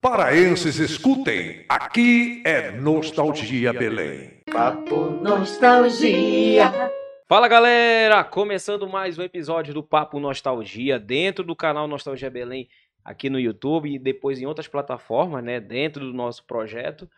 Paraenses, 0.00 0.78
escutem, 0.78 1.64
aqui 1.68 2.40
é 2.46 2.70
Nostalgia 2.70 3.72
Belém. 3.72 4.44
Papo 4.48 5.10
Nostalgia. 5.10 6.70
Fala 7.26 7.48
galera, 7.48 8.22
começando 8.22 8.88
mais 8.88 9.18
um 9.18 9.22
episódio 9.22 9.74
do 9.74 9.82
Papo 9.82 10.20
Nostalgia 10.20 11.00
dentro 11.00 11.42
do 11.42 11.56
canal 11.56 11.88
Nostalgia 11.88 12.30
Belém 12.30 12.68
aqui 13.04 13.28
no 13.28 13.40
YouTube 13.40 13.92
e 13.92 13.98
depois 13.98 14.40
em 14.40 14.46
outras 14.46 14.68
plataformas, 14.68 15.42
né, 15.42 15.58
dentro 15.58 16.06
do 16.06 16.12
nosso 16.12 16.44
projeto. 16.44 17.10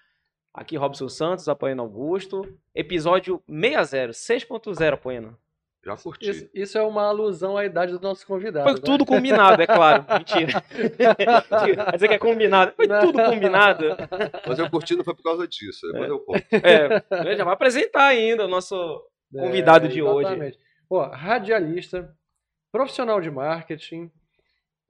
Aqui 0.55 0.75
Robson 0.79 1.11
Santos 1.11 1.51
apoiando 1.51 1.83
Augusto, 1.83 2.43
episódio 2.75 3.43
60, 3.47 4.13
6.0 4.13 4.95
apoiando. 4.95 5.37
Já 5.85 5.97
curti. 5.97 6.29
Isso, 6.31 6.51
isso 6.53 6.77
é 6.79 6.83
uma 6.83 7.05
alusão 7.09 7.57
à 7.57 7.65
idade 7.65 7.93
do 7.93 8.01
nosso 8.01 8.27
convidado. 8.27 8.65
Foi 8.69 8.75
né? 8.75 8.81
tudo 8.85 9.07
combinado, 9.07 9.63
é 9.63 9.67
claro. 9.67 10.05
Mentira. 10.13 10.63
Mentira. 10.71 11.87
Mas 11.93 12.03
é 12.03 12.09
que 12.09 12.15
é 12.15 12.19
combinado. 12.19 12.73
Foi 12.77 12.87
Não. 12.87 13.01
tudo 13.01 13.23
combinado. 13.25 13.85
Mas 14.47 14.59
eu 14.59 14.69
curti 14.71 14.95
não 14.95 15.05
foi 15.05 15.15
por 15.15 15.23
causa 15.23 15.49
disso. 15.49 15.87
Depois 15.93 16.09
eu 16.11 16.19
conto. 16.21 16.43
É, 16.53 17.35
já 17.37 17.45
vai 17.45 17.55
apresentar 17.55 18.05
ainda 18.09 18.45
o 18.45 18.49
nosso 18.49 18.77
convidado 19.33 19.89
de 19.89 20.03
hoje. 20.03 20.27
É, 20.29 20.33
exatamente. 20.33 20.59
Pô, 20.89 21.01
radialista, 21.07 22.15
profissional 22.71 23.21
de 23.21 23.31
marketing, 23.31 24.11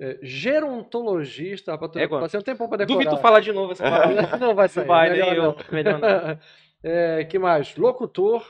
é, 0.00 0.18
gerontologista. 0.22 1.72
Rapaz, 1.72 1.94
É, 1.96 2.08
quando- 2.08 2.22
passei 2.22 2.40
um 2.40 2.42
tempão 2.42 2.68
pra 2.68 2.78
decorar. 2.78 2.98
Duvido 2.98 3.16
tu 3.16 3.22
falar 3.22 3.40
de 3.40 3.52
novo 3.52 3.72
essa 3.72 3.84
palavra. 3.88 4.36
Não 4.38 4.54
vai 4.54 4.68
sair. 4.68 4.82
Não 4.86 4.88
vai, 4.88 5.10
melhor 5.10 5.26
nem 5.28 5.36
eu. 5.36 5.42
não. 5.44 5.56
Melhor 5.70 5.98
não. 5.98 6.38
É, 6.82 7.24
que 7.24 7.38
mais? 7.38 7.76
Locutor, 7.76 8.42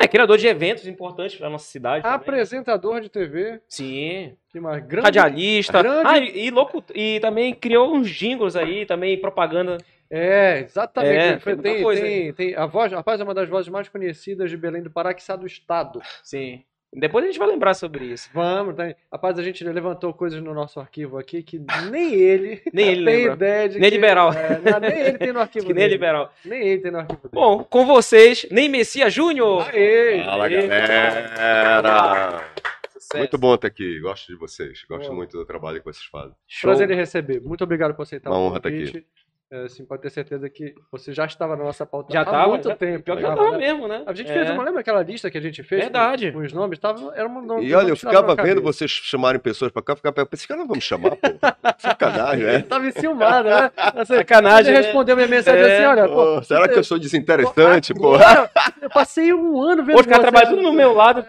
É, 0.00 0.08
criador 0.08 0.38
de 0.38 0.46
eventos 0.46 0.86
importantes 0.86 1.36
pra 1.36 1.48
nossa 1.50 1.66
cidade. 1.66 2.02
também. 2.02 2.16
apresentador 2.16 3.00
de 3.00 3.08
TV. 3.08 3.60
Sim. 3.68 4.34
Que 4.50 4.58
mais? 4.58 4.84
Grande, 4.84 5.04
Radialista. 5.06 5.82
grande- 5.82 6.08
Ah, 6.08 6.18
e, 6.18 6.46
e, 6.46 6.50
locu... 6.50 6.82
e 6.94 7.20
também 7.20 7.54
criou 7.54 7.94
uns 7.94 8.08
jingles 8.08 8.56
aí, 8.56 8.84
também 8.86 9.18
propaganda. 9.20 9.78
É, 10.10 10.60
exatamente. 10.60 11.14
É, 11.16 11.36
Tem- 11.38 11.56
tem 11.56 11.74
tem, 11.74 11.82
coisa 11.82 12.02
tem, 12.02 12.54
a 12.54 12.66
voz, 12.66 12.92
rapaz, 12.92 13.18
é 13.20 13.24
uma 13.24 13.32
das 13.32 13.48
vozes 13.48 13.70
mais 13.70 13.88
conhecidas 13.88 14.50
de 14.50 14.56
Belém 14.58 14.82
do 14.82 14.90
Pará, 14.90 15.14
que 15.14 15.22
do 15.36 15.46
estado. 15.46 16.02
Sim. 16.22 16.62
Depois 16.94 17.24
a 17.24 17.26
gente 17.28 17.38
vai 17.38 17.48
lembrar 17.48 17.72
sobre 17.72 18.04
isso. 18.04 18.28
Vamos, 18.34 18.74
tem. 18.76 18.94
Rapaz, 19.10 19.38
a 19.38 19.42
gente 19.42 19.64
levantou 19.64 20.12
coisas 20.12 20.42
no 20.42 20.52
nosso 20.52 20.78
arquivo 20.78 21.16
aqui 21.18 21.42
que 21.42 21.58
nem 21.90 22.12
ele 22.12 22.60
Nem 22.72 22.88
ele 22.88 23.04
tem 23.04 23.16
lembra. 23.16 23.32
ideia 23.32 23.68
de 23.70 23.78
Nem 23.78 23.90
que, 23.90 23.96
liberal. 23.96 24.32
é, 24.34 24.60
não, 24.70 24.78
nem 24.80 25.00
ele 25.00 25.18
tem 25.18 25.32
no 25.32 25.40
arquivo 25.40 25.66
Que 25.66 25.72
nem 25.72 25.82
dele. 25.84 25.94
liberal. 25.94 26.32
Nem 26.44 26.60
ele 26.68 26.82
tem 26.82 26.90
no 26.92 26.98
arquivo 26.98 27.20
dele. 27.22 27.32
Bom, 27.32 27.64
com 27.64 27.86
vocês, 27.86 28.46
Ney 28.50 28.68
Messias 28.68 29.12
Júnior. 29.12 29.66
Aê! 29.72 30.22
Fala, 30.22 30.44
Aê. 30.46 30.66
galera! 30.68 32.44
Sucesso. 32.92 33.18
Muito 33.18 33.38
bom 33.38 33.54
estar 33.54 33.68
aqui. 33.68 33.98
Gosto 34.00 34.28
de 34.32 34.38
vocês. 34.38 34.84
Gosto 34.88 35.04
Boa. 35.06 35.14
muito 35.16 35.36
do 35.36 35.44
trabalho 35.46 35.78
que 35.78 35.84
vocês 35.84 36.04
fazem. 36.04 36.32
Show. 36.46 36.68
Prazer 36.68 36.90
em 36.90 36.94
receber. 36.94 37.40
Muito 37.40 37.64
obrigado 37.64 37.94
por 37.94 38.02
aceitar 38.02 38.30
Uma 38.30 38.38
o 38.38 38.42
honra 38.42 38.58
estar 38.58 38.70
convite. 38.70 39.06
É, 39.54 39.64
assim, 39.64 39.84
pode 39.84 40.00
ter 40.00 40.08
certeza 40.08 40.48
que 40.48 40.74
você 40.90 41.12
já 41.12 41.26
estava 41.26 41.54
na 41.54 41.62
nossa 41.64 41.84
pauta 41.84 42.10
Já 42.10 42.22
há 42.22 42.24
tava, 42.24 42.48
muito 42.48 42.70
já- 42.70 42.74
tempo. 42.74 43.04
Pior 43.04 43.16
que 43.16 43.22
já, 43.22 43.28
já 43.28 43.36
tava 43.36 43.50
né? 43.50 43.58
mesmo, 43.58 43.86
né? 43.86 44.02
A 44.06 44.14
gente 44.14 44.30
É. 44.30 44.32
fez 44.32 44.48
uma, 44.50 44.64
lembra 44.64 44.80
aquela 44.80 45.02
lista 45.02 45.30
que 45.30 45.36
a 45.36 45.42
gente 45.42 45.62
fez? 45.62 45.82
Verdade. 45.82 46.32
Com, 46.32 46.38
com 46.38 46.44
os 46.46 46.54
nomes? 46.54 46.78
Tava, 46.78 47.12
era 47.14 47.28
uma, 47.28 47.60
E 47.62 47.74
olha, 47.74 47.90
eu 47.90 47.96
ficava 47.96 48.34
vendo 48.34 48.62
vocês 48.62 48.90
chamarem 48.90 49.38
pessoas 49.38 49.70
pra 49.70 49.82
cá, 49.82 49.92
eu 49.92 49.96
ficava 49.96 50.14
pensando, 50.14 50.28
esse 50.32 50.48
cara 50.48 50.58
não 50.60 50.66
vão 50.66 50.76
me 50.76 50.80
chamar, 50.80 51.10
pô. 51.10 51.16
Sacanagem, 51.76 52.46
né? 52.46 52.60
Tava 52.62 52.86
enciumado, 52.86 53.50
né? 53.50 53.70
Assim, 53.76 54.14
Sacanagem, 54.16 54.72
Ele 54.72 54.80
né? 54.80 54.86
respondeu 54.86 55.16
minha 55.16 55.28
mensagem 55.28 55.60
É. 55.60 55.76
assim, 55.76 55.84
olha, 55.86 56.08
pô, 56.08 56.14
Pô, 56.36 56.42
será 56.44 56.66
que 56.66 56.78
eu 56.78 56.84
sou 56.84 56.98
desinteressante, 56.98 57.92
pô? 57.92 58.14
Agora, 58.14 58.50
eu 58.80 58.88
passei 58.88 59.34
um 59.34 59.60
ano 59.60 59.84
vendo 59.84 59.98
Hoje 59.98 60.06
o 60.06 60.10
cara 60.10 60.22
vocês. 60.22 60.32
trabalha 60.32 60.48
tudo 60.48 60.62
no 60.62 60.72
meu 60.72 60.94
lado. 60.94 61.22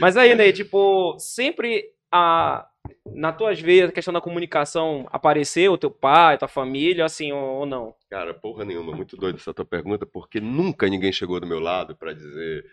Mas 0.00 0.16
aí, 0.16 0.36
Ney, 0.36 0.52
tipo, 0.52 1.16
sempre 1.18 1.82
a, 2.12 2.64
na 3.12 3.32
tuas 3.32 3.60
veias 3.60 3.90
a 3.90 3.92
questão 3.92 4.14
da 4.14 4.20
comunicação 4.20 5.06
apareceu, 5.12 5.76
teu 5.76 5.90
pai, 5.90 6.38
tua 6.38 6.48
família, 6.48 7.04
assim, 7.04 7.32
ou, 7.32 7.60
ou 7.60 7.66
não? 7.66 7.94
Cara, 8.08 8.32
porra 8.32 8.64
nenhuma. 8.64 8.94
Muito 8.94 9.16
doido 9.16 9.36
essa 9.36 9.52
tua 9.52 9.64
pergunta, 9.64 10.06
porque 10.06 10.40
nunca 10.40 10.88
ninguém 10.88 11.12
chegou 11.12 11.38
do 11.40 11.46
meu 11.46 11.60
lado 11.60 11.94
pra 11.94 12.12
dizer, 12.12 12.64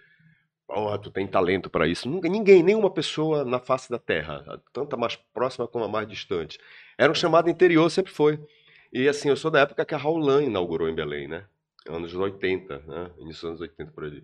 porra, 0.67 0.97
tu 0.97 1.11
tem 1.11 1.27
talento 1.27 1.69
pra 1.69 1.87
isso. 1.87 2.09
Nunca, 2.09 2.29
ninguém, 2.29 2.63
nenhuma 2.63 2.89
pessoa 2.89 3.43
na 3.43 3.59
face 3.59 3.89
da 3.89 3.99
terra, 3.99 4.61
tanto 4.71 4.93
a 4.95 4.97
mais 4.97 5.15
próxima 5.33 5.67
como 5.67 5.85
a 5.85 5.87
mais 5.87 6.07
distante. 6.07 6.59
Era 6.97 7.11
um 7.11 7.15
chamado 7.15 7.49
interior, 7.49 7.89
sempre 7.89 8.11
foi. 8.11 8.39
E 8.91 9.07
assim, 9.07 9.29
eu 9.29 9.35
sou 9.35 9.51
da 9.51 9.59
época 9.59 9.85
que 9.85 9.93
a 9.93 9.97
Raulan 9.97 10.43
inaugurou 10.43 10.87
em 10.89 10.95
Belém, 10.95 11.27
né? 11.27 11.45
Anos 11.89 12.13
80, 12.13 12.83
né? 12.87 13.11
Início 13.17 13.41
dos 13.41 13.43
anos 13.43 13.61
80 13.61 13.91
por 13.91 14.03
ali. 14.03 14.23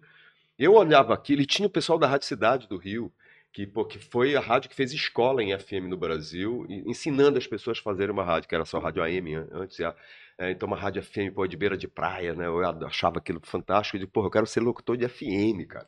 Eu 0.58 0.74
olhava 0.76 1.14
aquilo 1.14 1.42
e 1.42 1.46
tinha 1.46 1.68
o 1.68 1.72
pessoal 1.72 1.98
da 1.98 2.08
Rádio 2.08 2.28
Cidade 2.28 2.68
do 2.68 2.78
Rio, 2.78 3.12
que, 3.54 3.68
pô, 3.68 3.86
que 3.86 4.00
foi 4.00 4.36
a 4.36 4.42
rádio 4.42 4.70
que 4.70 4.76
fez 4.76 4.92
escola 4.92 5.44
em 5.44 5.54
FM 5.58 5.88
no 5.88 5.96
Brasil, 5.98 6.66
e- 6.68 6.84
ensinando 6.90 7.38
as 7.38 7.46
pessoas 7.48 7.78
a 7.80 7.82
fazerem 7.84 8.12
uma 8.12 8.24
rádio, 8.24 8.50
que 8.50 8.56
era 8.56 8.66
só 8.66 8.80
rádio 8.80 9.04
AM 9.04 9.36
an- 9.36 9.48
antes, 9.52 9.78
e 9.80 9.86
a- 9.86 9.96
é, 10.40 10.52
então 10.52 10.66
uma 10.68 10.76
rádio 10.76 11.04
FM 11.04 11.32
pô, 11.34 11.46
de 11.48 11.56
beira 11.56 11.78
de 11.78 11.88
praia, 11.88 12.34
né? 12.34 12.48
Eu 12.48 12.60
achava 12.88 13.20
aquilo 13.20 13.40
fantástico, 13.44 14.00
digo, 14.00 14.12
porra, 14.12 14.28
eu 14.28 14.32
quero 14.32 14.48
ser 14.48 14.60
locutor 14.62 14.98
de 14.98 15.06
FM, 15.08 15.66
cara. 15.68 15.88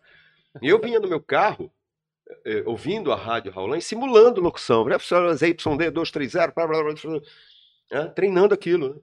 E 0.61 0.69
eu 0.69 0.79
vinha 0.79 0.99
no 0.99 1.07
meu 1.09 1.19
carro, 1.19 1.71
eh, 2.45 2.63
ouvindo 2.67 3.11
a 3.11 3.15
rádio 3.15 3.51
Raulã 3.51 3.77
e 3.77 3.81
simulando 3.81 4.39
locução, 4.41 4.85
né? 4.85 4.95
ZYD 5.35 5.91
230, 5.91 6.47
blá, 6.53 6.67
blá, 6.67 6.83
blá, 6.83 6.93
blá, 6.93 7.21
né? 7.91 8.07
treinando 8.15 8.53
aquilo, 8.53 8.93
né? 8.95 9.01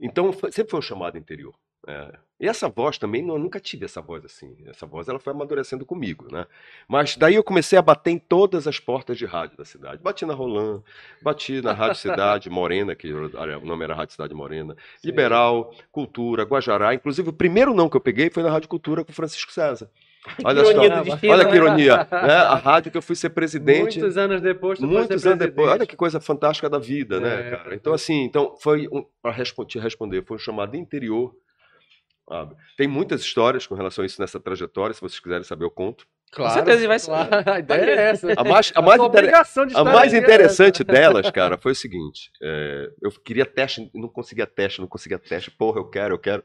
Então 0.00 0.32
foi- 0.32 0.50
sempre 0.52 0.70
foi 0.70 0.78
um 0.80 0.82
chamado 0.82 1.18
interior. 1.18 1.54
é. 1.86 2.18
E 2.38 2.48
essa 2.48 2.68
voz 2.68 2.98
também, 2.98 3.22
não, 3.22 3.34
eu 3.34 3.40
nunca 3.40 3.60
tive 3.60 3.84
essa 3.84 4.00
voz 4.00 4.24
assim. 4.24 4.56
Essa 4.66 4.86
voz 4.86 5.08
ela 5.08 5.20
foi 5.20 5.32
amadurecendo 5.32 5.86
comigo, 5.86 6.26
né? 6.32 6.46
Mas 6.88 7.16
daí 7.16 7.36
eu 7.36 7.44
comecei 7.44 7.78
a 7.78 7.82
bater 7.82 8.10
em 8.10 8.18
todas 8.18 8.66
as 8.66 8.80
portas 8.80 9.16
de 9.16 9.24
rádio 9.24 9.56
da 9.56 9.64
cidade. 9.64 10.02
Bati 10.02 10.26
na 10.26 10.34
Roland, 10.34 10.82
bati 11.22 11.62
na 11.62 11.72
Rádio 11.72 11.96
Cidade 11.96 12.50
Morena, 12.50 12.94
que 12.94 13.12
o 13.12 13.64
nome 13.64 13.84
era 13.84 13.94
Rádio 13.94 14.12
Cidade 14.12 14.34
Morena, 14.34 14.76
Liberal, 15.04 15.72
Cultura, 15.92 16.42
Guajará. 16.42 16.92
Inclusive, 16.92 17.28
o 17.28 17.32
primeiro 17.32 17.72
não 17.72 17.88
que 17.88 17.96
eu 17.96 18.00
peguei 18.00 18.28
foi 18.28 18.42
na 18.42 18.50
Rádio 18.50 18.68
Cultura 18.68 19.04
com 19.04 19.12
o 19.12 19.14
Francisco 19.14 19.52
César. 19.52 19.88
Olha 20.42 20.62
Que 20.62 20.70
ironia 20.70 20.88
só, 20.88 20.96
do 20.96 21.04
destino, 21.04 21.32
olha 21.32 21.44
que 21.44 21.50
né? 21.50 21.56
ironia. 21.56 21.96
né? 22.10 22.34
A 22.34 22.54
rádio 22.54 22.90
que 22.90 22.96
eu 22.96 23.02
fui 23.02 23.14
ser 23.14 23.30
presidente. 23.30 23.98
Muitos 23.98 24.16
anos 24.16 24.40
depois, 24.40 24.78
tu 24.78 24.86
Muitos 24.86 25.26
anos 25.26 25.38
depois. 25.38 25.58
Olha 25.58 25.76
presidente. 25.76 25.90
que 25.90 25.96
coisa 25.96 26.18
fantástica 26.18 26.68
da 26.68 26.78
vida, 26.78 27.20
né, 27.20 27.48
É, 27.48 27.50
cara? 27.50 27.74
Então, 27.74 27.92
assim, 27.92 28.24
então 28.24 28.56
foi 28.58 28.88
um, 28.90 29.04
para 29.20 29.34
te 29.66 29.78
responder, 29.78 30.24
foi 30.24 30.36
um 30.36 30.40
chamado 30.40 30.76
interior. 30.76 31.34
Tem 32.76 32.88
muitas 32.88 33.20
histórias 33.20 33.66
com 33.66 33.74
relação 33.74 34.02
a 34.02 34.06
isso 34.06 34.20
nessa 34.20 34.40
trajetória, 34.40 34.94
se 34.94 35.00
vocês 35.00 35.20
quiserem 35.20 35.44
saber, 35.44 35.64
eu 35.64 35.70
conto. 35.70 36.06
Claro, 36.32 36.52
certeza 36.54 36.88
vai 36.88 36.98
ser. 36.98 37.06
claro. 37.06 37.30
A 37.46 37.58
ideia 37.60 37.90
é 37.90 38.02
essa. 38.10 38.32
A 38.36 38.42
mais, 38.44 38.72
a 38.74 38.82
mais, 38.82 38.96
Tua 38.98 39.06
inter- 39.06 39.66
de 39.68 39.76
a 39.76 39.84
mais 39.84 40.12
aqui 40.12 40.16
é 40.16 40.18
interessante 40.18 40.82
delas, 40.82 41.30
cara, 41.30 41.56
foi 41.56 41.72
o 41.72 41.76
seguinte: 41.76 42.30
é, 42.42 42.90
eu 43.00 43.10
queria 43.12 43.46
teste, 43.46 43.88
não 43.94 44.08
conseguia 44.08 44.46
teste, 44.46 44.80
não 44.80 44.88
conseguia 44.88 45.18
teste, 45.18 45.50
porra, 45.50 45.78
eu 45.78 45.88
quero, 45.88 46.14
eu 46.14 46.18
quero. 46.18 46.42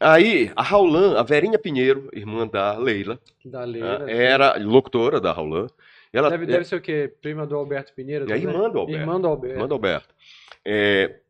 Aí, 0.00 0.50
a 0.56 0.62
Raulan, 0.62 1.18
a 1.18 1.22
Verinha 1.22 1.58
Pinheiro, 1.58 2.08
irmã 2.12 2.46
da 2.48 2.76
Leila. 2.78 3.20
Da 3.44 3.60
né, 3.60 3.66
Leila. 3.66 4.10
era 4.10 4.56
locutora 4.58 5.20
da 5.20 5.30
Raulan. 5.30 5.66
Ela, 6.12 6.28
Deve, 6.30 6.46
deve 6.46 6.64
ser 6.64 6.76
o 6.76 6.80
quê? 6.80 7.12
Prima 7.20 7.46
do 7.46 7.54
Alberto 7.54 7.92
Pinheiro? 7.94 8.28
É 8.28 8.34
a 8.34 8.36
irmã 8.36 8.68
do 8.68 8.80
Alberto. 8.80 9.00
Irmã 9.00 9.20
do 9.20 9.28
Alberto. 9.28 9.58
Manda 9.60 9.74
Alberto. 9.74 10.14
É, 10.64 11.20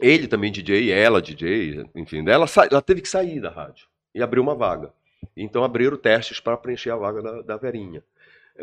ele 0.00 0.26
também 0.26 0.50
DJ, 0.52 0.90
ela 0.90 1.20
DJ, 1.22 1.84
enfim, 1.94 2.24
ela, 2.28 2.46
ela 2.70 2.82
teve 2.82 3.00
que 3.00 3.08
sair 3.08 3.40
da 3.40 3.50
rádio 3.50 3.86
e 4.14 4.22
abriu 4.22 4.42
uma 4.42 4.54
vaga. 4.54 4.92
Então 5.36 5.62
abriram 5.64 5.96
testes 5.96 6.40
para 6.40 6.56
preencher 6.56 6.90
a 6.90 6.96
vaga 6.96 7.22
da, 7.22 7.42
da 7.42 7.56
Verinha. 7.56 8.02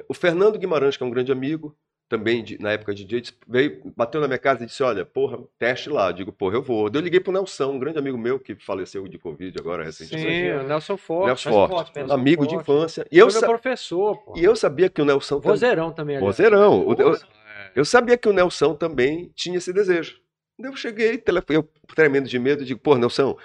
O 0.08 0.14
Fernando 0.14 0.58
Guimarães, 0.60 0.98
que 0.98 1.04
é 1.04 1.06
um 1.06 1.10
grande 1.12 1.32
amigo, 1.32 1.76
também 2.10 2.42
de- 2.44 2.58
na 2.62 2.72
época 2.72 2.94
de 2.94 3.04
DJ, 3.04 3.34
veio, 3.48 3.82
bateu 3.96 4.22
na 4.22 4.28
minha 4.28 4.38
casa 4.38 4.64
e 4.64 4.66
disse: 4.68 4.82
Olha, 4.82 5.06
porra, 5.06 5.40
teste 5.60 5.90
lá. 5.90 6.08
Eu 6.10 6.14
digo, 6.14 6.32
porra, 6.32 6.56
eu 6.56 6.62
vou. 6.62 6.90
Eu 6.94 7.02
liguei 7.02 7.20
pro 7.20 7.34
Nelson, 7.34 7.72
um 7.72 7.80
grande 7.80 7.98
amigo 8.00 8.18
meu 8.18 8.40
que 8.40 8.56
faleceu 8.56 9.08
de 9.08 9.18
Covid 9.18 9.58
agora 9.60 9.84
recentemente. 9.84 10.30
Sim, 10.30 10.52
o 10.52 10.64
Nelson 10.68 10.98
Forte. 10.98 11.26
Nelson 11.28 11.50
Forte, 11.52 11.72
Forte, 11.72 11.96
Nelson 11.98 12.14
amigo 12.14 12.44
de 12.48 12.56
Forte. 12.56 12.64
infância. 12.64 13.08
E 13.12 13.18
eu, 13.18 13.30
Foi 13.30 13.42
meu 13.42 13.50
professor, 13.50 14.18
pô. 14.24 14.34
e 14.38 14.44
eu 14.44 14.56
sabia 14.56 14.90
que 14.90 15.02
o 15.02 15.06
Nelson 15.06 15.36
também- 15.40 15.52
Vozeirão 15.52 15.92
também. 15.92 16.20
Vozeirão. 16.20 16.88
O- 16.88 16.94
Eu, 16.94 17.18
eu 17.76 17.86
sabia 17.86 18.18
que 18.18 18.30
o 18.30 18.34
Nelson 18.34 18.74
também 18.76 19.30
tinha 19.36 19.58
esse 19.58 19.74
desejo. 19.74 20.20
Eu 20.60 20.76
cheguei, 20.76 21.22
eu 21.50 21.70
tremendo 21.96 22.28
de 22.28 22.40
medo, 22.40 22.66
digo, 22.66 22.80
pô, 22.80 22.96
Nelson, 22.98 23.38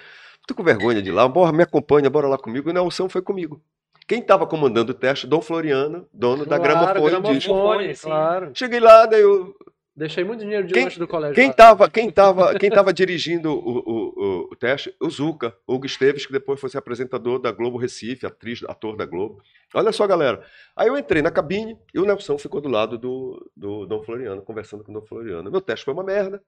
tô 0.47 0.55
com 0.55 0.63
vergonha 0.63 1.03
de 1.03 1.11
ir 1.11 1.13
lá, 1.13 1.29
bora, 1.29 1.53
me 1.53 1.63
acompanha, 1.63 2.09
bora 2.09 2.27
lá 2.27 2.39
comigo. 2.39 2.69
E 2.69 2.71
o 2.71 2.75
Nelson 2.75 3.09
foi 3.09 3.21
comigo. 3.23 3.63
Quem 4.07 4.21
estava 4.21 4.47
comandando 4.47 4.93
o 4.93 4.95
teste? 4.95 5.27
Dom 5.27 5.41
Floriano, 5.41 6.09
dono 6.13 6.45
da 6.45 6.59
Claro, 6.59 7.01
Gramofone 7.03 7.35
Disco. 7.35 7.53
gramofone, 7.53 7.95
sim. 7.95 8.09
claro. 8.09 8.51
Cheguei 8.55 8.81
lá, 8.81 9.07
daí 9.07 9.21
eu 9.23 9.55
Deixei 9.95 10.25
muito 10.25 10.41
dinheiro 10.41 10.67
de 10.67 10.73
Quem- 10.73 10.89
do 10.89 11.07
colégio. 11.07 11.35
Quem 11.35 11.51
estava 11.51 11.89
quem 11.89 12.11
tava, 12.11 12.59
quem 12.59 12.71
tava 12.71 12.95
dirigindo 12.95 13.53
o, 13.53 13.59
o, 13.59 14.15
o, 14.17 14.49
o 14.51 14.57
teste? 14.57 14.95
O 14.99 15.11
Zuca, 15.11 15.55
Hugo 15.69 15.85
Esteves, 15.85 16.25
que 16.25 16.33
depois 16.33 16.59
foi 16.59 16.71
ser 16.71 16.79
apresentador 16.79 17.39
da 17.39 17.53
Globo 17.53 17.77
Recife, 17.77 18.25
atriz, 18.25 18.63
ator 18.67 18.97
da 18.97 19.05
Globo. 19.05 19.43
Olha 19.75 19.93
só, 19.93 20.07
galera. 20.07 20.43
Aí 20.75 20.89
eu 20.89 20.97
entrei 20.97 21.21
na 21.21 21.31
cabine 21.31 21.77
e 21.93 22.01
o 22.01 22.07
Nelson 22.07 22.39
ficou 22.39 22.63
do 22.63 22.71
lado 22.71 22.97
do, 22.97 23.51
do 23.55 23.85
Dom 23.85 24.03
Floriano, 24.03 24.41
conversando 24.41 24.83
com 24.83 24.93
o 24.93 24.95
Dom 24.99 25.07
Floriano. 25.07 25.51
Meu 25.51 25.61
teste 25.61 25.85
foi 25.85 25.93
uma 25.93 26.03
merda. 26.03 26.43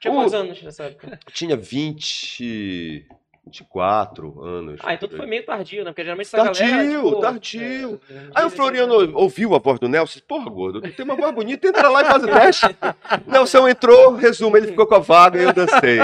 Tinha 0.00 0.12
Uh. 0.12 0.16
quantos 0.16 0.34
anos 0.34 0.62
nessa 0.62 0.84
época? 0.84 1.18
Tinha 1.32 1.56
20, 1.56 3.06
24 3.46 4.42
anos. 4.44 4.80
Ah, 4.84 4.94
então 4.94 5.08
tu 5.08 5.16
foi 5.16 5.26
meio 5.26 5.44
tardio, 5.44 5.82
né? 5.84 5.90
Porque 5.90 6.02
geralmente 6.04 6.26
essa 6.26 6.36
Tardio, 6.36 6.66
galera. 6.68 6.92
tipo, 7.02 7.20
tardio. 7.20 8.00
é, 8.10 8.14
Aí 8.34 8.44
o 8.44 8.50
Floriano 8.50 8.94
ouviu 9.18 9.54
a 9.54 9.58
voz 9.58 9.80
do 9.80 9.88
Nelson 9.88 10.20
porra, 10.28 10.50
gordo, 10.50 10.80
tu 10.82 10.92
tem 10.92 11.04
uma 11.04 11.16
voz 11.16 11.34
bonita, 11.34 11.66
entra 11.66 11.88
lá 11.88 12.02
e 12.02 12.04
faz 12.04 12.22
o 12.22 12.26
teste. 12.26 12.66
Nelson 13.26 13.68
entrou, 13.68 14.14
resumo, 14.14 14.56
ele 14.56 14.68
ficou 14.68 14.86
com 14.86 14.94
a 14.94 14.98
vaga 14.98 15.40
e 15.40 15.44
eu 15.44 15.52
dancei. 15.52 15.98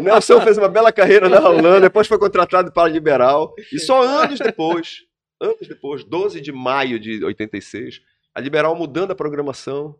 Nelson 0.00 0.40
fez 0.40 0.58
uma 0.58 0.68
bela 0.68 0.92
carreira 0.92 1.28
na 1.28 1.40
Holanda, 1.48 1.80
depois 1.80 2.06
foi 2.06 2.18
contratado 2.18 2.72
para 2.72 2.88
a 2.88 2.88
Liberal. 2.92 3.54
E 3.72 3.78
só 3.78 4.02
anos 4.02 4.38
depois, 4.38 5.02
anos 5.40 5.66
depois, 5.68 6.04
12 6.04 6.40
de 6.40 6.52
maio 6.52 6.98
de 6.98 7.24
86, 7.24 8.00
a 8.34 8.40
Liberal 8.40 8.74
mudando 8.74 9.12
a 9.12 9.14
programação, 9.14 9.94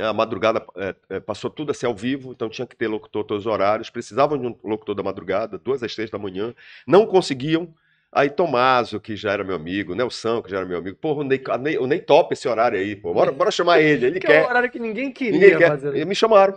a 0.00 0.12
madrugada 0.12 0.64
é, 0.76 0.94
é, 1.10 1.20
passou 1.20 1.50
tudo 1.50 1.70
a 1.70 1.74
ser 1.74 1.86
ao 1.86 1.94
vivo, 1.94 2.32
então 2.32 2.48
tinha 2.48 2.66
que 2.66 2.76
ter 2.76 2.88
locutor 2.88 3.24
todos 3.24 3.46
os 3.46 3.52
horários, 3.52 3.90
precisavam 3.90 4.36
de 4.38 4.46
um 4.46 4.56
locutor 4.64 4.94
da 4.94 5.02
madrugada, 5.02 5.58
duas 5.58 5.82
às 5.82 5.94
três 5.94 6.10
da 6.10 6.18
manhã, 6.18 6.54
não 6.86 7.06
conseguiam. 7.06 7.68
Aí 8.12 8.30
Tomaso, 8.30 9.00
que 9.00 9.16
já 9.16 9.32
era 9.32 9.42
meu 9.42 9.56
amigo, 9.56 9.92
Nelson, 9.94 10.40
que 10.40 10.48
já 10.50 10.58
era 10.58 10.66
meu 10.66 10.78
amigo, 10.78 10.96
porra, 10.96 11.20
o 11.22 11.24
Ney, 11.24 11.42
Ney- 11.60 11.78
o 11.78 11.86
Ney 11.86 11.98
topa 12.00 12.32
esse 12.32 12.46
horário 12.46 12.78
aí, 12.78 12.94
pô, 12.94 13.12
bora, 13.12 13.32
bora 13.32 13.50
chamar 13.50 13.80
ele, 13.80 14.06
ele 14.06 14.20
Que 14.20 14.26
é 14.28 14.30
um 14.30 14.32
quer. 14.34 14.48
horário 14.48 14.70
que 14.70 14.78
ninguém 14.78 15.10
queria 15.10 15.32
Ninguém 15.32 15.58
quer. 15.58 15.68
fazer. 15.70 15.96
E 15.96 16.04
me 16.04 16.14
chamaram. 16.14 16.56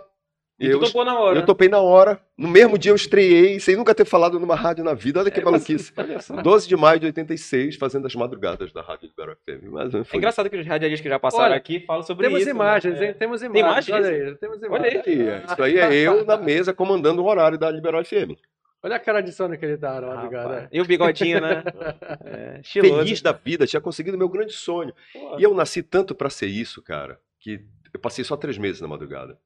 E 0.60 0.66
eu, 0.66 0.80
tu 0.80 0.86
topou 0.86 1.04
na 1.04 1.18
hora. 1.18 1.38
eu 1.38 1.46
topei 1.46 1.68
na 1.68 1.80
hora. 1.80 2.20
No 2.36 2.48
mesmo 2.48 2.76
dia 2.76 2.90
eu 2.90 2.96
estreiei, 2.96 3.60
sem 3.60 3.76
nunca 3.76 3.94
ter 3.94 4.04
falado 4.04 4.40
numa 4.40 4.56
rádio 4.56 4.82
na 4.82 4.92
vida. 4.92 5.20
Olha 5.20 5.30
que 5.30 5.38
É, 5.38 5.44
mas- 5.44 5.52
maluquice. 5.52 5.92
Olha 5.96 6.20
só. 6.20 6.42
12 6.42 6.66
de 6.66 6.76
maio 6.76 6.98
de 6.98 7.06
86, 7.06 7.76
fazendo 7.76 8.06
as 8.08 8.14
madrugadas 8.16 8.72
da 8.72 8.82
Rádio 8.82 9.06
Libero 9.08 9.36
FM. 9.46 9.70
Mas 9.70 9.94
É 9.94 10.16
engraçado 10.16 10.50
que 10.50 10.56
os 10.56 10.66
radialistas 10.66 11.02
que 11.02 11.08
já 11.08 11.18
passaram 11.18 11.44
Olha, 11.44 11.54
aqui 11.56 11.78
falam 11.80 12.02
sobre 12.02 12.26
Temos 12.26 12.40
isso. 12.40 12.48
né? 12.48 12.54
imagens, 12.56 13.00
É. 13.00 13.06
hein? 13.06 13.14
Temos 13.16 13.42
imagens. 13.42 13.64
imagem 13.88 13.94
olha 13.94 14.10
disso? 14.10 14.30
aí, 14.32 14.36
temos 14.36 14.56
Olha 14.62 14.66
imagens. 14.66 15.06
aí. 15.06 15.30
Aí, 15.30 15.44
Isso 15.44 15.62
aí 15.62 15.78
é 15.78 15.94
eu 15.94 16.24
na 16.24 16.36
mesa 16.36 16.74
comandando 16.74 17.22
o 17.22 17.26
horário 17.28 17.56
da 17.56 17.70
Libero 17.70 18.04
FM. 18.04 18.36
Olha 18.82 18.96
a 18.96 19.00
cara 19.00 19.20
de 19.20 19.32
sono 19.32 19.56
que 19.58 19.64
ele 19.64 19.76
tá 19.76 20.00
madrugada. 20.00 20.48
Rapaz. 20.54 20.68
E 20.72 20.80
o 20.80 20.84
bigodinho, 20.84 21.40
né? 21.40 21.62
É, 22.24 22.60
estiloso. 22.60 22.96
Feliz 23.04 23.20
da 23.22 23.32
vida, 23.32 23.66
tinha 23.66 23.80
conseguido 23.80 24.18
meu 24.18 24.28
grande 24.28 24.52
sonho. 24.52 24.92
Pô, 25.12 25.36
E 25.38 25.42
eu 25.42 25.54
nasci 25.54 25.82
tanto 25.82 26.14
pra 26.14 26.30
ser 26.30 26.46
isso, 26.46 26.80
cara, 26.82 27.18
que 27.40 27.60
eu 27.92 27.98
passei 28.00 28.24
só 28.24 28.36
três 28.36 28.56
meses 28.58 28.80
na 28.80 28.86
madrugada. 28.88 29.36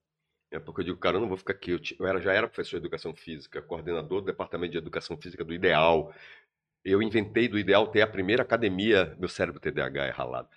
É 0.53 0.61
porque 0.61 0.83
eu 0.83 0.85
digo, 0.85 0.99
cara, 0.99 1.17
eu 1.17 1.21
não 1.21 1.29
vou 1.29 1.37
ficar 1.39 1.55
aqui. 1.55 1.73
Eu, 1.73 1.81
eu 1.99 2.07
era, 2.07 2.21
já 2.21 2.33
era 2.33 2.47
professor 2.47 2.79
de 2.79 2.87
educação 2.87 3.15
física, 3.15 3.63
coordenador 3.63 4.21
do 4.21 4.27
departamento 4.27 4.73
de 4.73 4.79
educação 4.79 5.17
física 5.17 5.43
do 5.45 5.55
Ideal. 5.55 6.15
Eu 6.85 7.03
inventei 7.03 7.49
do 7.49 7.59
Ideal 7.59 7.87
ter 7.89 8.03
a 8.03 8.07
primeira 8.07 8.43
academia. 8.43 9.17
Meu 9.19 9.29
cérebro 9.29 9.61
TDAH 9.61 10.07
é 10.07 10.11
ralado. 10.11 10.49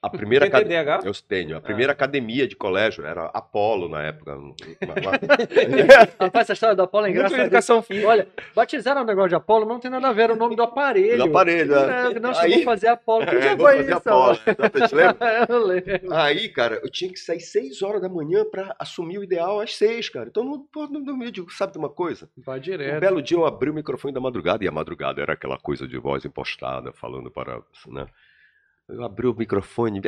A 0.00 0.08
primeira 0.08 0.44
Tem 0.48 0.54
academia. 0.54 0.82
TDAH? 0.84 1.00
Eu 1.06 1.12
tenho. 1.26 1.56
A 1.56 1.60
primeira 1.60 1.92
academia 1.92 2.46
de 2.46 2.54
colégio 2.56 3.04
era 3.04 3.26
Apolo 3.26 3.88
na 3.88 4.02
época. 4.02 4.36
Rapaz, 6.18 6.44
essa 6.44 6.52
história 6.52 6.76
do 6.76 6.82
Apolo 6.82 7.06
é 7.06 7.08
Muito 7.08 7.18
engraçada. 7.18 7.42
educação 7.42 7.82
física. 7.82 8.08
Olha, 8.08 8.28
batizaram 8.54 9.02
o 9.02 9.04
negócio 9.04 9.30
de 9.30 9.34
Apolo, 9.34 9.66
mas 9.66 9.74
não 9.74 9.80
tem 9.80 9.90
nada 9.90 10.08
a 10.08 10.12
ver, 10.12 10.22
era 10.22 10.32
o 10.32 10.36
nome 10.36 10.56
do 10.56 10.62
aparelho. 10.62 11.16
Do 11.18 11.24
aparelho, 11.24 11.74
é. 11.74 12.20
Não 12.20 12.30
Aí- 12.30 12.36
chegou 12.36 12.60
a 12.60 12.64
fazer 12.64 12.86
Apolo. 12.88 13.26
Que 13.26 13.36
É, 13.36 13.56
foi 13.56 13.80
isso? 13.80 13.94
Apolo. 13.94 14.36
Te 14.36 14.94
lembra? 14.94 15.16
eu 15.48 15.66
lembro. 15.66 16.14
Aí, 16.14 16.48
cara, 16.48 16.80
eu 16.82 16.90
tinha 16.90 17.10
que 17.10 17.18
sair 17.18 17.40
6 17.40 17.82
horas 17.82 18.00
da 18.00 18.08
manhã 18.08 18.44
pra 18.44 18.74
assumir 18.78 19.18
o 19.18 19.24
ideal 19.24 19.60
às 19.60 19.76
6, 19.76 20.08
cara. 20.08 20.28
Então, 20.28 20.44
não, 20.44 20.60
pô, 20.60 20.86
não 20.86 21.02
digo, 21.30 21.50
sabe 21.52 21.72
de 21.72 21.78
uma 21.78 21.90
coisa? 21.90 22.28
Vai 22.36 22.58
Um 22.58 22.62
direto. 22.62 23.00
belo 23.00 23.22
dia 23.22 23.36
eu 23.36 23.44
abri 23.46 23.70
o 23.70 23.74
microfone 23.74 24.12
da 24.14 24.20
madrugada, 24.20 24.64
e 24.64 24.68
a 24.68 24.72
madrugada 24.72 25.20
era 25.20 25.32
aquela 25.32 25.58
coisa 25.58 25.86
de 25.86 25.98
voz 25.98 26.24
impostada, 26.24 26.92
falando 26.92 27.30
para. 27.30 27.60
Né? 27.88 28.06
Eu 28.88 29.04
abri 29.04 29.26
o 29.26 29.34
microfone, 29.34 30.00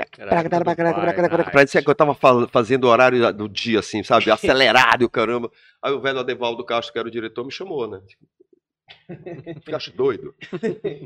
pra 1.53 1.65
dizer 1.65 1.83
que 1.83 1.91
eu 1.91 1.95
tava 1.95 2.15
fazendo 2.49 2.85
o 2.85 2.89
horário 2.89 3.33
do 3.33 3.49
dia, 3.49 3.79
assim, 3.79 4.03
sabe? 4.03 4.31
Acelerado 4.33 5.09
caramba. 5.09 5.51
Aí 5.83 5.93
o 5.93 6.01
velho 6.01 6.19
Adevaldo 6.19 6.65
Castro, 6.65 6.93
que 6.93 6.99
era 6.99 7.09
o 7.09 7.11
diretor, 7.11 7.45
me 7.45 7.53
chamou, 7.53 7.89
né? 7.89 8.01
Ficaste 9.65 9.91
doido? 9.91 10.35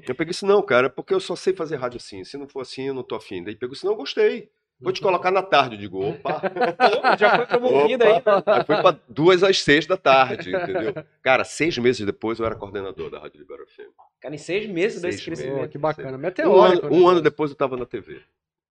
Eu 0.07 0.15
peguei 0.15 0.31
isso, 0.31 0.47
não, 0.47 0.63
cara, 0.63 0.91
porque 0.91 1.15
eu 1.15 1.21
só 1.21 1.37
sei 1.37 1.53
fazer 1.55 1.77
rádio 1.77 1.99
assim. 1.99 2.25
Se 2.25 2.37
não 2.37 2.49
for 2.49 2.61
assim, 2.61 2.89
eu 2.89 2.95
não 2.95 3.03
tô 3.03 3.15
afim. 3.15 3.45
Daí 3.45 3.55
pegou 3.55 3.75
isso, 3.75 3.87
não, 3.87 3.95
gostei. 3.95 4.51
Vou 4.81 4.93
te 4.93 5.01
colocar 5.01 5.31
na 5.31 5.43
tarde. 5.43 5.75
Eu 5.75 5.81
digo, 5.81 6.01
opa. 6.05 6.41
Já 7.19 7.37
foi 7.37 7.47
promovido 7.47 8.05
aí. 8.05 8.13
né? 8.15 8.23
Aí 8.47 8.65
foi 8.65 8.81
pra 8.81 8.99
duas 9.09 9.43
às 9.43 9.61
seis 9.61 9.87
da 9.87 9.97
tarde, 9.97 10.55
entendeu? 10.55 10.95
Cara, 11.23 11.45
seis 11.45 11.77
meses 11.79 12.05
depois 12.07 12.39
eu 12.39 12.47
era 12.47 12.55
coordenador 12.55 13.11
da 13.11 13.19
Rádio 13.19 13.41
Libero 13.41 13.67
FM. 13.67 13.91
Cara, 14.21 14.35
em 14.35 14.39
seis 14.39 14.67
meses 14.69 15.01
desse 15.01 15.19
Seis 15.19 15.25
crescimento. 15.27 15.63
Pô, 15.63 15.69
que 15.69 15.79
bacana. 15.79 16.17
Um 16.17 16.21
Meteórico. 16.21 16.87
ano, 16.87 16.95
um 16.97 17.09
ano 17.09 17.21
depois 17.21 17.51
eu 17.51 17.57
tava 17.57 17.77
na 17.77 17.87
TV. 17.87 18.21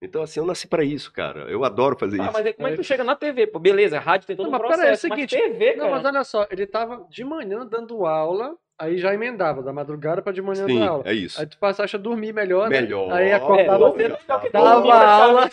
Então, 0.02 0.22
assim, 0.22 0.40
eu 0.40 0.46
nasci 0.46 0.68
pra 0.68 0.84
isso, 0.84 1.12
cara. 1.12 1.50
Eu 1.50 1.64
adoro 1.64 1.98
fazer 1.98 2.20
Ah, 2.20 2.26
isso. 2.26 2.34
mas 2.34 2.46
aí 2.46 2.54
como 2.54 2.68
é 2.68 2.72
que 2.72 2.78
tu 2.78 2.84
chega 2.84 3.04
na 3.04 3.16
TV? 3.16 3.48
Pô, 3.48 3.58
beleza, 3.58 3.98
rádio 4.00 4.28
tem 4.28 4.36
todo 4.36 4.46
Não, 4.52 4.58
um 4.58 4.62
mas 4.62 4.62
pera 4.70 4.84
aí, 4.84 4.90
é 4.90 4.94
o 4.94 4.98
processo. 5.00 5.02
seguinte, 5.08 5.36
mas 5.36 5.44
TV, 5.58 5.76
Não, 5.76 5.90
mas 5.90 6.04
cara. 6.04 6.16
olha 6.18 6.24
só, 6.24 6.48
ele 6.52 6.68
tava 6.68 7.08
de 7.10 7.24
manhã 7.24 7.66
dando 7.66 8.06
aula, 8.06 8.56
aí 8.78 8.98
já 9.00 9.12
emendava 9.14 9.64
da 9.64 9.74
madrugada 9.74 10.22
pra 10.22 10.32
de 10.32 10.42
manhã 10.42 10.68
Sim, 10.68 10.80
dar 10.80 10.88
aula. 10.90 11.04
é 11.08 11.14
isso. 11.14 11.40
Aí 11.40 11.48
tu 11.48 11.58
passaste 11.58 11.96
a 11.96 12.00
dormir 12.00 12.32
melhor, 12.32 12.70
né? 12.70 12.80
Melhor. 12.82 13.12
Aí 13.12 13.30
É, 13.30 13.34
acordava, 13.34 13.92
fica 13.94 14.36
aqui 14.36 14.52
dava 14.52 14.94
aula? 14.94 15.50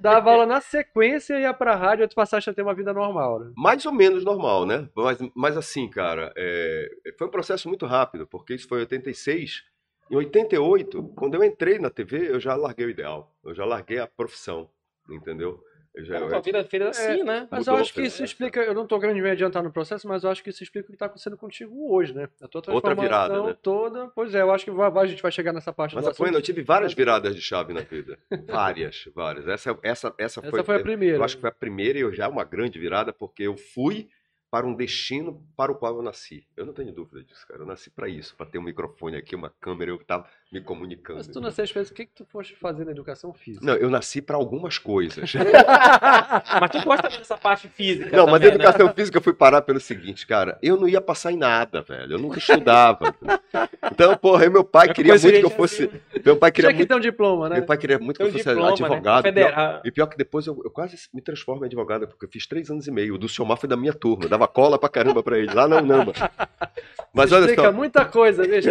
Dava 0.00 0.30
aula 0.30 0.46
na 0.46 0.60
sequência, 0.60 1.38
ia 1.38 1.54
pra 1.54 1.74
rádio, 1.74 2.08
tu 2.08 2.14
passaste 2.14 2.50
a 2.50 2.54
ter 2.54 2.62
uma 2.62 2.74
vida 2.74 2.92
normal, 2.92 3.40
né? 3.40 3.52
Mais 3.56 3.84
ou 3.86 3.92
menos 3.92 4.24
normal, 4.24 4.66
né? 4.66 4.88
Mas, 4.94 5.18
mas 5.34 5.56
assim, 5.56 5.88
cara, 5.88 6.32
é, 6.36 6.88
foi 7.18 7.26
um 7.26 7.30
processo 7.30 7.68
muito 7.68 7.86
rápido, 7.86 8.26
porque 8.26 8.54
isso 8.54 8.68
foi 8.68 8.78
em 8.78 8.82
86. 8.82 9.64
Em 10.10 10.16
88, 10.16 11.02
quando 11.16 11.34
eu 11.34 11.44
entrei 11.44 11.78
na 11.78 11.90
TV, 11.90 12.30
eu 12.30 12.38
já 12.38 12.54
larguei 12.54 12.86
o 12.86 12.90
ideal. 12.90 13.34
Eu 13.42 13.54
já 13.54 13.64
larguei 13.64 13.98
a 13.98 14.06
profissão, 14.06 14.68
entendeu? 15.08 15.62
Eu 15.94 16.04
já, 16.04 16.14
Cara, 16.14 16.28
tua 16.28 16.40
vida 16.40 16.64
feita 16.64 16.88
assim, 16.88 17.22
né? 17.22 17.46
Mas 17.48 17.60
Mudou, 17.60 17.74
eu 17.76 17.80
acho 17.82 17.90
que 17.92 18.00
foi 18.00 18.06
isso 18.08 18.16
essa. 18.16 18.24
explica, 18.24 18.60
eu 18.60 18.74
não 18.74 18.84
tô 18.84 18.98
querendo 18.98 19.22
me 19.22 19.30
adiantar 19.30 19.62
no 19.62 19.70
processo, 19.70 20.08
mas 20.08 20.24
eu 20.24 20.30
acho 20.30 20.42
que 20.42 20.50
isso 20.50 20.62
explica 20.62 20.88
o 20.88 20.90
que 20.92 20.98
tá 20.98 21.06
acontecendo 21.06 21.36
contigo 21.36 21.92
hoje, 21.94 22.12
né? 22.12 22.28
A 22.42 22.48
tua 22.48 22.62
Outra 22.72 22.94
virada, 22.96 23.40
né? 23.42 23.56
toda. 23.62 24.08
Pois 24.08 24.34
é, 24.34 24.42
eu 24.42 24.50
acho 24.50 24.64
que 24.64 24.72
vai- 24.72 24.90
vai- 24.90 25.04
a 25.04 25.06
gente 25.06 25.22
vai 25.22 25.30
chegar 25.30 25.52
nessa 25.52 25.72
parte 25.72 25.94
Mas 25.94 26.04
a 26.06 26.10
assunto. 26.10 26.34
eu 26.34 26.42
tive 26.42 26.62
várias 26.62 26.92
viradas 26.94 27.34
de 27.34 27.40
chave 27.40 27.72
na 27.72 27.82
vida. 27.82 28.18
Várias, 28.46 29.04
várias. 29.14 29.46
Essa, 29.46 29.78
essa, 29.84 30.14
essa, 30.18 30.40
foi, 30.42 30.60
Essa 30.60 30.64
foi 30.64 30.76
a 30.76 30.80
primeira. 30.80 31.16
Eu 31.18 31.22
acho 31.22 31.36
que 31.36 31.40
foi 31.40 31.50
a 31.50 31.54
primeira 31.54 31.96
e 31.98 32.02
eu 32.02 32.12
já 32.12 32.24
é 32.24 32.28
uma 32.28 32.44
grande 32.44 32.76
virada, 32.78 33.12
porque 33.12 33.44
eu 33.44 33.56
fui 33.56 34.08
para 34.50 34.66
um 34.66 34.74
destino 34.74 35.44
para 35.56 35.72
o 35.72 35.74
qual 35.74 35.96
eu 35.96 36.02
nasci. 36.02 36.46
Eu 36.56 36.64
não 36.64 36.72
tenho 36.72 36.92
dúvida 36.92 37.22
disso, 37.24 37.44
cara. 37.46 37.62
Eu 37.62 37.66
nasci 37.66 37.90
para 37.90 38.08
isso, 38.08 38.36
para 38.36 38.46
ter 38.46 38.58
um 38.58 38.62
microfone 38.62 39.16
aqui, 39.16 39.34
uma 39.34 39.50
câmera, 39.60 39.90
eu 39.90 39.96
estava 39.96 40.28
me 40.52 40.60
comunicando. 40.60 41.16
Mas 41.18 41.26
tu 41.26 41.40
nasceste 41.40 41.74
fez 41.74 41.90
o 41.90 41.94
que, 41.94 42.06
que 42.06 42.12
tu 42.14 42.24
foste 42.24 42.54
fazer 42.54 42.84
na 42.84 42.92
educação 42.92 43.32
física? 43.32 43.66
Não, 43.66 43.74
eu 43.74 43.90
nasci 43.90 44.22
para 44.22 44.36
algumas 44.36 44.78
coisas. 44.78 45.32
Mas 46.60 46.70
tu 46.70 46.80
gosta 46.84 47.08
dessa 47.08 47.36
parte 47.36 47.68
física. 47.68 48.16
Não, 48.16 48.26
mas 48.26 48.34
também, 48.40 48.50
né? 48.50 48.54
educação 48.64 48.92
física 48.94 49.18
eu 49.18 49.22
fui 49.22 49.32
parar 49.32 49.62
pelo 49.62 49.80
seguinte, 49.80 50.26
cara. 50.26 50.56
Eu 50.62 50.76
não 50.76 50.88
ia 50.88 51.00
passar 51.00 51.32
em 51.32 51.36
nada, 51.36 51.82
velho. 51.82 52.12
Eu 52.14 52.18
nunca 52.18 52.38
estudava. 52.38 53.12
Então, 53.90 54.16
porra, 54.16 54.44
aí 54.44 54.50
meu 54.50 54.62
pai 54.64 54.86
Mas 54.88 54.96
queria 54.96 55.12
muito 55.14 55.22
que 55.22 55.28
eu 55.38 55.42
gente 55.48 55.56
fosse. 55.56 55.84
assim, 55.84 56.00
Meu 56.24 56.36
pai 56.36 56.52
queria 56.52 56.68
Tinha 56.70 56.74
que 56.76 56.82
muito. 56.82 56.88
ter 56.88 56.94
um 56.94 57.00
diploma, 57.10 57.48
né? 57.48 57.56
Meu 57.56 57.66
pai 57.66 57.76
queria 57.78 57.98
muito 57.98 58.16
que 58.16 58.22
eu 58.22 58.30
fosse 58.32 58.44
diploma, 58.44 58.70
advogado. 58.70 59.24
Né? 59.24 59.32
Pior- 59.32 59.44
Federal. 59.48 59.80
E 59.84 59.90
pior 59.90 60.06
que 60.06 60.16
depois 60.16 60.46
eu, 60.46 60.60
eu 60.64 60.70
quase 60.70 60.96
me 61.12 61.20
transformo 61.20 61.64
em 61.64 61.66
advogado, 61.66 62.06
porque 62.06 62.26
eu 62.26 62.30
fiz 62.30 62.46
três 62.46 62.70
anos 62.70 62.86
e 62.86 62.90
meio. 62.92 63.14
O 63.14 63.18
do 63.18 63.28
Silmar 63.28 63.56
foi 63.56 63.68
da 63.68 63.76
minha 63.76 63.92
turma. 63.92 64.24
Eu 64.24 64.28
dava 64.28 64.46
cola 64.46 64.78
pra 64.78 64.88
caramba 64.88 65.22
pra 65.22 65.36
ele, 65.38 65.52
lá 65.52 65.66
na 65.66 65.78
Unama. 65.78 66.12
Mas 67.12 67.30
olha 67.32 67.42
explica 67.42 67.62
só, 67.64 67.72
muita 67.72 68.04
coisa, 68.04 68.42
veja. 68.46 68.70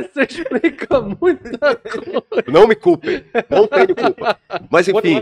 Isso 0.00 0.20
explica 0.20 0.71
muita 1.20 1.76
coisa. 1.76 2.44
não 2.50 2.66
me 2.66 2.74
culpem. 2.74 3.24
Não 3.50 3.66
tenho 3.66 3.94
culpa. 3.94 4.40
Mas 4.70 4.88
enfim. 4.88 5.16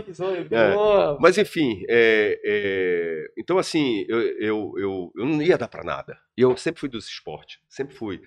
É. 0.51 1.17
Mas 1.19 1.37
enfim, 1.37 1.83
é, 1.87 2.39
é, 2.43 3.31
então 3.37 3.57
assim, 3.57 4.05
eu, 4.07 4.21
eu, 4.21 4.73
eu, 4.77 5.11
eu 5.15 5.25
não 5.25 5.41
ia 5.41 5.57
dar 5.57 5.67
pra 5.67 5.83
nada. 5.83 6.17
E 6.37 6.41
eu 6.41 6.55
sempre 6.57 6.79
fui 6.79 6.89
dos 6.89 7.07
esportes, 7.07 7.59
sempre 7.69 7.95
fui. 7.95 8.21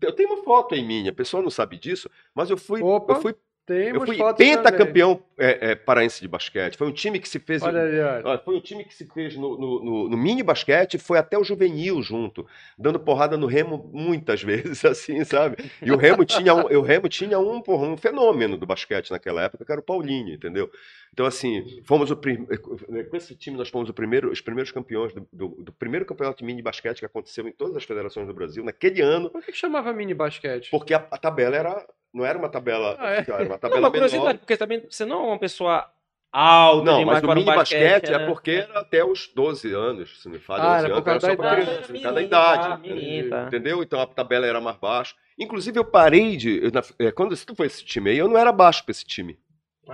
Eu 0.00 0.12
tenho 0.12 0.32
uma 0.32 0.44
foto 0.44 0.74
em 0.74 0.86
minha, 0.86 1.10
a 1.10 1.14
pessoa 1.14 1.42
não 1.42 1.50
sabe 1.50 1.78
disso, 1.78 2.08
mas 2.32 2.48
eu 2.48 2.56
fui, 2.56 2.80
Opa, 2.80 3.14
eu 3.14 3.20
fui, 3.20 3.34
Temos 3.68 4.08
eu 4.08 4.14
fui 4.16 4.34
pentacampeão 4.34 5.22
é, 5.38 5.70
é, 5.70 5.74
paraense 5.74 6.20
de 6.22 6.26
basquete. 6.26 6.76
Foi 6.76 6.88
um 6.88 6.92
time 6.92 7.20
que 7.20 7.28
se 7.28 7.38
fez. 7.38 7.62
Olha 7.62 7.82
ali, 7.82 8.00
olha. 8.00 8.38
Foi 8.38 8.56
um 8.56 8.60
time 8.60 8.82
que 8.82 8.94
se 8.94 9.06
fez 9.06 9.36
no, 9.36 9.58
no, 9.58 9.84
no- 9.84 10.08
no 10.08 10.16
mini 10.16 10.42
basquete, 10.42 10.96
foi 10.98 11.18
até 11.18 11.38
o 11.38 11.44
juvenil 11.44 12.02
junto, 12.02 12.46
dando 12.78 12.98
porrada 12.98 13.36
no 13.36 13.46
Remo 13.46 13.88
muitas 13.92 14.42
vezes, 14.42 14.84
assim, 14.84 15.22
sabe? 15.24 15.56
E 15.82 15.92
o 15.92 15.96
Remo 15.96 16.24
tinha 16.24 16.54
um, 16.54 16.62
o 16.62 16.80
Remo 16.82 17.08
tinha 17.08 17.38
um, 17.38 17.60
porra, 17.60 17.86
um 17.86 17.96
fenômeno 17.96 18.56
do 18.56 18.66
basquete 18.66 19.10
naquela 19.10 19.42
época, 19.42 19.64
que 19.64 19.70
era 19.70 19.80
o 19.80 19.84
Paulinho, 19.84 20.34
entendeu? 20.34 20.70
Então, 21.12 21.26
assim, 21.26 21.80
fomos 21.84 22.10
o 22.10 22.16
prim... 22.16 22.46
com 22.46 23.16
esse 23.16 23.34
time 23.34 23.56
nós 23.56 23.68
fomos 23.68 23.88
o 23.88 23.94
primeiro, 23.94 24.30
os 24.30 24.40
primeiros 24.40 24.70
campeões 24.72 25.12
do, 25.12 25.26
do- 25.32 25.48
do 25.62 25.72
primeiro 25.72 26.06
campeonato 26.06 26.38
de 26.38 26.44
mini 26.44 26.62
basquete 26.62 26.98
que 27.00 27.06
aconteceu 27.06 27.46
em 27.46 27.52
todas 27.52 27.76
as 27.76 27.84
federações 27.84 28.26
do 28.26 28.34
Brasil 28.34 28.64
naquele 28.64 29.00
ano, 29.02 29.28
Por 29.30 29.42
que, 29.44 29.52
que 29.52 29.58
chamava 29.58 29.92
mini 29.92 30.14
basquete? 30.14 30.70
porque 30.70 30.94
a, 30.94 30.98
a 31.10 31.18
tabela 31.18 31.56
era 31.56 31.86
não 32.12 32.24
era 32.24 32.38
uma 32.38 32.48
tabela 32.48 32.96
Ah, 32.98 33.10
é? 33.14 33.18
era 33.18 33.42
uma 33.44 33.48
Não, 33.50 33.58
tabela 33.58 33.80
uma 33.80 33.90
menor. 33.90 34.08
curiosidade, 34.08 34.38
porque 34.38 34.56
também 34.56 34.82
você 34.90 35.04
não 35.04 35.24
é 35.24 35.26
uma 35.28 35.38
pessoa 35.38 35.88
alto 36.32 36.84
Não, 36.84 37.04
mas 37.04 37.18
o 37.22 37.26
para 37.26 37.34
mini 37.34 37.46
basquete 37.46 38.12
é 38.12 38.18
né? 38.18 38.26
porque 38.26 38.50
era 38.50 38.80
até 38.80 39.04
os 39.04 39.28
12 39.34 39.72
anos, 39.72 40.22
se 40.22 40.28
me 40.28 40.38
falha, 40.38 40.64
Ah, 40.64 40.76
11 40.76 40.84
era 40.84 40.88
por 40.88 40.92
anos, 40.94 41.04
causa 41.04 41.26
era 41.26 41.36
só 41.36 41.42
idade. 41.42 41.62
criança, 41.62 41.80
por 41.80 41.86
causa 41.92 42.02
da 42.02 42.12
Menino, 42.12 42.26
idade. 42.26 43.28
tá, 43.30 43.36
tá. 43.40 43.46
Entendeu? 43.46 43.82
Então 43.82 44.00
a 44.00 44.06
tabela 44.06 44.46
era 44.46 44.60
mais 44.60 44.76
baixa. 44.76 45.14
Inclusive 45.38 45.78
eu 45.78 45.84
parei 45.84 46.36
de. 46.36 46.60
eu 46.62 46.70
é, 47.06 47.12
quando 47.12 47.34
se 47.36 47.46
tu 47.46 47.54
foi 47.54 47.66
esse 47.66 47.84
time 47.84 48.10
aí, 48.10 48.18
eu 48.18 48.28
não 48.28 48.36
era 48.36 48.52
baixo 48.52 48.84
pra 48.84 48.90
esse 48.90 49.04
time. 49.04 49.38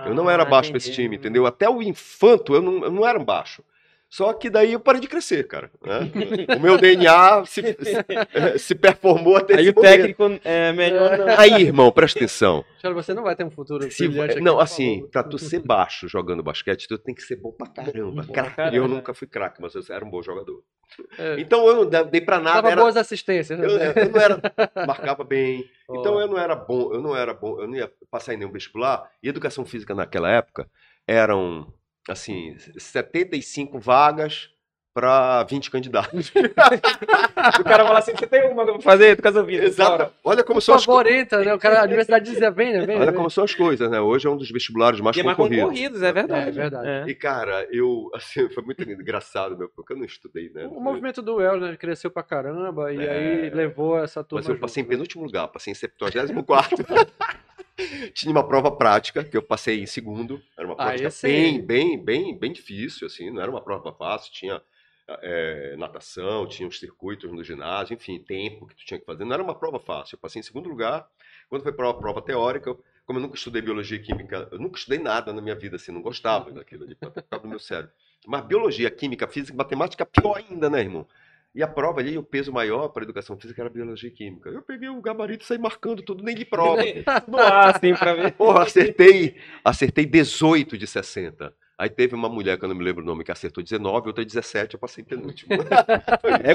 Eu 0.05 0.13
não 0.13 0.29
era 0.29 0.43
Ah, 0.43 0.45
baixo 0.45 0.71
pra 0.71 0.77
esse 0.77 0.91
time, 0.91 1.15
entendeu? 1.15 1.45
Até 1.45 1.69
o 1.69 1.81
infanto 1.81 2.53
eu 2.53 2.61
não, 2.61 2.83
eu 2.83 2.91
não 2.91 3.07
era 3.07 3.17
baixo. 3.17 3.63
Só 4.09 4.31
que 4.33 4.49
daí 4.49 4.71
eu 4.73 4.79
parei 4.79 5.01
de 5.01 5.07
crescer, 5.09 5.45
cara. 5.47 5.69
né? 5.83 6.55
O 6.55 6.59
meu 6.59 6.77
DNA 6.77 7.43
se, 7.45 7.61
se, 7.61 7.75
se 8.59 8.75
performou 8.75 9.35
até 9.35 9.55
Aí 9.55 9.61
esse 9.67 9.71
o 9.71 9.75
momento. 9.75 9.91
técnico 9.91 10.39
é 10.43 10.71
melhor 10.71 11.17
não. 11.17 11.39
Aí, 11.39 11.63
irmão, 11.63 11.91
presta 11.91 12.19
atenção. 12.19 12.63
Charles, 12.81 13.05
você 13.05 13.13
não 13.13 13.23
vai 13.23 13.35
ter 13.35 13.43
um 13.43 13.49
futuro 13.51 13.91
Se- 13.91 14.07
brilhante 14.07 14.33
aqui, 14.35 14.41
não, 14.41 14.59
assim, 14.59 14.97
favor. 14.99 15.09
pra 15.11 15.23
tu 15.23 15.37
ser 15.37 15.59
baixo 15.59 16.07
jogando 16.07 16.41
basquete, 16.43 16.87
tu 16.87 16.97
tem 16.97 17.13
que 17.13 17.23
ser 17.23 17.35
bom 17.37 17.51
pra 17.51 17.67
caramba. 17.67 18.21
Bom 18.23 18.31
craque. 18.33 18.55
caramba. 18.55 18.75
Eu 18.77 18.87
nunca 18.87 19.13
fui 19.13 19.27
craque, 19.27 19.61
mas 19.61 19.75
eu 19.75 19.81
era 19.89 20.05
um 20.05 20.09
bom 20.09 20.21
jogador. 20.21 20.63
É, 21.17 21.39
Então 21.39 21.67
eu 21.67 21.75
não 21.83 22.05
dei 22.09 22.21
pra 22.21 22.39
nada. 22.39 22.57
dava 22.61 22.71
Era, 22.71 22.81
boas 22.81 22.95
assistências. 22.95 23.59
né? 23.59 23.65
eu, 23.65 23.71
eu 23.71 24.09
não 24.11 24.21
era. 24.21 24.41
Marcava 24.87 25.23
bem. 25.25 25.65
Ó. 25.89 25.99
Então 25.99 26.19
eu 26.21 26.27
não 26.27 26.37
era 26.37 26.55
bom, 26.55 26.93
eu 26.93 27.01
não 27.01 27.15
era 27.17 27.33
bom, 27.33 27.59
eu 27.59 27.67
não 27.67 27.75
ia 27.75 27.91
passar 28.09 28.33
em 28.33 28.37
nenhum 28.37 28.51
vestibular. 28.51 29.09
E 29.21 29.27
educação 29.27 29.65
física 29.65 29.93
naquela 29.93 30.31
época 30.31 30.69
eram, 31.07 31.73
assim, 32.09 32.55
75 32.77 33.79
vagas 33.79 34.49
para 34.93 35.43
20 35.43 35.69
candidatos. 35.71 36.31
O 37.59 37.63
cara 37.63 37.85
fala 37.85 37.99
assim: 37.99 38.13
você 38.15 38.25
tem 38.25 38.41
alguma 38.41 38.63
coisa 38.63 38.79
pra 38.79 38.91
fazer? 38.91 39.07
Educação 39.09 39.45
física. 39.45 39.65
Exato. 39.67 39.91
bora. 39.97 40.11
Olha 40.23 40.43
como 40.43 40.55
Por 40.57 40.61
são 40.61 40.75
as 40.75 40.83
favor, 40.85 41.03
coisas. 41.03 41.21
entra, 41.21 41.43
né? 41.45 41.53
O 41.53 41.59
cara, 41.59 41.81
a 41.81 41.83
universidade 41.83 42.25
dizia, 42.25 42.49
venha, 42.49 42.83
venha. 42.87 42.99
Olha 43.01 43.13
como 43.13 43.29
são 43.29 43.43
as 43.43 43.53
coisas, 43.53 43.87
né? 43.91 43.99
Hoje 44.01 44.25
é 44.25 44.29
um 44.31 44.37
dos 44.37 44.49
vestibulares 44.49 44.99
mais 44.99 45.15
E 45.15 45.19
é 45.19 45.23
mais 45.23 45.37
concorridos. 45.37 45.63
concorridos, 45.65 46.01
é 46.01 46.11
verdade. 46.11 46.49
É 46.49 46.51
verdade. 46.51 46.87
É. 46.87 47.05
E, 47.07 47.13
cara, 47.13 47.67
eu, 47.71 48.09
assim, 48.15 48.49
foi 48.49 48.63
muito 48.63 48.81
engraçado, 48.81 49.55
meu, 49.55 49.69
porque 49.69 49.93
eu 49.93 49.97
não 49.97 50.05
estudei, 50.05 50.49
né? 50.49 50.65
O 50.65 50.79
movimento 50.79 51.21
do 51.21 51.39
Elner 51.39 51.77
cresceu 51.77 52.09
pra 52.09 52.23
caramba 52.23 52.91
e 52.91 53.05
É. 53.05 53.11
aí 53.11 53.49
levou 53.51 53.99
essa 54.03 54.23
turma 54.23 54.39
Mas 54.39 54.49
eu 54.49 54.55
junto, 54.55 54.61
passei 54.61 54.81
em 54.81 54.85
né? 54.85 54.89
penúltimo 54.89 55.23
lugar, 55.23 55.47
passei 55.49 55.71
em 55.71 55.75
74. 55.75 56.77
Tinha 58.13 58.31
uma 58.31 58.47
prova 58.47 58.71
prática 58.71 59.23
que 59.23 59.35
eu 59.35 59.43
passei 59.43 59.81
em 59.81 59.85
segundo. 59.85 60.41
Era 60.57 60.67
uma 60.67 60.75
Ah, 60.77 60.95
prática 60.95 61.07
esse 61.07 61.17
bem, 61.21 61.65
bem, 61.65 62.03
bem, 62.03 62.37
bem 62.37 62.51
difícil, 62.51 63.07
assim. 63.07 63.29
Não 63.31 63.41
era 63.41 63.51
uma 63.51 63.61
prova 63.61 63.93
fácil. 63.93 64.31
Tinha 64.33 64.61
eh, 65.07 65.75
natação, 65.77 66.47
tinha 66.47 66.67
os 66.67 66.79
circuitos 66.79 67.31
no 67.31 67.43
ginásio, 67.43 67.93
enfim, 67.93 68.19
tempo 68.19 68.65
que 68.67 68.75
tu 68.75 68.85
tinha 68.85 68.99
que 68.99 69.05
fazer. 69.05 69.25
Não 69.25 69.33
era 69.33 69.43
uma 69.43 69.55
prova 69.55 69.79
fácil. 69.79 70.15
Eu 70.15 70.19
passei 70.19 70.39
em 70.39 70.43
segundo 70.43 70.69
lugar. 70.69 71.07
Quando 71.49 71.63
foi 71.63 71.73
para 71.73 71.85
uma 71.87 71.97
prova 71.99 72.21
teórica, 72.21 72.69
eu- 72.69 72.83
como 73.05 73.19
eu 73.19 73.23
nunca 73.23 73.35
estudei 73.35 73.61
biologia 73.61 73.97
e 73.97 74.01
química, 74.01 74.47
eu 74.51 74.57
nunca 74.59 74.77
estudei 74.79 74.97
nada 74.99 75.31
na 75.31 75.41
minha 75.41 75.55
vida, 75.55 75.75
assim, 75.75 75.91
não 75.91 76.01
gostava 76.01 76.51
daquilo 76.51 76.85
ali, 76.85 76.95
por 76.95 77.11
causa 77.11 77.43
do 77.43 77.47
meu 77.49 77.59
cérebro. 77.59 77.91
Mas 78.25 78.43
biologia, 78.45 78.89
química, 78.89 79.27
física, 79.27 79.55
matemática, 79.55 80.05
pior 80.05 80.37
ainda, 80.37 80.69
né, 80.69 80.79
irmão? 80.81 81.07
E 81.55 81.63
a 81.63 81.67
prova 81.67 82.01
ali, 82.01 82.17
o 82.17 82.23
peso 82.23 82.51
maior 82.51 82.89
para 82.89 83.03
educação 83.03 83.37
física 83.37 83.61
era 83.61 83.69
biologia 83.69 84.09
e 84.09 84.11
química. 84.11 84.49
Eu 84.49 84.61
peguei 84.61 84.89
o 84.89 85.01
gabarito 85.01 85.45
e 85.45 85.47
saí 85.47 85.57
marcando 85.57 86.03
tudo, 86.03 86.21
nem 86.21 86.35
de 86.35 86.43
prova. 86.43 86.81
Tudo 87.23 87.37
lá, 87.37 87.69
assim, 87.69 87.95
pra 87.95 88.13
ver. 88.13 88.33
Porra, 88.33 88.63
acertei, 88.63 89.37
acertei 89.63 90.05
18 90.05 90.77
de 90.77 90.85
60. 90.85 91.55
Aí 91.77 91.89
teve 91.89 92.13
uma 92.13 92.27
mulher, 92.27 92.57
que 92.57 92.65
eu 92.65 92.69
não 92.69 92.75
me 92.75 92.83
lembro 92.83 93.01
o 93.01 93.05
nome, 93.05 93.23
que 93.23 93.31
acertou 93.31 93.63
19, 93.63 94.07
outra 94.07 94.25
17, 94.25 94.73
eu 94.73 94.79
passei 94.79 95.01
em 95.01 95.07
penúltimo. 95.07 95.49
É, 96.43 96.53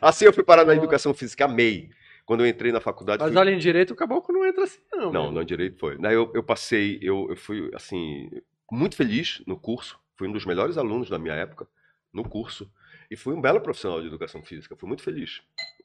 assim 0.00 0.24
eu 0.24 0.32
fui 0.32 0.42
parar 0.42 0.64
na 0.64 0.74
educação 0.74 1.14
física, 1.14 1.44
amei. 1.44 1.90
Quando 2.24 2.40
eu 2.44 2.48
entrei 2.48 2.72
na 2.72 2.80
faculdade. 2.80 3.22
Mas 3.22 3.30
fui- 3.32 3.40
olha, 3.40 3.50
em 3.50 3.58
direito 3.58 3.92
o 3.92 3.96
caboclo 3.96 4.34
não 4.34 4.44
entra 4.44 4.64
assim, 4.64 4.80
não. 4.92 5.12
Não, 5.12 5.22
mano. 5.24 5.32
não 5.32 5.44
direito 5.44 5.78
foi. 5.78 5.98
Daí 5.98 6.14
eu, 6.14 6.30
eu 6.34 6.42
passei, 6.42 6.98
eu, 7.02 7.26
eu 7.30 7.36
fui, 7.36 7.70
assim, 7.74 8.28
muito 8.70 8.96
feliz 8.96 9.42
no 9.46 9.56
curso. 9.56 9.98
Fui 10.16 10.28
um 10.28 10.32
dos 10.32 10.44
melhores 10.44 10.76
alunos 10.78 11.08
da 11.08 11.18
minha 11.18 11.34
época 11.34 11.66
no 12.12 12.22
curso. 12.28 12.70
E 13.10 13.16
fui 13.16 13.34
um 13.34 13.40
belo 13.40 13.60
profissional 13.60 14.00
de 14.00 14.06
educação 14.06 14.42
física. 14.42 14.76
Fui 14.76 14.86
muito 14.88 15.02
feliz. 15.02 15.42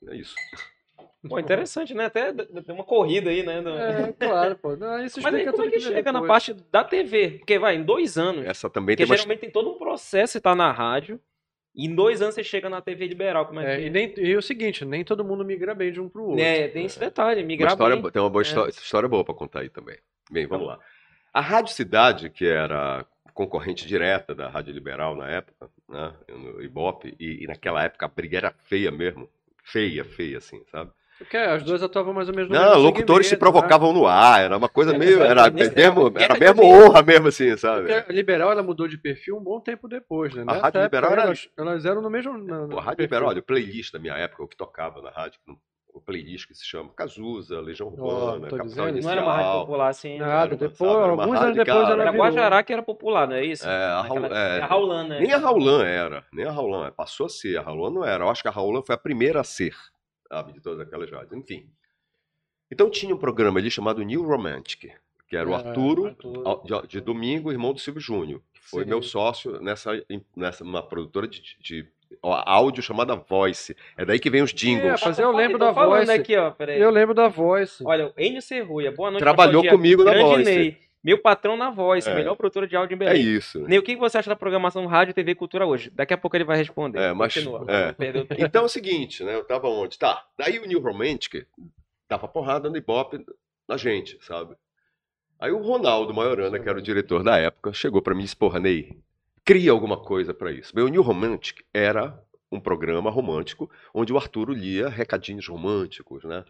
É 0.07 0.15
isso. 0.15 0.35
Pô, 1.27 1.39
interessante, 1.39 1.93
né? 1.95 2.05
Até 2.05 2.31
tem 2.31 2.75
uma 2.75 2.83
corrida 2.83 3.31
aí, 3.31 3.43
né? 3.43 3.57
É, 3.57 4.13
claro, 4.13 4.55
pô. 4.57 4.75
Não, 4.75 5.03
isso 5.03 5.19
Mas 5.23 5.33
aí 5.33 5.43
como 5.43 5.49
é 5.49 5.57
tudo 5.57 5.71
que 5.71 5.79
vem 5.79 5.87
chega 5.95 6.11
na 6.11 6.19
depois. 6.21 6.27
parte 6.27 6.53
da 6.71 6.83
TV? 6.83 7.29
Porque 7.39 7.57
vai, 7.57 7.75
em 7.75 7.83
dois 7.83 8.15
anos. 8.17 8.45
Essa 8.45 8.69
também 8.69 8.95
Porque 8.95 9.03
tem 9.05 9.11
uma 9.11 9.17
geralmente 9.17 9.39
tem 9.39 9.49
todo 9.49 9.71
um 9.71 9.77
processo, 9.79 10.33
você 10.33 10.39
tá 10.41 10.53
na 10.53 10.71
rádio, 10.71 11.19
e 11.75 11.87
em 11.87 11.95
dois 11.95 12.21
anos 12.21 12.35
você 12.35 12.43
chega 12.43 12.69
na 12.69 12.79
TV 12.79 13.07
liberal. 13.07 13.47
Como 13.47 13.59
é, 13.59 13.73
É, 13.73 13.77
que 13.79 13.85
e, 13.87 13.89
nem, 13.89 14.13
e 14.19 14.37
o 14.37 14.41
seguinte, 14.41 14.85
nem 14.85 15.03
todo 15.03 15.25
mundo 15.25 15.43
migra 15.43 15.73
bem 15.73 15.91
de 15.91 15.99
um 15.99 16.07
pro 16.07 16.25
outro. 16.25 16.39
É, 16.43 16.67
tem 16.67 16.85
esse 16.85 16.99
detalhe, 16.99 17.41
Uma 17.41 17.47
migrar 17.47 17.71
história, 17.71 17.95
bem. 17.95 18.11
tem 18.11 18.21
uma 18.21 18.29
boa 18.29 18.43
É. 18.43 18.45
história, 18.45 18.69
história 18.69 19.09
boa 19.09 19.23
para 19.25 19.33
contar 19.33 19.61
aí 19.61 19.69
também. 19.69 19.97
Bem, 20.29 20.45
vamos 20.45 20.67
lá. 20.67 20.79
A 21.33 21.41
Rádio 21.41 21.73
Cidade, 21.73 22.29
que 22.29 22.45
era 22.45 23.03
concorrente 23.35 23.85
direta 23.85 24.33
da 24.33 24.49
Rádio 24.49 24.73
Liberal 24.73 25.15
na 25.15 25.29
época, 25.29 25.69
né, 25.89 26.13
no 26.29 26.63
Ibope, 26.63 27.15
e, 27.19 27.43
e 27.43 27.47
naquela 27.47 27.83
época 27.83 28.05
a 28.05 28.09
briga 28.09 28.37
era 28.37 28.55
feia 28.63 28.89
mesmo, 28.91 29.29
feia, 29.63 30.03
feia 30.03 30.37
assim, 30.39 30.63
sabe? 30.71 30.89
Porque 31.19 31.37
as 31.37 31.63
duas 31.63 31.81
atuavam 31.83 32.13
mais 32.13 32.27
ou 32.27 32.35
menos 32.35 32.49
no 32.49 32.55
Não, 32.55 32.77
locutores 32.79 33.27
se 33.27 33.33
né? 33.33 33.39
provocavam 33.39 33.93
no 33.93 34.05
ar, 34.05 34.41
era 34.41 34.57
uma 34.57 34.67
coisa 34.67 34.97
meio, 34.97 35.21
era 35.23 35.49
mesmo, 35.49 36.11
era 36.17 36.37
mesmo 36.39 36.61
de 36.61 36.67
honra 36.67 37.03
mesmo 37.03 37.27
assim, 37.27 37.55
sabe? 37.57 37.87
Porque 37.87 38.11
a 38.11 38.13
Liberal 38.13 38.51
ela 38.51 38.63
mudou 38.63 38.87
de 38.87 38.97
perfil 38.97 39.37
um 39.37 39.43
bom 39.43 39.59
tempo 39.61 39.87
depois, 39.87 40.33
né? 40.33 40.41
A 40.41 40.45
Nessa 40.45 40.61
Rádio 40.61 40.81
Liberal 40.83 41.11
era- 41.11 41.21
elas, 41.23 41.49
elas 41.57 41.85
eram 41.85 42.01
no 42.01 42.09
mesmo. 42.09 42.37
na- 42.37 42.55
a 42.57 42.59
Rádio 42.59 42.75
perfil. 42.75 43.01
Liberal, 43.03 43.29
olha, 43.29 43.39
o 43.39 43.43
playlist 43.43 43.93
da 43.93 43.99
minha 43.99 44.13
época, 44.15 44.43
o 44.43 44.47
que 44.47 44.57
tocava 44.57 45.01
na 45.01 45.09
rádio, 45.09 45.39
playlist 46.01 46.47
que 46.47 46.53
se 46.55 46.65
chama 46.65 46.89
Cazuza, 46.95 47.59
Legião 47.61 47.87
Urbana, 47.89 48.47
tô 48.47 48.57
Capital 48.57 48.65
dizendo, 48.65 48.83
Não 48.85 48.89
Inicial. 48.89 49.13
era 49.13 49.21
uma 49.23 49.33
rádio 49.35 49.59
popular 49.61 49.87
assim. 49.89 50.17
Nada, 50.17 50.31
Era 50.33 50.45
uma- 50.51 50.55
depois, 50.57 50.91
sabe, 50.91 51.09
alguns 51.21 51.39
anos 51.39 51.53
de 51.53 51.63
depois 51.63 51.83
cara. 51.87 52.01
Era 52.01 52.11
virou. 52.11 52.25
Guajará 52.25 52.63
que 52.63 52.73
era 52.73 52.83
popular, 52.83 53.27
não 53.27 53.35
é 53.35 53.45
isso? 53.45 53.67
É, 53.67 53.85
a 53.85 54.01
Raul- 54.01 54.19
Naquela- 54.21 54.39
é. 54.39 54.61
a 54.61 54.65
Raulan, 54.65 55.07
né? 55.07 55.19
Nem 55.19 55.31
a 55.33 55.37
Raulan 55.37 55.83
era, 55.85 56.25
nem 56.33 56.45
a 56.45 56.51
Raulan, 56.51 56.91
passou 56.91 57.25
a 57.25 57.29
ser, 57.29 57.57
a 57.57 57.61
Raulan 57.61 57.91
não 57.91 58.05
era. 58.05 58.23
Eu 58.23 58.29
acho 58.29 58.41
que 58.41 58.47
a 58.47 58.51
Raulan 58.51 58.81
foi 58.81 58.95
a 58.95 58.97
primeira 58.97 59.41
a 59.41 59.43
ser, 59.43 59.75
sabe, 60.27 60.53
de 60.53 60.61
todas 60.61 60.79
aquelas 60.79 61.09
rádios, 61.09 61.33
enfim. 61.33 61.69
Então 62.71 62.89
tinha 62.89 63.13
um 63.13 63.17
programa 63.17 63.59
ali 63.59 63.69
chamado 63.69 64.01
New 64.03 64.23
Romantic, 64.23 64.91
que 65.27 65.35
era 65.37 65.47
o 65.49 65.53
Ah, 65.55 65.57
Arturo, 65.59 66.07
Arturo. 66.07 66.47
ao- 66.47 66.63
de, 66.63 66.87
de 66.87 67.01
domingo, 67.01 67.51
irmão 67.51 67.73
do 67.73 67.79
Silvio 67.79 68.01
Júnior, 68.01 68.41
que 68.53 68.61
foi 68.61 68.83
Sim. 68.83 68.89
meu 68.89 69.01
sócio 69.01 69.59
nessa, 69.61 69.91
nessa 70.35 70.63
uma 70.63 70.81
produtora 70.83 71.27
de, 71.27 71.41
de 71.59 71.87
ó, 72.21 72.41
áudio 72.45 72.81
chamada 72.83 73.15
Voice. 73.15 73.75
É 73.97 74.05
daí 74.05 74.19
que 74.19 74.29
vem 74.29 74.41
os 74.41 74.51
É, 74.51 74.55
jingles. 74.55 75.01
mas 75.05 75.19
eu 75.19 75.31
lembro 75.31 75.57
Tô 75.59 75.65
da 75.65 75.71
Voice. 75.71 76.11
aqui, 76.11 76.35
ó. 76.37 76.53
Eu 76.67 76.89
lembro 76.89 77.13
da 77.13 77.27
voz. 77.27 77.79
Olha, 77.83 78.07
o 78.07 78.13
Enio 78.21 78.41
Serruia, 78.41 78.91
boa 78.91 79.11
noite. 79.11 79.21
Trabalhou 79.23 79.65
comigo 79.67 80.03
na 80.03 80.11
Grande 80.13 80.29
Voice. 80.29 80.43
Ney, 80.57 80.77
meu 81.03 81.17
patrão 81.19 81.55
na 81.55 81.69
Voice, 81.69 82.09
É. 82.09 82.15
melhor 82.15 82.35
produtora 82.35 82.67
de 82.67 82.75
áudio 82.75 82.95
em 82.95 82.97
É 83.05 83.09
Belém. 83.13 83.21
isso. 83.35 83.59
Ney, 83.67 83.77
o 83.77 83.83
que 83.83 83.95
você 83.95 84.17
acha 84.17 84.29
da 84.29 84.35
programação 84.35 84.85
Rádio, 84.87 85.13
TV 85.13 85.31
e 85.31 85.35
Cultura 85.35 85.65
hoje? 85.65 85.91
Daqui 85.91 86.13
a 86.13 86.17
pouco 86.17 86.35
ele 86.35 86.43
vai 86.43 86.57
responder. 86.57 86.99
É, 86.99 87.13
mas- 87.13 87.35
é. 87.37 87.95
Então 88.39 88.63
é 88.63 88.65
o 88.65 88.69
seguinte, 88.69 89.23
né? 89.23 89.35
Eu 89.35 89.43
tava 89.43 89.67
onde? 89.67 89.97
Tá. 89.99 90.23
Daí 90.37 90.57
o 90.59 90.65
New 90.65 90.79
Romantic 90.81 91.45
dava 92.09 92.27
porrada 92.27 92.69
no 92.69 92.77
Ibope 92.77 93.23
na 93.67 93.77
gente, 93.77 94.17
sabe? 94.21 94.55
Aí 95.39 95.51
o 95.51 95.57
Ronaldo 95.61 96.13
Maiorana, 96.13 96.57
que 96.57 96.67
era 96.69 96.77
o 96.77 96.81
diretor 96.81 97.21
da 97.23 97.37
época, 97.37 97.73
chegou 97.73 98.01
pra 98.01 98.13
mim 98.15 98.21
e 98.21 98.23
disse: 98.23 98.35
Porra, 98.37 98.59
Ney, 98.59 98.97
cria 99.45 99.71
alguma 99.71 99.97
coisa 99.97 100.33
pra 100.33 100.51
isso. 100.51 100.75
Meu, 100.75 100.85
o 100.85 100.89
New 100.89 101.01
Romantic 101.01 101.61
era 101.73 102.21
um 102.51 102.59
programa 102.59 103.09
romântico 103.09 103.69
onde 103.93 104.11
o 104.11 104.17
Arturo 104.17 104.51
lia 104.51 104.89
recadinhos 104.89 105.47
românticos, 105.47 106.23
né? 106.23 106.43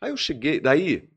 Aí 0.00 0.10
eu 0.10 0.16
cheguei, 0.16 0.60
daí 0.60 1.08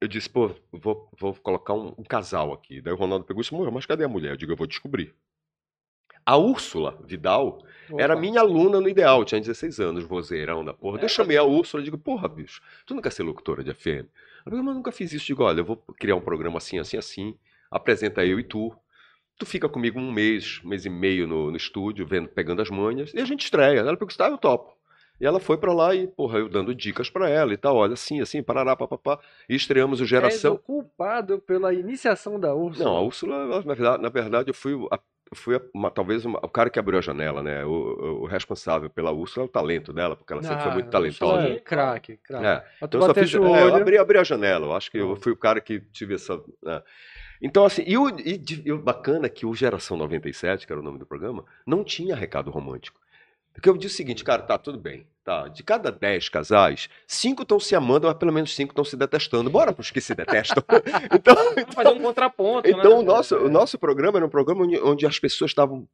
eu 0.00 0.06
disse: 0.06 0.28
Pô, 0.28 0.54
vou, 0.70 1.10
vou 1.18 1.34
colocar 1.34 1.74
um, 1.74 1.94
um 1.98 2.04
casal 2.04 2.52
aqui. 2.52 2.80
Daí 2.80 2.92
o 2.92 2.96
Ronaldo 2.96 3.24
pegou 3.24 3.40
e 3.40 3.42
disse: 3.42 3.54
"Amor, 3.54 3.70
Mas 3.72 3.86
cadê 3.86 4.04
a 4.04 4.08
mulher? 4.08 4.32
Eu 4.32 4.36
digo: 4.36 4.52
Eu 4.52 4.56
vou 4.56 4.66
descobrir. 4.66 5.14
A 6.24 6.36
Úrsula 6.36 6.98
Vidal 7.04 7.64
era 7.98 8.12
Opa. 8.14 8.20
minha 8.20 8.40
aluna 8.40 8.80
no 8.80 8.88
ideal, 8.88 9.24
tinha 9.24 9.40
16 9.40 9.80
anos, 9.80 10.04
vozeirão 10.04 10.64
da 10.64 10.72
porra. 10.72 10.98
Daí 10.98 11.06
Eu 11.06 11.08
chamei 11.08 11.36
a 11.36 11.42
Úrsula 11.42 11.82
e 11.82 11.84
digo, 11.84 11.98
porra, 11.98 12.28
bicho, 12.28 12.62
tu 12.86 12.94
não 12.94 13.02
quer 13.02 13.10
ser 13.10 13.22
locutora 13.22 13.64
de 13.64 13.72
FM? 13.72 13.86
Ela 13.86 14.44
falou, 14.44 14.62
mas 14.62 14.68
eu 14.68 14.74
nunca 14.74 14.92
fiz 14.92 15.12
isso. 15.12 15.26
Digo, 15.26 15.42
olha, 15.42 15.60
eu 15.60 15.64
vou 15.64 15.76
criar 15.98 16.14
um 16.14 16.20
programa 16.20 16.58
assim, 16.58 16.78
assim, 16.78 16.96
assim, 16.96 17.38
apresenta 17.70 18.24
eu 18.24 18.38
e 18.38 18.44
tu. 18.44 18.72
Tu 19.40 19.46
fica 19.46 19.70
comigo 19.70 19.98
um 19.98 20.12
mês, 20.12 20.60
um 20.62 20.68
mês 20.68 20.84
e 20.84 20.90
meio 20.90 21.26
no, 21.26 21.50
no 21.50 21.56
estúdio, 21.56 22.06
vendo, 22.06 22.28
pegando 22.28 22.60
as 22.60 22.68
manhas, 22.68 23.10
e 23.14 23.18
a 23.20 23.24
gente 23.24 23.42
estreia. 23.44 23.78
Ela 23.80 23.96
perguntou, 23.96 24.18
tá, 24.18 24.28
eu 24.28 24.36
topo. 24.36 24.76
E 25.18 25.24
ela 25.24 25.40
foi 25.40 25.56
pra 25.56 25.72
lá 25.72 25.94
e, 25.94 26.06
porra, 26.06 26.38
eu 26.40 26.48
dando 26.48 26.74
dicas 26.74 27.08
pra 27.08 27.26
ela 27.26 27.52
e 27.52 27.56
tal, 27.56 27.74
olha, 27.74 27.94
assim, 27.94 28.20
assim, 28.20 28.42
parará, 28.42 28.76
papapá. 28.76 29.18
E 29.48 29.54
estreamos 29.54 29.98
o 29.98 30.02
És 30.02 30.06
o 30.06 30.08
Geração. 30.10 30.56
culpado 30.58 31.38
pela 31.38 31.72
iniciação 31.72 32.38
da 32.38 32.54
Úrsula. 32.54 32.84
Não, 32.84 32.96
a 32.96 33.00
Úrsula, 33.02 33.62
na 33.64 33.74
verdade, 33.74 34.02
na 34.02 34.08
verdade 34.10 34.50
eu 34.50 34.54
fui, 34.54 34.74
a- 34.90 35.00
fui 35.34 35.58
uma- 35.74 35.90
talvez 35.90 36.24
uma- 36.26 36.38
o 36.42 36.48
cara 36.48 36.68
que 36.68 36.78
abriu 36.78 36.98
a 36.98 37.02
janela, 37.02 37.42
né? 37.42 37.64
O, 37.64 38.22
o- 38.22 38.26
responsável 38.26 38.90
pela 38.90 39.10
Úrsula 39.10 39.44
é 39.44 39.48
o 39.48 39.50
talento 39.50 39.90
dela, 39.90 40.16
porque 40.16 40.32
ela 40.34 40.42
sempre 40.42 40.62
foi 40.62 40.70
Ah, 40.70 40.74
muito 40.74 40.90
talentosa. 40.90 41.48
É, 41.48 41.58
craque, 41.60 42.18
craque. 42.18 42.44
É. 42.46 42.64
Então 42.82 43.00
eu 43.00 43.06
só 43.06 43.14
fiz, 43.14 43.34
é, 43.34 43.38
eu 43.38 43.74
abri, 43.74 43.96
abri 43.96 44.18
a 44.18 44.24
janela, 44.24 44.66
eu 44.66 44.72
acho 44.74 44.90
que 44.90 44.98
eu 44.98 45.16
fui 45.16 45.32
o 45.32 45.36
cara 45.36 45.62
que 45.62 45.80
tive 45.80 46.14
essa. 46.14 46.36
né. 46.62 46.82
Então, 47.40 47.64
assim, 47.64 47.82
e 47.86 47.96
o, 47.96 48.08
e 48.10 48.42
e 48.64 48.72
o 48.72 48.78
bacana 48.78 49.26
é 49.26 49.30
que 49.30 49.46
o 49.46 49.54
Geração 49.54 49.96
97, 49.96 50.66
que 50.66 50.72
era 50.72 50.80
o 50.80 50.84
nome 50.84 50.98
do 50.98 51.06
programa, 51.06 51.44
não 51.66 51.82
tinha 51.82 52.14
recado 52.14 52.50
romântico. 52.50 53.00
Porque 53.52 53.68
eu 53.68 53.76
disse 53.76 53.94
o 53.94 53.96
seguinte, 53.96 54.22
cara, 54.22 54.42
tá, 54.42 54.56
tudo 54.56 54.78
bem. 54.78 55.06
Tá, 55.24 55.48
de 55.48 55.62
cada 55.62 55.92
10 55.92 56.28
casais, 56.28 56.88
cinco 57.06 57.42
estão 57.42 57.60
se 57.60 57.74
amando, 57.74 58.06
mas 58.06 58.16
pelo 58.16 58.32
menos 58.32 58.54
cinco 58.54 58.72
estão 58.72 58.84
se 58.84 58.96
detestando. 58.96 59.50
Bora 59.50 59.72
pros 59.72 59.90
que 59.90 60.00
se 60.00 60.14
detestam. 60.14 60.62
então, 61.14 61.34
Vamos 61.54 61.74
fazer 61.74 61.90
um 61.90 62.00
contraponto, 62.00 62.70
né? 62.70 62.76
então 62.76 62.98
o, 62.98 63.02
nosso, 63.02 63.36
o 63.36 63.50
nosso 63.50 63.78
programa 63.78 64.18
era 64.18 64.26
um 64.26 64.30
programa 64.30 64.64
onde, 64.64 64.78
onde 64.80 65.06
as 65.06 65.18
pessoas 65.18 65.50
estavam 65.50 65.86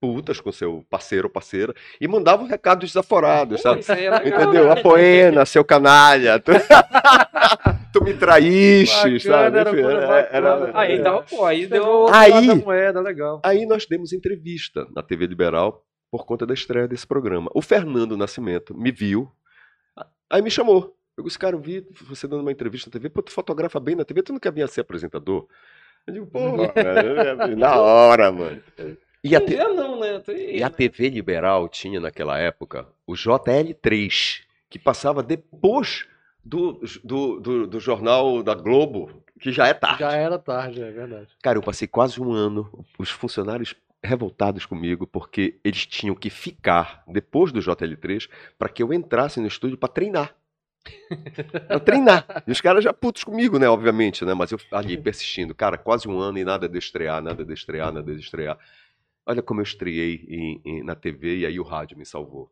putas 0.00 0.40
com 0.40 0.52
seu 0.52 0.84
parceiro 0.88 1.26
ou 1.26 1.32
parceira 1.32 1.74
e 2.00 2.06
mandavam 2.06 2.46
recados 2.46 2.88
desaforados, 2.90 3.60
sabe? 3.60 3.80
isso 3.80 3.92
aí 3.92 4.06
é 4.06 4.16
Entendeu? 4.28 4.66
né? 4.66 4.72
A 4.72 4.76
poena, 4.82 5.44
seu 5.44 5.64
canalha. 5.64 6.38
Tu, 6.38 6.52
tu 7.92 8.04
me 8.04 8.14
traíste, 8.14 9.20
sabe? 9.20 9.58
era 9.58 9.70
Enfim, 9.70 9.82
coisa 9.82 9.98
era- 9.98 10.28
era-. 10.30 10.70
Aí, 10.78 10.96
então, 10.98 11.24
pô, 11.28 11.44
aí 11.44 11.66
deu... 11.66 12.06
Aí- 12.12 12.54
moeda, 12.54 13.00
legal. 13.00 13.40
Aí 13.44 13.66
nós 13.66 13.86
demos 13.86 14.12
entrevista 14.12 14.86
na 14.94 15.02
TV 15.02 15.26
Liberal 15.26 15.84
por 16.10 16.24
conta 16.24 16.46
da 16.46 16.54
estreia 16.54 16.88
desse 16.88 17.06
programa. 17.06 17.50
O 17.54 17.60
Fernando 17.60 18.16
Nascimento 18.16 18.74
me 18.76 18.90
viu, 18.90 19.30
aí 20.30 20.40
me 20.40 20.50
chamou. 20.50 20.94
Eu 21.16 21.24
disse, 21.24 21.38
cara, 21.38 21.56
eu 21.56 21.60
vi 21.60 21.84
você 22.08 22.28
dando 22.28 22.42
uma 22.42 22.52
entrevista 22.52 22.88
na 22.88 22.92
TV, 22.92 23.08
pô, 23.10 23.20
tu 23.22 23.32
fotografa 23.32 23.80
bem 23.80 23.96
na 23.96 24.04
TV, 24.04 24.22
tu 24.22 24.32
não 24.32 24.38
quer 24.38 24.52
vir 24.52 24.62
a 24.62 24.68
ser 24.68 24.82
apresentador? 24.82 25.48
Eu 26.06 26.14
digo, 26.14 26.26
pô, 26.26 26.38
na 27.56 27.76
hora, 27.80 28.30
mano. 28.30 28.62
E 29.28 29.36
a, 29.36 29.40
te- 29.40 29.56
não, 29.56 30.00
né? 30.00 30.18
Tu- 30.20 30.32
e 30.32 30.62
a 30.62 30.70
TV 30.70 31.08
Liberal 31.10 31.68
tinha 31.68 32.00
naquela 32.00 32.38
época 32.38 32.86
o 33.06 33.12
JL3, 33.14 34.42
que 34.70 34.78
passava 34.78 35.22
depois 35.22 36.06
do, 36.44 36.80
do, 37.04 37.40
do, 37.40 37.66
do 37.66 37.80
jornal 37.80 38.42
da 38.42 38.54
Globo, 38.54 39.22
que 39.40 39.52
já 39.52 39.66
é 39.68 39.74
tarde. 39.74 40.00
Já 40.00 40.12
era 40.12 40.38
tarde, 40.38 40.82
é 40.82 40.90
verdade. 40.90 41.28
Cara, 41.42 41.58
eu 41.58 41.62
passei 41.62 41.86
quase 41.88 42.20
um 42.20 42.32
ano, 42.32 42.84
os 42.98 43.10
funcionários 43.10 43.74
revoltados 44.02 44.64
comigo, 44.64 45.06
porque 45.06 45.58
eles 45.64 45.84
tinham 45.86 46.14
que 46.14 46.30
ficar 46.30 47.02
depois 47.08 47.50
do 47.52 47.60
JL3 47.60 48.28
para 48.58 48.68
que 48.68 48.82
eu 48.82 48.92
entrasse 48.92 49.40
no 49.40 49.46
estúdio 49.46 49.76
para 49.76 49.88
treinar. 49.88 50.34
Eu 51.68 51.80
treinar. 51.80 52.24
E 52.46 52.50
os 52.52 52.60
caras 52.60 52.82
já 52.82 52.94
putos 52.94 53.22
comigo, 53.24 53.58
né, 53.58 53.68
obviamente, 53.68 54.24
né? 54.24 54.32
Mas 54.32 54.52
eu 54.52 54.58
ali 54.72 54.96
persistindo, 54.96 55.54
cara, 55.54 55.76
quase 55.76 56.08
um 56.08 56.18
ano 56.18 56.38
e 56.38 56.44
nada 56.44 56.68
de 56.68 56.78
estrear, 56.78 57.20
nada 57.20 57.44
de 57.44 57.52
estrear, 57.52 57.92
nada 57.92 58.14
de 58.14 58.20
estrear. 58.20 58.58
Olha 59.28 59.42
como 59.42 59.60
eu 59.60 59.64
estreiei 59.64 60.24
em- 60.26 60.60
em- 60.64 60.82
na 60.82 60.94
TV 60.94 61.40
e 61.40 61.46
aí 61.46 61.60
o 61.60 61.62
rádio 61.62 61.98
me 61.98 62.06
salvou. 62.06 62.50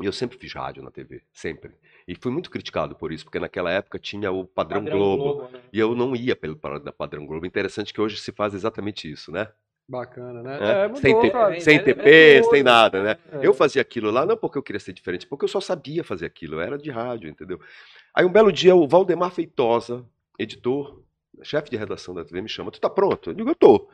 E 0.00 0.04
eu 0.04 0.12
sempre 0.12 0.36
fiz 0.36 0.52
rádio 0.52 0.82
na 0.82 0.90
TV, 0.90 1.22
sempre. 1.32 1.72
E 2.06 2.14
fui 2.14 2.30
muito 2.30 2.50
criticado 2.50 2.94
por 2.94 3.10
isso, 3.10 3.24
porque 3.24 3.40
naquela 3.40 3.70
época 3.70 3.98
tinha 3.98 4.30
o 4.30 4.44
Padrão, 4.44 4.84
Globo. 4.84 5.48
né? 5.50 5.60
E 5.72 5.78
eu 5.78 5.94
não 5.96 6.14
ia 6.14 6.36
pelo 6.36 6.56
Padrão 6.56 7.26
Globo. 7.26 7.46
Interessante 7.46 7.92
que 7.92 8.00
hoje 8.00 8.18
se 8.18 8.30
faz 8.30 8.52
exatamente 8.52 9.10
isso, 9.10 9.32
né? 9.32 9.48
Bacana, 9.88 10.42
né? 10.42 10.58
É, 10.60 10.70
É, 10.70 10.86
mudou, 10.86 11.00
sem, 11.00 11.18
te- 11.18 11.30
cara. 11.30 11.60
sem 11.60 11.76
é- 11.76 11.82
TP, 11.82 12.10
é 12.10 12.42
sem 12.42 12.62
nada, 12.62 13.02
né? 13.02 13.16
É. 13.32 13.46
Eu 13.46 13.54
fazia 13.54 13.80
aquilo 13.80 14.10
lá 14.10 14.26
não 14.26 14.36
porque 14.36 14.58
eu 14.58 14.62
queria 14.62 14.78
ser 14.78 14.92
diferente, 14.92 15.26
porque 15.26 15.46
eu 15.46 15.48
só 15.48 15.60
sabia 15.60 16.04
fazer 16.04 16.26
aquilo. 16.26 16.60
Era 16.60 16.76
de 16.76 16.90
rádio, 16.90 17.30
entendeu? 17.30 17.58
Aí 18.14 18.26
um 18.26 18.30
belo 18.30 18.52
dia 18.52 18.76
o 18.76 18.86
Valdemar 18.86 19.30
Feitosa, 19.32 20.04
editor, 20.38 21.02
chefe 21.42 21.70
de 21.70 21.76
redação 21.78 22.14
da 22.14 22.22
TV, 22.24 22.42
me 22.42 22.48
chama. 22.48 22.70
Tu 22.70 22.78
tá 22.78 22.90
pronto? 22.90 23.30
Eu 23.30 23.34
digo, 23.34 23.48
eu 23.48 23.54
tô. 23.54 23.88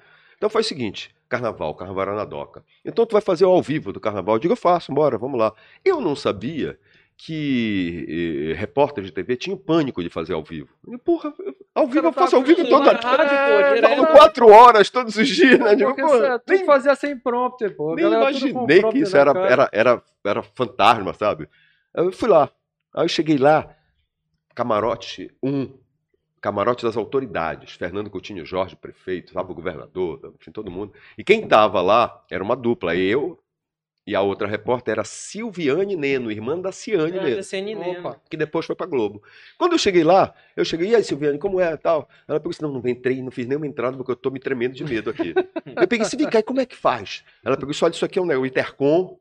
Então 0.45 0.51
faz 0.51 0.67
o 0.67 0.69
seguinte, 0.69 1.11
carnaval, 1.27 1.75
carnaval 1.75 2.03
era 2.03 2.15
na 2.15 2.25
doca. 2.27 2.63
Então 2.85 3.07
tu 3.07 3.13
vai 3.13 3.23
fazer 3.23 3.47
o 3.47 3.49
ao 3.49 3.63
vivo 3.63 3.95
do 3.95 3.99
carnaval. 3.99 4.35
Eu 4.35 4.39
digo, 4.39 4.53
eu 4.53 4.57
faço, 4.59 4.93
bora, 4.93 5.17
vamos 5.17 5.41
lá. 5.41 5.55
Eu 5.83 6.03
não 6.03 6.15
sabia 6.15 6.79
que 7.17 8.51
eh, 8.53 8.55
repórter 8.55 9.03
de 9.05 9.11
TV 9.11 9.37
tinha 9.39 9.57
pânico 9.57 10.03
de 10.03 10.11
fazer 10.11 10.35
ao 10.35 10.43
vivo. 10.45 10.69
Eu 10.85 10.91
digo, 10.91 11.03
porra, 11.03 11.33
ao 11.75 11.87
vivo 11.87 12.09
eu 12.09 12.13
faço 12.13 12.37
ao 12.37 12.43
vivo 12.43 12.69
toda 12.69 12.93
rádio, 12.93 13.31
pô, 13.31 13.87
É. 13.87 13.97
Falo 13.97 14.07
quatro 14.09 14.49
horas 14.51 14.91
todos 14.91 15.17
os 15.17 15.27
dias, 15.27 15.59
né? 15.59 15.75
Digo, 15.77 15.97
pô, 15.97 16.09
você- 16.09 16.39
tu 16.41 16.53
nem 16.53 16.67
fazia 16.67 16.95
sem 16.95 17.19
prompter, 17.19 17.75
pô. 17.75 17.95
Nem 17.95 18.05
imaginei 18.05 18.83
que 18.93 18.99
isso 18.99 19.17
era, 19.17 19.33
cara. 19.33 19.49
era, 19.51 19.71
era, 19.73 20.03
era 20.27 20.43
fantasma, 20.43 21.15
sabe? 21.15 21.49
Eu 21.95 22.13
fui 22.13 22.29
lá. 22.29 22.51
Aí 22.95 23.05
eu 23.07 23.09
cheguei 23.09 23.39
lá, 23.39 23.75
camarote 24.55 25.31
1, 25.43 25.73
camarote 26.45 26.85
das 26.85 26.95
autoridades. 26.95 27.73
Fernando 27.73 28.11
Coutinho 28.11 28.45
Jorge, 28.45 28.77
prefeito, 28.77 29.29
estava 29.29 29.51
o 29.51 29.55
governador, 29.55 30.35
enfim, 30.39 30.51
todo 30.51 30.71
mundo. 30.71 30.93
E 31.17 31.25
quem 31.25 31.43
estava 31.43 31.81
lá 31.81 32.23
era 32.31 32.45
uma 32.45 32.55
dupla, 32.55 32.95
eu 32.95 33.41
e 34.07 34.15
a 34.15 34.21
outra 34.21 34.47
repórter 34.47 34.93
era 34.93 35.05
Silviane 35.05 35.97
Neno, 35.97 36.31
irmã 36.31 36.61
da 36.61 36.71
Ciane 36.71 37.19
Neno 37.75 38.01
Opa. 38.01 38.21
que 38.29 38.37
depois 38.37 38.67
foi 38.67 38.77
pra 38.77 38.85
Globo. 38.85 39.23
Quando 39.57 39.73
eu 39.73 39.79
cheguei 39.79 40.05
lá, 40.05 40.35
eu 40.55 40.67
cheguei, 40.67 40.91
e 40.91 40.95
aí, 40.95 41.03
Silviane, 41.03 41.39
como 41.39 41.59
é 41.59 41.75
tal? 41.79 42.07
Ela 42.29 42.39
pegou 42.39 42.51
assim, 42.51 42.63
não, 42.63 42.71
não 42.71 42.87
entrei, 42.87 43.23
não 43.23 43.31
fiz 43.31 43.47
nenhuma 43.47 43.67
entrada 43.67 43.97
porque 43.97 44.13
eu 44.13 44.17
tô 44.17 44.31
me 44.31 44.39
tremendo 44.39 44.75
de 44.75 44.85
medo 44.85 45.09
aqui. 45.09 45.33
eu 45.65 45.89
peguei 45.89 46.05
assim, 46.05 46.19
vem 46.19 46.29
cá, 46.29 46.41
e 46.41 46.43
como 46.43 46.61
é 46.61 46.67
que 46.67 46.77
faz? 46.77 47.25
Ela 47.43 47.57
pegou 47.57 47.75
olha, 47.81 47.93
isso 47.93 48.05
aqui 48.05 48.19
é 48.19 48.23
um, 48.23 48.27
né, 48.27 48.37
o 48.37 48.45
Intercom, 48.45 49.19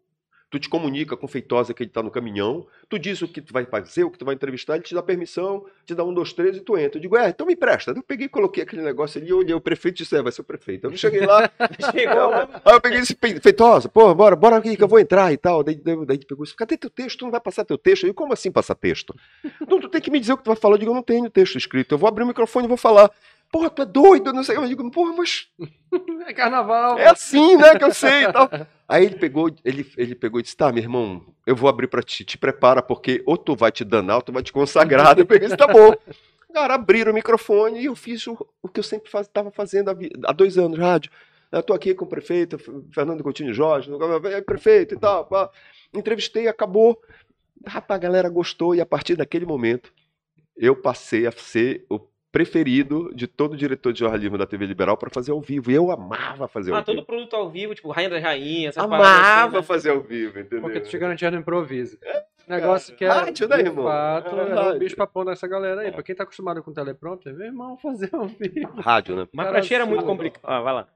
tu 0.54 0.60
te 0.60 0.70
comunica 0.70 1.18
com 1.18 1.26
o 1.26 1.28
Feitosa 1.28 1.74
que 1.74 1.82
ele 1.82 1.90
tá 1.90 2.04
no 2.04 2.12
caminhão, 2.12 2.68
tu 2.88 3.00
diz 3.00 3.20
o 3.24 3.28
que 3.28 3.42
tu 3.42 3.52
vai 3.52 3.66
fazer, 3.66 4.04
o 4.04 4.12
que 4.12 4.20
tu 4.20 4.24
vai 4.24 4.36
entrevistar, 4.36 4.76
ele 4.76 4.84
te 4.84 4.94
dá 4.94 5.02
permissão, 5.02 5.66
te 5.84 5.96
dá 5.96 6.04
um, 6.04 6.14
dois, 6.14 6.32
três 6.32 6.56
e 6.56 6.60
tu 6.60 6.78
entra. 6.78 7.00
Eu 7.00 7.02
digo, 7.02 7.18
é, 7.18 7.30
então 7.30 7.48
me 7.48 7.54
empresta. 7.54 7.90
Eu 7.90 8.04
peguei 8.04 8.28
e 8.28 8.30
coloquei 8.30 8.62
aquele 8.62 8.84
negócio 8.84 9.20
ali, 9.20 9.34
olhei 9.34 9.56
o 9.56 9.60
prefeito 9.60 9.96
e 9.96 10.04
disse, 10.04 10.16
é, 10.16 10.22
vai 10.22 10.32
ser 10.32 10.42
o 10.42 10.44
prefeito. 10.44 10.86
Eu 10.86 10.96
cheguei 10.96 11.26
lá, 11.26 11.50
Chegou. 11.92 12.34
Aí 12.34 12.74
eu 12.76 12.82
peguei 12.82 13.00
esse 13.00 13.18
feitosa, 13.42 13.90
pô, 13.90 14.14
bora, 14.14 14.36
bora 14.36 14.58
aqui 14.58 14.78
que 14.78 14.84
eu 14.84 14.88
vou 14.88 15.00
entrar 15.00 15.34
e 15.34 15.38
tal. 15.38 15.64
Daí, 15.64 15.74
daí, 15.76 16.06
daí 16.06 16.20
pegou 16.20 16.44
isso, 16.44 16.56
cadê 16.56 16.78
teu 16.78 16.90
texto? 16.92 17.18
Tu 17.18 17.26
não 17.26 17.32
vai 17.32 17.42
passar 17.42 17.66
teu 17.66 17.78
texto? 17.78 18.06
Eu 18.06 18.14
como 18.14 18.32
assim 18.32 18.52
passar 18.52 18.76
texto? 18.76 19.16
Não, 19.68 19.80
tu 19.80 19.90
tem 19.90 20.02
que 20.02 20.12
me 20.12 20.20
dizer 20.20 20.34
o 20.34 20.38
que 20.38 20.44
tu 20.44 20.50
vai 20.50 20.56
falar. 20.56 20.76
Eu 20.76 20.80
digo, 20.80 20.92
eu 20.92 20.96
não 20.96 21.02
tenho 21.02 21.28
texto 21.32 21.58
escrito. 21.58 21.96
Eu 21.96 21.98
vou 21.98 22.08
abrir 22.08 22.24
o 22.24 22.28
microfone 22.28 22.66
e 22.66 22.68
vou 22.68 22.78
falar. 22.78 23.10
Porra, 23.54 23.70
tu 23.70 23.84
é 23.84 23.86
doido? 23.86 24.34
Não 24.34 24.44
sei. 24.44 24.58
Eu 24.58 24.66
digo, 24.66 24.90
porra, 24.90 25.14
mas 25.16 25.48
É 26.26 26.34
carnaval. 26.34 26.98
é 26.98 27.08
assim, 27.08 27.56
né, 27.56 27.78
que 27.78 27.84
eu 27.84 27.94
sei 27.94 28.24
e 28.24 28.34
tal. 28.34 28.50
Aí 28.90 29.06
ele 29.06 29.16
pegou, 29.16 29.54
ele, 29.64 29.88
ele 29.96 30.16
pegou 30.16 30.40
e 30.40 30.44
disse, 30.44 30.58
tá, 30.58 30.72
meu 30.72 30.82
irmão, 30.82 31.24
eu 31.46 31.56
vou 31.56 31.70
abrir 31.70 31.88
pra 31.88 32.02
ti, 32.02 32.26
te 32.26 32.36
prepara, 32.36 32.82
porque 32.82 33.22
ou 33.28 33.38
tu 33.38 33.56
vai 33.56 33.72
te 33.72 33.86
danar 33.86 34.16
ou 34.16 34.22
tu 34.24 34.34
vai 34.34 34.42
te 34.42 34.52
consagrar. 34.52 35.16
Eu 35.20 35.28
peguei 35.28 35.50
tá 35.50 35.68
bom. 35.68 35.94
Cara, 36.52 36.74
abriram 36.74 37.12
o 37.12 37.16
microfone 37.16 37.80
e 37.80 37.86
eu 37.86 37.96
fiz 37.96 38.26
o, 38.28 38.38
o 38.62 38.68
que 38.68 38.80
eu 38.80 38.84
sempre 38.84 39.10
estava 39.20 39.50
fazendo 39.52 39.90
há, 39.90 39.96
há 40.26 40.32
dois 40.32 40.58
anos, 40.58 40.78
rádio. 40.78 41.12
Eu 41.52 41.62
tô 41.64 41.74
aqui 41.74 41.94
com 41.94 42.06
o 42.06 42.08
prefeito, 42.08 42.58
Fernando 42.92 43.24
Coutinho 43.24 43.54
Jorge, 43.54 43.90
é, 44.32 44.42
prefeito 44.42 44.96
e 44.96 45.00
tal. 45.00 45.26
pá. 45.26 45.50
Entrevistei, 45.94 46.48
acabou. 46.48 47.00
Rapaz, 47.66 47.98
a 48.00 48.02
galera 48.02 48.30
gostou 48.30 48.74
e 48.76 48.82
a 48.82 48.86
partir 48.86 49.16
daquele 49.16 49.46
momento 49.46 49.92
eu 50.58 50.76
passei 50.76 51.26
a 51.28 51.32
ser 51.32 51.86
o 51.90 52.00
preferido 52.34 53.14
de 53.14 53.28
todo 53.28 53.56
diretor 53.56 53.94
de 53.94 54.00
jornalismo 54.00 54.40
da 54.40 54.48
TV 54.48 54.66
Liberal 54.66 54.98
para 54.98 55.12
fazer 55.12 55.32
ao 55.32 55.40
vivo. 55.40 55.70
E 55.70 55.76
eu 55.76 55.92
amava 55.92 56.48
fazer 56.48 56.74
Ah, 56.74 56.78
ao 56.78 56.84
todo 56.84 56.96
vivo. 56.96 57.06
produto 57.06 57.36
ao 57.36 57.48
vivo, 57.48 57.76
tipo 57.76 57.92
Rainha 57.92 58.10
das 58.10 58.24
Rainhas, 58.24 58.76
essas 58.76 58.90
paradas 58.90 59.08
Amava 59.16 59.46
assim, 59.46 59.56
né? 59.58 59.62
fazer 59.64 59.90
ao 59.92 60.02
vivo, 60.02 60.40
entendeu? 60.40 60.62
Porque 60.62 60.80
tu 60.80 60.90
te 60.90 60.98
garantia 60.98 61.30
no 61.30 61.38
improviso. 61.38 62.00
Negócio 62.48 62.96
que 62.96 63.06
é, 63.06 63.08
Rádio, 63.08 63.48
né, 63.48 63.58
de 63.58 63.64
irmão? 63.70 63.86
fato, 63.86 64.36
É 64.36 64.76
é 64.76 64.80
bicho 64.80 64.96
papão 64.98 65.24
dessa 65.24 65.48
galera 65.48 65.82
aí. 65.82 65.88
É. 65.88 65.92
Pra 65.92 66.02
quem 66.04 66.16
tá 66.16 66.24
acostumado 66.24 66.62
com 66.64 66.74
teleprompter, 66.74 67.34
meu 67.36 67.46
irmão, 67.46 67.78
fazer 67.78 68.10
ao 68.14 68.26
vivo. 68.28 68.82
Rádio, 68.82 69.16
né? 69.16 69.28
Mas 69.32 69.46
Cara, 69.46 69.58
pra 69.60 69.68
ti 69.68 69.74
era 69.76 69.86
muito 69.86 70.02
sim. 70.02 70.08
complicado. 70.08 70.42
Ah, 70.44 70.60
vai 70.60 70.74
lá. 70.74 70.88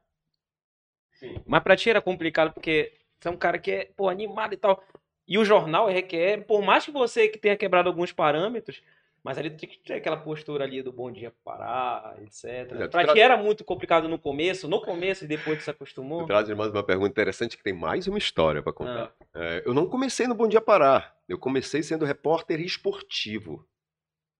Mas 1.45 1.63
pra 1.63 1.75
ti 1.75 1.89
era 1.89 2.01
complicado 2.01 2.51
porque 2.53 2.91
você 3.19 3.27
é 3.27 3.31
um 3.31 3.37
cara 3.37 3.57
que 3.59 3.71
é, 3.71 3.89
pô, 3.95 4.09
animado 4.09 4.53
e 4.53 4.57
tal. 4.57 4.83
E 5.27 5.37
o 5.37 5.45
jornal 5.45 5.87
requer, 5.87 6.45
por 6.45 6.61
mais 6.63 6.83
que 6.85 6.91
você 6.91 7.27
que 7.27 7.37
tenha 7.37 7.55
quebrado 7.55 7.89
alguns 7.89 8.11
parâmetros, 8.11 8.81
mas 9.23 9.37
ali 9.37 9.49
tem 9.49 9.67
que 9.69 9.79
ter 9.79 9.93
aquela 9.95 10.17
postura 10.17 10.63
ali 10.63 10.81
do 10.81 10.91
bom 10.91 11.11
dia 11.11 11.33
parar, 11.43 12.15
etc. 12.21 12.45
É, 12.45 12.63
tu 12.87 12.91
Pra 12.91 13.03
tra- 13.03 13.13
ti 13.13 13.19
era 13.19 13.35
muito 13.37 13.63
complicado 13.63 14.07
no 14.07 14.17
começo, 14.19 14.67
no 14.67 14.81
começo 14.81 15.25
e 15.25 15.27
depois 15.27 15.57
tu 15.59 15.63
se 15.63 15.69
acostumou. 15.69 16.25
Traz 16.25 16.47
mais 16.49 16.71
uma 16.71 16.83
pergunta 16.83 17.09
interessante 17.09 17.57
que 17.57 17.63
tem 17.63 17.73
mais 17.73 18.07
uma 18.07 18.17
história 18.17 18.61
para 18.63 18.73
contar. 18.73 19.13
Ah, 19.19 19.25
É, 19.39 19.63
eu 19.65 19.73
não 19.73 19.87
comecei 19.87 20.27
no 20.27 20.35
Bom 20.35 20.47
Dia 20.47 20.61
Pará. 20.61 21.13
Eu 21.27 21.37
comecei 21.37 21.83
sendo 21.83 22.05
repórter 22.05 22.59
esportivo. 22.61 23.67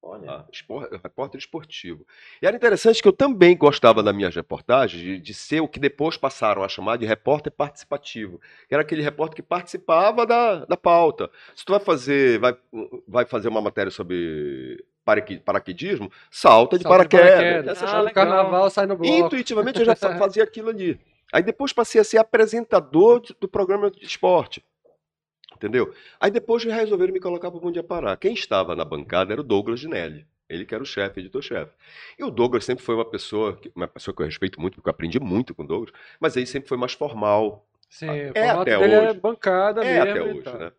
Olha. 0.02 0.30
Ah, 0.32 0.46
espor- 0.52 0.90
repórter 1.04 1.40
esportivo. 1.40 2.06
E 2.42 2.46
era 2.48 2.56
interessante 2.56 3.02
que 3.02 3.08
eu 3.08 3.14
também 3.14 3.56
gostava 3.58 4.02
das 4.04 4.16
minhas 4.16 4.36
reportagens 4.36 5.02
de, 5.02 5.20
de 5.20 5.34
ser 5.34 5.62
o 5.62 5.68
que 5.68 5.80
depois 5.80 6.18
passaram 6.18 6.64
a 6.64 6.68
chamar 6.70 6.98
de 6.98 7.06
repórter 7.06 7.52
participativo, 7.52 8.40
que 8.68 8.74
era 8.74 8.82
aquele 8.82 9.02
repórter 9.02 9.36
que 9.36 9.42
participava 9.42 10.26
da, 10.26 10.66
da 10.66 10.78
pauta. 10.78 11.30
Se 11.56 11.66
tu 11.66 11.72
vai 11.72 11.80
fazer, 11.80 12.40
vai, 12.40 12.56
vai 13.08 13.26
fazer 13.26 13.48
uma 13.50 13.62
matéria 13.62 13.92
sobre 13.92 14.84
paraque- 15.06 15.40
paraquedismo, 15.40 16.12
salta 16.30 16.78
de 16.78 16.84
Salta 16.84 17.04
de 17.04 17.10
paraquedas. 17.10 17.78
paraquedas. 17.80 17.84
Ah, 17.84 18.00
legal. 18.02 18.14
carnaval 18.14 18.70
sai 18.70 18.86
no 18.86 18.96
bloco. 18.98 19.14
Intuitivamente 19.14 19.80
eu 19.80 19.86
já 19.86 19.96
fa- 19.96 20.18
fazia 20.18 20.44
aquilo 20.44 20.70
ali. 20.70 21.00
Aí 21.34 21.44
depois 21.44 21.74
passei 21.74 22.00
a 22.00 22.04
ser 22.06 22.18
apresentador 22.20 23.22
do 23.40 23.48
programa 23.50 23.92
de 23.92 24.06
esporte. 24.06 24.64
Entendeu? 25.58 25.92
Aí 26.20 26.30
depois 26.30 26.64
resolveram 26.64 27.12
me 27.12 27.20
colocar 27.20 27.50
para 27.50 27.66
o 27.66 27.72
Dia 27.72 27.82
Pará. 27.84 28.16
Quem 28.16 28.34
estava 28.34 28.76
na 28.76 28.86
bancada 28.86 29.34
era 29.34 29.42
o 29.42 29.44
Douglas 29.44 29.80
Dinelli. 29.80 30.26
Ele 30.48 30.64
que 30.66 30.74
era 30.74 30.84
o 30.84 30.86
chefe, 30.86 31.20
editor-chefe. 31.20 31.72
E 32.18 32.24
o 32.24 32.30
Douglas 32.30 32.64
sempre 32.64 32.84
foi 32.86 32.94
uma 32.96 33.04
pessoa, 33.04 33.58
que- 33.58 33.72
uma 33.76 33.88
pessoa 33.88 34.16
que 34.16 34.22
eu 34.22 34.26
respeito 34.28 34.62
muito, 34.62 34.76
porque 34.76 34.88
eu 34.88 34.92
aprendi 34.92 35.20
muito 35.20 35.54
com 35.56 35.64
o 35.64 35.68
Douglas, 35.68 35.92
mas 36.20 36.38
ele 36.38 36.46
sempre 36.46 36.70
foi 36.70 36.78
mais 36.78 36.94
formal. 36.94 37.68
Sim, 37.90 38.08
É 38.36 38.50
até 38.50 38.72
é 38.74 38.78
hoje. 39.10 39.20
bancada 39.20 39.84
É 39.84 40.04
mesmo. 40.06 40.12
até 40.12 40.20
e 40.20 40.34
hoje, 40.34 40.42
tal. 40.44 40.58
né? 40.60 40.72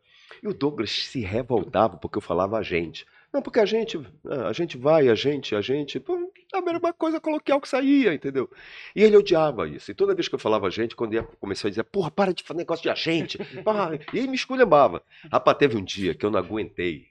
E 0.42 0.46
o 0.48 0.54
Douglas 0.54 0.90
se 0.90 1.20
revoltava 1.20 1.96
porque 1.96 2.16
eu 2.18 2.22
falava 2.22 2.56
a 2.56 2.62
gente. 2.62 3.04
Não, 3.32 3.42
porque 3.42 3.60
a 3.60 3.66
gente, 3.66 4.00
ah, 4.26 4.48
a 4.48 4.52
gente 4.52 4.78
vai, 4.78 5.08
a 5.08 5.14
gente, 5.14 5.54
a 5.54 5.60
gente. 5.60 6.00
Pô, 6.00 6.32
a 6.52 6.62
mesma 6.62 6.92
coisa 6.92 7.20
coloquial 7.20 7.60
que 7.60 7.68
saía, 7.68 8.14
entendeu? 8.14 8.50
E 8.96 9.02
ele 9.02 9.16
odiava 9.16 9.68
isso. 9.68 9.90
E 9.90 9.94
toda 9.94 10.14
vez 10.14 10.28
que 10.28 10.34
eu 10.34 10.38
falava 10.38 10.70
gente, 10.70 10.96
quando 10.96 11.14
ia 11.14 11.22
começou 11.22 11.68
a 11.68 11.70
dizer, 11.70 11.84
porra, 11.84 12.10
para 12.10 12.32
de 12.32 12.42
fazer 12.42 12.58
negócio 12.58 12.82
de 12.82 12.90
agente. 12.90 13.38
Para. 13.62 13.98
E 14.12 14.18
ele 14.18 14.28
me 14.28 14.36
esculhambava. 14.36 15.02
Rapaz, 15.30 15.58
teve 15.58 15.76
um 15.76 15.84
dia 15.84 16.14
que 16.14 16.24
eu 16.24 16.30
não 16.30 16.38
aguentei. 16.38 17.08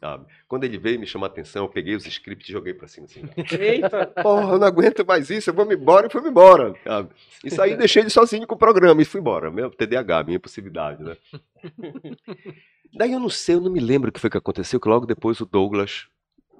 Sabe? 0.00 0.26
Quando 0.46 0.64
ele 0.64 0.76
veio 0.76 1.00
me 1.00 1.06
chamar 1.06 1.28
a 1.28 1.30
atenção, 1.30 1.64
eu 1.64 1.68
peguei 1.70 1.94
os 1.94 2.04
scripts 2.04 2.50
e 2.50 2.52
joguei 2.52 2.74
pra 2.74 2.86
cima 2.86 3.06
assim. 3.06 3.22
Eita! 3.58 4.06
Porra, 4.22 4.52
eu 4.52 4.58
não 4.58 4.66
aguento 4.66 5.06
mais 5.06 5.30
isso, 5.30 5.48
eu 5.48 5.54
vou 5.54 5.64
me 5.64 5.74
embora 5.74 6.08
e 6.08 6.10
fui 6.10 6.20
embora. 6.28 6.74
Sabe? 6.84 7.08
Isso 7.42 7.62
aí 7.62 7.74
deixei 7.74 8.02
ele 8.02 8.10
sozinho 8.10 8.46
com 8.46 8.54
o 8.54 8.58
programa 8.58 9.00
e 9.00 9.04
fui 9.06 9.20
embora. 9.20 9.50
Meu 9.50 9.70
TDAH, 9.70 10.24
minha 10.24 10.40
possibilidade, 10.40 11.02
né? 11.02 11.16
Daí 12.92 13.12
eu 13.12 13.20
não 13.20 13.30
sei, 13.30 13.54
eu 13.54 13.60
não 13.60 13.70
me 13.70 13.80
lembro 13.80 14.10
o 14.10 14.12
que 14.12 14.20
foi 14.20 14.30
que 14.30 14.38
aconteceu, 14.38 14.80
que 14.80 14.88
logo 14.88 15.06
depois 15.06 15.40
o 15.40 15.46
Douglas 15.46 16.06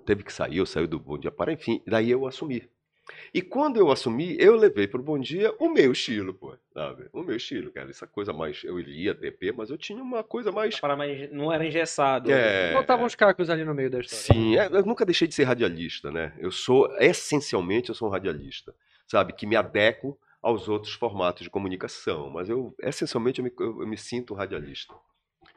teve 0.05 0.23
que 0.23 0.33
sair, 0.33 0.59
eu 0.59 0.67
saí 0.67 0.87
do 0.87 0.99
Bom 0.99 1.19
Dia 1.19 1.31
para, 1.31 1.53
enfim, 1.53 1.83
daí 1.87 2.11
eu 2.11 2.27
assumi. 2.27 2.69
E 3.33 3.43
quando 3.43 3.77
eu 3.77 3.91
assumi, 3.91 4.37
eu 4.39 4.57
levei 4.57 4.87
para 4.87 5.01
o 5.01 5.03
Bom 5.03 5.19
Dia 5.19 5.55
o 5.59 5.69
meu 5.69 5.93
estilo, 5.93 6.33
pô, 6.33 6.57
sabe? 6.73 7.07
O 7.13 7.23
meu 7.23 7.37
estilo, 7.37 7.71
cara, 7.71 7.91
essa 7.91 8.07
coisa 8.07 8.33
mais, 8.33 8.63
eu 8.65 8.79
lia 8.79 9.15
TP, 9.15 9.53
mas 9.53 9.71
eu 9.71 9.77
tinha 9.77 10.03
uma 10.03 10.23
coisa 10.23 10.51
mais... 10.51 10.81
Para 10.81 10.97
mais 10.97 11.31
não 11.31 11.53
era 11.53 11.67
engessado. 11.67 12.31
É, 12.31 12.73
Botavam 12.73 13.05
uns 13.05 13.15
cacos 13.15 13.51
ali 13.51 13.65
no 13.65 13.75
meio 13.75 13.91
da 13.91 14.01
história. 14.01 14.25
Sim, 14.35 14.57
é, 14.57 14.67
eu 14.67 14.85
nunca 14.87 15.05
deixei 15.05 15.29
de 15.29 15.35
ser 15.35 15.45
radialista, 15.45 16.11
né? 16.11 16.33
Eu 16.39 16.51
sou, 16.51 16.89
essencialmente, 16.99 17.91
eu 17.91 17.95
sou 17.95 18.09
um 18.09 18.11
radialista, 18.11 18.75
sabe? 19.07 19.35
Que 19.35 19.47
me 19.47 19.57
adequo 19.57 20.19
aos 20.43 20.69
outros 20.69 20.95
formatos 20.95 21.43
de 21.43 21.51
comunicação, 21.51 22.31
mas 22.31 22.49
eu, 22.49 22.75
essencialmente, 22.81 23.41
eu 23.41 23.45
me, 23.45 23.53
eu, 23.59 23.81
eu 23.83 23.87
me 23.87 23.97
sinto 23.97 24.35
radialista. 24.35 24.95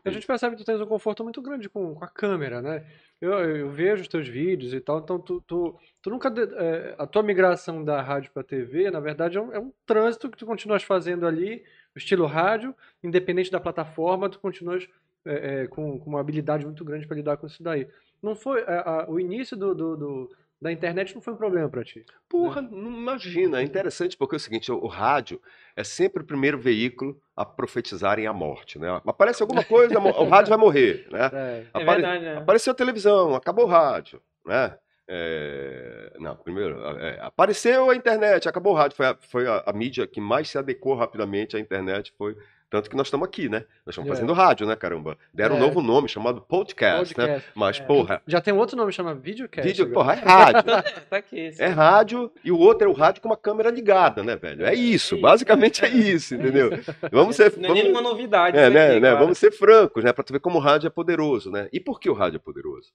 A 0.10 0.12
gente 0.12 0.28
percebe 0.28 0.56
que 0.56 0.64
tu 0.64 0.66
tens 0.66 0.80
um 0.82 0.86
conforto 0.86 1.24
muito 1.24 1.42
grande 1.42 1.68
com, 1.70 1.96
com 1.96 2.04
a 2.04 2.08
câmera, 2.08 2.62
né? 2.62 2.86
Eu, 3.20 3.32
eu 3.34 3.70
vejo 3.70 4.02
os 4.04 4.08
teus 4.08 4.28
vídeos 4.28 4.74
e 4.74 4.80
tal, 4.80 5.00
então 5.00 5.20
tu, 5.20 5.42
tu, 5.48 5.76
tu 6.02 6.10
nunca. 6.10 6.32
é, 6.58 6.96
a 6.98 7.08
tua 7.08 7.24
migração 7.24 7.84
da 7.84 8.02
rádio 8.02 8.32
pra 8.32 8.44
TV, 8.44 8.92
na 8.92 9.00
verdade, 9.00 9.38
é 9.38 9.42
um, 9.42 9.54
é 9.54 9.60
um 9.60 9.72
trânsito 9.86 10.30
que 10.30 10.38
tu 10.38 10.46
continuas 10.46 10.84
fazendo 10.84 11.26
ali, 11.26 11.64
estilo 11.96 12.26
rádio, 12.26 12.76
independente 13.04 13.52
da 13.52 13.60
plataforma, 13.60 14.30
tu 14.30 14.40
continuas 14.40 14.88
é, 15.26 15.64
é, 15.64 15.68
com, 15.68 16.00
com 16.00 16.10
uma 16.10 16.20
habilidade 16.20 16.66
muito 16.66 16.86
grande 16.86 17.08
para 17.08 17.18
lidar 17.18 17.38
com 17.38 17.48
isso 17.48 17.62
daí. 17.64 17.88
Não 18.22 18.36
foi. 18.36 18.62
a- 18.64 18.82
a- 19.02 19.10
o 19.10 19.20
início 19.20 19.58
do, 19.58 19.74
do- 19.76 19.98
do- 19.98 20.32
da 20.60 20.72
internet 20.72 21.14
não 21.14 21.22
foi 21.22 21.34
um 21.34 21.38
problema 21.38 21.70
pra 21.70 21.84
ti. 21.84 22.04
Porra, 22.28 22.62
não 22.62 22.92
imagina. 22.92 23.60
É 23.62 23.64
interessante 23.64 24.18
porque 24.18 24.36
é 24.36 24.38
o 24.38 24.40
seguinte: 24.40 24.72
o, 24.72 24.88
rádio 24.88 25.40
é 25.76 25.84
sempre 25.84 26.24
o 26.24 26.26
primeiro 26.26 26.58
veículo 26.58 27.20
a 27.36 27.46
profetizarem 27.46 28.26
a 28.26 28.34
morte, 28.34 28.80
né? 28.80 29.00
Aparece 29.06 29.42
alguma 29.44 29.64
coisa, 29.64 30.00
o 30.00 30.26
rádio 30.28 30.50
vai 30.50 30.58
morrer, 30.58 31.08
né? 31.12 31.30
É, 31.34 31.64
É 31.74 31.84
Apare- 31.84 32.02
verdade, 32.02 32.24
né? 32.26 32.38
Apareceu 32.38 32.72
a 32.72 32.76
televisão, 32.76 33.36
acabou 33.36 33.66
o 33.66 33.68
rádio, 33.70 34.20
né? 34.46 34.78
É, 35.10 36.14
Não, 36.20 36.36
primeiro, 36.36 36.80
é, 37.00 37.20
apareceu 37.22 37.90
a 37.90 37.96
internet, 37.96 38.50
acabou 38.50 38.74
o 38.74 38.76
rádio. 38.76 38.98
Foi, 38.98 39.06
a, 39.06 39.16
foi 39.16 39.48
a, 39.48 39.64
a 39.66 39.74
mídia 39.74 40.06
que 40.08 40.20
mais 40.20 40.50
se 40.50 40.58
adequou 40.58 40.96
rapidamente 40.96 41.56
à 41.56 41.60
internet. 41.60 42.14
Foi 42.18 42.36
tanto 42.70 42.90
que 42.90 42.96
nós 42.96 43.08
estamos 43.08 43.26
aqui, 43.28 43.48
né? 43.48 43.60
Nós 43.86 43.94
estamos 43.94 44.10
É. 44.10 44.14
fazendo 44.14 44.34
rádio, 44.34 44.68
né, 44.68 44.76
caramba? 44.76 45.18
Deram 45.34 45.56
um 45.56 45.58
É. 45.60 45.62
novo 45.62 45.82
nome 45.82 46.08
chamado 46.10 46.42
podcast, 46.42 47.18
né? 47.18 47.26
podcast. 47.26 47.52
Mas, 47.56 47.80
É. 47.80 47.84
porra, 47.84 48.22
Já 48.28 48.42
tem 48.42 48.54
um 48.54 48.58
outro 48.58 48.76
nome, 48.76 48.92
chama 48.92 49.14
Videocast. 49.16 49.66
vídeo, 49.68 49.86
agora. 49.86 49.94
porra, 49.96 50.14
é 50.14 50.26
rádio. 50.26 50.64
Tá 51.10 51.18
aqui. 51.18 51.52
É 51.60 51.68
rádio 51.68 52.32
e 52.44 52.52
o 52.52 52.58
outro 52.58 52.88
é 52.88 52.92
o 52.92 52.94
rádio 52.94 53.22
com 53.22 53.30
uma 53.30 53.38
câmera 53.38 53.70
ligada, 53.70 54.22
né, 54.24 54.36
velho? 54.36 54.66
É 54.66 54.74
isso, 54.74 55.16
isso. 55.16 55.22
basicamente 55.22 55.86
é 55.86 55.88
isso, 55.90 56.36
entendeu? 56.36 56.70
Vamos 57.12 57.36
ser. 57.36 57.56
Não 57.58 57.70
é 57.70 57.74
nem 57.74 57.84
vamos- 57.92 58.00
uma 58.00 58.10
novidade. 58.10 58.58
é, 58.58 58.70
né, 58.70 58.92
aqui, 58.92 59.00
né? 59.00 59.16
Vamos 59.16 59.38
ser 59.38 59.52
francos, 59.52 60.04
né? 60.04 60.12
Pra 60.12 60.24
tu 60.24 60.34
ver 60.34 60.40
como 60.40 60.58
o 60.58 60.62
rádio 60.62 60.88
é 60.88 60.90
poderoso, 60.90 61.50
né? 61.50 61.70
E 61.72 61.80
por 61.80 62.00
que 62.00 62.10
o 62.10 62.14
rádio 62.14 62.38
é 62.38 62.40
poderoso? 62.40 62.92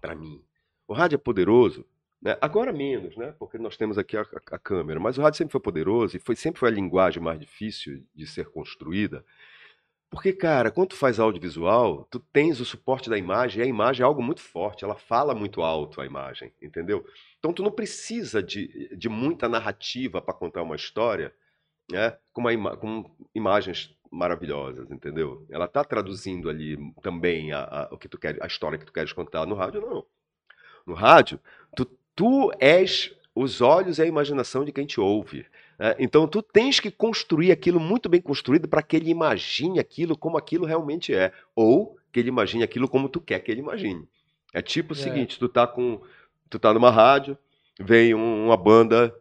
Pra 0.00 0.14
mim. 0.14 0.42
O 0.88 0.92
rádio 0.92 1.14
é 1.14 1.18
poderoso, 1.18 1.84
né? 2.22 2.36
Agora 2.40 2.72
menos, 2.72 3.16
né? 3.16 3.34
Porque 3.38 3.58
nós 3.58 3.76
temos 3.76 3.98
aqui 3.98 4.16
a, 4.16 4.22
a- 4.22 4.24
a 4.56 4.58
câmera. 4.58 5.00
Mas 5.00 5.18
o 5.18 5.22
rádio 5.22 5.38
sempre 5.38 5.52
foi 5.52 5.60
poderoso 5.60 6.16
e 6.16 6.20
foi, 6.20 6.36
sempre 6.36 6.60
foi 6.60 6.68
a 6.68 6.72
linguagem 6.72 7.22
mais 7.22 7.38
difícil 7.40 8.04
de 8.14 8.26
ser 8.26 8.46
construída. 8.50 9.24
Porque, 10.10 10.32
cara, 10.32 10.70
quando 10.72 10.88
tu 10.90 10.96
faz 10.96 11.20
audiovisual, 11.20 12.04
tu 12.10 12.18
tens 12.32 12.58
o 12.60 12.64
suporte 12.64 13.08
da 13.08 13.16
imagem, 13.16 13.60
e 13.60 13.64
a 13.64 13.68
imagem 13.68 14.02
é 14.02 14.06
algo 14.06 14.20
muito 14.22 14.40
forte, 14.42 14.84
ela 14.84 14.96
fala 14.96 15.34
muito 15.34 15.62
alto 15.62 16.00
a 16.00 16.06
imagem, 16.06 16.52
entendeu? 16.60 17.04
Então 17.38 17.52
tu 17.52 17.62
não 17.62 17.70
precisa 17.70 18.42
de, 18.42 18.94
de 18.96 19.08
muita 19.08 19.48
narrativa 19.48 20.20
para 20.20 20.34
contar 20.34 20.62
uma 20.62 20.74
história, 20.76 21.32
né? 21.90 22.16
Com, 22.32 22.42
uma 22.42 22.52
ima- 22.52 22.76
com 22.76 23.10
imagens 23.34 23.96
maravilhosas, 24.10 24.90
entendeu? 24.90 25.46
Ela 25.50 25.68
tá 25.68 25.84
traduzindo 25.84 26.50
ali 26.50 26.76
também 27.02 27.52
a, 27.52 27.64
a- 27.64 27.88
o 27.92 27.98
que 27.98 28.08
tu 28.08 28.18
quer, 28.18 28.42
a 28.42 28.46
história 28.46 28.78
que 28.78 28.86
tu 28.86 28.92
queres 28.92 29.12
contar. 29.12 29.46
No 29.46 29.54
rádio 29.56 29.80
não. 29.82 30.06
No 30.86 30.94
rádio, 30.94 31.40
tu, 31.76 31.86
tu 32.20 32.52
és 32.60 33.10
os 33.34 33.62
olhos 33.62 33.98
e 33.98 34.02
a 34.02 34.06
imaginação 34.06 34.62
de 34.62 34.72
quem 34.72 34.84
te 34.84 35.00
ouve. 35.00 35.46
né? 35.78 35.94
Então 35.98 36.28
tu 36.28 36.42
tens 36.42 36.78
que 36.78 36.90
construir 36.90 37.50
aquilo 37.50 37.80
muito 37.80 38.10
bem 38.10 38.20
construído 38.20 38.68
para 38.68 38.82
que 38.82 38.94
ele 38.96 39.08
imagine 39.10 39.78
aquilo 39.80 40.14
como 40.14 40.36
aquilo 40.36 40.66
realmente 40.66 41.14
é, 41.14 41.32
ou 41.56 41.96
que 42.12 42.20
ele 42.20 42.28
imagine 42.28 42.62
aquilo 42.62 42.86
como 42.86 43.08
tu 43.08 43.22
quer 43.22 43.38
que 43.40 43.50
ele 43.50 43.60
imagine. 43.60 44.06
É 44.52 44.60
tipo 44.60 44.92
o 44.92 44.96
É. 44.96 45.00
seguinte, 45.00 45.38
tu 45.38 45.48
tá 45.48 45.66
com 45.66 45.98
tu 46.50 46.58
tá 46.58 46.74
numa 46.74 46.90
rádio, 46.90 47.38
vem 47.78 48.12
um- 48.14 48.44
uma 48.46 48.56
banda 48.56 49.14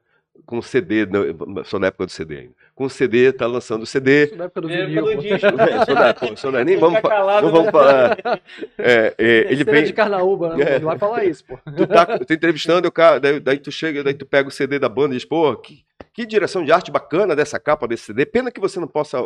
com 0.46 0.62
CD, 0.62 1.06
não, 1.06 1.64
sou 1.64 1.80
na 1.80 1.88
época 1.88 2.06
do 2.06 2.12
CD 2.12 2.38
ainda. 2.38 2.54
Com 2.76 2.88
CD, 2.90 3.32
tá 3.32 3.46
lançando 3.46 3.84
o 3.84 3.86
CD. 3.86 4.26
Isso 4.26 4.36
na 4.38 4.46
época 4.46 4.62
do 4.62 4.70
É, 4.70 4.86
vinil. 4.86 5.06
pelo 5.06 5.16
pô. 5.16 5.22
disco. 5.22 5.48
sou 6.38 6.52
sou 6.52 6.64
nem 6.64 6.78
vamos, 6.78 7.02
calado, 7.02 7.46
não 7.46 7.52
vamos 7.52 7.66
né? 7.68 7.72
falar. 7.72 8.18
É, 8.78 9.14
é, 9.18 9.38
ele 9.52 9.64
Cena 9.64 9.72
vem, 9.72 9.84
de 9.84 9.94
Carnaúba, 9.94 10.56
né? 10.56 10.76
É. 10.76 10.80
Não 10.80 10.88
vai 10.88 10.98
falar 10.98 11.26
isso, 11.26 11.44
pô. 11.46 11.60
tu 11.76 11.88
tá, 11.88 12.06
tu 12.20 12.34
entrevistando 12.34 12.88
o 12.88 12.92
cara, 12.92 13.20
daí, 13.20 13.40
daí 13.40 13.58
tu 13.58 13.72
chega, 13.72 14.04
daí 14.04 14.14
tu 14.14 14.26
pega 14.26 14.48
o 14.48 14.52
CD 14.52 14.80
da 14.80 14.88
banda 14.88 15.14
e 15.14 15.18
diz, 15.18 15.26
pô, 15.26 15.56
que, 15.56 15.84
que 16.14 16.26
direção 16.26 16.64
de 16.64 16.72
arte 16.72 16.92
bacana 16.92 17.36
dessa 17.36 17.60
capa 17.60 17.88
desse 17.88 18.06
CD. 18.06 18.26
Pena 18.26 18.52
que 18.52 18.60
você 18.60 18.80
não 18.80 18.88
possa 18.88 19.20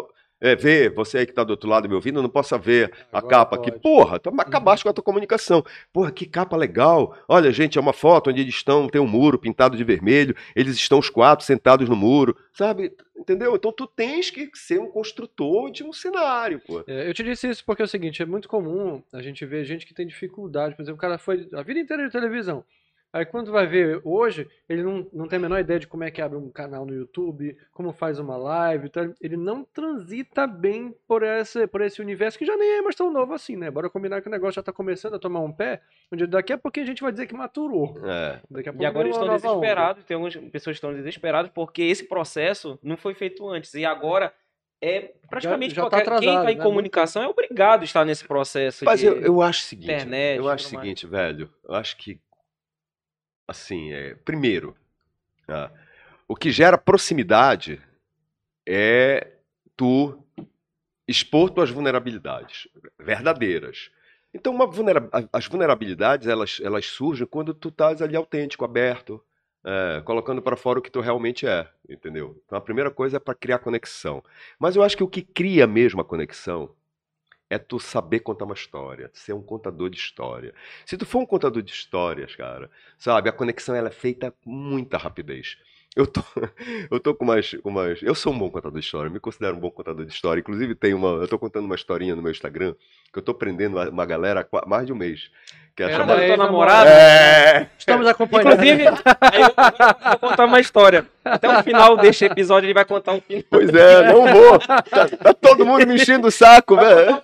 é, 0.43 0.58
ver, 0.58 0.89
você 0.93 1.19
aí 1.19 1.25
que 1.25 1.32
tá 1.32 1.41
do 1.41 1.51
outro 1.51 1.69
lado 1.69 1.88
me 1.88 1.95
ouvindo, 1.95 2.21
não 2.21 2.29
possa 2.29 2.58
ver 2.58 2.91
a 3.13 3.19
Agora 3.19 3.29
capa 3.29 3.56
aqui. 3.56 3.71
pode. 3.71 3.82
Porra, 3.82 4.19
tu 4.19 4.29
acabaste 4.38 4.84
com 4.84 4.89
a 4.89 4.93
tua 4.93 5.03
comunicação. 5.03 5.63
Porra, 5.93 6.12
que 6.12 6.25
capa 6.25 6.58
legal. 6.58 7.17
Olha, 7.29 7.49
gente, 7.53 7.77
é 7.77 7.82
uma 7.82 7.93
foto 7.93 8.29
onde 8.29 8.41
eles 8.41 8.53
estão, 8.53 8.89
tem 8.89 8.99
um 8.99 9.08
muro 9.08 9.39
pintado 9.39 9.77
de 9.77 9.84
vermelho, 9.86 10.36
eles 10.53 10.75
estão 10.75 10.99
os 10.99 11.10
quatro 11.10 11.45
sentados 11.45 11.88
no 11.88 11.95
muro, 11.95 12.36
sabe? 12.51 12.93
Entendeu? 13.17 13.56
Então 13.56 13.71
tu 13.71 13.88
tens 13.88 14.29
que 14.29 14.49
ser 14.53 14.82
um 14.82 14.88
construtor 14.88 15.71
de 15.71 15.82
um 15.82 15.93
cenário, 15.93 16.60
pô. 16.67 16.84
É, 16.86 17.08
eu 17.08 17.13
te 17.13 17.23
disse 17.23 17.49
isso 17.49 17.63
porque 17.63 17.82
é 17.82 17.86
o 17.86 17.88
seguinte, 17.88 18.21
é 18.21 18.25
muito 18.25 18.49
comum 18.49 19.01
a 19.13 19.21
gente 19.21 19.45
ver 19.45 19.63
gente 19.63 19.86
que 19.86 19.93
tem 19.93 20.06
dificuldade. 20.06 20.75
Por 20.75 20.82
exemplo, 20.82 20.97
o 20.97 21.01
cara 21.01 21.17
foi 21.17 21.47
a 21.53 21.62
vida 21.62 21.79
inteira 21.79 22.06
de 22.06 22.12
televisão. 22.12 22.65
Aí 23.13 23.26
quando 23.28 23.52
vai 23.52 23.67
ver 23.67 24.02
hoje, 24.04 24.49
ele 24.67 24.82
não, 24.82 25.08
não 25.13 25.28
tem 25.28 25.38
a 25.38 25.41
menor 25.41 25.60
ideia 25.60 25.80
de 25.80 25.86
como 25.86 26.04
é 26.04 26.10
que 26.10 26.19
abre 26.19 26.36
um 26.36 26.49
canal 26.49 26.84
no 26.84 26.95
YouTube, 26.95 27.56
como 27.71 27.93
faz 27.93 28.17
uma 28.17 28.36
live, 28.36 28.88
então 28.88 29.13
ele 29.21 29.38
não 29.38 29.63
transita 29.63 30.47
bem 30.47 30.95
por 31.08 31.21
esse, 31.21 31.67
por 31.67 31.82
esse 31.82 32.02
universo 32.02 32.39
que 32.39 32.45
já 32.45 32.58
nem 32.58 32.78
é 32.78 32.82
mais 32.82 32.95
tão 32.95 33.12
novo 33.13 33.32
assim, 33.36 33.56
né? 33.56 33.69
Bora 33.69 33.88
combinar 33.88 34.19
que 34.21 34.28
o 34.28 34.32
negócio 34.32 34.56
já 34.56 34.63
tá 34.63 34.73
começando 34.73 35.13
a 35.13 35.19
tomar 35.19 35.41
um 35.41 35.52
pé, 35.52 35.82
onde 36.12 36.26
daqui 36.26 36.54
a 36.54 36.58
pouquinho 36.58 36.86
a 36.86 36.88
gente 36.88 37.04
vai 37.04 37.12
dizer 37.12 37.28
que 37.28 37.36
maturou. 37.36 37.95
É. 38.04 38.39
Daqui 38.49 38.69
a 38.69 38.73
pouco 38.73 38.84
E 38.84 38.86
agora 38.88 39.08
eles 39.08 39.15
estão 39.15 39.36
desesperados, 39.36 40.04
tem 40.06 40.15
algumas 40.15 40.36
pessoas 40.36 40.73
que 40.73 40.86
estão 40.86 40.91
desesperadas 40.91 41.52
porque 41.54 41.84
esse 41.84 42.06
processo 42.06 42.80
não 42.82 42.97
foi 42.97 43.13
feito 43.13 43.47
antes. 43.47 43.76
E 43.76 43.86
agora 43.86 44.34
é 44.82 45.12
praticamente 45.30 45.76
Já- 45.76 45.84
já 45.84 45.89
tá 45.89 45.97
qualquer, 45.97 46.06
quem 46.06 46.13
atrasado, 46.30 46.39
está 46.41 46.52
em 46.52 46.58
né? 46.58 46.63
comunicação 46.63 47.21
é 47.21 47.28
obrigado 47.28 47.82
a 47.82 47.84
estar 47.86 48.04
nesse 48.04 48.28
processo. 48.28 48.84
Mas 48.84 48.99
de... 48.99 49.06
eu, 49.06 49.21
eu 49.21 49.41
acho 49.41 49.62
o 49.62 49.65
seguinte, 49.67 49.86
internet, 49.91 50.38
eu 50.39 50.49
acho 50.49 50.67
o 50.67 50.73
mais. 50.73 50.84
seguinte, 50.84 51.08
velho, 51.08 51.49
eu 51.63 51.76
acho 51.76 51.95
que 51.95 52.19
assim, 53.54 53.94
é, 53.94 54.16
primeiro, 54.16 54.76
ah, 55.48 55.72
o 56.28 56.36
que 56.36 56.52
gera 56.52 56.78
proximidade 56.78 57.82
é 58.68 59.32
tu 59.78 60.20
expor 61.08 61.50
tuas 61.50 61.70
vulnerabilidades 61.70 62.68
verdadeiras. 63.00 63.92
Então, 64.34 64.58
vulnera- 64.72 65.10
as 65.32 65.46
vulnerabilidades 65.46 66.28
elas, 66.28 66.60
elas 66.63 66.86
surgem 66.88 67.28
quando 67.28 67.54
tu 67.54 67.70
estás 67.70 68.02
ali 68.02 68.16
autêntico, 68.16 68.66
aberto, 68.66 69.24
é, 69.63 70.02
colocando 70.02 70.42
para 70.42 70.58
fora 70.58 70.80
o 70.80 70.82
que 70.82 70.92
tu 70.92 71.00
realmente 71.00 71.46
é, 71.46 71.70
entendeu? 71.88 72.42
Então, 72.46 72.58
a 72.58 72.62
primeira 72.62 72.89
coisa 72.89 73.18
é 73.18 73.20
para 73.20 73.36
criar 73.36 73.60
conexão. 73.60 74.24
Mas 74.58 74.76
eu 74.76 74.84
acho 74.84 74.98
que 74.98 75.04
o 75.04 75.08
que 75.08 75.22
cria 75.22 75.68
mesmo 75.68 76.02
a 76.02 76.06
conexão 76.06 76.72
é 77.54 77.58
tu 77.60 77.80
saber 77.80 78.22
contar 78.22 78.46
uma 78.46 78.56
história, 78.56 79.12
ser 79.13 79.34
um 79.34 79.42
contador 79.42 79.89
de 79.89 79.98
história. 79.98 80.54
Se 80.86 80.98
tu 80.98 81.06
for 81.06 81.20
um 81.20 81.26
contador 81.26 81.62
de 81.62 81.72
histórias, 81.72 82.36
cara, 82.36 82.70
sabe, 82.98 83.30
a 83.30 83.32
conexão 83.32 83.76
ela 83.76 83.89
é 83.89 83.92
feita 83.92 84.32
com 84.44 84.50
muita 84.50 84.98
rapidez. 84.98 85.58
Eu 85.96 86.08
tô, 86.08 86.22
eu 86.89 87.00
tô 87.00 87.13
com 87.13 87.24
umas, 87.24 87.54
umas. 87.63 88.02
Eu 88.02 88.16
sou 88.16 88.34
um 88.34 88.39
bom 88.39 88.50
contador 88.50 88.80
de 88.80 88.86
história, 88.86 89.12
me 89.12 89.20
considero 89.20 89.56
um 89.56 89.60
bom 89.60 89.70
contador 89.70 90.04
de 90.04 90.12
história. 90.12 90.42
Inclusive, 90.42 90.74
tem 90.74 90.96
uma. 90.96 91.10
Eu 91.10 91.28
tô 91.28 91.38
contando 91.38 91.66
uma 91.66 91.76
historinha 91.76 92.16
no 92.16 92.24
meu 92.24 92.32
Instagram 92.32 92.74
que 93.12 93.20
eu 93.20 93.22
tô 93.22 93.36
prendendo 93.36 93.78
uma, 93.78 94.06
galera 94.06 94.48
há 94.52 94.68
mais 94.68 94.88
de 94.88 94.94
um 94.94 94.96
mês. 94.96 95.30
Que 95.76 95.82
é 95.82 95.86
Era 95.88 95.94
chamada- 95.96 96.14
da 96.14 96.20
tua 96.20 96.28
ex-namorada. 96.30 96.86
namorada. 96.86 97.60
É. 97.60 97.70
Estamos 97.80 98.06
acompanhando. 98.06 98.52
Inclusive, 98.54 98.88
aí 99.22 99.42
eu 99.42 99.54
vou, 99.56 100.20
vou 100.22 100.30
contar 100.30 100.46
uma 100.46 100.60
história. 100.60 101.08
Até 101.26 101.50
o 101.50 101.64
final 101.64 101.98
deste 101.98 102.26
episódio 102.26 102.68
ele 102.68 102.76
vai 102.76 102.86
contar 102.86 103.14
um 103.14 103.22
final. 103.22 103.44
Pois 103.50 103.74
é, 103.74 104.14
não 104.14 104.28
vou. 104.28 104.60
Tá, 104.60 104.84
tá 104.84 105.34
todo 105.34 105.66
mundo 105.66 105.88
me 105.88 105.96
enchendo 105.96 106.28
o 106.28 106.32
saco, 106.32 106.76
velho. 106.76 107.20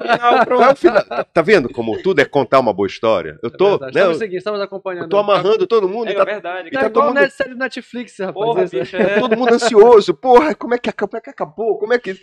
final 0.46 0.60
Tá, 0.70 0.76
final- 0.76 1.04
tá- 1.06 1.24
tá 1.26 1.42
vendo 1.44 1.70
como 1.70 2.02
tudo 2.02 2.22
é 2.22 2.26
contar 2.26 2.60
uma 2.60 2.74
boa 2.74 2.88
história? 2.88 3.38
Eu 3.44 3.52
tô, 3.52 3.72
Verdade. 3.78 3.94
né, 3.94 4.00
Estamos 4.00 4.16
eu, 4.16 4.20
seguindo, 4.20 4.38
estamos 4.40 4.62
acompanhando. 4.62 5.04
eu 5.04 5.10
tô 5.10 5.18
amarrando 5.20 5.68
todo 5.68 5.88
mundo, 5.88 6.10
É, 6.10 6.14
tá, 6.16 6.24
verdade. 6.26 6.70
e 6.70 6.72
Tá 6.72 6.80
tá 6.80 6.86
igual 6.88 7.14
mundo- 7.14 7.30
série 7.30 7.50
do 7.52 7.58
Netflix, 7.60 8.18
rapaz. 8.18 8.34
Porra, 8.34 8.66
bicho, 8.66 8.98
é. 8.98 9.20
todo 9.20 9.38
mundo 9.38 9.54
ansioso. 9.54 10.12
Porra, 10.16 10.56
como 10.56 10.74
é 10.74 10.80
que, 10.80 10.92
como 10.92 11.16
é 11.18 11.22
que 11.22 11.30
acabou? 11.30 11.78
Como 11.78 11.94
é 11.94 12.00
que. 12.00 12.20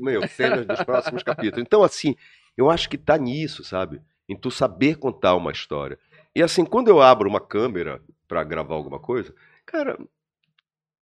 Meu, 0.00 0.26
cenas 0.26 0.66
dos 0.66 0.82
próximos 0.82 1.22
capítulos. 1.22 1.62
Então, 1.64 1.84
assim, 1.84 2.16
eu 2.56 2.68
acho 2.68 2.88
que 2.88 2.98
tá 2.98 3.16
nisso, 3.16 3.62
sabe? 3.62 4.00
Em 4.28 4.36
tu 4.36 4.50
saber 4.50 4.96
contar 4.96 5.34
uma 5.34 5.50
história. 5.52 5.98
E 6.34 6.42
assim, 6.42 6.64
quando 6.64 6.88
eu 6.88 7.00
abro 7.00 7.28
uma 7.28 7.40
câmera 7.40 8.02
pra 8.26 8.44
gravar 8.44 8.74
alguma 8.74 8.98
coisa, 8.98 9.34
cara, 9.64 9.98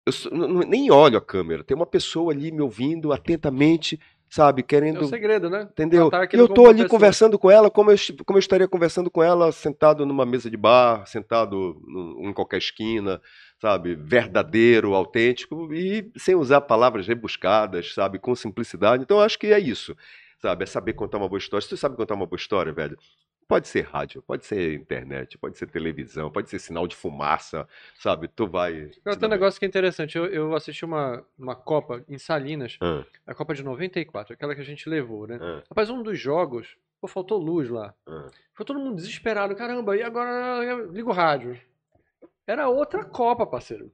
eu 0.05 0.13
n- 0.31 0.65
nem 0.65 0.91
olho 0.91 1.17
a 1.17 1.21
câmera. 1.21 1.63
Tem 1.63 1.75
uma 1.75 1.85
pessoa 1.85 2.33
ali 2.33 2.51
me 2.51 2.61
ouvindo 2.61 3.13
atentamente, 3.13 3.99
sabe? 4.29 4.59
É 4.61 4.63
Querendo 4.63 5.01
o 5.01 5.07
segredo, 5.07 5.49
né? 5.49 5.67
Entendeu? 5.71 6.09
E 6.33 6.37
eu 6.37 6.47
tô 6.47 6.63
uma 6.63 6.69
ali 6.71 6.85
conversando 6.85 7.39
com 7.39 7.49
ela 7.49 7.71
como 7.71 7.89
eu, 7.91 7.97
como 8.25 8.37
eu 8.37 8.41
estaria 8.41 8.67
conversando 8.67 9.09
com 9.09 9.23
ela 9.23 9.51
sentado 9.51 10.05
numa 10.05 10.25
mesa 10.25 10.49
de 10.49 10.57
bar, 10.57 11.05
sentado 11.07 11.81
em 12.19 12.33
qualquer 12.33 12.57
esquina, 12.57 13.21
sabe? 13.61 13.95
Verdadeiro, 13.95 14.93
autêntico 14.93 15.73
e 15.73 16.11
sem 16.17 16.35
usar 16.35 16.61
palavras 16.61 17.07
rebuscadas, 17.07 17.93
sabe? 17.93 18.19
Com 18.19 18.35
simplicidade. 18.35 19.03
Então 19.03 19.17
eu 19.17 19.23
acho 19.23 19.39
que 19.39 19.47
é 19.47 19.59
isso, 19.59 19.95
sabe? 20.43 20.63
É 20.63 20.65
saber 20.67 20.93
contar 20.93 21.17
uma 21.17 21.29
boa 21.29 21.39
história. 21.39 21.61
Se 21.63 21.69
tu 21.69 21.77
sabe 21.77 21.95
contar 21.95 22.15
uma 22.15 22.25
boa 22.25 22.37
história, 22.37 22.73
velho, 22.73 22.97
pode 23.47 23.67
ser 23.69 23.81
rádio, 23.85 24.21
pode 24.21 24.45
ser 24.45 24.73
internet, 24.73 25.37
pode 25.37 25.57
ser 25.57 25.67
televisão, 25.67 26.29
pode 26.29 26.49
ser 26.49 26.59
sinal 26.59 26.85
de 26.85 26.95
fumaça, 26.97 27.65
sabe? 27.97 28.27
Tu 28.27 28.45
vai. 28.45 28.91
Agora 29.01 29.17
tem 29.17 29.27
um 29.27 29.31
negócio 29.31 29.57
que 29.57 29.65
é 29.65 29.67
interessante. 29.69 30.17
Eu, 30.17 30.25
eu 30.25 30.53
assisti 30.53 30.83
uma, 30.83 31.25
uma 31.39 31.55
Copa 31.55 32.03
em 32.09 32.17
Salinas. 32.17 32.77
Ah, 32.81 33.03
a 33.25 33.33
Copa 33.33 33.53
de 33.53 33.63
94, 33.63 34.33
aquela 34.33 34.53
que 34.53 34.61
a 34.61 34.65
gente 34.65 34.89
levou, 34.89 35.25
né? 35.25 35.39
ah, 35.41 35.63
Rapaz, 35.69 35.89
um 35.89 36.03
dos 36.03 36.19
jogos, 36.19 36.75
pô, 36.99 37.07
faltou 37.07 37.37
luz 37.39 37.69
lá. 37.69 37.93
ah. 38.05 38.27
Ficou 38.51 38.65
todo 38.65 38.79
mundo 38.79 38.97
desesperado. 38.97 39.55
Caramba, 39.55 39.95
e 39.95 40.03
agora 40.03 40.63
eu 40.65 40.91
ligo 40.91 41.09
o 41.09 41.13
rádio. 41.13 41.57
Era 42.45 42.67
outra 42.67 43.05
Copa, 43.05 43.45
parceiro. 43.45 43.89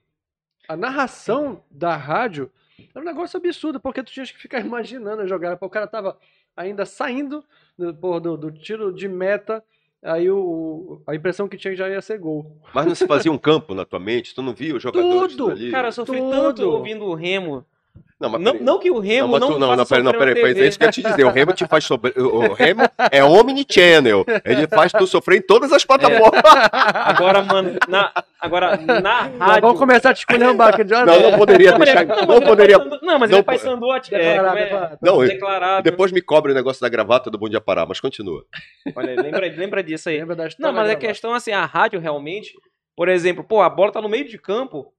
A 0.68 0.76
narração 0.76 1.64
da 1.70 1.96
rádio 1.96 2.52
era 2.94 3.00
um 3.04 3.06
negócio 3.08 3.38
absurdo, 3.38 3.80
porque 3.80 4.04
tu 4.04 4.12
tinhas 4.12 4.32
que 4.32 4.38
ficar 4.40 4.60
imaginando 4.66 5.22
a 5.22 5.28
jogada. 5.28 5.58
O 5.62 5.70
cara 5.70 5.86
tava 5.88 6.18
ainda 6.60 6.86
saindo 6.86 7.44
do, 7.78 8.20
do, 8.20 8.38
do 8.38 8.52
tiro 8.52 8.94
de 8.94 9.08
meta, 9.08 9.64
aí 10.04 10.30
o, 10.30 11.02
a 11.08 11.16
impressão 11.16 11.48
que 11.48 11.58
tinha 11.58 11.74
já 11.74 11.90
ia 11.90 12.02
ser 12.02 12.20
gol. 12.20 12.62
Mas 12.74 12.86
não 12.86 12.94
se 12.94 13.08
fazia 13.08 13.32
um 13.32 13.38
campo 13.38 13.74
na 13.74 13.86
tua 13.86 14.00
mente? 14.00 14.36
Tu 14.36 14.42
não 14.42 14.54
via 14.54 14.76
os 14.76 14.84
jogadores 14.84 15.36
Tudo! 15.36 15.52
ali? 15.52 15.72
Cara, 15.72 15.88
eu 15.88 15.92
sofri 15.94 16.20
Tudo. 16.20 16.32
tanto 16.32 16.70
ouvindo 16.70 17.06
o 17.06 17.16
Remo. 17.16 17.66
Não, 18.20 18.30
mas 18.32 18.42
Não, 18.42 18.54
não 18.56 18.80
que 18.80 18.92
o 18.92 19.00
Remo 19.00 19.30
mas 19.30 19.40
não, 19.40 19.54
tu- 19.54 19.60
não, 19.60 19.68
faça 19.70 19.78
não, 19.78 19.86
peraí, 19.86 20.04
não, 20.04 20.12
peraí, 20.36 20.54
TV. 20.54 20.66
é 20.66 20.68
isso 20.68 20.78
que 20.78 20.84
eu 20.84 20.88
ia 20.88 20.92
te 20.92 21.02
dizer. 21.02 21.24
O 21.24 21.30
Remo 21.32 21.54
te 21.54 21.66
faz 21.66 21.86
sobre. 21.86 22.12
O 22.20 22.54
Remo 22.54 22.82
é 23.12 23.24
omnichannel. 23.24 24.26
Ele 24.44 24.68
faz 24.68 24.92
tu 24.92 25.08
sofrer 25.08 25.38
em 25.38 25.42
todas 25.42 25.72
as 25.72 25.86
plataformas. 25.86 26.42
Agora, 26.94 27.42
mano, 27.44 27.78
na, 27.88 28.12
agora 28.42 28.76
na 28.78 29.22
rádio... 29.22 29.62
vamos 29.62 29.80
começar 29.80 30.10
a 30.10 30.14
te 30.14 30.20
esculhambar 30.20 30.74
aqui. 30.74 30.86
Já 30.88 31.06
Não, 31.06 31.32
não 31.32 31.38
poderia 31.38 31.72
Não, 31.72 31.80
deixar. 31.80 32.06
não, 32.06 32.16
mas 32.18 32.28
Não 32.28 32.36
é 32.38 32.42
poderia. 32.42 32.78
Não, 32.78 33.20
mas 33.20 33.30
não 33.30 33.38
ele 33.38 33.38
é 33.38 33.42
po- 33.42 33.46
Paysandu, 33.46 33.94
é, 33.94 34.00
Declarado, 34.02 34.58
é? 34.58 34.64
declarado. 34.66 34.98
Não, 35.02 35.20
declarável. 35.26 35.84
depois 35.84 36.12
me 36.12 36.22
cobre 36.22 36.52
o 36.52 36.56
negócio 36.56 36.82
da 36.82 36.90
gravata 36.90 37.30
do 37.32 37.38
Bom 37.38 37.48
Dia 37.48 37.62
Pará, 37.62 37.86
mas 37.88 38.00
continua. 38.02 38.44
Olha, 38.96 39.22
lembra, 39.22 39.48
lembra 39.48 39.82
disso 39.84 40.10
aí. 40.10 40.18
Lembra 40.20 40.36
da 40.36 40.48
história 40.48 40.72
Não, 40.74 40.78
mas 40.78 40.90
a 40.92 40.96
questão 40.96 41.34
assim, 41.34 41.52
a 41.52 41.66
rádio 41.66 42.00
realmente, 42.02 42.52
por 42.98 43.08
exemplo, 43.08 43.44
pô, 43.46 43.62
a 43.62 43.70
bola 43.70 43.92
tá 43.94 44.02
no 44.02 44.10
meio 44.10 44.28
de 44.28 44.38
campo, 44.38 44.92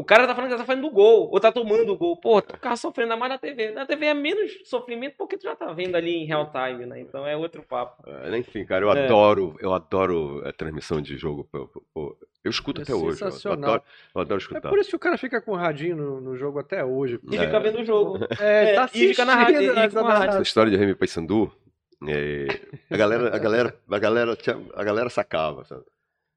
o 0.00 0.04
cara 0.04 0.26
tá 0.26 0.34
falando 0.34 0.50
que 0.52 0.56
tá 0.56 0.64
fazendo 0.64 0.88
gol, 0.90 1.28
ou 1.32 1.40
tá 1.40 1.50
tomando 1.50 1.92
o 1.92 1.96
gol. 1.96 2.16
Pô, 2.16 2.40
tu 2.40 2.52
fica 2.54 2.76
sofrendo 2.76 3.12
ainda 3.12 3.20
mais 3.20 3.32
na 3.32 3.38
TV. 3.38 3.70
Na 3.72 3.84
TV 3.84 4.06
é 4.06 4.14
menos 4.14 4.52
sofrimento 4.64 5.16
porque 5.18 5.36
tu 5.36 5.42
já 5.42 5.56
tá 5.56 5.72
vendo 5.72 5.96
ali 5.96 6.14
em 6.14 6.24
real 6.24 6.50
time, 6.52 6.86
né? 6.86 7.00
Então 7.00 7.26
é 7.26 7.36
outro 7.36 7.62
papo. 7.62 8.02
É, 8.08 8.36
Enfim, 8.38 8.64
cara, 8.64 8.84
eu 8.84 8.92
É. 8.92 9.04
adoro, 9.06 9.56
eu 9.60 9.72
adoro 9.74 10.42
a 10.46 10.52
transmissão 10.52 11.00
de 11.00 11.16
jogo. 11.16 11.48
pô, 11.50 11.68
pô. 11.92 12.16
Eu 12.44 12.50
escuto 12.50 12.80
É 12.80 12.84
até 12.84 12.94
hoje. 12.94 13.06
Eu 13.20 13.30
sensacional. 13.30 13.70
adoro, 13.70 13.82
eu 14.14 14.20
adoro 14.20 14.40
É 14.40 14.42
escutar. 14.42 14.68
por 14.70 14.78
isso 14.78 14.90
que 14.90 14.96
o 14.96 15.00
cara 15.00 15.18
fica 15.18 15.40
com 15.42 15.50
o 15.52 15.56
radinho 15.56 15.96
no, 15.96 16.20
no 16.20 16.36
jogo 16.36 16.60
até 16.60 16.84
hoje. 16.84 17.18
E 17.30 17.36
É. 17.36 17.44
fica 17.46 17.58
vendo 17.60 17.80
o 17.80 17.84
jogo. 17.84 18.18
É, 18.40 18.70
É, 18.70 18.74
tá 18.74 18.84
e 18.94 19.08
fica 19.08 19.24
na 19.24 19.34
rádio, 19.34 19.56
assistindo 19.56 19.84
e 19.84 19.90
com 19.90 19.98
a 20.08 20.14
rádio. 20.14 20.28
Essa 20.30 20.42
história 20.42 20.70
de 20.70 20.76
Remy 20.76 20.94
Paysandu, 20.94 21.52
é, 22.06 22.46
a 22.88 22.96
galera, 22.96 23.34
a 23.34 23.38
galera, 23.38 23.74
a 23.90 23.98
galera, 23.98 24.36
tinha- 24.36 24.60
a 24.74 24.84
galera 24.84 25.10
sacava, 25.10 25.64
sabe? 25.64 25.82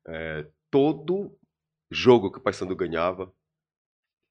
É, 0.07 0.45
todo 0.71 1.31
jogo 1.91 2.31
que 2.31 2.39
o 2.39 2.41
Paysandu 2.41 2.75
ganhava, 2.75 3.31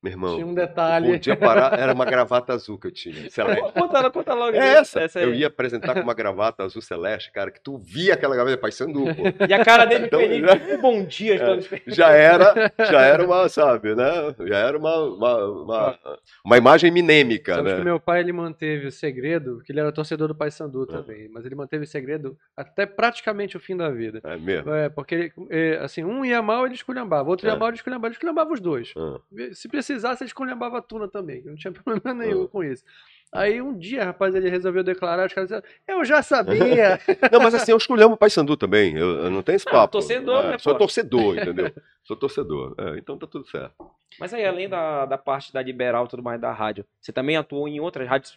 meu 0.02 0.12
irmão, 0.12 0.34
Tinha 0.34 0.46
um 0.46 0.54
detalhe. 0.54 1.08
Bom 1.12 1.18
dia 1.18 1.36
parar, 1.36 1.78
era 1.78 1.92
uma 1.92 2.04
gravata 2.06 2.52
azul 2.54 2.78
que 2.78 2.86
eu 2.86 2.90
tinha, 2.90 3.28
celeste. 3.30 3.72
Conta, 3.72 4.10
conta 4.10 4.34
logo. 4.34 4.56
É 4.56 4.74
essa. 4.78 5.00
aí. 5.00 5.08
Eu 5.24 5.34
ia 5.34 5.46
apresentar 5.48 5.92
com 5.94 6.00
uma 6.00 6.14
gravata 6.14 6.62
azul 6.64 6.80
celeste, 6.80 7.30
cara, 7.32 7.50
que 7.50 7.60
tu 7.60 7.76
via 7.78 8.14
aquela 8.14 8.34
gravata 8.34 8.56
Paysandu, 8.56 9.04
pô. 9.14 9.46
E 9.46 9.52
a 9.52 9.64
cara 9.64 9.84
dele 9.84 10.06
Então, 10.06 10.20
feliz. 10.20 10.40
já- 10.40 10.76
um 10.76 10.80
Bom 10.80 11.04
dia, 11.04 11.34
É. 11.34 11.60
Já 11.86 12.10
era, 12.12 12.72
já 12.90 13.02
era 13.02 13.24
uma, 13.24 13.48
sabe, 13.48 13.94
né? 13.94 14.34
Já 14.46 14.56
era 14.58 14.78
uma, 14.78 14.96
uma, 15.04 15.36
uma, 15.46 15.98
uma 16.44 16.56
imagem 16.56 16.90
minêmica, 16.90 17.54
Sabe 17.56 17.70
que 17.70 17.76
né? 17.78 17.84
meu 17.84 18.00
pai 18.00 18.20
ele 18.20 18.32
manteve 18.32 18.86
o 18.86 18.92
segredo, 18.92 19.60
que 19.64 19.72
ele 19.72 19.80
era 19.80 19.92
torcedor 19.92 20.28
do 20.28 20.34
Paysandu 20.34 20.86
também, 20.86 21.28
mas 21.28 21.44
ele 21.44 21.54
manteve 21.54 21.84
o 21.84 21.86
segredo 21.86 22.36
até 22.56 22.86
praticamente 22.86 23.56
o 23.56 23.60
fim 23.60 23.76
da 23.76 23.90
vida. 23.90 24.20
É 24.24 24.36
mesmo. 24.36 24.72
É, 24.72 24.88
porque 24.88 25.32
é, 25.50 25.78
assim, 25.82 26.02
um 26.04 26.24
ia 26.24 26.40
mal, 26.40 26.64
ele 26.64 26.74
esculhambava, 26.74 27.28
outro 27.28 27.46
ia 27.46 27.52
É. 27.52 27.56
mal, 27.56 27.68
ele 27.68 27.76
esculhambava, 27.76 28.06
ele 28.08 28.14
esculhambava 28.14 28.52
os 28.52 28.60
dois. 28.60 28.92
Ah, 28.96 29.18
Se 29.52 29.68
precisasse, 29.92 30.22
ele 30.22 30.28
esculhambava 30.28 30.78
a 30.78 30.82
Tuna 30.82 31.08
também, 31.08 31.42
que 31.42 31.48
não 31.48 31.56
tinha 31.56 31.72
problema 31.72 32.14
nenhum 32.14 32.44
Ah. 32.44 32.48
com 32.48 32.62
isso. 32.64 32.84
Aí 33.32 33.62
um 33.62 33.76
dia, 33.78 34.04
rapaz, 34.04 34.34
ele 34.34 34.50
resolveu 34.50 34.82
declarar, 34.82 35.26
os 35.26 35.32
caras 35.32 35.48
disseram, 35.48 35.64
eu 35.86 36.04
já 36.04 36.20
sabia. 36.20 36.98
Não, 37.30 37.38
mas 37.40 37.54
assim, 37.54 37.70
eu 37.70 37.76
esculhamo 37.76 38.14
o 38.14 38.16
Paysandu 38.16 38.56
também. 38.56 38.96
Eu, 38.96 39.06
eu 39.24 39.30
não 39.30 39.40
tenho 39.40 39.54
esse 39.54 39.64
papo. 39.64 39.92
torcedor, 39.92 40.44
É, 40.46 40.50
né, 40.50 40.58
Sou 40.58 40.72
pô? 40.72 40.78
torcedor, 40.80 41.38
entendeu? 41.38 41.72
Sou 42.02 42.16
torcedor. 42.16 42.74
É, 42.76 42.98
então 42.98 43.16
tá 43.16 43.28
tudo 43.28 43.46
certo. 43.46 43.88
Mas 44.18 44.34
aí, 44.34 44.44
além 44.44 44.68
da, 44.68 45.06
da 45.06 45.16
parte 45.16 45.52
da 45.52 45.62
liberal 45.62 46.06
e 46.06 46.08
tudo 46.08 46.24
mais 46.24 46.40
da 46.40 46.52
rádio, 46.52 46.84
você 47.00 47.12
também 47.12 47.36
atuou 47.36 47.68
em 47.68 47.78
outras 47.78 48.08
rádios. 48.08 48.36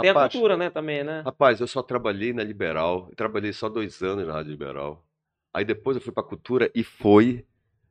Tem 0.00 0.10
a 0.10 0.12
Rapaz, 0.12 0.30
cultura, 0.32 0.56
né, 0.56 0.70
também, 0.70 1.02
né? 1.02 1.22
rapaz, 1.24 1.60
eu 1.60 1.66
só 1.66 1.82
trabalhei 1.82 2.32
na 2.32 2.44
Liberal. 2.44 3.08
Eu 3.10 3.16
trabalhei 3.16 3.52
só 3.52 3.68
dois 3.68 4.00
anos 4.00 4.24
na 4.28 4.32
Rádio 4.32 4.52
Liberal. 4.52 5.04
Aí 5.52 5.64
depois 5.64 5.96
eu 5.96 6.00
fui 6.00 6.12
pra 6.12 6.22
cultura 6.22 6.70
e 6.72 6.84
foi 6.84 7.44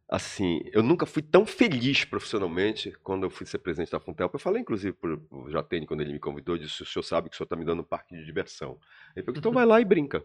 assim. 0.07 0.61
Eu 0.71 0.81
nunca 0.83 1.05
fui 1.05 1.21
tão 1.21 1.45
feliz 1.45 2.05
profissionalmente 2.05 2.91
quando 3.03 3.23
eu 3.25 3.29
fui 3.29 3.45
ser 3.45 3.57
presidente 3.59 3.91
da 3.91 3.99
Funtel. 3.99 4.29
Eu 4.31 4.39
falei, 4.39 4.61
inclusive, 4.61 4.93
pro 4.95 5.19
pro 5.19 5.49
Jatene, 5.49 5.85
quando 5.85 6.01
ele 6.01 6.13
me 6.13 6.19
convidou, 6.19 6.57
disse: 6.57 6.83
o 6.83 6.85
senhor 6.85 7.03
sabe 7.03 7.29
que 7.29 7.35
o 7.35 7.37
senhor 7.37 7.47
tá 7.47 7.55
me 7.55 7.65
dando 7.65 7.81
um 7.81 7.85
parque 7.85 8.15
de 8.15 8.25
diversão. 8.25 8.79
Ele 9.15 9.25
falou, 9.25 9.37
então 9.39 9.51
vai 9.53 9.65
lá 9.65 9.81
e 9.81 9.85
brinca. 9.85 10.23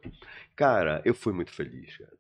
Cara, 0.55 1.03
eu 1.05 1.15
fui 1.15 1.33
muito 1.33 1.51
feliz, 1.51 1.97
cara. 1.97 2.13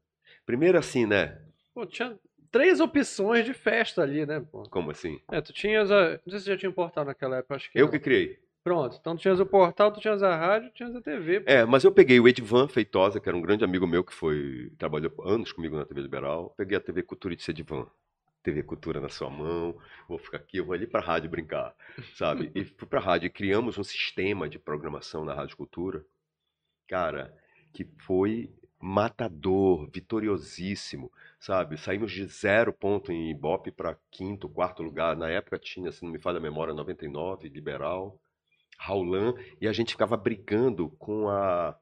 Primeiro 0.45 0.79
assim, 0.79 1.07
né? 1.07 1.41
Pô, 1.75 1.87
tinha 1.87 2.19
três 2.51 2.81
opções 2.81 3.45
de 3.45 3.55
festa 3.55 4.03
ali, 4.03 4.27
né, 4.27 4.41
pô? 4.41 4.63
Como 4.65 4.91
assim? 4.91 5.21
É, 5.31 5.41
tu 5.41 5.53
tinhas 5.53 5.91
a... 5.91 6.21
Não 6.25 6.31
sei 6.31 6.39
se 6.41 6.47
já 6.47 6.57
tinha 6.57 6.71
portal 6.71 7.05
naquela 7.05 7.39
época, 7.39 7.57
acho 7.57 7.71
que 7.73 7.79
Eu 7.79 7.87
não. 7.87 7.93
que 7.93 7.99
criei. 7.99 8.39
Pronto, 8.65 8.97
então 9.01 9.17
tu 9.17 9.23
tinhas 9.23 9.41
o 9.41 9.47
portal, 9.47 9.91
tu 9.93 10.01
tinhas 10.01 10.23
a 10.23 10.37
rádio, 10.37 10.71
tu 10.71 10.75
tinhas 10.75 10.95
a 10.95 11.01
TV. 11.01 11.41
pô. 11.41 11.51
É, 11.51 11.65
mas 11.65 11.83
eu 11.83 11.91
peguei 11.91 12.21
o 12.21 12.29
Edvan 12.29 12.69
Feitosa, 12.69 13.19
que 13.19 13.29
era 13.29 13.37
um 13.37 13.43
grande 13.43 13.65
amigo 13.65 13.87
meu 13.87 14.05
que 14.05 14.15
foi 14.15 14.71
trabalhou 14.79 15.13
anos 15.25 15.53
comigo 15.53 15.77
na 15.77 15.85
TV 15.85 16.01
Liberal. 16.01 16.55
Peguei 16.57 16.79
a 16.79 16.81
TV 16.81 17.03
Cultura 17.03 17.35
e 17.35 17.37
disse 17.37 17.51
Edvan, 17.51 17.87
TV 18.43 18.63
Cultura 18.63 19.01
na 19.01 19.09
sua 19.09 19.29
mão, 19.29 19.77
vou 20.09 20.19
ficar 20.19 20.39
aqui, 20.39 20.59
eu 20.59 20.65
vou 20.65 20.75
ali 20.75 20.87
para 20.87 21.01
a 21.01 21.05
rádio 21.05 21.29
brincar, 21.29 21.75
sabe? 22.15 22.53
E 22.55 22.65
fui 22.65 22.87
para 22.87 23.01
a 23.01 23.03
rádio 23.03 23.27
e 23.27 23.31
criamos 23.31 23.79
um 23.79 23.85
sistema 23.85 24.49
de 24.49 24.59
programação 24.59 25.25
na 25.25 25.35
Rádio 25.35 25.57
Cultura, 25.57 26.05
cara, 26.87 27.35
que 27.73 27.85
foi 28.07 28.49
matador, 28.81 29.89
vitoriosíssimo, 29.93 31.11
sabe? 31.39 31.79
Saímos 31.79 32.11
de 32.11 32.27
zero 32.27 32.73
ponto 32.73 33.13
em 33.13 33.31
Ibope 33.31 33.71
para 33.71 33.97
quinto, 34.11 34.49
quarto 34.49 34.83
lugar. 34.83 35.17
Na 35.17 35.31
época 35.31 35.59
tinha, 35.59 35.93
se 35.93 36.05
não 36.05 36.11
me 36.11 36.19
falha 36.19 36.39
a 36.39 36.41
memória, 36.41 36.75
99, 36.75 37.49
Liberal, 37.49 38.19
Raulan, 38.85 39.35
e 39.61 39.69
a 39.69 39.73
gente 39.73 39.93
ficava 39.93 40.17
brigando 40.17 40.89
com 40.99 41.29
a, 41.29 41.77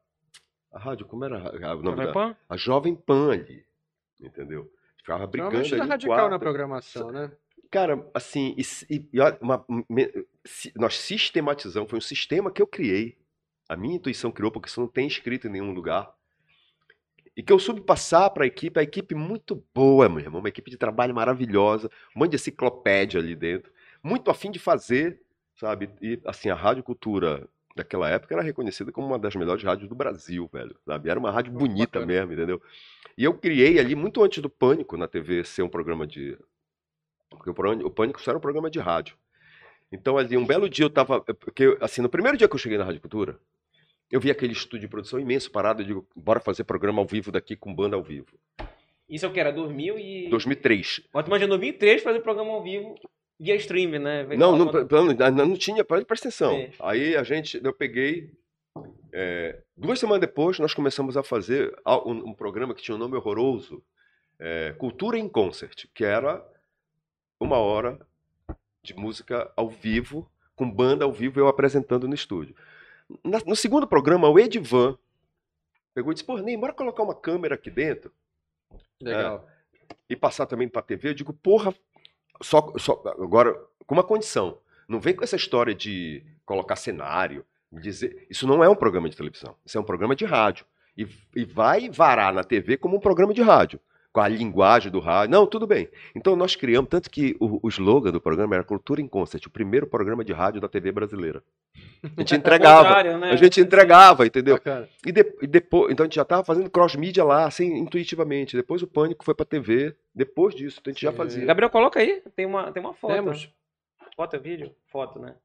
a 0.73 0.79
rádio, 0.79 1.07
como 1.07 1.25
era 1.25 1.39
a- 1.39 1.75
o 1.75 1.83
nome 1.83 1.97
Jovem 1.97 2.07
da, 2.07 2.13
Pan? 2.13 2.37
a 2.49 2.57
Jovem 2.59 2.95
Pan 2.95 3.33
ali, 3.33 3.65
entendeu? 4.21 4.71
Ficava 4.99 5.27
brigando 5.27 5.57
ali 5.57 5.89
radical 5.89 6.17
quarto. 6.17 6.31
na 6.31 6.39
programação, 6.39 7.11
né? 7.11 7.33
Cara, 7.71 8.07
assim, 8.13 8.55
e, 8.59 8.63
e- 8.95 9.09
e 9.13 9.21
uma- 9.41 9.65
me- 9.89 10.13
se- 10.45 10.73
nós 10.77 10.99
sistematizamos, 10.99 11.89
foi 11.89 11.99
um 11.99 12.03
sistema 12.03 12.51
que 12.51 12.61
eu 12.61 12.67
criei. 12.67 13.17
A 13.69 13.77
minha 13.77 13.95
intuição 13.97 14.31
criou, 14.31 14.51
porque 14.51 14.69
isso 14.69 14.81
não 14.81 14.89
tem 14.89 15.07
escrito 15.07 15.47
em 15.47 15.51
nenhum 15.51 15.73
lugar. 15.73 16.13
E 17.37 17.43
que 17.43 17.53
eu 17.53 17.59
soube 17.59 17.81
passar 17.81 18.29
para 18.31 18.45
a 18.45 18.47
equipe, 18.47 18.79
a 18.79 18.83
equipe 18.83 19.15
muito 19.15 19.65
boa, 19.73 20.09
meu 20.09 20.19
irmão, 20.19 20.41
uma 20.41 20.49
equipe 20.49 20.71
de 20.71 20.77
trabalho 20.77 21.15
maravilhosa, 21.15 21.89
um 22.15 22.19
monte 22.19 22.31
de 22.31 22.37
enciclopédia 22.37 23.21
ali 23.21 23.35
dentro, 23.37 23.73
muito 24.03 24.31
afim 24.31 24.51
de 24.51 24.59
fazer, 24.59 25.23
sabe? 25.61 25.91
E 26.01 26.19
assim, 26.25 26.49
a 26.49 26.55
Rádio 26.55 26.83
Cultura 26.83 27.47
daquela 27.77 28.09
época 28.09 28.35
era 28.35 28.43
reconhecida 28.43 28.91
como 28.91 29.07
uma 29.07 29.19
das 29.19 29.37
melhores 29.37 29.63
rádios 29.63 29.89
do 29.89 29.95
Brasil, 29.95 30.49
velho. 30.53 30.75
Sabe? 30.87 31.11
Era 31.11 31.21
uma 31.21 31.31
rádio 31.31 31.53
bonita 31.53 32.05
mesmo, 32.05 32.33
entendeu? 32.33 32.61
E 33.17 33.23
eu 33.25 33.35
criei 33.35 33.79
ali, 33.79 33.95
muito 33.95 34.23
antes 34.25 34.43
do 34.43 34.49
Pânico 34.49 34.97
na 34.97 35.07
TV 35.07 35.45
ser 35.45 35.63
um 35.63 35.69
programa 35.69 36.07
de. 36.07 36.37
Porque 37.29 37.51
o 37.51 37.55
Pânico- 37.55 37.87
o 37.87 37.91
Pânico 37.91 38.21
só 38.21 38.31
era 38.31 38.39
um 38.39 38.41
programa 38.41 38.71
de 38.71 38.81
rádio. 38.81 39.15
Então, 39.93 40.17
ali, 40.17 40.37
um 40.37 40.47
belo 40.47 40.69
dia 40.69 40.85
eu 40.85 40.91
tava. 40.91 41.21
Porque, 41.21 41.77
assim, 41.81 42.01
no 42.01 42.09
primeiro 42.09 42.37
dia 42.39 42.49
que 42.49 42.55
eu 42.55 42.59
cheguei 42.59 42.79
na 42.79 42.85
Rádio 42.85 43.01
Cultura, 43.01 43.39
eu 44.11 44.21
vi 44.21 44.31
aquele 44.31 44.53
estúdio 44.53 44.81
de 44.81 44.89
produção 44.89 45.21
imenso 45.21 45.51
parado. 45.51 45.83
Eu 45.83 45.87
digo, 45.87 46.09
bora 46.17 46.41
fazer 46.41 46.65
programa 46.65 47.01
ao 47.01 47.07
vivo 47.07 47.31
daqui 47.31 47.55
com 47.57 47.75
banda 47.75 47.97
ao 47.97 48.03
vivo. 48.03 48.29
Isso 49.09 49.27
é 49.27 49.29
o 49.29 49.33
que 49.33 49.41
era? 49.41 49.53
2000 49.53 49.99
e... 49.99 50.29
2003. 50.31 51.03
Mas 51.13 51.25
tu 51.25 51.29
imagina, 51.29 51.49
2003 51.49 52.03
fazer 52.03 52.21
programa 52.21 52.51
ao 52.53 52.63
vivo 52.63 52.95
via 53.41 53.57
streaming, 53.57 53.99
né? 54.01 54.23
Não, 54.37 54.55
não, 54.57 54.67
não, 54.71 55.47
não 55.47 55.57
tinha, 55.57 55.83
presta 55.83 56.29
atenção. 56.29 56.53
É. 56.53 56.71
Aí 56.79 57.17
a 57.17 57.23
gente, 57.23 57.59
eu 57.65 57.73
peguei. 57.73 58.31
é, 59.13 59.63
duas 59.77 59.99
semanas 59.99 60.21
depois, 60.21 60.59
nós 60.59 60.75
começamos 60.75 61.17
a 61.17 61.23
fazer 61.23 61.75
um, 62.05 62.29
um 62.29 62.35
programa 62.35 62.75
que 62.75 62.83
tinha 62.83 62.95
um 62.95 62.99
nome 62.99 63.17
horroroso: 63.17 63.83
é, 64.39 64.75
Cultura 64.79 65.19
em 65.19 65.29
Concert, 65.29 65.87
que 65.95 66.05
era 66.05 66.47
uma 67.41 67.57
hora 67.57 67.99
de 68.83 68.95
música 68.95 69.51
ao 69.57 69.69
vivo, 69.69 70.31
com 70.55 70.71
banda 70.71 71.05
ao 71.05 71.13
vivo, 71.13 71.41
eu 71.41 71.49
apresentando 71.49 72.07
no 72.07 72.15
estúdio. 72.15 72.55
Na- 73.25 73.41
no 73.47 73.57
segundo 73.57 73.87
programa, 73.89 74.29
o 74.29 74.39
Edivan 74.39 74.97
pegou 75.95 76.13
e 76.13 76.15
disse: 76.15 76.25
Pô, 76.27 76.37
Ney, 76.39 76.57
bora 76.57 76.73
colocar 76.75 77.03
uma 77.03 77.15
câmera 77.15 77.55
aqui 77.55 77.71
dentro 77.71 78.13
Legal. 79.01 79.49
e 80.09 80.15
passar 80.15 80.47
também 80.47 80.69
para 80.69 80.83
TV, 80.83 81.09
eu 81.09 81.15
digo, 81.15 81.33
porra, 81.33 81.75
só, 82.43 82.73
só 82.79 83.03
agora 83.19 83.55
com 83.87 83.95
uma 83.95 84.05
condição. 84.05 84.59
Não 84.89 85.01
vem 85.01 85.15
com 85.15 85.25
essa 85.25 85.37
história 85.37 85.75
de 85.75 86.25
colocar 86.45 86.77
cenário, 86.77 87.45
dizer, 87.73 88.27
isso 88.29 88.47
não 88.47 88.63
é 88.65 88.69
um 88.69 88.75
programa 88.75 89.09
de 89.09 89.17
televisão, 89.17 89.55
isso 89.65 89.79
é 89.79 89.81
um 89.81 89.85
programa 89.85 90.17
de 90.17 90.25
rádio 90.25 90.67
e, 90.97 91.09
e 91.35 91.45
vai 91.45 91.89
varar 91.89 92.33
na 92.33 92.45
TV 92.45 92.77
como 92.77 92.97
um 92.97 93.01
programa 93.01 93.33
de 93.33 93.43
rádio. 93.43 93.81
Com 94.13 94.21
a 94.21 94.27
linguagem 94.29 94.91
do 94.91 94.99
rádio. 94.99 95.31
Não, 95.31 95.47
tudo 95.47 95.67
bem. 95.69 95.89
Então 96.17 96.35
nós 96.35 96.57
criamos, 96.57 96.91
tanto 96.91 97.09
que 97.09 97.37
o, 97.39 97.61
o 97.65 97.69
slogan 97.69 98.11
do 98.11 98.21
programa 98.21 98.57
era 98.57 98.65
Cultura 98.65 99.01
em 99.01 99.07
Concert, 99.07 99.47
o 99.47 99.51
primeiro 99.51 99.87
programa 99.87 100.25
de 100.25 100.33
rádio 100.33 100.61
da 100.61 100.69
TV 100.69 100.91
brasileira. 100.91 101.43
A 102.17 102.21
gente 102.21 102.35
Ao 102.35 102.39
entregava. 102.39 103.03
né? 103.19 103.31
A 103.31 103.37
gente 103.37 103.61
entregava, 103.61 104.27
entendeu? 104.27 104.57
Bacana. 104.57 104.89
E, 105.07 105.13
de- 105.13 105.37
e 105.43 105.47
depois, 105.47 105.93
então 105.93 106.03
a 106.03 106.07
gente 106.09 106.17
já 106.17 106.23
estava 106.23 106.45
fazendo 106.45 106.69
cross-mídia 106.69 107.23
lá, 107.23 107.47
assim, 107.47 107.73
intuitivamente. 107.79 108.57
Depois 108.57 108.83
o 108.83 108.87
Pânico 108.89 109.25
foi 109.25 109.35
pra 109.35 109.47
TV. 109.47 109.95
Depois 110.13 110.57
disso, 110.57 110.79
então 110.81 110.91
a 110.91 110.95
gente 110.95 111.03
já 111.03 111.13
Sim. 111.13 111.17
fazia. 111.17 111.45
Gabriel, 111.47 111.71
coloca 111.71 112.01
aí. 112.01 112.21
Tem 112.35 112.47
uma, 112.47 112.73
tem 112.73 112.83
uma 112.83 112.95
foto. 112.95 113.13
Temos. 113.15 113.49
Foto 114.17 114.35
é 114.35 114.39
vídeo? 114.41 114.73
Foto, 114.91 115.21
né? 115.21 115.37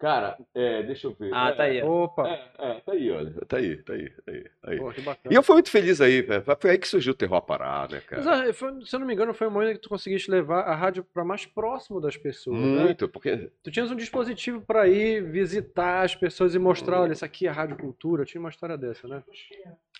Cara, 0.00 0.38
é, 0.54 0.82
deixa 0.82 1.06
eu 1.08 1.12
ver. 1.12 1.30
Ah, 1.34 1.52
tá 1.52 1.64
aí. 1.64 1.82
Opa. 1.82 2.26
É, 2.26 2.50
é, 2.58 2.80
tá 2.80 2.92
aí, 2.92 3.10
olha. 3.10 3.32
Tá 3.46 3.58
aí, 3.58 3.76
tá 3.76 3.92
aí, 3.92 4.08
tá 4.10 4.32
aí. 4.32 4.44
tá 4.62 4.70
aí. 4.70 4.78
Pô, 4.78 4.90
que 4.92 5.00
bacana. 5.02 5.30
E 5.30 5.36
eu 5.36 5.42
fui 5.42 5.52
muito 5.56 5.70
feliz 5.70 6.00
aí, 6.00 6.22
velho. 6.22 6.42
Foi 6.58 6.70
aí 6.70 6.78
que 6.78 6.88
surgiu 6.88 7.12
o 7.12 7.14
Terror 7.14 7.36
a 7.36 7.42
Pará, 7.42 7.82
né, 7.90 8.02
Mas, 8.10 8.24
cara? 8.24 8.52
foi- 8.54 8.82
se 8.86 8.96
eu 8.96 9.00
não 9.00 9.06
me 9.06 9.12
engano, 9.12 9.34
foi 9.34 9.46
o 9.46 9.50
momento 9.50 9.74
que 9.74 9.82
tu 9.82 9.90
conseguiste 9.90 10.30
levar 10.30 10.60
a 10.62 10.74
rádio 10.74 11.04
para 11.04 11.22
mais 11.22 11.44
próximo 11.44 12.00
das 12.00 12.16
pessoas. 12.16 12.58
né? 12.58 12.84
Muito, 12.84 13.10
porque 13.10 13.50
Tu 13.62 13.70
tinhas 13.70 13.90
um 13.90 13.96
dispositivo 13.96 14.62
para 14.62 14.88
ir 14.88 15.22
visitar 15.22 16.02
as 16.02 16.16
pessoas 16.16 16.54
e 16.54 16.58
mostrar, 16.58 17.02
olha, 17.02 17.12
isso 17.12 17.24
aqui 17.26 17.46
é 17.46 17.50
a 17.50 17.52
Rádio 17.52 17.76
Cultura. 17.76 18.24
Tinha 18.24 18.40
uma 18.40 18.48
história 18.50 18.78
dessa, 18.78 19.06
né? 19.06 19.22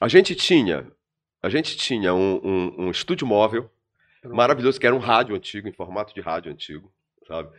a 0.01 0.09
gente 0.09 0.35
tinha, 0.35 0.91
a 1.43 1.51
gente 1.51 1.77
tinha 1.77 2.15
um, 2.15 2.41
um- 2.43 2.75
um 2.87 2.91
estúdio 2.91 3.27
móvel 3.27 3.71
Pronto. 4.23 4.35
maravilhoso, 4.35 4.81
que 4.81 4.87
era 4.87 4.97
um 4.97 4.99
rádio 4.99 5.37
antigo, 5.37 5.69
em 5.69 5.73
formato 5.73 6.15
de 6.15 6.23
rádio 6.23 6.51
antigo, 6.51 6.91
sabe? 7.29 7.51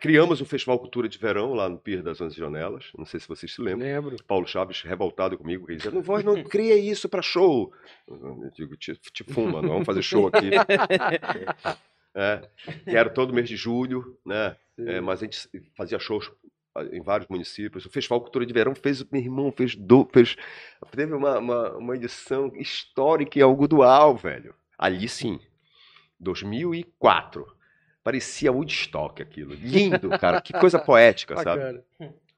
Criamos 0.00 0.40
o 0.40 0.44
Festival 0.44 0.78
Cultura 0.78 1.08
de 1.08 1.16
Verão 1.16 1.54
lá 1.54 1.68
no 1.68 1.78
Pier 1.78 2.02
das 2.02 2.20
Onze 2.20 2.36
Janelas. 2.36 2.90
Não 2.98 3.04
sei 3.04 3.20
se 3.20 3.28
vocês 3.28 3.54
se 3.54 3.60
lembram. 3.60 3.86
Lembro. 3.86 4.16
Paulo 4.24 4.46
Chaves 4.46 4.82
revoltado 4.82 5.38
comigo, 5.38 5.70
ele 5.70 5.76
dizia, 5.76 5.92
não, 5.92 6.02
vós 6.02 6.24
não 6.24 6.42
cria 6.42 6.76
isso 6.76 7.08
para 7.08 7.22
show. 7.22 7.72
Eu 8.08 8.50
digo, 8.54 8.76
te, 8.76 8.94
te 8.96 9.22
fuma, 9.22 9.62
não 9.62 9.68
vamos 9.68 9.86
fazer 9.86 10.02
show 10.02 10.26
aqui. 10.26 10.50
é, 12.12 12.48
que 12.84 12.96
era 12.96 13.08
todo 13.08 13.32
mês 13.32 13.48
de 13.48 13.56
julho, 13.56 14.18
né? 14.26 14.56
É, 14.78 15.00
mas 15.00 15.20
a 15.20 15.26
gente 15.26 15.48
fazia 15.76 15.98
shows 15.98 16.28
em 16.90 17.00
vários 17.00 17.28
municípios. 17.28 17.84
O 17.84 17.90
Festival 17.90 18.20
Cultura 18.20 18.44
de 18.44 18.52
Verão 18.52 18.74
fez, 18.74 19.04
meu 19.10 19.20
irmão, 19.20 19.52
fez, 19.52 19.76
do, 19.76 20.08
fez 20.12 20.36
teve 20.90 21.12
uma, 21.14 21.38
uma, 21.38 21.76
uma 21.76 21.94
edição 21.94 22.50
histórica 22.56 23.38
em 23.38 23.42
Algodual, 23.42 24.16
velho. 24.16 24.54
Ali 24.78 25.08
sim, 25.08 25.38
2004. 26.18 27.46
Parecia 28.04 28.50
Woodstock 28.52 29.22
aquilo. 29.22 29.54
Lindo, 29.60 30.10
cara. 30.18 30.40
Que 30.40 30.52
coisa 30.52 30.78
poética, 30.78 31.36
sabe? 31.42 31.80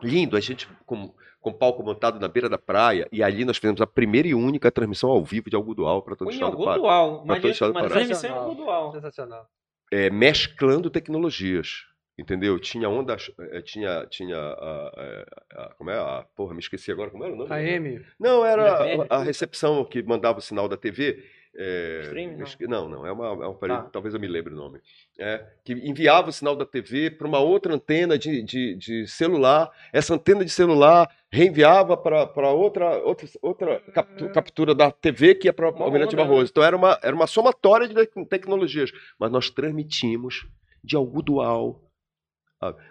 Lindo, 0.03 0.37
a 0.37 0.41
gente 0.41 0.69
com, 0.85 1.13
com 1.41 1.53
palco 1.53 1.83
montado 1.83 2.21
na 2.21 2.29
beira 2.29 2.49
da 2.49 2.59
praia, 2.59 3.09
e 3.11 3.23
ali 3.23 3.45
nós 3.45 3.57
fizemos 3.57 3.81
a 3.81 3.87
primeira 3.87 4.29
e 4.29 4.35
única 4.35 4.71
transmissão 4.71 5.09
ao 5.11 5.25
vivo 5.25 5.49
de 5.49 5.57
Algodual 5.57 6.03
para 6.03 6.17
todo 6.17 6.29
o 6.29 6.31
Em 6.31 6.35
estado 6.35 6.57
do 6.57 6.65
Pará. 6.65 7.23
Mas, 7.25 7.41
todo 7.41 7.49
o 7.49 7.53
estado 7.53 7.69
do 7.73 7.75
Pará. 7.75 7.89
transmissão 7.89 8.05
em 8.05 8.15
Sensacional. 8.33 8.43
algum 8.43 8.55
dual. 8.57 8.93
Sensacional. 8.93 9.49
É, 9.91 10.11
mesclando 10.11 10.91
tecnologias, 10.91 11.85
entendeu? 12.19 12.59
Tinha 12.59 12.89
ondas, 12.89 13.31
eh, 13.39 13.63
tinha, 13.63 14.07
tinha 14.11 14.37
a, 14.37 14.53
a- 14.53 15.25
a- 15.65 15.75
como 15.79 15.91
é 15.91 15.99
a, 15.99 16.27
porra, 16.35 16.53
me 16.55 16.61
esqueci 16.61 16.91
agora, 16.91 17.11
como 17.11 17.25
era 17.25 17.33
o 17.33 17.37
nome? 17.37 17.53
AM. 17.53 18.05
Não, 18.19 18.45
era 18.45 19.07
a 19.09 19.23
recepção 19.23 19.85
que 19.85 20.03
mandava 20.03 20.39
o 20.39 20.43
sinal 20.43 20.69
da 20.69 20.77
TV. 20.77 21.25
É, 21.57 22.01
Stream, 22.03 22.37
não? 22.69 22.89
não, 22.89 22.89
não, 22.89 23.07
é 23.07 23.13
uma, 23.13 23.27
é 23.45 23.49
um 23.49 23.55
Tá. 23.55 23.83
talvez 23.93 24.13
eu 24.15 24.21
me 24.21 24.27
lembre 24.27 24.53
o 24.53 24.57
nome. 24.57 24.81
É, 25.19 25.45
que 25.65 25.73
enviava 25.73 26.31
o 26.31 26.33
sinal 26.33 26.57
da 26.57 26.67
TV 26.67 27.11
para 27.11 27.27
uma 27.29 27.39
outra 27.39 27.75
antena 27.75 28.19
de, 28.19 28.43
de, 28.43 28.75
de 28.77 29.07
celular. 29.07 29.71
Essa 29.93 30.15
antena 30.15 30.45
de 30.45 30.51
celular 30.51 31.09
reenviava 31.31 31.97
para 31.97 32.51
outra, 32.51 32.99
outra, 33.03 33.29
outra 33.41 33.81
captu- 33.93 34.29
captura 34.33 34.75
da 34.75 34.91
TV 34.91 35.35
que 35.37 35.47
ia 35.49 35.53
para 35.53 35.69
Almirante 35.69 36.17
né? 36.17 36.23
Barroso. 36.23 36.51
Então 36.51 36.63
era 36.65 36.77
uma, 36.77 36.99
era 37.03 37.15
uma 37.15 37.27
somatória 37.27 37.87
de 37.89 37.95
tec- 37.95 38.29
tecnologias. 38.29 38.91
Mas 39.19 39.31
nós 39.31 39.49
transmitimos 39.51 40.47
de 40.83 40.97
Algodual. 40.97 41.75
sabe? 41.75 41.85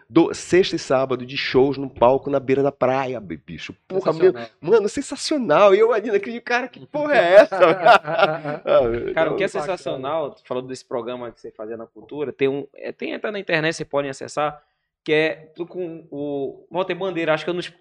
Do, 0.10 0.34
sexta 0.34 0.76
e 0.76 0.80
sábado 0.80 1.26
de 1.26 1.38
shows 1.38 1.78
num 1.78 1.90
palco 1.90 2.30
na 2.30 2.40
beira 2.40 2.62
da 2.62 2.72
praia, 2.72 3.20
bicho. 3.20 3.74
Porra, 3.88 4.12
meu. 4.14 4.34
Mano, 4.62 4.88
sensacional. 4.90 5.74
E 5.74 5.80
eu 5.80 5.92
ali 5.94 6.12
naquele 6.12 6.40
cara, 6.42 6.68
que 6.68 6.86
porra 6.86 7.16
é 7.16 7.34
essa? 7.36 7.58
Ah, 8.66 9.14
Cara, 9.14 9.32
o 9.32 9.36
que 9.36 9.44
é 9.44 9.48
bacana. 9.48 9.66
sensacional, 9.66 10.36
falou 10.46 10.64
desse 10.64 10.86
programa 10.86 11.32
que 11.32 11.40
você 11.40 11.52
fazia 11.52 11.78
na 11.78 11.86
cultura, 11.88 12.32
tem 12.32 12.48
um. 12.48 12.68
é, 12.76 12.92
tem 12.92 13.14
até 13.14 13.32
na 13.32 13.40
internet, 13.40 13.76
você 13.76 13.86
pode 13.86 14.08
acessar, 14.08 14.62
que 15.04 15.12
é 15.12 15.52
com 15.68 16.08
o 16.10 16.66
Walter 16.72 16.96
Bandeira, 16.96 17.34
acho 17.34 17.44
que 17.44 17.50
é 17.50 17.54
um 17.54 17.58
dos 17.58 17.74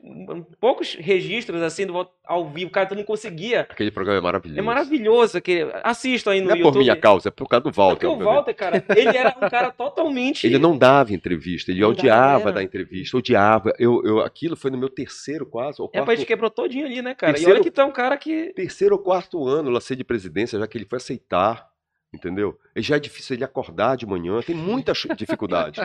poucos 0.61 0.97
registros 0.97 1.63
assim 1.63 1.87
do 1.87 1.93
ao 2.25 2.49
vivo, 2.49 2.71
cara, 2.71 2.87
tu 2.87 2.95
não 2.95 3.05
conseguia. 3.05 3.61
Aquele 3.63 3.91
programa 3.91 4.19
é 4.19 4.23
maravilhoso. 4.23 4.59
É 4.59 4.63
maravilhoso 4.63 5.39
aquele. 5.39 5.71
Assista 5.85 6.31
aí 6.33 6.41
no 6.41 6.47
Não 6.49 6.55
é 6.55 6.59
por 6.59 6.65
YouTube. 6.67 6.83
minha 6.83 6.97
causa, 6.97 7.29
é 7.29 7.31
por 7.31 7.47
causa 7.49 7.65
do 7.65 7.71
Walter. 7.71 8.09
Porque 8.09 8.23
o. 8.23 8.25
Walter, 8.25 8.55
cara, 8.55 8.85
ele 8.97 9.17
era 9.17 9.35
um 9.41 9.49
cara 9.49 9.71
totalmente. 9.71 10.47
Ele 10.53 10.59
não 10.59 10.77
dava 10.77 11.13
entrevista, 11.13 11.71
ele 11.71 11.81
Não 11.81 11.91
odiava 11.91 12.39
dava, 12.39 12.53
dar 12.53 12.63
entrevista, 12.63 13.17
odiava. 13.17 13.73
Eu, 13.79 14.03
eu, 14.05 14.21
aquilo 14.21 14.57
foi 14.57 14.71
no 14.71 14.79
meu 14.79 14.89
terceiro, 14.89 15.47
quase, 15.47 15.81
ou 15.81 15.89
É, 15.89 15.93
quarto, 15.93 16.05
pra 16.07 16.15
gente 16.17 16.27
quebrou 16.27 16.51
todinho 16.51 16.87
ali, 16.87 17.01
né, 17.03 17.15
cara? 17.15 17.31
E 17.33 17.35
Terceiro- 17.35 17.61
olha 17.61 17.71
que 17.71 17.81
é 17.81 17.85
um 17.85 17.93
cara 17.93 18.17
que. 18.17 18.53
terceiro 18.55 18.95
ou 18.97 19.01
quarto 19.03 19.47
ano 19.47 19.71
lá 19.71 19.81
ser 19.81 19.97
de 19.97 20.05
presidência, 20.05 20.59
já 20.59 20.67
que 20.67 20.77
ele 20.77 20.85
foi 20.89 20.97
aceitar, 20.97 21.69
entendeu? 22.13 22.59
E 22.77 22.83
já 22.83 22.97
é 22.97 23.01
difícil 23.01 23.35
ele 23.35 23.45
acordar 23.45 23.97
de 23.97 24.07
manhã, 24.07 24.41
tem 24.43 24.55
muita 24.55 24.93
dificuldade. 25.17 25.81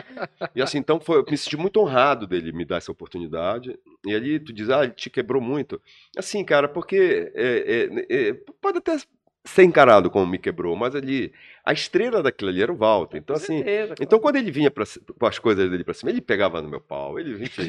e 0.54 0.60
assim, 0.60 0.78
então 0.78 1.00
foi, 1.00 1.18
eu 1.18 1.24
me 1.28 1.36
senti 1.36 1.56
muito 1.56 1.80
honrado 1.80 2.26
dele 2.26 2.52
me 2.52 2.64
dar 2.64 2.76
essa 2.76 2.92
oportunidade. 2.92 3.78
E 4.06 4.14
ali 4.14 4.38
tu 4.38 4.52
diz, 4.52 4.68
ah, 4.68 4.84
ele 4.84 4.92
te 4.92 5.08
quebrou 5.08 5.40
muito. 5.40 5.80
Assim, 6.16 6.44
cara, 6.44 6.68
porque 6.68 7.32
é, 7.34 7.88
é, 8.10 8.28
é, 8.28 8.32
pode 8.60 8.78
até 8.78 8.96
ser 9.44 9.62
encarado 9.64 10.10
como 10.10 10.26
me 10.26 10.38
quebrou, 10.38 10.76
mas 10.76 10.94
ali 10.94 11.32
a 11.64 11.72
estrela 11.72 12.22
daquilo 12.22 12.50
ali 12.50 12.62
era 12.62 12.72
o 12.72 12.76
Walter. 12.76 13.18
Então 13.18 13.36
Com 13.36 13.42
assim, 13.42 13.58
certeza, 13.58 13.88
cara. 13.88 14.00
então, 14.00 14.18
quando 14.18 14.36
ele 14.36 14.50
vinha 14.50 14.70
com 14.70 15.26
as 15.26 15.38
coisas 15.38 15.70
dele 15.70 15.84
pra 15.84 15.92
cima, 15.92 16.10
ele 16.10 16.20
pegava 16.20 16.62
no 16.62 16.68
meu 16.68 16.80
pau. 16.80 17.18
Ele, 17.18 17.44
enfim. 17.44 17.68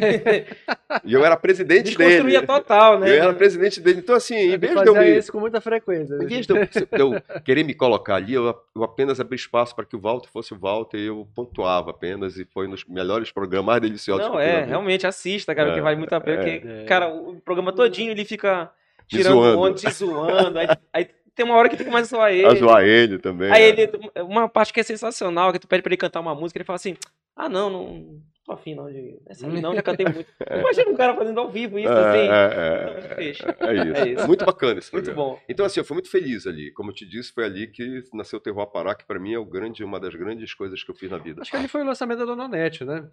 e 1.03 1.13
eu 1.13 1.25
era 1.25 1.35
presidente 1.35 1.85
Desconstruía 1.95 2.41
dele. 2.41 2.47
total, 2.47 2.99
né? 2.99 3.09
Eu 3.09 3.23
era 3.23 3.33
presidente 3.33 3.81
dele. 3.81 3.99
Então, 3.99 4.15
assim, 4.15 4.35
em 4.35 4.57
vez 4.57 4.73
de 4.73 4.87
eu 4.87 4.95
me. 4.95 5.17
isso 5.17 5.31
com 5.31 5.39
muita 5.39 5.59
frequência. 5.59 6.15
né? 6.15 6.23
Em 6.23 6.27
vez 6.27 6.47
de 6.47 6.53
eu, 6.91 7.21
querer 7.43 7.63
me 7.63 7.73
colocar 7.73 8.15
ali, 8.15 8.33
eu, 8.33 8.55
eu 8.73 8.83
apenas 8.83 9.19
abri 9.19 9.35
espaço 9.35 9.75
para 9.75 9.85
que 9.85 9.95
o 9.95 9.99
Walter 9.99 10.29
fosse 10.31 10.53
o 10.53 10.57
Walter 10.57 10.97
e 10.97 11.07
eu 11.07 11.27
pontuava 11.35 11.91
apenas. 11.91 12.37
E 12.37 12.45
foi 12.45 12.67
nos 12.67 12.85
melhores 12.85 13.31
programas 13.31 13.81
deliciosos 13.81 14.25
Não, 14.27 14.37
que 14.37 14.41
é, 14.41 14.63
realmente 14.63 15.05
assista, 15.05 15.53
cara, 15.53 15.67
É, 15.67 15.71
porque 15.71 15.81
vale 15.81 15.97
muito 15.97 16.13
a 16.13 16.21
pena. 16.21 16.37
Porque, 16.37 16.65
é. 16.65 16.85
cara, 16.85 17.09
o 17.09 17.35
programa 17.41 17.73
todinho 17.73 18.11
ele 18.11 18.23
fica 18.23 18.71
tirando 19.07 19.33
zoando. 19.41 19.59
onda, 19.59 19.73
te 19.75 19.91
zoando. 19.91 20.59
Aí, 20.59 20.67
aí 20.93 21.09
tem 21.35 21.45
uma 21.45 21.55
hora 21.55 21.69
que 21.69 21.77
tu 21.77 21.85
começa 21.85 22.15
a 22.15 22.19
zoar 22.19 22.31
ele. 22.33 22.45
A 22.45 22.55
zoar 22.55 22.83
ele 22.83 23.19
também. 23.19 23.51
Aí 23.51 23.63
é. 23.63 23.67
ele, 23.69 23.89
uma 24.23 24.47
parte 24.49 24.73
que 24.73 24.79
é 24.79 24.83
sensacional, 24.83 25.51
que 25.51 25.59
tu 25.59 25.67
pede 25.67 25.81
pra 25.83 25.89
ele 25.89 25.97
cantar 25.97 26.19
uma 26.19 26.35
música, 26.35 26.57
ele 26.57 26.65
fala 26.65 26.75
assim: 26.77 26.95
Ah, 27.35 27.47
não, 27.49 27.69
não 27.69 28.21
tô 28.45 28.53
afim 28.53 28.73
não 28.75 28.91
de. 28.91 29.19
Essa 29.27 29.47
não, 29.47 29.73
já 29.75 29.81
cantei 29.81 30.05
muito. 30.11 30.27
Imagina 30.51 30.89
um 30.91 30.95
cara 30.95 31.15
fazendo 31.15 31.39
ao 31.39 31.49
vivo 31.51 31.77
isso, 31.79 31.91
É, 31.91 32.09
assim. 32.09 32.19
é, 32.19 32.81
Então, 32.81 33.11
é, 33.11 33.15
fecha. 33.15 33.57
é, 33.59 33.65
é 33.65 33.73
isso. 33.75 33.95
É 34.03 34.09
isso. 34.09 34.27
Muito 34.27 34.45
bacana 34.45 34.79
esse 34.79 34.91
Muito 34.91 35.05
programa. 35.05 35.31
bom. 35.35 35.39
Então, 35.47 35.65
assim, 35.65 35.79
eu 35.79 35.85
fui 35.85 35.95
muito 35.95 36.09
feliz 36.09 36.47
ali. 36.47 36.71
Como 36.73 36.89
eu 36.89 36.95
te 36.95 37.07
disse, 37.07 37.31
foi 37.31 37.45
ali 37.45 37.67
que 37.67 38.03
nasceu 38.13 38.39
o 38.39 38.41
Terror 38.41 38.65
Pará, 38.71 38.95
que 38.95 39.05
para 39.05 39.19
mim 39.19 39.33
é 39.33 39.39
o 39.39 39.45
grande, 39.45 39.83
uma 39.83 39.99
das 39.99 40.15
grandes 40.15 40.53
coisas 40.53 40.83
que 40.83 40.89
eu 40.91 40.95
fiz 40.95 41.09
na 41.11 41.17
vida. 41.17 41.41
Acho 41.41 41.51
que 41.51 41.57
ali 41.57 41.67
foi 41.67 41.81
o 41.81 41.85
lançamento 41.85 42.19
da 42.19 42.25
Dona 42.25 42.47
Nete, 42.47 42.83
né? 42.83 43.07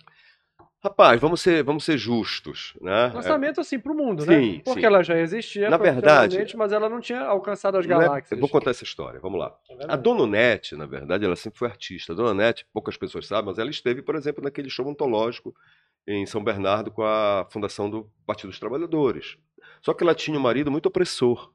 Rapaz, 0.83 1.21
vamos 1.21 1.41
ser, 1.41 1.65
vamos 1.65 1.85
ser 1.85 1.99
justos, 1.99 2.75
né? 2.81 3.09
Lançamento 3.09 3.61
assim 3.61 3.77
pro 3.79 3.93
mundo, 3.95 4.23
Sim, 4.23 4.57
né? 4.59 4.63
Porque 4.65 4.81
sim. 4.81 4.87
ela 4.87 5.03
já 5.03 5.19
existia, 5.19 5.69
Na 5.69 5.77
verdade- 5.77 6.39
mas 6.57 6.71
ela 6.71 6.89
não 6.89 7.01
tinha 7.01 7.23
alcançado 7.23 7.77
as 7.77 7.85
é- 7.85 7.89
galáxias. 7.89 8.31
eu 8.31 8.39
vou 8.39 8.49
contar 8.49 8.71
essa 8.71 8.85
história, 8.85 9.19
vamos 9.19 9.41
lá. 9.41 9.53
É 9.69 9.87
A. 9.89 9.97
Dona 9.97 10.23
Onete, 10.23 10.77
na 10.77 10.87
verdade, 10.87 11.25
ela 11.25 11.35
sempre 11.35 11.59
foi 11.59 11.67
artista. 11.69 12.13
A 12.13 12.17
Dona 12.17 12.31
Onete, 12.31 12.65
poucas 12.73 12.97
pessoas 12.97 13.27
sabem, 13.27 13.47
mas 13.47 13.59
ela 13.59 13.71
esteve, 13.71 14.01
por 14.01 14.15
exemplo, 14.15 14.45
naquele 14.45 14.71
show 14.71 14.87
ontológico 14.87 15.53
em 16.07 16.25
São 16.25 16.45
Bernardo 16.45 16.91
com 16.93 17.03
a 17.03 17.47
fundação 17.51 17.91
do 17.91 18.09
Partido 18.25 18.51
dos 18.51 18.61
Trabalhadores. 18.61 19.37
Só 19.83 19.93
que 19.93 20.05
ela 20.05 20.15
tinha 20.15 20.39
um 20.39 20.43
marido 20.43 20.71
muito 20.71 20.87
opressor, 20.87 21.51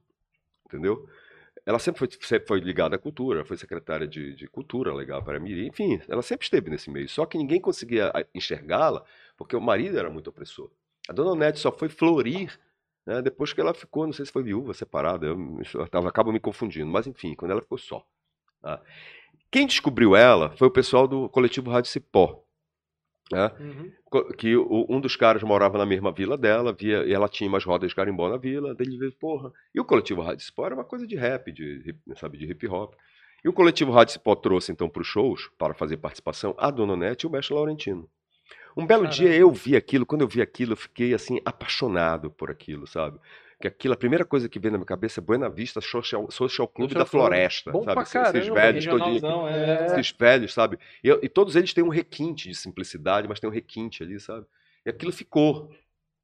entendeu? 0.66 1.08
Ela 1.66 1.80
sempre 1.80 2.00
foi, 2.00 2.10
sempre 2.22 2.48
foi 2.48 2.60
ligada 2.60 2.96
à 2.96 3.00
cultura, 3.00 3.46
foi 3.46 3.56
secretária 3.58 4.08
de, 4.08 4.34
de 4.34 4.48
cultura, 4.48 4.94
legal 4.94 5.24
para 5.24 5.40
mim, 5.40 5.68
enfim, 5.68 6.02
ela 6.08 6.22
sempre 6.22 6.46
esteve 6.46 6.70
nesse 6.70 6.90
meio. 6.90 7.08
Só 7.08 7.26
que 7.26 7.38
ninguém 7.38 7.62
conseguia 7.62 8.12
ah, 8.14 8.26
enxergá-la 8.34 9.04
porque 9.38 9.56
o 9.56 9.62
marido 9.62 9.98
era 9.98 10.10
muito 10.10 10.30
opressor. 10.30 10.72
A 11.08 11.14
Dona 11.14 11.32
Onete 11.32 11.60
só 11.60 11.72
foi 11.72 11.90
florir 11.90 12.60
né, 13.06 13.22
depois 13.22 13.54
que 13.54 13.62
ela 13.62 13.74
ficou, 13.74 14.06
não 14.06 14.14
sei 14.14 14.26
se 14.26 14.32
foi 14.32 14.44
viúva, 14.44 14.74
separada, 14.74 15.26
eu, 15.26 15.62
eu 15.74 15.88
tava, 15.88 16.10
acabo 16.10 16.32
me 16.32 16.40
confundindo, 16.40 16.88
mas 16.88 17.08
enfim, 17.08 17.34
quando 17.36 17.52
ela 17.52 17.62
ficou 17.62 17.78
só. 17.78 18.06
tá? 18.62 18.82
Quem 19.50 19.68
descobriu 19.68 20.16
ela 20.16 20.56
foi 20.56 20.68
o 20.68 20.72
pessoal 20.72 21.08
do 21.08 21.28
coletivo 21.30 21.70
Rádio 21.70 21.92
Cipó. 21.92 22.44
Né? 23.32 23.52
Uhum. 23.60 23.92
Que 24.38 24.56
o- 24.56 24.86
um 24.90 25.00
dos 25.00 25.16
caras 25.16 25.42
morava 25.44 25.78
na 25.78 25.86
mesma 25.86 26.12
vila 26.12 26.38
dela, 26.38 26.74
via, 26.74 27.04
e 27.06 27.14
ela 27.14 27.30
tinha 27.30 27.48
umas 27.50 27.64
rodas 27.64 27.90
de 27.90 27.96
carimbó 27.96 28.30
na 28.30 28.38
vila, 28.38 28.76
daí 28.76 28.86
ele 28.88 28.98
veio, 28.98 29.14
porra. 29.20 29.52
E 29.74 29.80
o 29.80 29.86
coletivo 29.86 30.22
Rádio 30.22 30.46
Cipó 30.46 30.66
era 30.66 30.76
uma 30.76 30.84
coisa 30.84 31.08
de 31.08 31.16
rap, 31.16 31.52
de, 31.52 31.96
sabe, 32.16 32.38
de 32.38 32.46
hip 32.46 32.68
hop. 32.68 32.94
E 33.44 33.50
o 33.50 33.54
coletivo 33.54 33.92
Rádio 33.92 34.14
Cipó 34.14 34.36
trouxe 34.36 34.72
então 34.72 34.88
para 34.90 35.02
os 35.02 35.08
shows, 35.08 35.50
para 35.58 35.74
fazer 35.74 35.98
participação, 35.98 36.54
a 36.58 36.70
Dona 36.70 36.96
Nete 36.96 37.26
e 37.26 37.28
o 37.28 37.32
Mestre 37.32 37.56
Laurentino. 37.56 38.08
Um 38.78 38.86
belo 38.86 39.04
Caramba. 39.04 39.16
dia 39.16 39.34
eu 39.36 39.52
vi 39.52 39.76
aquilo, 39.76 40.06
quando 40.06 40.22
eu 40.22 40.28
vi 40.28 40.42
aquilo, 40.42 40.74
eu 40.74 40.78
fiquei 40.78 41.14
assim, 41.14 41.40
apaixonado 41.44 42.30
por 42.32 42.50
aquilo, 42.52 42.86
sabe? 42.88 43.18
Que 43.62 43.68
aquilo, 43.68 43.94
a 43.94 43.98
primeira 43.98 44.26
coisa 44.26 44.50
que 44.50 44.60
veio 44.60 44.72
na 44.74 44.78
minha 44.78 44.86
cabeça 44.86 45.20
é 45.20 45.24
Buena 45.24 45.50
Vista 45.50 45.80
Social, 45.80 46.30
Social 46.32 46.68
Club 46.68 46.90
Social 46.90 47.04
da. 47.06 47.10
Floresta, 47.10 47.72
Bom 47.72 47.84
sabe? 47.84 47.94
pra 47.94 48.04
Esses- 48.04 48.16
esses 48.16 48.32
caramba, 48.34 48.54
velhos 48.62 48.86
todinhos 48.86 49.14
Regionalzão, 49.22 49.48
é. 49.48 49.86
Esses 49.86 50.12
velhos, 50.18 50.54
sabe? 50.54 50.78
E, 51.04 51.10
e 51.10 51.30
todos 51.30 51.56
eles 51.56 51.74
têm 51.74 51.84
um 51.84 51.90
requinte 51.90 52.50
de 52.50 52.56
simplicidade, 52.56 53.28
mas 53.28 53.40
tem 53.40 53.50
um 53.50 53.54
requinte 53.54 54.04
ali, 54.04 54.20
sabe? 54.20 54.46
E 54.86 54.90
aquilo 54.90 55.12
ficou. 55.12 55.70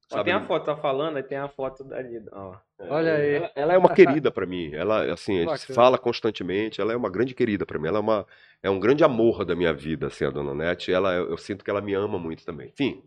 Ó, 0.09 0.15
Sabe? 0.15 0.23
tem 0.31 0.33
a 0.33 0.45
foto, 0.45 0.65
tá 0.65 0.75
falando, 0.77 1.17
aí 1.17 1.23
tem 1.23 1.37
a 1.37 1.49
foto 1.49 1.83
dali. 1.83 2.23
Ó. 2.31 2.55
Olha 2.79 3.15
aí. 3.15 3.35
Ela, 3.35 3.51
ela 3.55 3.73
é 3.73 3.77
uma 3.77 3.93
querida 3.93 4.31
pra 4.31 4.45
mim. 4.45 4.73
Ela, 4.73 5.11
assim, 5.11 5.45
a 5.45 5.55
gente 5.57 5.73
fala 5.73 5.97
constantemente. 5.97 6.79
Ela 6.79 6.93
é 6.93 6.95
uma 6.95 7.09
grande 7.09 7.35
querida 7.35 7.65
pra 7.65 7.77
mim. 7.77 7.89
Ela 7.89 7.97
é, 7.97 8.01
uma, 8.01 8.25
é 8.63 8.69
um 8.69 8.79
grande 8.79 9.03
amor 9.03 9.43
da 9.43 9.53
minha 9.53 9.73
vida, 9.73 10.07
assim, 10.07 10.23
a 10.23 10.29
Dona 10.29 10.53
Nete. 10.53 10.93
Ela, 10.93 11.13
eu, 11.13 11.31
eu 11.31 11.37
sinto 11.37 11.61
que 11.61 11.69
ela 11.69 11.81
me 11.81 11.93
ama 11.93 12.17
muito 12.17 12.45
também. 12.45 12.69
Enfim. 12.69 13.03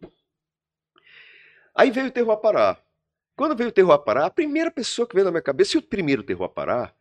Aí 1.75 1.91
veio 1.91 2.09
o 2.09 2.11
Terroir 2.11 2.39
Pará. 2.39 2.77
Quando 3.37 3.57
veio 3.57 3.71
o 3.71 3.73
Terroir 3.73 3.99
Pará, 4.01 4.27
a 4.27 4.31
primeira 4.31 4.71
pessoa 4.71 5.07
que 5.07 5.15
veio 5.15 5.25
na 5.25 5.31
minha 5.31 5.43
cabeça, 5.43 5.77
e 5.77 5.79
o 5.79 5.83
primeiro 5.83 6.23
Terroir 6.23 6.51
Pará, 6.51 6.93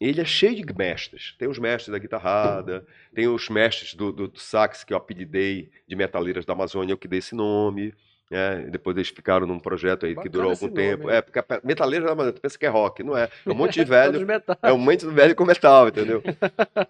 ele 0.00 0.20
é 0.20 0.24
cheio 0.24 0.64
de 0.64 0.74
mestres. 0.76 1.34
Tem 1.38 1.48
os 1.48 1.58
mestres 1.58 1.92
da 1.92 1.98
guitarrada, 1.98 2.86
tem 3.14 3.28
os 3.28 3.48
mestres 3.48 3.94
do, 3.94 4.12
do, 4.12 4.28
do 4.28 4.38
sax, 4.38 4.84
que 4.84 4.92
eu 4.92 4.96
apelidei 4.96 5.70
de 5.86 5.96
Metaleiras 5.96 6.44
da 6.44 6.52
Amazônia, 6.52 6.92
eu 6.92 6.98
que 6.98 7.08
dei 7.08 7.20
esse 7.20 7.34
nome. 7.34 7.94
né? 8.30 8.66
Depois 8.70 8.96
eles 8.96 9.08
ficaram 9.08 9.46
num 9.46 9.58
projeto 9.58 10.04
aí 10.04 10.10
que 10.10 10.16
Bacana 10.16 10.32
durou 10.32 10.52
esse 10.52 10.64
algum 10.64 10.76
nome, 10.76 10.88
tempo. 10.90 11.08
hein? 11.10 11.16
É, 11.16 11.22
porque 11.22 11.38
a 11.38 11.44
Metaleiras 11.64 12.04
da 12.06 12.12
Amazônia, 12.12 12.32
tu 12.34 12.42
pensa 12.42 12.58
que 12.58 12.66
é 12.66 12.68
rock, 12.68 13.02
não 13.02 13.16
é? 13.16 13.30
É 13.46 13.50
um 13.50 13.54
monte 13.54 13.74
de 13.74 13.84
velho. 13.88 14.26
É 14.62 14.72
um 14.72 14.78
monte 14.78 15.06
de 15.06 15.14
velho 15.14 15.34
com 15.34 15.44
metal, 15.46 15.88
entendeu? 15.88 16.22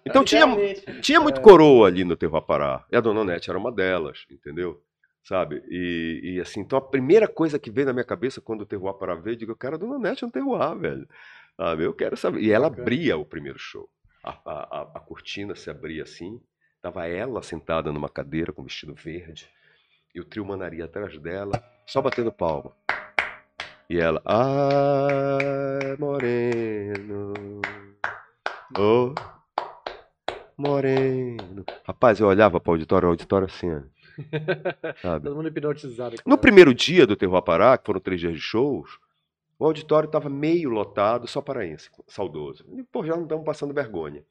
Então 0.05 0.23
tinha, 0.25 0.45
tinha 0.99 1.21
muito 1.21 1.39
coroa 1.39 1.87
ali 1.87 2.03
no 2.03 2.15
Terroir 2.17 2.41
Pará. 2.43 2.83
E 2.91 2.97
a 2.97 2.99
Dona 2.99 3.21
Onete 3.21 3.49
era 3.49 3.57
uma 3.59 3.71
delas, 3.71 4.25
entendeu? 4.29 4.81
Sabe? 5.27 5.61
E, 5.67 6.21
e, 6.23 6.39
assim, 6.39 6.61
então 6.61 6.79
a 6.79 6.81
primeira 6.81 7.27
coisa 7.27 7.59
que 7.59 7.69
veio 7.69 7.87
na 7.87 7.91
minha 7.91 8.05
cabeça 8.05 8.39
quando 8.39 8.61
o 8.61 8.65
Terroir 8.65 8.93
Pará 8.93 9.13
veio, 9.13 9.33
eu 9.33 9.37
digo, 9.37 9.55
cara, 9.57 9.75
a 9.75 9.77
Dona 9.77 9.95
Onete 9.95 10.23
é 10.23 10.27
um 10.27 10.29
Terroir, 10.31 10.77
velho. 10.77 11.05
Sabe? 11.57 11.83
Eu 11.83 11.93
quero 11.93 12.15
saber. 12.15 12.39
E 12.39 12.49
ela 12.49 12.67
abria 12.67 13.17
o 13.17 13.25
primeiro 13.25 13.59
show. 13.59 13.89
A, 14.23 14.29
a, 14.45 14.81
a, 14.95 14.99
cortina 15.01 15.53
se 15.53 15.69
abria 15.69 16.03
assim, 16.03 16.41
tava 16.81 17.05
ela 17.07 17.43
sentada 17.43 17.91
numa 17.91 18.07
cadeira 18.07 18.53
com 18.53 18.63
vestido 18.63 18.95
verde, 18.95 19.49
e 20.15 20.21
o 20.21 20.23
trio 20.23 20.45
Manaria 20.45 20.85
atrás 20.85 21.17
dela, 21.19 21.61
só 21.85 22.01
batendo 22.01 22.31
palma. 22.31 22.71
E 23.89 23.99
ela, 23.99 24.21
ai, 24.25 25.97
moreno, 25.99 27.33
oh, 28.77 29.13
moreno. 30.57 31.65
Rapaz, 31.83 32.21
eu 32.21 32.27
olhava 32.27 32.61
para 32.61 32.71
o 32.71 32.73
auditório, 32.75 33.07
o 33.07 33.11
auditório 33.11 33.47
assim? 33.47 33.83
Todo 35.23 35.35
mundo 35.35 35.47
hipnotizado. 35.47 36.15
No 36.25 36.33
ela. 36.33 36.37
primeiro 36.37 36.73
dia 36.73 37.05
do 37.05 37.15
Terror 37.15 37.41
Pará, 37.41 37.77
que 37.77 37.85
foram 37.85 37.99
três 37.99 38.19
dias 38.19 38.33
de 38.33 38.39
shows, 38.39 38.99
o 39.59 39.65
auditório 39.65 40.07
estava 40.07 40.29
meio 40.29 40.69
lotado, 40.69 41.27
só 41.27 41.41
paraense, 41.41 41.89
saudoso. 42.07 42.65
E, 42.73 42.83
pô, 42.83 43.03
já 43.05 43.15
não 43.15 43.23
estamos 43.23 43.45
passando 43.45 43.73
vergonha. 43.73 44.23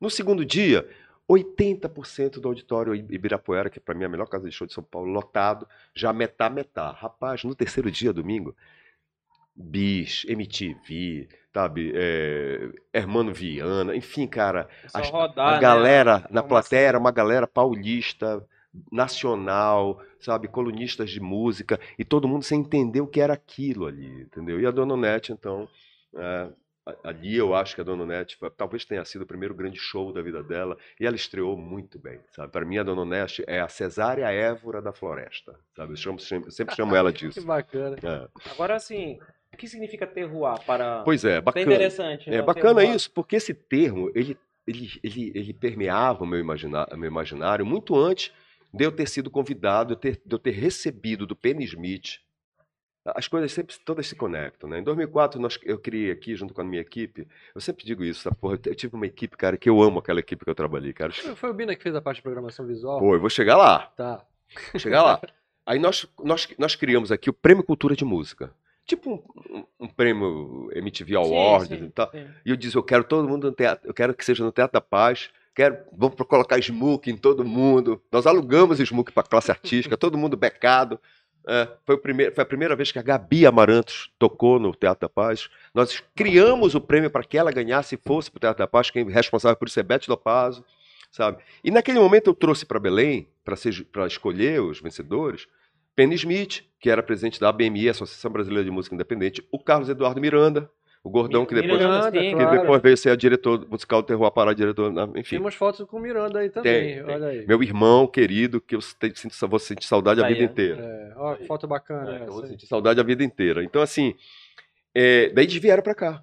No 0.00 0.08
segundo 0.08 0.44
dia, 0.44 0.88
80% 1.28 2.40
do 2.40 2.48
auditório 2.48 2.94
Ibirapuera, 2.94 3.70
que 3.70 3.78
para 3.78 3.94
mim 3.94 4.02
é 4.02 4.06
a 4.06 4.08
melhor 4.08 4.26
casa 4.26 4.48
de 4.48 4.54
show 4.54 4.66
de 4.66 4.72
São 4.72 4.82
Paulo, 4.82 5.10
lotado, 5.12 5.66
já 5.94 6.12
metá, 6.12 6.48
metá. 6.50 6.90
Rapaz, 6.90 7.44
no 7.44 7.54
terceiro 7.54 7.90
dia, 7.90 8.12
domingo, 8.12 8.56
Bis, 9.54 10.24
MTV, 10.26 11.28
sabe, 11.52 11.92
é, 11.94 12.70
Hermano 12.92 13.32
Viana, 13.34 13.94
enfim, 13.94 14.26
cara, 14.26 14.68
Só 14.88 14.98
a, 14.98 15.02
rodar, 15.02 15.48
a 15.48 15.52
né? 15.56 15.60
galera 15.60 16.12
na 16.12 16.16
Informação. 16.16 16.48
plateia 16.48 16.88
era 16.88 16.98
uma 16.98 17.10
galera 17.10 17.46
paulista, 17.46 18.42
nacional, 18.92 20.00
sabe, 20.20 20.48
colunistas 20.48 21.10
de 21.10 21.20
música, 21.20 21.78
e 21.98 22.04
todo 22.04 22.28
mundo 22.28 22.44
sem 22.44 22.60
entender 22.60 23.00
o 23.00 23.06
que 23.06 23.20
era 23.20 23.34
aquilo 23.34 23.86
ali, 23.86 24.22
entendeu? 24.22 24.60
E 24.60 24.66
a 24.66 24.70
Dona 24.70 24.94
Onete, 24.94 25.32
então, 25.32 25.68
é, 26.14 26.48
ali 27.04 27.36
eu 27.36 27.54
acho 27.54 27.74
que 27.74 27.80
a 27.80 27.84
Dona 27.84 28.04
Onete 28.04 28.38
talvez 28.56 28.84
tenha 28.84 29.04
sido 29.04 29.22
o 29.22 29.26
primeiro 29.26 29.54
grande 29.54 29.78
show 29.78 30.12
da 30.12 30.22
vida 30.22 30.42
dela, 30.42 30.76
e 31.00 31.06
ela 31.06 31.16
estreou 31.16 31.56
muito 31.56 31.98
bem, 31.98 32.20
sabe? 32.30 32.52
Para 32.52 32.64
mim, 32.64 32.78
a 32.78 32.82
Dona 32.82 33.02
Onete 33.02 33.42
é 33.46 33.60
a 33.60 33.68
Cesária 33.68 34.30
Évora 34.30 34.80
da 34.80 34.92
Floresta, 34.92 35.54
sabe? 35.76 35.92
Eu, 35.92 35.96
chamo- 35.96 36.18
sempre 36.20 36.74
chamo 36.74 36.94
ela 36.94 37.12
Que 37.12 37.26
disso. 37.28 37.44
bacana. 37.46 37.96
É. 38.02 38.50
Agora, 38.52 38.76
assim, 38.76 39.18
o 39.52 39.56
que 39.56 39.66
significa 39.66 40.06
terroir 40.06 40.64
para... 40.64 41.02
Pois 41.02 41.24
é, 41.24 41.34
Bem 41.34 41.42
bacana. 41.42 41.66
interessante. 41.66 42.30
É 42.30 42.34
então, 42.34 42.46
bacana 42.46 42.80
terroir. 42.80 42.94
isso, 42.96 43.10
porque 43.10 43.36
esse 43.36 43.52
termo 43.52 44.10
ele, 44.14 44.38
ele, 44.66 44.88
ele, 45.02 45.32
ele 45.34 45.52
permeava 45.52 46.22
o 46.22 46.26
meu, 46.26 46.38
imagina- 46.38 46.86
o 46.92 46.96
meu 46.96 47.08
imaginário 47.10 47.66
muito 47.66 47.96
antes 47.96 48.32
de 48.72 48.84
eu 48.84 48.92
ter 48.92 49.08
sido 49.08 49.30
convidado, 49.30 49.88
de 49.88 49.92
eu 49.94 49.96
ter, 50.14 50.22
de 50.24 50.34
eu 50.34 50.38
ter 50.38 50.50
recebido 50.52 51.26
do 51.26 51.34
Penny 51.36 51.64
Smith. 51.64 52.18
As 53.04 53.26
coisas 53.26 53.50
sempre 53.50 53.74
todas 53.84 54.06
se 54.06 54.14
conectam, 54.14 54.68
né? 54.68 54.78
Em 54.78 54.82
2004 54.84 55.40
nós, 55.40 55.58
eu 55.64 55.78
criei 55.78 56.10
aqui 56.10 56.36
junto 56.36 56.52
com 56.52 56.60
a 56.60 56.64
minha 56.64 56.82
equipe. 56.82 57.26
Eu 57.54 57.60
sempre 57.60 57.84
digo 57.84 58.04
isso, 58.04 58.20
sabe? 58.22 58.36
Porra, 58.36 58.58
eu 58.66 58.74
tive 58.74 58.94
uma 58.94 59.06
equipe, 59.06 59.36
cara, 59.38 59.56
que 59.56 59.70
eu 59.70 59.80
amo 59.82 59.98
aquela 60.00 60.20
equipe 60.20 60.44
que 60.44 60.50
eu 60.50 60.54
trabalhei, 60.54 60.92
cara. 60.92 61.10
Foi 61.12 61.34
foi 61.34 61.50
o 61.50 61.54
Bina 61.54 61.74
que 61.74 61.82
fez 61.82 61.94
a 61.94 62.02
parte 62.02 62.16
de 62.18 62.22
programação 62.22 62.66
visual? 62.66 62.98
Pô, 63.00 63.14
eu 63.14 63.20
vou 63.20 63.30
chegar 63.30 63.56
lá. 63.56 63.86
Tá. 63.96 64.22
Vou 64.72 64.78
chegar 64.80 65.02
lá. 65.02 65.20
Aí 65.64 65.78
nós, 65.78 66.06
nós, 66.22 66.46
nós 66.58 66.76
criamos 66.76 67.10
aqui 67.10 67.30
o 67.30 67.32
Prêmio 67.32 67.64
Cultura 67.64 67.96
de 67.96 68.04
Música. 68.04 68.52
Tipo 68.84 69.10
um, 69.14 69.56
um- 69.58 69.64
um 69.80 69.88
prêmio 69.88 70.68
MTV 70.74 71.14
Awards 71.16 71.68
Sim, 71.68 71.78
sim, 71.78 71.84
e 71.86 71.90
tal. 71.90 72.10
sim. 72.10 72.26
E 72.44 72.50
eu 72.50 72.56
disse, 72.56 72.76
eu 72.76 72.82
quero 72.82 73.04
todo 73.04 73.26
mundo 73.28 73.46
no 73.48 73.52
teatro, 73.54 73.88
eu 73.88 73.94
quero 73.94 74.12
que 74.14 74.24
seja 74.24 74.44
no 74.44 74.52
Teatro 74.52 74.72
da 74.74 74.80
Paz, 74.80 75.30
quero, 75.60 75.76
colocar 76.26 76.58
smoke 76.62 77.10
em 77.10 77.16
todo 77.16 77.44
mundo. 77.44 78.02
Nós 78.10 78.26
alugamos 78.26 78.78
smoke 78.78 79.12
para 79.12 79.22
classe 79.22 79.50
artística, 79.50 79.94
todo 79.94 80.16
mundo 80.16 80.34
becado. 80.34 80.98
É, 81.46 81.68
foi, 81.84 81.98
primeiro, 81.98 82.34
foi 82.34 82.42
a 82.42 82.46
primeira 82.46 82.74
vez 82.74 82.90
que 82.90 82.98
a 82.98 83.02
Gabi 83.02 83.44
Amarantos 83.44 84.10
tocou 84.18 84.58
no 84.58 84.74
Teatro 84.74 85.02
da 85.02 85.08
Paz. 85.08 85.50
Nós 85.74 86.02
criamos 86.14 86.74
o 86.74 86.80
prêmio 86.80 87.10
para 87.10 87.24
que 87.24 87.36
ela 87.36 87.52
ganhasse 87.52 87.94
e 87.94 87.98
fosse 87.98 88.30
para 88.30 88.38
o 88.38 88.40
Teatro 88.40 88.58
da 88.58 88.66
Paz, 88.66 88.90
quem 88.90 89.06
responsável 89.10 89.56
por 89.56 89.68
isso 89.68 89.78
é 89.78 89.82
Bete 89.82 90.08
Lopazzo, 90.08 90.64
sabe? 91.10 91.42
E 91.62 91.70
naquele 91.70 91.98
momento 91.98 92.30
eu 92.30 92.34
trouxe 92.34 92.64
para 92.64 92.78
Belém, 92.78 93.28
para 93.44 94.06
escolher 94.06 94.62
os 94.62 94.80
vencedores, 94.80 95.46
Penny 95.94 96.14
Smith, 96.14 96.64
que 96.78 96.88
era 96.88 97.02
presidente 97.02 97.38
da 97.38 97.50
ABMI, 97.50 97.90
Associação 97.90 98.30
Brasileira 98.30 98.64
de 98.64 98.70
Música 98.70 98.94
Independente, 98.94 99.46
o 99.50 99.58
Carlos 99.58 99.90
Eduardo 99.90 100.20
Miranda, 100.20 100.70
o 101.02 101.08
gordão 101.08 101.46
que 101.46 101.54
depois, 101.54 101.80
Miranda, 101.80 102.10
que 102.12 102.30
claro. 102.34 102.60
depois 102.60 102.82
veio 102.82 102.96
ser 102.96 103.10
a 103.10 103.16
diretor 103.16 103.66
musical 103.70 104.02
do 104.02 104.06
Terror 104.06 104.30
Pará, 104.30 104.52
diretor, 104.52 104.92
na- 104.92 105.08
enfim. 105.16 105.36
Temos 105.36 105.54
fotos 105.54 105.86
com 105.88 105.96
o 105.96 106.00
Miranda 106.00 106.40
aí 106.40 106.50
também. 106.50 106.96
Tem, 106.96 107.04
tem. 107.04 107.24
Aí. 107.24 107.46
Meu 107.46 107.62
irmão 107.62 108.06
querido, 108.06 108.60
que 108.60 108.76
eu 108.76 108.80
sinto, 108.82 109.48
vou 109.48 109.58
sentir 109.58 109.86
saudade 109.86 110.20
a 110.22 110.26
Aí, 110.26 110.34
vida 110.34 110.46
ó. 110.46 110.52
inteira. 110.52 110.82
É, 110.82 111.12
ó, 111.16 111.34
que 111.36 111.46
foto 111.46 111.66
bacana. 111.66 112.10
É, 112.12 112.14
essa 112.16 112.24
eu 112.24 112.32
vou 112.32 112.46
sentir 112.46 112.66
saudade 112.66 113.00
a 113.00 113.02
vida 113.02 113.24
inteira. 113.24 113.64
Então, 113.64 113.80
assim, 113.80 114.14
é, 114.94 115.30
daí 115.30 115.46
eles 115.46 115.54
vieram 115.56 115.82
pra 115.82 115.94
cá. 115.94 116.22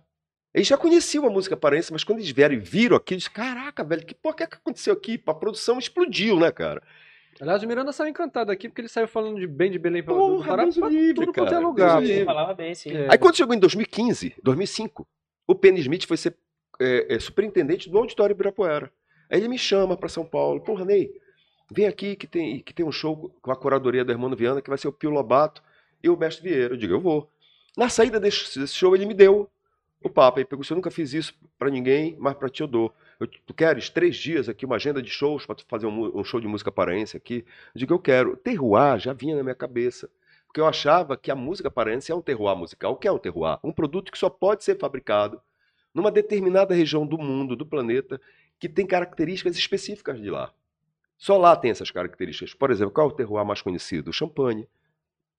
Eles 0.53 0.67
já 0.67 0.77
conheciam 0.77 1.25
a 1.25 1.29
música 1.29 1.55
paraense, 1.57 1.91
mas 1.91 2.03
quando 2.03 2.19
eles 2.19 2.31
vieram 2.31 2.55
e 2.55 2.59
viram 2.59 2.97
aqui, 2.97 3.13
eles 3.13 3.27
caraca, 3.27 3.83
velho, 3.83 4.05
que 4.05 4.15
porra 4.15 4.35
que, 4.37 4.43
é 4.43 4.47
que 4.47 4.55
aconteceu 4.55 4.93
aqui? 4.93 5.21
A 5.27 5.33
produção 5.33 5.77
explodiu, 5.77 6.39
né, 6.39 6.51
cara? 6.51 6.81
Aliás, 7.39 7.61
o 7.61 7.67
Miranda 7.67 7.91
saiu 7.91 8.09
encantado 8.09 8.51
aqui 8.51 8.67
porque 8.67 8.81
ele 8.81 8.87
saiu 8.87 9.07
falando 9.07 9.39
de 9.39 9.47
bem 9.47 9.71
de 9.71 9.77
Belém 9.77 10.03
do 10.03 10.43
Pará 10.43 10.63
Deus 10.63 10.77
pra 10.77 10.87
o 10.87 10.89
livre, 10.89 11.13
tudo 11.13 11.33
quanto 11.33 11.53
é 11.53 11.59
lugar. 11.59 12.01
Falava 12.25 12.53
bem, 12.53 12.73
sim. 12.73 12.91
É. 12.91 13.07
Aí 13.11 13.17
quando 13.17 13.35
chegou 13.35 13.53
em 13.53 13.59
2015, 13.59 14.35
2005, 14.41 15.07
o 15.45 15.55
Penny 15.55 15.79
Smith 15.81 16.05
foi 16.05 16.17
ser 16.17 16.35
é, 16.79 17.15
é, 17.15 17.19
superintendente 17.19 17.89
do 17.89 17.97
Auditório 17.97 18.33
Ibirapuera. 18.33 18.91
Aí 19.29 19.39
ele 19.39 19.47
me 19.47 19.57
chama 19.57 19.95
para 19.95 20.09
São 20.09 20.25
Paulo. 20.25 20.61
Porra, 20.61 20.85
Ney, 20.85 21.11
Vem 21.69 21.85
aqui 21.85 22.15
que 22.15 22.25
tem, 22.25 22.59
que 22.59 22.73
tem 22.73 22.85
um 22.85 22.91
show 22.91 23.29
com 23.41 23.51
a 23.51 23.55
curadoria 23.55 24.05
do 24.05 24.11
Hermano 24.11 24.35
Viana, 24.35 24.61
que 24.61 24.69
vai 24.69 24.77
ser 24.77 24.87
o 24.87 24.91
Pio 24.91 25.09
Lobato 25.09 25.61
e 26.01 26.09
o 26.09 26.15
Mestre 26.15 26.47
Vieira. 26.47 26.73
Eu 26.73 26.77
digo, 26.77 26.93
eu 26.93 27.01
vou. 27.01 27.29
Na 27.75 27.89
saída 27.89 28.19
desse, 28.19 28.57
desse 28.57 28.73
show, 28.73 28.95
ele 28.95 29.05
me 29.05 29.13
deu 29.13 29.49
o 30.01 30.09
papo. 30.09 30.39
Ele 30.39 30.45
perguntou, 30.45 30.73
eu 30.73 30.77
nunca 30.77 30.89
fiz 30.89 31.13
isso 31.13 31.33
para 31.59 31.69
ninguém, 31.69 32.15
mas 32.19 32.35
para 32.35 32.49
ti 32.49 32.61
eu 32.61 32.67
dou. 32.67 32.93
Eu, 33.19 33.27
tu 33.27 33.53
queres 33.53 33.89
três 33.89 34.15
dias 34.15 34.47
aqui, 34.47 34.65
uma 34.65 34.75
agenda 34.75 35.01
de 35.01 35.09
shows 35.09 35.45
para 35.45 35.55
fazer 35.67 35.87
um, 35.87 36.19
um, 36.19 36.23
show 36.23 36.39
de 36.39 36.47
música 36.47 36.71
paraense 36.71 37.17
aqui? 37.17 37.45
Eu 37.73 37.79
digo, 37.79 37.93
eu 37.93 37.99
quero. 37.99 38.37
Terroir 38.37 38.99
já 38.99 39.13
vinha 39.13 39.35
na 39.35 39.43
minha 39.43 39.55
cabeça. 39.55 40.09
Porque 40.45 40.61
eu 40.61 40.65
achava 40.65 41.17
que 41.17 41.29
a 41.29 41.35
música 41.35 41.69
paraense 41.69 42.11
é 42.11 42.15
um 42.15 42.21
terroir 42.21 42.55
musical. 42.55 42.93
O 42.93 42.95
que 42.95 43.07
é 43.07 43.11
um 43.11 43.17
terroir? 43.17 43.59
Um 43.63 43.71
produto 43.71 44.11
que 44.11 44.17
só 44.17 44.29
pode 44.29 44.63
ser 44.63 44.77
fabricado 44.77 45.41
numa 45.93 46.11
determinada 46.11 46.73
região 46.73 47.05
do 47.05 47.17
mundo, 47.17 47.55
do 47.55 47.65
planeta, 47.65 48.21
que 48.59 48.69
tem 48.69 48.85
características 48.85 49.57
específicas 49.57 50.21
de 50.21 50.29
lá. 50.29 50.53
Só 51.17 51.37
lá 51.37 51.55
tem 51.55 51.71
essas 51.71 51.89
características. 51.89 52.53
Por 52.53 52.69
exemplo, 52.69 52.93
qual 52.93 53.09
é 53.09 53.11
o 53.11 53.15
terroir 53.15 53.45
mais 53.45 53.61
conhecido? 53.61 54.09
O 54.09 54.13
champanhe 54.13 54.67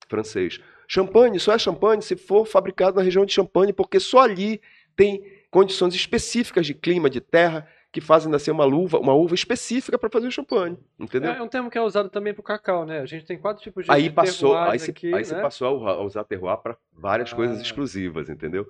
francês. 0.09 0.59
Champanhe 0.87 1.39
só 1.39 1.53
é 1.53 1.59
champanhe 1.59 2.01
se 2.01 2.15
for 2.15 2.45
fabricado 2.45 2.97
na 2.97 3.03
região 3.03 3.25
de 3.25 3.33
Champagne, 3.33 3.71
porque 3.71 3.99
só 3.99 4.21
ali 4.21 4.59
tem 4.95 5.23
condições 5.51 5.93
específicas 5.95 6.65
de 6.65 6.73
clima, 6.73 7.09
de 7.09 7.19
terra, 7.21 7.67
que 7.91 7.99
fazem 7.99 8.31
nascer 8.31 8.51
uma 8.51 8.65
uva, 8.65 8.99
uma 8.99 9.13
uva 9.13 9.33
específica 9.33 9.97
para 9.97 10.09
fazer 10.11 10.27
o 10.27 10.31
champanhe, 10.31 10.77
entendeu? 10.99 11.31
É 11.31 11.41
um 11.41 11.47
termo 11.47 11.71
que 11.71 11.77
é 11.77 11.81
usado 11.81 12.07
também 12.07 12.33
para 12.33 12.41
o 12.41 12.43
cacau, 12.43 12.85
né? 12.85 12.99
A 12.99 13.05
gente 13.07 13.25
tem 13.25 13.37
quatro 13.37 13.63
tipos 13.63 13.85
de 13.85 13.91
aí 13.91 14.11
passou, 14.11 14.55
aí 14.55 14.77
se, 14.77 14.91
aqui, 14.91 15.07
aí 15.07 15.13
né? 15.13 15.23
se 15.23 15.33
passou 15.35 15.87
a 15.87 16.01
usar 16.03 16.23
terroir 16.23 16.57
para 16.57 16.77
várias 16.93 17.33
Ah. 17.33 17.35
coisas 17.35 17.59
exclusivas, 17.59 18.29
entendeu? 18.29 18.67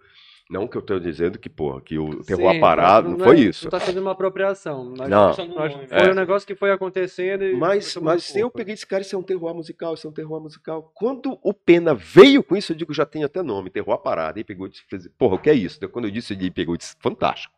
Não 0.49 0.67
que 0.67 0.75
eu 0.75 0.79
estou 0.79 0.99
dizendo 0.99 1.37
que, 1.37 1.47
porra, 1.47 1.79
que 1.79 1.99
o 1.99 2.11
Sim, 2.11 2.23
terroir 2.23 2.59
parado, 2.59 3.09
não, 3.09 3.23
é- 3.23 3.23
foi 3.23 3.39
isso. 3.41 3.65
Não 3.65 3.67
está 3.67 3.79
fazendo 3.79 4.01
uma 4.01 4.13
apropriação. 4.13 4.93
Mas, 4.97 5.07
Não. 5.07 5.27
Nome, 5.27 5.87
foi 5.87 5.97
né? 5.97 6.11
um 6.11 6.15
negócio 6.15 6.47
que 6.47 6.55
foi 6.55 6.71
acontecendo 6.71 7.43
e 7.43 7.53
Mas, 7.53 7.95
mas 7.97 8.35
eu 8.35 8.49
peguei 8.49 8.73
esse 8.73 8.85
cara, 8.85 9.03
isso 9.03 9.15
é 9.15 9.19
um 9.19 9.21
terroir 9.21 9.53
musical, 9.53 9.93
isso 9.93 10.07
é 10.07 10.09
um 10.09 10.13
terroir 10.13 10.41
musical. 10.41 10.91
Quando 10.95 11.37
o 11.43 11.53
Pena 11.53 11.93
veio 11.93 12.41
com 12.41 12.57
isso, 12.57 12.71
eu 12.71 12.75
digo, 12.75 12.91
já 12.95 13.05
tem 13.05 13.23
até 13.23 13.43
nome, 13.43 13.69
terroir 13.69 13.99
parado. 13.99 14.39
Ele 14.39 14.43
pegou 14.43 14.65
e 14.65 14.71
disse, 14.71 14.83
fez, 14.87 15.07
porra, 15.19 15.35
o 15.35 15.39
que 15.39 15.51
é 15.51 15.53
isso? 15.53 15.77
Então, 15.77 15.89
Quando 15.89 16.05
eu 16.05 16.11
disse, 16.11 16.33
ele 16.33 16.49
pegou 16.49 16.73
e 16.73 16.79
disse, 16.79 16.95
fantástico. 16.99 17.53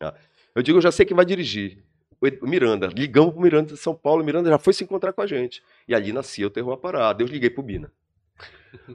Tá? 0.00 0.12
Eu 0.52 0.64
digo, 0.64 0.78
eu 0.78 0.82
já 0.82 0.90
sei 0.90 1.06
quem 1.06 1.16
vai 1.16 1.24
dirigir. 1.24 1.78
O 2.40 2.46
Miranda. 2.46 2.88
Ligamos 2.88 3.32
pro 3.34 3.42
Miranda 3.42 3.72
de 3.72 3.76
São 3.76 3.94
Paulo, 3.94 4.20
o 4.22 4.24
Miranda 4.24 4.48
já 4.50 4.58
foi 4.58 4.72
se 4.72 4.82
encontrar 4.82 5.12
com 5.12 5.22
a 5.22 5.26
gente. 5.26 5.62
E 5.86 5.94
ali 5.94 6.12
nascia 6.12 6.46
o 6.46 6.50
terroir 6.50 6.78
parado. 6.78 7.22
Eu 7.22 7.26
liguei 7.28 7.50
pro 7.50 7.62
Bina. 7.62 7.92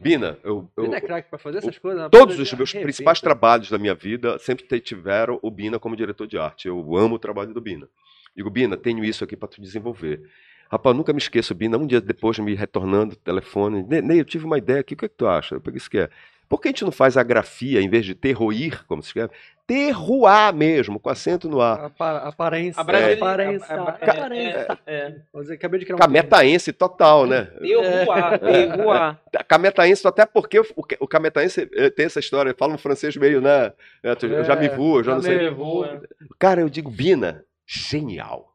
Bina, 0.02 0.38
eu, 0.44 0.70
eu- 0.76 0.86
Ele 0.86 0.96
é 0.96 1.02
craque 1.02 1.30
para 1.30 1.38
fazer 1.38 1.60
essas 1.60 1.78
coisas. 1.78 2.02
todos 2.10 2.36
rapaz, 2.36 2.40
os 2.52 2.54
meus 2.58 2.70
arrebenta. 2.70 2.84
principais 2.86 3.22
trabalhos 3.22 3.70
da 3.70 3.78
minha 3.78 3.94
vida 3.94 4.38
sempre 4.40 4.80
tiveram 4.82 5.40
o 5.42 5.52
Bina 5.52 5.80
como 5.80 5.96
diretor 5.96 6.26
de 6.28 6.38
arte. 6.38 6.68
Eu 6.68 6.96
amo 6.98 7.16
o 7.16 7.20
trabalho 7.20 7.54
do 7.54 7.62
Bina. 7.62 7.88
Digo, 8.36 8.50
Bina, 8.50 8.76
tenho 8.76 9.04
isso 9.04 9.24
aqui 9.24 9.36
para 9.38 9.48
tu 9.48 9.62
desenvolver. 9.62 10.22
Rapaz, 10.70 10.96
nunca 10.96 11.14
me 11.14 11.20
esqueço, 11.20 11.56
Bina, 11.56 11.78
um 11.78 11.88
dia 11.88 12.02
depois 12.02 12.38
me 12.40 12.54
retornando 12.54 13.14
o 13.14 13.18
telefone, 13.18 13.84
Ney, 13.84 14.20
eu 14.20 14.26
tive 14.26 14.46
uma 14.46 14.58
ideia 14.58 14.82
aqui, 14.82 14.96
o 14.96 14.98
que, 14.98 15.06
é 15.06 15.10
que 15.10 15.16
tu 15.16 15.26
acha? 15.28 15.56
Eu 15.56 15.62
peguei 15.62 15.78
isso 15.78 15.90
que 15.90 16.00
é. 16.00 16.10
Por 16.50 16.60
que 16.60 16.68
a 16.68 16.72
gente 16.72 16.84
não 16.84 16.92
faz 16.92 17.16
a 17.18 17.24
grafia, 17.24 17.82
em 17.82 17.90
vez 17.90 18.06
de 18.06 18.16
terroir, 18.16 18.84
como 18.86 19.02
se 19.02 19.10
escreve, 19.10 19.32
terroir 19.68 20.54
mesmo, 20.56 20.98
com 21.00 21.10
acento 21.10 21.50
no 21.50 21.60
ar? 21.60 21.86
Apa- 21.86 22.18
Aparência. 22.30 22.82
Aparência. 22.82 23.26
a- 23.26 23.90
Aparência. 23.90 24.80
é, 24.88 24.94
é, 24.96 25.16
eu 25.34 25.54
acabei 25.54 25.80
de 25.82 25.86
criar 25.86 25.98
um 25.98 26.00
Cametaense 26.00 26.72
total, 26.72 27.28
né? 27.28 27.44
Terroir, 27.60 28.40
terroir. 28.40 29.18
Cametaense, 29.48 30.08
até 30.08 30.26
porque 30.26 30.60
o, 30.60 30.66
o 31.02 31.08
cametaense 31.08 31.70
eh, 31.74 31.90
tem 31.90 32.06
essa 32.06 32.20
história, 32.20 32.56
fala 32.58 32.74
um 32.74 32.78
francês 32.78 33.16
meio, 33.18 33.42
né? 33.42 33.74
Eu 34.02 34.44
já 34.46 34.56
me 34.56 34.68
É, 34.68 34.76
vou, 34.76 34.98
eu 35.00 35.04
já 35.04 35.12
já 35.12 35.16
não 35.18 35.22
sei. 35.22 35.34
me- 35.38 35.40
Terroir. 35.50 36.02
Cara, 36.40 36.62
eu 36.62 36.70
digo, 36.70 36.90
Bina, 36.90 37.44
genial. 37.66 38.54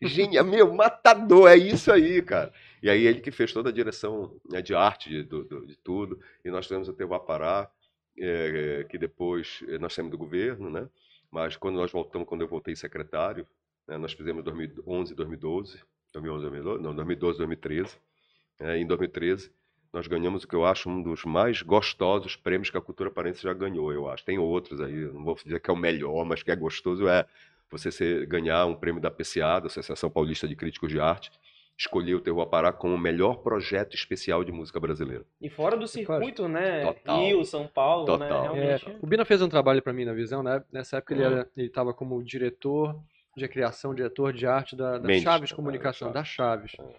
Genial, 0.00 0.44
meu, 0.44 0.72
matador, 0.72 1.48
é 1.50 1.56
isso 1.56 1.92
aí, 1.92 2.22
cara. 2.22 2.52
E 2.82 2.90
aí 2.90 3.06
ele 3.06 3.20
que 3.20 3.30
fez 3.30 3.52
toda 3.52 3.68
a 3.70 3.72
direção 3.72 4.34
né, 4.50 4.60
de 4.62 4.74
arte 4.74 5.08
de, 5.08 5.22
do- 5.22 5.66
de 5.66 5.76
tudo. 5.76 6.18
E 6.44 6.50
nós 6.50 6.66
tivemos 6.66 6.88
o 6.88 6.92
Terroir 6.92 7.20
Eh, 8.18 8.84
que 8.88 8.98
depois 8.98 9.62
eh, 9.68 9.78
nós 9.78 9.94
saímos 9.94 10.10
do 10.10 10.18
governo, 10.18 10.70
né? 10.70 10.88
Mas 11.30 11.56
quando 11.56 11.76
nós 11.76 11.90
voltamos, 11.90 12.28
quando 12.28 12.42
eu 12.42 12.48
voltei 12.48 12.76
secretário, 12.76 13.46
né, 13.88 13.96
nós 13.96 14.12
fizemos 14.12 14.40
em 14.42 14.44
2011, 14.44 15.14
2012, 15.14 15.80
2011, 16.12 16.42
2012, 16.42 16.82
não, 16.82 16.94
2012, 16.94 17.38
2013. 17.38 17.98
né, 18.60 18.78
em 18.78 18.86
2013 18.86 19.50
nós 19.92 20.06
ganhamos 20.06 20.44
o 20.44 20.48
que 20.48 20.54
eu 20.54 20.64
acho 20.64 20.88
um 20.88 21.02
dos 21.02 21.24
mais 21.24 21.60
gostosos 21.62 22.34
prêmios 22.34 22.70
que 22.70 22.78
a 22.78 22.80
cultura 22.80 23.10
parense 23.10 23.42
já 23.42 23.52
ganhou, 23.52 23.92
eu 23.92 24.08
acho. 24.08 24.24
Tem 24.24 24.38
outros 24.38 24.80
aí, 24.80 24.94
não 25.12 25.22
vou 25.22 25.34
dizer 25.34 25.60
que 25.60 25.70
é 25.70 25.72
o 25.72 25.76
melhor, 25.76 26.24
mas 26.24 26.42
que 26.42 26.50
é 26.50 26.56
gostoso 26.56 27.06
é 27.06 27.26
você 27.70 27.90
ser, 27.90 28.26
ganhar 28.26 28.64
um 28.66 28.74
prêmio 28.74 29.00
da 29.02 29.10
PCA, 29.10 29.60
da 29.60 29.66
Associação 29.66 30.10
Paulista 30.10 30.48
de 30.48 30.56
Críticos 30.56 30.90
de 30.90 30.98
Arte, 31.00 31.30
escolher 31.78 32.14
o 32.14 32.20
Terroir 32.20 32.46
Pará 32.48 32.72
como 32.72 32.94
o 32.94 32.98
melhor 32.98 33.38
projeto 33.42 33.94
especial 33.94 34.44
de 34.44 34.52
música 34.52 34.78
brasileira. 34.78 35.24
E 35.40 35.48
fora 35.48 35.76
do 35.76 35.88
circuito, 35.88 36.46
né? 36.48 36.84
Total. 36.84 37.18
Rio, 37.20 37.44
São 37.44 37.66
Paulo, 37.66 38.06
Total. 38.06 38.28
né? 38.54 38.62
É, 38.62 38.76
Realmente. 38.76 38.98
o 39.02 39.06
Bina 39.06 39.24
fez 39.24 39.42
um 39.42 39.48
trabalho 39.48 39.82
para 39.82 39.92
mim 39.92 40.04
na 40.04 40.12
visão, 40.12 40.42
né? 40.42 40.62
Nessa 40.72 40.98
época 40.98 41.14
ele 41.14 41.24
Uhum. 41.24 41.44
ele 41.56 41.66
estava 41.66 41.92
como 41.92 42.22
diretor 42.22 42.96
de 43.36 43.48
criação, 43.48 43.94
diretor 43.94 44.32
de 44.32 44.46
arte 44.46 44.76
da, 44.76 44.98
da 44.98 45.12
Chaves 45.14 45.50
é, 45.50 45.54
Comunicação, 45.54 46.12
da 46.12 46.22
Chaves. 46.22 46.72
Chaves. 46.72 46.96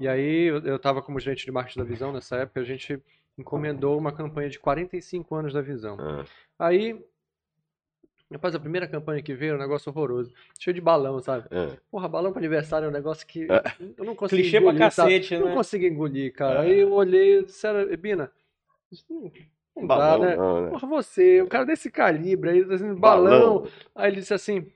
E 0.00 0.08
aí 0.08 0.46
eu 0.46 0.76
estava 0.76 1.00
como 1.02 1.20
gerente 1.20 1.44
de 1.44 1.52
marketing 1.52 1.78
da 1.78 1.84
Visão 1.84 2.12
nessa 2.12 2.36
época, 2.36 2.60
a 2.60 2.64
gente 2.64 3.00
encomendou 3.38 3.98
uma 3.98 4.12
campanha 4.12 4.48
de 4.48 4.58
45 4.58 5.34
anos 5.34 5.52
da 5.52 5.60
Visão. 5.60 5.96
Ah, 6.00 6.24
Aí, 6.58 6.98
rapaz, 8.34 8.54
a 8.54 8.60
primeira 8.60 8.88
campanha 8.88 9.22
que 9.22 9.34
veio 9.34 9.50
era 9.50 9.58
um 9.58 9.60
negócio 9.62 9.90
horroroso, 9.90 10.32
cheio 10.58 10.74
de 10.74 10.80
balão, 10.80 11.20
sabe? 11.20 11.46
ah. 11.50 11.76
Porra, 11.90 12.08
balão 12.08 12.32
para 12.32 12.40
aniversário 12.40 12.86
é 12.86 12.88
um 12.88 12.92
negócio 12.92 13.26
que 13.26 13.44
É. 13.50 13.62
eu 13.96 14.04
não 14.04 14.14
consigo 14.16 14.40
Clichê 14.42 14.60
pra 14.60 14.70
engolir, 14.70 14.92
sabe? 14.92 15.10
cacete, 15.10 15.38
Não 15.38 15.46
né? 15.48 15.54
consigo 15.54 15.84
engolir, 15.84 16.32
cara. 16.32 16.64
É. 16.66 16.70
Aí 16.72 16.80
eu 16.80 16.92
olhei 16.92 17.38
e 17.38 17.44
disse, 17.44 17.66
"Era- 17.66 17.96
Bina, 17.96 18.32
não, 19.08 19.32
não 19.76 19.86
dá, 19.86 19.96
Balão, 19.96 20.20
né? 20.22 20.36
não, 20.36 20.62
né? 20.64 20.70
Porra, 20.70 20.88
você, 20.88 21.42
o 21.42 21.46
cara 21.48 21.64
desse 21.64 21.90
calibre 21.90 22.50
aí, 22.50 22.64
dizendo 22.64 22.98
balão. 22.98 23.58
Balão. 23.60 23.70
Aí 23.94 24.10
ele 24.10 24.20
disse 24.20 24.34
assim: 24.34 24.70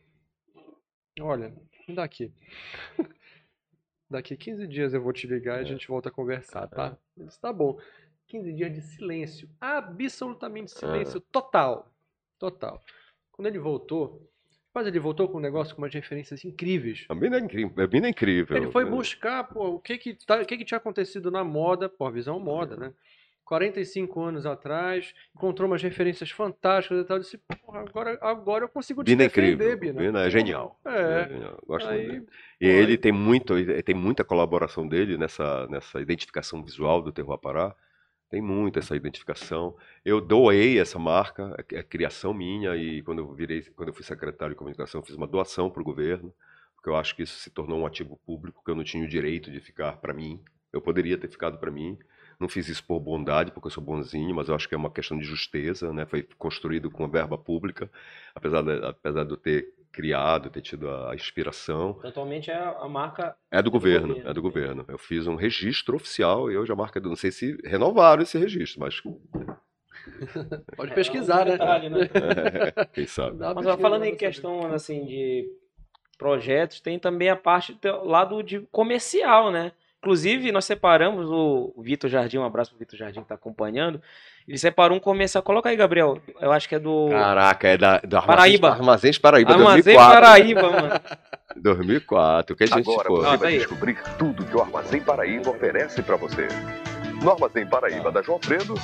Olha, 1.20 1.52
me 1.88 1.94
dá 1.94 2.04
aqui. 2.04 2.32
Daqui 4.10 4.36
15 4.36 4.66
dias 4.66 4.92
eu 4.92 5.00
vou 5.00 5.12
te 5.12 5.26
ligar 5.26 5.58
e 5.58 5.60
a 5.60 5.64
gente 5.64 5.86
volta 5.86 6.08
a 6.08 6.12
conversar, 6.12 6.66
tá? 6.68 6.96
Ele 7.16 7.26
disse: 7.26 7.40
Tá 7.40 7.52
bom. 7.52 7.78
15 8.26 8.52
dias 8.52 8.72
de 8.72 8.80
silêncio. 8.80 9.48
Absolutamente 9.60 10.70
silêncio 10.70 11.20
total. 11.20 11.92
Total. 12.38 12.80
Quando 13.40 13.46
ele 13.46 13.58
voltou, 13.58 14.30
mas 14.74 14.86
ele 14.86 15.00
voltou 15.00 15.26
com 15.26 15.38
um 15.38 15.40
negócio 15.40 15.74
com 15.74 15.80
umas 15.80 15.94
referências 15.94 16.44
incríveis. 16.44 17.06
A 17.08 17.14
Bina 17.14 17.38
é 17.38 17.40
incrível. 17.40 17.82
A 17.82 17.86
Bina 17.86 18.06
é 18.06 18.10
incrível. 18.10 18.54
Ele 18.54 18.70
foi 18.70 18.84
né? 18.84 18.90
buscar, 18.90 19.44
pô, 19.44 19.76
o 19.76 19.80
que 19.80 19.96
que, 19.96 20.12
tá, 20.26 20.42
o 20.42 20.44
que 20.44 20.58
que 20.58 20.64
tinha 20.66 20.76
acontecido 20.76 21.30
na 21.30 21.42
moda, 21.42 21.88
pô, 21.88 22.04
a 22.04 22.10
visão 22.10 22.38
moda, 22.38 22.76
né? 22.76 22.92
45 23.46 24.20
anos 24.20 24.44
atrás, 24.44 25.14
encontrou 25.34 25.66
umas 25.66 25.82
referências 25.82 26.30
fantásticas 26.30 27.00
e 27.00 27.04
tal, 27.04 27.18
disse, 27.18 27.38
porra, 27.38 27.80
agora, 27.80 28.18
agora 28.20 28.64
eu 28.66 28.68
consigo 28.68 29.02
te 29.02 29.06
Bina 29.06 29.22
é 29.22 29.28
defender, 29.28 29.52
incrível. 29.54 29.78
Bina. 29.78 30.00
Bina 30.02 30.26
é 30.26 30.28
genial. 30.30 30.78
É. 30.84 31.28
genial. 31.30 31.58
Gosto 31.66 31.88
Aí, 31.88 32.06
dele. 32.06 32.26
E 32.60 32.66
ele 32.66 32.98
tem 32.98 33.10
muito, 33.10 33.56
ele 33.56 33.82
tem 33.82 33.94
muita 33.94 34.22
colaboração 34.22 34.86
dele 34.86 35.16
nessa, 35.16 35.66
nessa 35.68 35.98
identificação 35.98 36.62
visual 36.62 37.00
do 37.00 37.10
Terroir 37.10 37.38
Pará. 37.38 37.74
Tem 38.30 38.40
muito 38.40 38.78
essa 38.78 38.94
identificação. 38.96 39.76
Eu 40.04 40.20
doei 40.20 40.78
essa 40.78 40.98
marca, 40.98 41.54
é 41.58 41.80
é 41.80 41.82
criação 41.82 42.32
minha, 42.32 42.76
e 42.76 43.02
quando 43.02 43.18
eu 43.18 43.34
virei, 43.34 43.62
quando 43.62 43.88
eu 43.88 43.94
fui 43.94 44.04
secretário 44.04 44.54
de 44.54 44.58
comunicação, 44.58 45.02
fiz 45.02 45.16
uma 45.16 45.26
doação 45.26 45.68
para 45.70 45.82
o 45.82 45.84
governo, 45.84 46.32
porque 46.76 46.88
eu 46.88 46.96
acho 46.96 47.14
que 47.16 47.22
isso 47.24 47.38
se 47.40 47.50
tornou 47.50 47.80
um 47.80 47.86
ativo 47.86 48.16
público 48.24 48.62
que 48.64 48.70
eu 48.70 48.76
não 48.76 48.84
tinha 48.84 49.04
o 49.04 49.08
direito 49.08 49.50
de 49.50 49.60
ficar 49.60 49.96
para 49.98 50.14
mim. 50.14 50.40
Eu 50.72 50.80
poderia 50.80 51.18
ter 51.18 51.28
ficado 51.28 51.58
para 51.58 51.70
mim. 51.70 51.98
Não 52.38 52.48
fiz 52.48 52.68
isso 52.68 52.84
por 52.84 53.00
bondade, 53.00 53.50
porque 53.52 53.66
eu 53.66 53.70
sou 53.70 53.82
bonzinho, 53.84 54.34
mas 54.34 54.48
eu 54.48 54.54
acho 54.54 54.68
que 54.68 54.74
é 54.74 54.78
uma 54.78 54.90
questão 54.90 55.18
de 55.18 55.24
justeza, 55.24 55.92
né? 55.92 56.06
Foi 56.06 56.22
construído 56.38 56.90
com 56.90 57.06
verba 57.08 57.36
pública, 57.36 57.90
apesar 58.34 58.62
de, 58.62 58.84
apesar 58.86 59.24
de 59.24 59.32
eu 59.32 59.36
ter 59.36 59.74
criado, 59.92 60.50
ter 60.50 60.60
tido 60.60 60.88
a 60.90 61.14
inspiração. 61.14 61.98
Atualmente 62.04 62.50
é 62.50 62.56
a 62.56 62.88
marca. 62.88 63.36
É 63.50 63.60
do 63.62 63.70
governo, 63.70 64.08
governo. 64.08 64.30
é 64.30 64.34
do 64.34 64.42
governo. 64.42 64.84
Eu 64.88 64.98
fiz 64.98 65.26
um 65.26 65.34
registro 65.34 65.96
oficial 65.96 66.50
e 66.50 66.56
hoje 66.56 66.72
a 66.72 66.76
marca, 66.76 67.00
não 67.00 67.16
sei 67.16 67.30
se 67.30 67.56
renovaram 67.64 68.22
esse 68.22 68.38
registro, 68.38 68.80
mas 68.80 69.00
Pode 70.76 70.92
É, 70.92 70.94
pesquisar, 70.94 71.42
um 71.42 71.44
né? 71.50 71.52
detalhe, 71.52 71.88
né? 71.88 71.98
quem 72.92 73.06
sabe. 73.06 73.38
Dá 73.38 73.48
uma 73.48 73.54
Mas 73.54 73.66
ó, 73.66 73.76
falando 73.76 74.04
em 74.04 74.16
questão 74.16 74.72
assim 74.72 75.04
de 75.04 75.46
projetos, 76.18 76.80
tem 76.80 76.98
também 76.98 77.28
a 77.30 77.36
parte 77.36 77.72
do 77.74 78.04
lado 78.04 78.42
de 78.42 78.60
comercial, 78.70 79.50
né? 79.50 79.72
Inclusive, 79.98 80.50
nós 80.50 80.64
separamos 80.64 81.26
o 81.30 81.74
Vitor 81.82 82.08
Jardim, 82.08 82.38
um 82.38 82.44
abraço 82.44 82.70
pro 82.70 82.78
Vitor 82.78 82.98
Jardim 82.98 83.20
que 83.20 83.24
está 83.24 83.34
acompanhando. 83.34 84.00
Ele 84.50 84.58
separou 84.58 84.96
um 84.96 85.00
comercial. 85.00 85.44
Coloca 85.44 85.68
aí, 85.68 85.76
Gabriel. 85.76 86.18
Eu 86.40 86.50
acho 86.50 86.68
que 86.68 86.74
é 86.74 86.78
do 86.80 87.08
Caraca, 87.10 87.68
é 87.68 87.76
da, 87.78 87.98
do 87.98 88.16
Armazéns, 88.16 88.26
Paraíba. 88.58 88.68
Armazéns 88.70 89.16
Paraíba, 89.18 89.52
Armazém 89.52 89.82
2004. 89.94 90.20
Paraíba, 90.20 90.62
mano. 90.70 91.00
2004, 91.56 92.56
que 92.56 92.64
a 92.64 92.66
gente 92.66 92.80
Agora 92.90 93.06
foi. 93.08 93.20
você 93.20 93.26
Ah, 93.28 93.30
tá 93.30 93.36
vai 93.36 93.52
aí. 93.52 93.58
descobrir 93.58 93.96
tudo 94.18 94.44
que 94.44 94.56
o 94.56 94.60
Armazém 94.60 95.00
Paraíba 95.00 95.50
oferece 95.50 96.02
para 96.02 96.16
você. 96.16 96.48
No 97.22 97.30
Armazém 97.32 97.66
Paraíba 97.66 98.10
da 98.10 98.22
João 98.22 98.38
Fredo, 98.40 98.74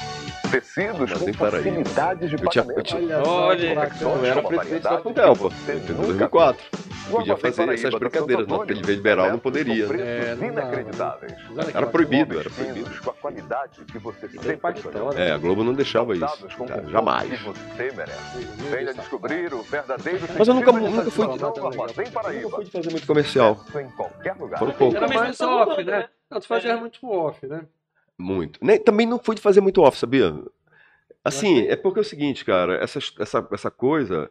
tecidos 0.51 1.11
Armazém 1.12 1.32
com 1.32 1.39
Paraíba. 1.45 1.70
facilidades 1.70 2.30
de 2.30 2.37
Eu 2.37 2.49
tinha- 2.51 2.62
eu 2.64 2.66
pagamento. 2.68 2.84
tinha- 2.87 3.18
Olha. 3.22 3.91
Eu 4.01 4.24
era 4.26 4.41
Uma 4.41 4.49
presidente 4.49 4.82
da 4.82 4.99
Fundel, 5.01 5.37
pô, 5.37 5.49
em 5.49 5.78
nunca 5.78 5.93
2004. 5.95 6.64
Podia 7.09 7.37
fazer 7.37 7.68
essas 7.72 7.95
brincadeiras, 7.95 8.49
na 8.49 8.59
TV 8.66 8.95
liberal 8.97 9.30
não 9.30 9.39
poderia. 9.39 9.84
É, 9.87 10.34
não 10.34 10.49
inacreditáveis. 10.49 11.32
Era 11.72 11.87
proibido, 11.87 12.41
era 12.41 12.51
proibido. 12.51 12.91
Com 13.01 13.11
a 13.11 13.14
qualidade 13.14 13.84
que 13.84 13.99
você 13.99 14.28
sempre 14.28 14.57
né? 15.14 15.28
É, 15.28 15.30
a 15.30 15.39
Globo 15.39 15.62
não 15.62 15.72
deixava 15.72 16.14
isso. 16.14 16.49
Jamais. 16.91 17.30
Venha 18.70 18.93
descobrir 18.93 19.55
o 19.55 19.62
verdadeiro 19.62 20.26
Mas 20.37 20.49
eu 20.49 20.55
nunca- 20.55 20.72
nunca 20.72 21.11
fui- 21.11 21.26
Nunca 21.26 22.51
fui 22.51 22.64
de 22.64 22.70
fazer 22.72 22.91
muito 22.91 23.07
comercial. 23.07 23.61
Em 23.74 23.89
qualquer 23.91 24.34
lugar. 24.37 24.59
Foram 24.59 24.72
pouco. 24.72 24.97
Era 24.97 25.07
mais 25.09 25.39
tá 25.39 25.49
off, 25.49 25.84
né? 25.84 25.99
né? 25.99 26.09
Não, 26.28 26.41
tu 26.41 26.47
fazia 26.49 26.72
É. 26.72 26.76
muito 26.76 26.99
off, 27.09 27.47
né? 27.47 27.61
Muito. 28.19 28.59
Nem, 28.62 28.79
também 28.79 29.07
não 29.07 29.19
fui 29.19 29.35
de 29.35 29.43
fazer 29.43 29.61
muito 29.61 29.83
off, 29.83 29.99
sabia? 29.99 30.35
Assim, 31.25 31.67
é 31.67 31.77
porque 31.77 31.99
é 31.99 32.03
o 32.03 32.05
seguinte, 32.05 32.45
cara, 32.45 32.77
essa, 32.77 33.01
essa, 33.19 33.49
essa 33.51 33.71
coisa, 33.71 34.31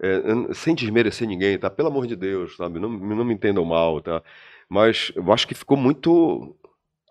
é, 0.00 0.52
sem 0.52 0.74
desmerecer 0.74 1.26
ninguém, 1.26 1.58
tá? 1.58 1.70
Pelo 1.70 1.88
amor 1.88 2.06
de 2.06 2.14
Deus, 2.14 2.56
sabe? 2.56 2.78
Não, 2.78 2.88
não 2.88 3.24
me 3.24 3.34
entendam 3.34 3.64
mal, 3.64 4.00
tá? 4.00 4.22
Mas 4.68 5.10
eu 5.16 5.32
acho 5.32 5.48
que 5.48 5.54
ficou 5.54 5.76
muito. 5.76 6.54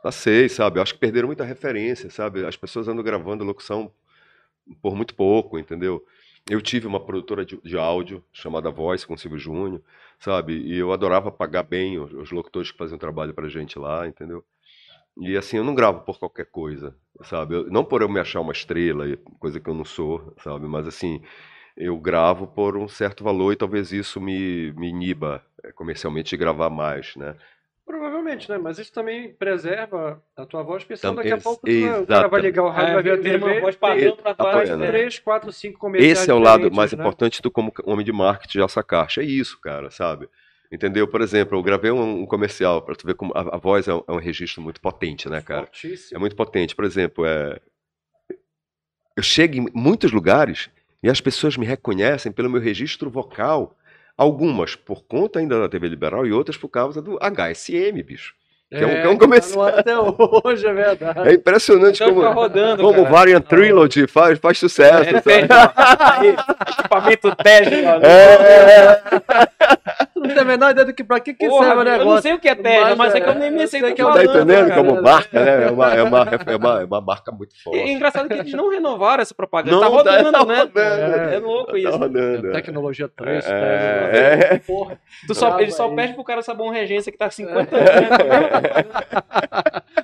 Não 0.03 0.11
sei, 0.11 0.49
sabe? 0.49 0.77
Eu 0.77 0.83
acho 0.83 0.93
que 0.93 0.99
perderam 0.99 1.27
muita 1.27 1.43
referência, 1.43 2.09
sabe? 2.09 2.45
As 2.45 2.57
pessoas 2.57 2.87
andam 2.87 3.03
gravando 3.03 3.43
locução 3.43 3.91
por 4.81 4.95
muito 4.95 5.15
pouco, 5.15 5.57
entendeu? 5.57 6.05
Eu 6.49 6.61
tive 6.61 6.87
uma 6.87 6.99
produtora 6.99 7.45
de, 7.45 7.57
de 7.63 7.77
áudio 7.77 8.23
chamada 8.31 8.69
Voice 8.69 9.07
com 9.07 9.13
o 9.13 9.17
Silvio 9.17 9.39
Júnior, 9.39 9.81
sabe? 10.19 10.53
E 10.53 10.77
eu 10.77 10.91
adorava 10.91 11.31
pagar 11.31 11.63
bem 11.63 11.97
os, 11.99 12.13
os 12.13 12.31
locutores 12.31 12.71
que 12.71 12.77
faziam 12.77 12.97
trabalho 12.97 13.33
pra 13.33 13.47
gente 13.47 13.79
lá, 13.79 14.07
entendeu? 14.07 14.43
E 15.21 15.37
assim, 15.37 15.57
eu 15.57 15.63
não 15.63 15.75
gravo 15.75 16.01
por 16.01 16.17
qualquer 16.17 16.45
coisa, 16.45 16.95
sabe? 17.23 17.55
Eu- 17.55 17.69
não 17.69 17.83
por 17.85 18.01
eu 18.01 18.09
me 18.09 18.19
achar 18.19 18.41
uma 18.41 18.51
estrela, 18.51 19.05
coisa 19.39 19.59
que 19.59 19.69
eu 19.69 19.73
não 19.73 19.85
sou, 19.85 20.33
sabe? 20.43 20.67
Mas 20.67 20.87
assim, 20.87 21.21
eu 21.77 21.97
gravo 21.97 22.47
por 22.47 22.75
um 22.77 22.87
certo 22.87 23.23
valor 23.23 23.53
e 23.53 23.55
talvez 23.55 23.91
isso 23.91 24.19
me, 24.19 24.73
me 24.73 24.89
iniba 24.89 25.43
eh, 25.63 25.71
comercialmente 25.71 26.31
de 26.31 26.37
gravar 26.37 26.69
mais, 26.69 27.15
né? 27.15 27.35
Provavelmente, 27.85 28.49
né? 28.49 28.57
Mas 28.57 28.79
isso 28.79 28.93
também 28.93 29.33
preserva 29.33 30.23
a 30.37 30.45
tua 30.45 30.63
voz, 30.63 30.83
porque 30.83 30.95
senão 30.95 31.15
Tam- 31.15 31.21
daqui 31.23 31.33
a 31.33 31.37
pouco 31.37 31.67
tu, 31.67 32.03
o 32.03 32.07
cara 32.07 32.27
vai 32.29 32.41
ligar 32.41 32.63
o 32.63 32.69
rádio, 32.69 32.89
É, 32.89 32.93
vai 32.93 33.03
ver 33.03 33.11
a 33.11 33.17
vira 33.17 33.37
uma 33.37 33.47
TV, 33.47 33.59
voz 33.59 33.75
padrão 33.75 34.15
pra 34.15 34.33
trás, 34.33 34.69
né? 34.69 34.77
né? 34.77 34.87
três, 34.87 35.19
quatro, 35.19 35.51
cinco 35.51 35.77
comerciais 35.79 36.17
Esse 36.21 36.31
é 36.31 36.33
o 36.33 36.39
lado 36.39 36.71
mais 36.71 36.93
né? 36.93 36.99
importante 36.99 37.41
tu 37.41 37.51
como 37.51 37.73
homem 37.83 38.05
de 38.05 38.11
marketing 38.13 38.59
já 38.59 38.67
sacaste. 38.67 39.19
É 39.19 39.23
isso, 39.23 39.59
cara, 39.61 39.91
sabe? 39.91 40.27
Entendeu? 40.71 41.07
Por 41.07 41.21
exemplo, 41.21 41.57
eu 41.57 41.61
gravei 41.63 41.91
um, 41.91 42.21
um 42.21 42.25
comercial 42.25 42.81
para 42.81 42.95
tu 42.95 43.05
ver 43.05 43.13
como 43.13 43.31
a, 43.35 43.55
a 43.55 43.57
voz 43.57 43.87
é 43.87 43.93
um, 43.93 44.03
é 44.07 44.11
um 44.11 44.17
registro 44.17 44.61
muito 44.61 44.81
potente, 44.81 45.29
né, 45.29 45.39
cara? 45.41 45.61
É 45.61 45.65
Fortíssimo. 45.65 46.19
muito 46.19 46.35
potente. 46.35 46.75
Por 46.75 46.83
exemplo, 46.83 47.25
é... 47.25 47.59
eu 49.15 49.21
chego 49.23 49.55
em 49.57 49.67
muitos 49.73 50.11
lugares 50.11 50.69
e 51.03 51.09
as 51.09 51.21
pessoas 51.21 51.57
me 51.57 51.65
reconhecem 51.65 52.31
pelo 52.31 52.49
meu 52.49 52.59
registro 52.61 53.09
vocal. 53.09 53.75
Algumas 54.17 54.75
por 54.75 55.03
conta 55.03 55.39
ainda 55.39 55.59
da 55.59 55.69
TV 55.69 55.87
Liberal 55.89 56.25
e 56.25 56.31
outras 56.31 56.57
por 56.57 56.69
causa 56.69 57.01
do 57.01 57.17
HSM, 57.19 58.01
bicho. 58.03 58.33
que 58.69 58.77
é 58.77 58.85
um- 58.87 58.89
é 58.89 59.07
um 59.09 59.13
tá 59.13 59.19
comercial. 59.19 59.55
no 59.57 59.67
ar 59.67 59.79
até 59.79 59.95
hoje, 59.99 60.65
é 60.67 60.73
verdade. 60.73 61.19
É 61.29 61.33
impressionante 61.33 61.95
Então 62.01 62.07
como, 62.15 62.21
fica 62.21 62.33
rodando, 62.33 62.81
como 62.83 63.03
cara. 63.03 63.09
Variant 63.11 63.45
Trilogy 63.45 64.07
faz, 64.07 64.39
faz 64.39 64.57
sucesso. 64.57 65.09
É, 65.09 65.21
aí, 65.99 66.29
equipamento 66.79 67.35
Tesla. 67.35 67.99
É, 68.03 69.01
Tu 70.12 70.12
não 70.23 70.33
tem 70.33 70.39
a 70.39 70.45
menor 70.45 70.71
ideia 70.71 70.85
do 70.85 70.93
que, 70.93 71.03
pra 71.03 71.19
que, 71.19 71.33
que 71.33 71.47
Porra, 71.47 71.65
serve 71.65 71.77
o 71.77 71.81
eu 71.81 71.85
negócio. 71.91 72.13
não 72.13 72.21
sei 72.21 72.33
o 72.33 72.39
que 72.39 72.49
é 72.49 72.55
Tesla, 72.55 72.95
mas, 72.95 73.15
é 73.15 73.21
que 73.21 73.29
eu 73.29 73.35
nem 73.35 73.49
eu 73.49 73.53
me 73.53 73.67
sei 73.67 73.81
o 73.81 73.93
que 73.95 74.01
é 74.01 74.05
é 74.05 74.07
Tá 74.07 74.13
Falando, 74.13 74.29
entendendo 74.35 74.67
cara. 74.69 74.83
como 74.83 75.01
marca, 75.01 75.43
né? 75.43 75.63
É 75.65 75.71
uma, 75.71 75.93
é 75.93 76.03
uma, 76.03 76.19
é 76.19 76.55
uma, 76.55 76.81
é 76.81 76.85
uma 76.85 77.01
marca 77.01 77.31
muito 77.31 77.53
É 77.55 77.59
forte. 77.63 77.79
engraçado 77.91 78.27
que 78.27 78.33
eles 78.33 78.53
não 78.53 78.69
renovaram 78.69 79.21
essa 79.21 79.33
propaganda. 79.33 79.75
Não, 79.75 79.81
tá 79.81 79.87
rodando, 79.87 80.31
tá 80.31 80.45
né? 80.45 80.59
rodando. 80.61 80.79
É, 81.33 81.39
louco 81.39 81.71
Tá 81.71 81.77
isso. 81.77 81.97
rodando. 81.97 82.47
é. 82.49 82.51
Tecnologia 82.51 83.07
3, 83.15 83.45
É, 83.45 83.49
Tesla, 83.49 84.55
é. 84.55 84.59
porra. 84.59 84.99
Tu 85.27 85.35
só, 85.35 85.59
ele 85.59 85.71
só 85.71 85.89
pede 85.89 86.13
pro 86.13 86.23
cara 86.23 86.41
sabão 86.41 86.69
regência 86.69 87.11
que 87.11 87.17
tá 87.17 87.29
50 87.29 87.59
anos. 87.59 87.69
Né? 87.71 88.83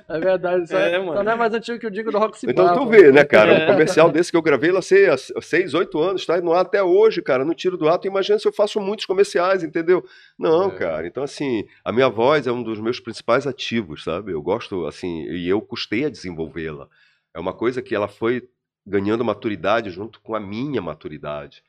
É 0.08 0.18
verdade, 0.18 0.64
isso 0.64 0.76
É, 0.76 0.94
é, 0.94 0.98
mano. 0.98 1.14
só 1.14 1.22
não 1.22 1.32
é 1.32 1.36
mais 1.36 1.54
antigo 1.54 1.78
que 1.78 1.86
eu 1.86 1.90
digo 1.90 2.10
do 2.10 2.18
Rock 2.18 2.36
Então 2.44 2.74
tu 2.74 2.84
vê, 2.86 3.12
né, 3.12 3.22
cara? 3.24 3.52
Um 3.54 3.66
comercial 3.66 4.10
desse 4.10 4.30
que 4.30 4.36
eu 4.36 4.42
gravei 4.42 4.72
lá 4.72 4.82
sei, 4.82 5.08
há 5.08 5.16
6, 5.16 5.72
8 5.72 5.98
anos, 6.00 6.26
tá 6.26 6.40
no 6.40 6.52
ar 6.52 6.62
até 6.62 6.82
hoje, 6.82 7.22
cara. 7.22 7.44
Não 7.44 7.54
tiro 7.54 7.76
do 7.76 7.88
ar. 7.88 7.96
Tu 7.98 8.08
imagina 8.08 8.36
se 8.38 8.46
eu 8.46 8.52
faço 8.52 8.80
muitos 8.80 9.06
comerciais, 9.06 9.62
entendeu? 9.62 10.04
Não, 10.38 10.70
É. 10.70 10.74
cara. 10.76 11.06
Então, 11.06 11.22
assim, 11.22 11.66
a 11.84 11.92
minha 11.92 12.08
voz 12.08 12.46
é 12.46 12.52
um 12.52 12.62
dos 12.62 12.80
meus 12.80 12.98
principais 13.00 13.46
ativos, 13.46 14.04
sabe? 14.04 14.32
Eu 14.32 14.42
gosto, 14.42 14.86
assim, 14.86 15.24
e 15.24 15.48
eu 15.48 15.60
custei 15.60 16.04
a 16.04 16.10
desenvolvê-la. 16.10 16.88
É 17.34 17.38
uma 17.40 17.52
coisa 17.52 17.82
que 17.82 17.94
ela 17.94 18.08
foi 18.08 18.48
ganhando 18.86 19.24
maturidade 19.24 19.90
junto 19.90 20.20
com 20.20 20.34
a 20.34 20.40
minha 20.40 20.80
maturidade, 20.80 21.62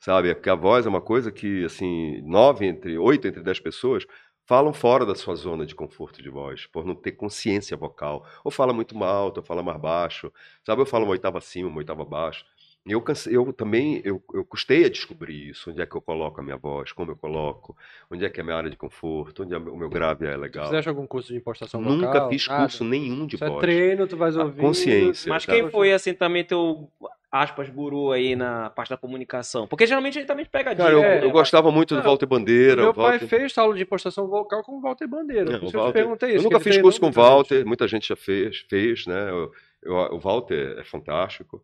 sabe? 0.00 0.34
Porque 0.34 0.50
a 0.50 0.54
voz 0.54 0.84
é 0.84 0.88
uma 0.88 1.00
coisa 1.00 1.30
que, 1.30 1.64
assim, 1.64 2.20
nove 2.22 2.66
entre, 2.66 2.98
oito 2.98 3.26
entre 3.28 3.42
dez 3.42 3.60
pessoas 3.60 4.06
falam 4.44 4.72
fora 4.72 5.04
da 5.04 5.14
sua 5.14 5.34
zona 5.34 5.66
de 5.66 5.74
conforto 5.74 6.22
de 6.22 6.30
voz, 6.30 6.66
por 6.66 6.84
não 6.86 6.94
ter 6.94 7.12
consciência 7.12 7.76
vocal. 7.76 8.24
Ou 8.44 8.50
fala 8.50 8.72
muito 8.72 8.96
mal, 8.96 9.24
alto, 9.24 9.38
ou 9.38 9.42
fala 9.42 9.62
mais 9.62 9.80
baixo, 9.80 10.32
sabe? 10.64 10.80
Eu 10.82 10.86
falo 10.86 11.04
uma 11.04 11.12
oitava 11.12 11.38
acima, 11.38 11.68
uma 11.68 11.78
oitava 11.78 12.02
abaixo. 12.02 12.44
Eu, 12.88 13.00
canse- 13.02 13.32
eu 13.34 13.52
também, 13.52 14.00
eu, 14.04 14.22
eu 14.32 14.44
custei 14.44 14.84
a 14.84 14.88
descobrir 14.88 15.48
isso, 15.50 15.70
onde 15.70 15.82
é 15.82 15.86
que 15.86 15.96
eu 15.96 16.00
coloco 16.00 16.40
a 16.40 16.44
minha 16.44 16.56
voz, 16.56 16.92
como 16.92 17.10
eu 17.10 17.16
coloco, 17.16 17.76
onde 18.08 18.24
é 18.24 18.28
que 18.30 18.38
é 18.38 18.42
a 18.42 18.44
minha 18.44 18.56
área 18.56 18.70
de 18.70 18.76
conforto, 18.76 19.42
onde 19.42 19.52
é 19.54 19.58
o 19.58 19.76
meu 19.76 19.88
grave 19.88 20.24
é 20.24 20.34
Tu 20.34 20.38
legal. 20.40 20.66
fizeste 20.66 20.88
algum 20.88 21.04
curso 21.06 21.32
de 21.32 21.38
impostação 21.38 21.82
vocal? 21.82 21.96
Nunca 21.96 22.28
fiz 22.28 22.46
Nada? 22.46 22.60
curso 22.62 22.84
nenhum 22.84 23.26
de 23.26 23.34
Isso 23.34 23.44
é 23.44 23.48
voz. 23.48 23.60
treino, 23.60 24.06
tu 24.06 24.16
vais 24.16 24.36
A 24.36 24.44
ouvindo. 24.44 24.60
consciência. 24.60 25.28
Mas 25.28 25.44
tá? 25.44 25.52
quem 25.52 25.68
foi, 25.68 25.92
assim, 25.92 26.14
também 26.14 26.44
teu, 26.44 26.88
aspas, 27.32 27.68
guru 27.70 28.12
aí 28.12 28.36
na 28.36 28.70
parte 28.70 28.90
da 28.90 28.96
comunicação? 28.96 29.66
Porque 29.66 29.84
geralmente 29.84 30.16
ele 30.20 30.26
também 30.26 30.44
pega 30.46 30.72
Cara, 30.76 30.92
eu, 30.92 30.98
dica, 31.00 31.08
É. 31.10 31.20
né? 31.22 31.26
eu 31.26 31.30
gostava 31.32 31.72
muito 31.72 31.96
do 31.96 32.02
Walter 32.02 32.26
Bandeira. 32.26 32.82
Meu 32.82 32.90
o 32.90 32.94
pai 32.94 33.18
Walter... 33.18 33.26
fez 33.26 33.58
aula 33.58 33.74
de 33.74 33.82
impostação 33.82 34.28
vocal 34.28 34.62
com 34.62 34.78
o 34.78 34.80
Walter 34.80 35.08
Bandeira. 35.08 35.44
Não, 35.50 35.58
Por 35.58 35.64
o 35.64 35.68
isso 35.68 35.76
eu 35.76 35.80
te 35.80 35.82
Walter- 35.82 35.92
perguntei 35.98 36.30
Eu 36.30 36.34
isso. 36.36 36.44
nunca 36.44 36.60
fiz 36.60 36.78
curso 36.78 37.00
com 37.00 37.08
o 37.08 37.10
Walter, 37.12 37.66
muita 37.66 37.88
gente 37.88 38.06
já 38.06 38.14
fez, 38.14 38.64
fez 38.70 39.06
né? 39.08 39.28
Eu- 39.28 39.50
eu- 39.82 40.14
o 40.14 40.18
Walter 40.20 40.76
é 40.78 40.84
fantástico. 40.84 41.60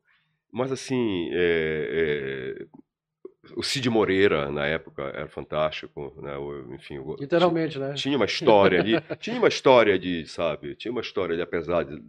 Mas 0.53 0.71
assim, 0.71 1.29
é- 1.33 2.67
o 3.57 3.63
Cid 3.63 3.89
Moreira, 3.91 4.51
na 4.51 4.67
época, 4.67 5.03
era 5.15 5.29
fantástico. 5.29 6.13
Né? 6.23 6.35
enfim. 6.75 7.03
Literalmente, 7.19 7.79
né? 7.79 7.95
tinha 7.95 8.17
uma 8.17 8.27
história 8.27 8.81
ali, 8.81 8.93
tinha 9.19 9.37
uma 9.37 9.49
história 9.49 9.99
de, 9.99 10.27
sabe, 10.27 10.75
tinha 10.77 10.93
uma 10.93 11.01
história 11.01 11.35
ali, 11.35 11.43
apesar 11.43 11.85
de, 11.85 12.01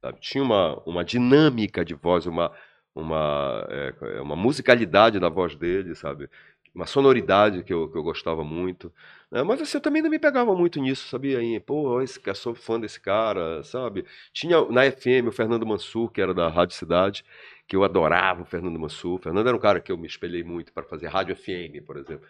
sabe, 0.00 0.20
tinha 0.20 0.42
uma, 0.42 0.80
uma 0.84 1.04
dinâmica 1.04 1.84
de 1.84 1.94
voz, 1.94 2.26
uma, 2.26 2.52
uma, 2.94 3.66
é, 3.70 4.20
uma 4.20 4.36
musicalidade 4.36 5.18
na 5.18 5.28
voz 5.28 5.54
dele, 5.56 5.94
sabe, 5.94 6.28
uma 6.74 6.86
sonoridade 6.86 7.62
que 7.62 7.72
eu, 7.72 7.88
que 7.90 7.96
eu 7.96 8.02
gostava 8.02 8.42
muito, 8.42 8.90
né? 9.30 9.42
mas 9.42 9.60
assim, 9.60 9.76
eu 9.76 9.80
também 9.80 10.00
não 10.00 10.08
me 10.08 10.18
pegava 10.18 10.54
muito 10.54 10.80
nisso, 10.80 11.08
sabia, 11.08 11.38
aí, 11.38 11.60
pô, 11.60 12.00
esse, 12.00 12.18
eu 12.24 12.34
sou 12.34 12.54
fã 12.54 12.80
desse 12.80 12.98
cara, 12.98 13.62
sabe, 13.62 14.06
tinha 14.32 14.64
na 14.70 14.90
FM 14.90 15.28
o 15.28 15.32
Fernando 15.32 15.66
Mansur, 15.66 16.10
que 16.10 16.20
era 16.20 16.32
da 16.32 16.48
Rádio 16.48 16.74
Cidade, 16.74 17.24
que 17.66 17.76
eu 17.76 17.84
adorava 17.84 18.42
o 18.42 18.46
Fernando 18.46 18.78
Mansur, 18.78 19.14
o 19.14 19.22
Fernando 19.22 19.48
era 19.48 19.56
um 19.56 19.60
cara 19.60 19.80
que 19.80 19.90
eu 19.92 19.98
me 19.98 20.06
espelhei 20.06 20.44
muito 20.44 20.72
para 20.72 20.84
fazer 20.84 21.08
Rádio 21.08 21.34
FM, 21.34 21.80
por 21.80 21.96
exemplo, 21.96 22.26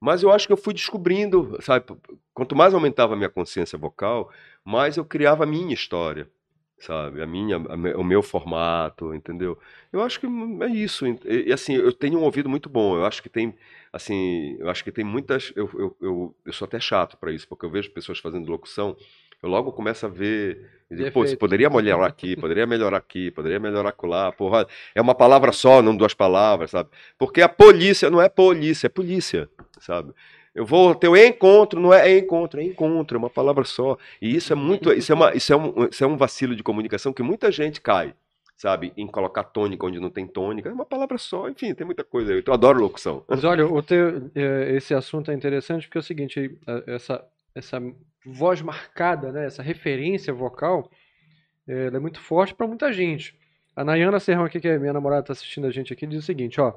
mas 0.00 0.22
eu 0.22 0.30
acho 0.30 0.46
que 0.46 0.52
eu 0.52 0.56
fui 0.56 0.72
descobrindo, 0.74 1.56
sabe? 1.62 1.84
Quanto 2.32 2.56
mais 2.56 2.72
aumentava 2.74 3.14
a 3.14 3.16
minha 3.16 3.28
consciência 3.28 3.78
vocal, 3.78 4.30
mais 4.64 4.96
eu 4.96 5.04
criava 5.04 5.44
a 5.44 5.46
minha 5.46 5.74
história, 5.74 6.28
sabe? 6.78 7.20
A 7.22 7.26
minha, 7.26 7.56
a 7.56 7.76
me- 7.76 7.94
o 7.94 8.02
meu 8.04 8.22
formato, 8.22 9.14
entendeu? 9.14 9.58
Eu 9.92 10.00
acho 10.02 10.18
que 10.20 10.26
é 10.26 10.66
isso. 10.68 11.04
E, 11.24 11.52
assim, 11.52 11.74
eu 11.74 11.92
tenho 11.92 12.18
um 12.18 12.22
ouvido 12.22 12.48
muito 12.48 12.68
bom. 12.70 12.96
Eu 12.96 13.04
acho 13.04 13.22
que 13.22 13.28
tem, 13.28 13.54
assim, 13.92 14.56
eu 14.58 14.70
acho 14.70 14.82
que 14.84 14.92
tem 14.92 15.04
muitas. 15.04 15.52
Eu, 15.54 15.68
eu, 15.74 15.96
eu, 16.00 16.36
eu 16.46 16.52
sou 16.52 16.64
até 16.66 16.80
chato 16.80 17.16
para 17.18 17.32
isso, 17.32 17.46
porque 17.48 17.66
eu 17.66 17.70
vejo 17.70 17.90
pessoas 17.90 18.18
fazendo 18.18 18.50
locução, 18.50 18.96
eu 19.42 19.48
logo 19.48 19.72
começo 19.72 20.06
a 20.06 20.08
ver. 20.08 20.79
Digo, 20.96 21.12
Pô, 21.12 21.26
você 21.26 21.36
poderia 21.36 21.70
melhorar 21.70 22.06
aqui, 22.06 22.36
poderia 22.36 22.66
melhorar 22.66 22.96
aqui, 22.96 23.30
poderia 23.30 23.60
melhorar 23.60 23.90
acolá. 23.90 24.32
Porra, 24.32 24.66
é 24.94 25.00
uma 25.00 25.14
palavra 25.14 25.52
só, 25.52 25.80
não 25.80 25.96
duas 25.96 26.14
palavras, 26.14 26.70
sabe? 26.70 26.90
Porque 27.16 27.40
a 27.40 27.48
polícia 27.48 28.10
não 28.10 28.20
é 28.20 28.28
polícia, 28.28 28.86
é 28.86 28.90
polícia, 28.90 29.48
sabe? 29.78 30.12
Eu 30.52 30.66
vou 30.66 30.94
ter 30.94 31.08
o 31.08 31.16
encontro, 31.16 31.80
não 31.80 31.94
é 31.94 32.18
encontro, 32.18 32.60
é 32.60 32.64
encontro, 32.64 33.16
é 33.16 33.18
uma 33.18 33.30
palavra 33.30 33.64
só. 33.64 33.96
E 34.20 34.34
isso 34.34 34.52
é 34.52 34.56
muito, 34.56 34.92
isso 34.92 35.12
é, 35.12 35.14
uma, 35.14 35.34
isso 35.34 35.52
é, 35.52 35.56
um, 35.56 35.84
isso 35.84 36.02
é 36.02 36.06
um 36.06 36.16
vacilo 36.16 36.56
de 36.56 36.62
comunicação 36.62 37.12
que 37.12 37.22
muita 37.22 37.52
gente 37.52 37.80
cai, 37.80 38.12
sabe? 38.56 38.92
Em 38.96 39.06
colocar 39.06 39.44
tônica 39.44 39.86
onde 39.86 40.00
não 40.00 40.10
tem 40.10 40.26
tônica, 40.26 40.68
é 40.68 40.72
uma 40.72 40.84
palavra 40.84 41.18
só, 41.18 41.48
enfim, 41.48 41.72
tem 41.72 41.86
muita 41.86 42.02
coisa 42.02 42.32
aí. 42.32 42.42
Eu 42.44 42.52
adoro 42.52 42.80
locução. 42.80 43.22
Mas 43.28 43.44
olha, 43.44 43.64
o 43.64 43.80
teu, 43.80 44.28
eh, 44.34 44.74
esse 44.76 44.92
assunto 44.92 45.30
é 45.30 45.34
interessante 45.34 45.86
porque 45.86 45.98
é 45.98 46.00
o 46.00 46.04
seguinte, 46.04 46.58
eh, 46.66 46.82
essa, 46.88 47.24
essa 47.54 47.80
voz 48.24 48.60
marcada, 48.62 49.32
né, 49.32 49.46
essa 49.46 49.62
referência 49.62 50.32
vocal, 50.32 50.90
eh, 51.66 51.86
ela 51.86 51.96
é 51.96 52.00
muito 52.00 52.20
forte 52.20 52.54
para 52.54 52.66
muita 52.66 52.92
gente. 52.92 53.38
A 53.74 53.84
Nayana 53.84 54.20
Serrão 54.20 54.44
aqui, 54.44 54.60
que 54.60 54.68
é 54.68 54.78
minha 54.78 54.92
namorada, 54.92 55.22
está 55.22 55.32
assistindo 55.32 55.66
a 55.66 55.70
gente 55.70 55.92
aqui, 55.92 56.06
diz 56.06 56.22
o 56.22 56.26
seguinte, 56.26 56.60
ó. 56.60 56.74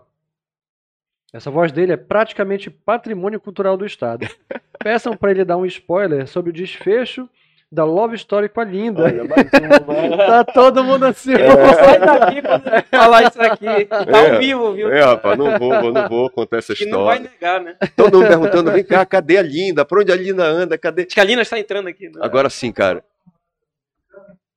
Essa 1.34 1.49
voz 1.49 1.71
dele 1.71 1.93
é 1.93 1.97
praticamente 1.97 2.69
patrimônio 2.69 3.39
cultural 3.39 3.76
do 3.76 3.86
Estado. 3.86 4.28
Peçam 4.84 5.17
para 5.17 5.32
ele 5.32 5.43
dar 5.43 5.57
um 5.57 5.65
spoiler 5.65 6.28
sobre 6.28 6.51
o 6.51 6.53
desfecho 6.53 7.28
da 7.74 7.84
Love 7.84 8.15
Story 8.15 8.49
com 8.49 8.61
a 8.61 8.63
Linda. 8.63 9.03
Olha, 9.03 9.24
mais 9.24 9.47
uma. 9.82 10.17
Tá 10.28 10.43
todo 10.43 10.84
mundo 10.84 11.05
assim. 11.05 11.32
Eu 11.34 11.49
não 11.49 11.57
vou 11.65 11.74
sair 11.74 11.99
daqui 11.99 12.41
quando 12.41 12.67
ele 12.67 12.84
falar 12.91 13.24
isso 13.24 13.41
aqui. 13.41 13.86
Tá 13.86 14.05
É. 14.07 14.32
ao 14.34 14.39
vivo, 14.39 14.74
viu? 14.74 14.91
É, 14.91 15.01
rapaz, 15.03 15.38
não 15.38 15.57
vou, 15.57 15.91
não 15.91 16.07
vou 16.07 16.30
contar 16.30 16.57
essa 16.57 16.76
que 16.76 16.86
não 16.86 17.05
vai 17.05 17.17
história. 17.17 17.32
negar, 17.41 17.61
né? 17.61 17.76
Todo 17.95 18.19
mundo 18.19 18.28
perguntando, 18.28 18.71
vem 18.71 18.84
cá, 18.84 19.05
cadê 19.05 19.38
a 19.38 19.41
Linda? 19.41 19.84
Pra 19.84 19.99
onde 20.01 20.11
a 20.11 20.15
Linda 20.15 20.43
anda? 20.43 20.78
Cadê? 20.78 21.01
Acho 21.03 21.15
que 21.15 21.19
a 21.19 21.24
Lina 21.24 21.41
está 21.41 21.57
entrando 21.57 21.88
aqui. 21.88 22.05
né? 22.05 22.19
Agora 22.21 22.49
sim, 22.49 22.71
cara. 22.71 23.03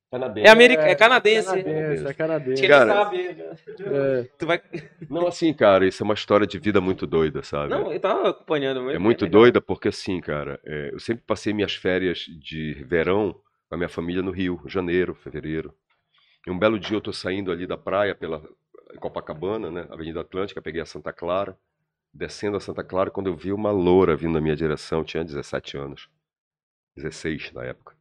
É, 0.09 0.49
america... 0.49 0.83
é 0.83 0.95
canadense. 0.95 1.47
Canadense, 1.47 2.07
é 2.07 2.13
canadense. 2.13 2.67
Cara. 2.67 2.93
sabe. 2.93 3.17
É. 3.27 4.23
Tu 4.37 4.47
vai... 4.47 4.61
Não, 5.09 5.27
assim, 5.27 5.53
cara, 5.53 5.85
isso 5.85 6.01
é 6.01 6.05
uma 6.05 6.13
história 6.13 6.47
de 6.47 6.57
vida 6.57 6.79
muito 6.79 7.05
doida, 7.05 7.43
sabe? 7.43 7.71
Não, 7.71 7.91
eu 7.91 7.99
tava 7.99 8.29
acompanhando. 8.29 8.83
mas 8.83 8.95
É 8.95 8.99
muito 8.99 9.25
legal. 9.25 9.41
doida 9.41 9.61
porque, 9.61 9.89
assim, 9.89 10.21
cara, 10.21 10.59
é, 10.65 10.91
eu 10.93 10.99
sempre 10.99 11.23
passei 11.27 11.53
minhas 11.53 11.75
férias 11.75 12.19
de 12.19 12.73
verão 12.85 13.33
com 13.67 13.75
a 13.75 13.77
minha 13.77 13.89
família 13.89 14.21
no 14.21 14.31
Rio, 14.31 14.61
janeiro, 14.65 15.13
fevereiro. 15.13 15.73
E 16.45 16.51
um 16.51 16.57
belo 16.57 16.79
dia 16.79 16.95
eu 16.95 17.01
tô 17.01 17.11
saindo 17.11 17.51
ali 17.51 17.67
da 17.67 17.77
praia 17.77 18.15
pela 18.15 18.41
Copacabana, 19.01 19.69
né, 19.69 19.87
Avenida 19.89 20.21
Atlântica, 20.21 20.61
peguei 20.61 20.81
a 20.81 20.85
Santa 20.85 21.11
Clara, 21.11 21.57
descendo 22.13 22.55
a 22.55 22.61
Santa 22.61 22.81
Clara, 22.81 23.11
quando 23.11 23.27
eu 23.27 23.35
vi 23.35 23.51
uma 23.51 23.71
loura 23.71 24.15
vindo 24.15 24.33
na 24.33 24.41
minha 24.41 24.55
direção, 24.55 25.03
tinha 25.03 25.25
17 25.25 25.77
anos, 25.77 26.09
16 26.95 27.51
na 27.51 27.65
época. 27.65 27.96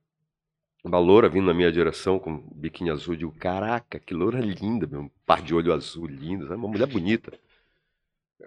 Uma 0.87 1.01
loura 1.01 1.29
vindo 1.29 1.47
na 1.47 1.53
minha 1.53 1.73
direção 1.73 2.17
com 2.17 2.31
um 2.31 2.49
biquíni 2.55 2.91
azul, 2.91 3.15
eu 3.15 3.19
digo, 3.19 3.33
caraca, 3.33 3.99
que 3.99 4.15
loura 4.15 4.39
linda, 4.39 4.87
meu, 4.87 5.01
um 5.01 5.11
par 5.27 5.43
de 5.43 5.53
olho 5.53 5.73
azul 5.73 6.07
lindo, 6.07 6.47
sabe? 6.47 6.61
uma 6.61 6.69
mulher 6.69 6.87
bonita. 6.87 7.37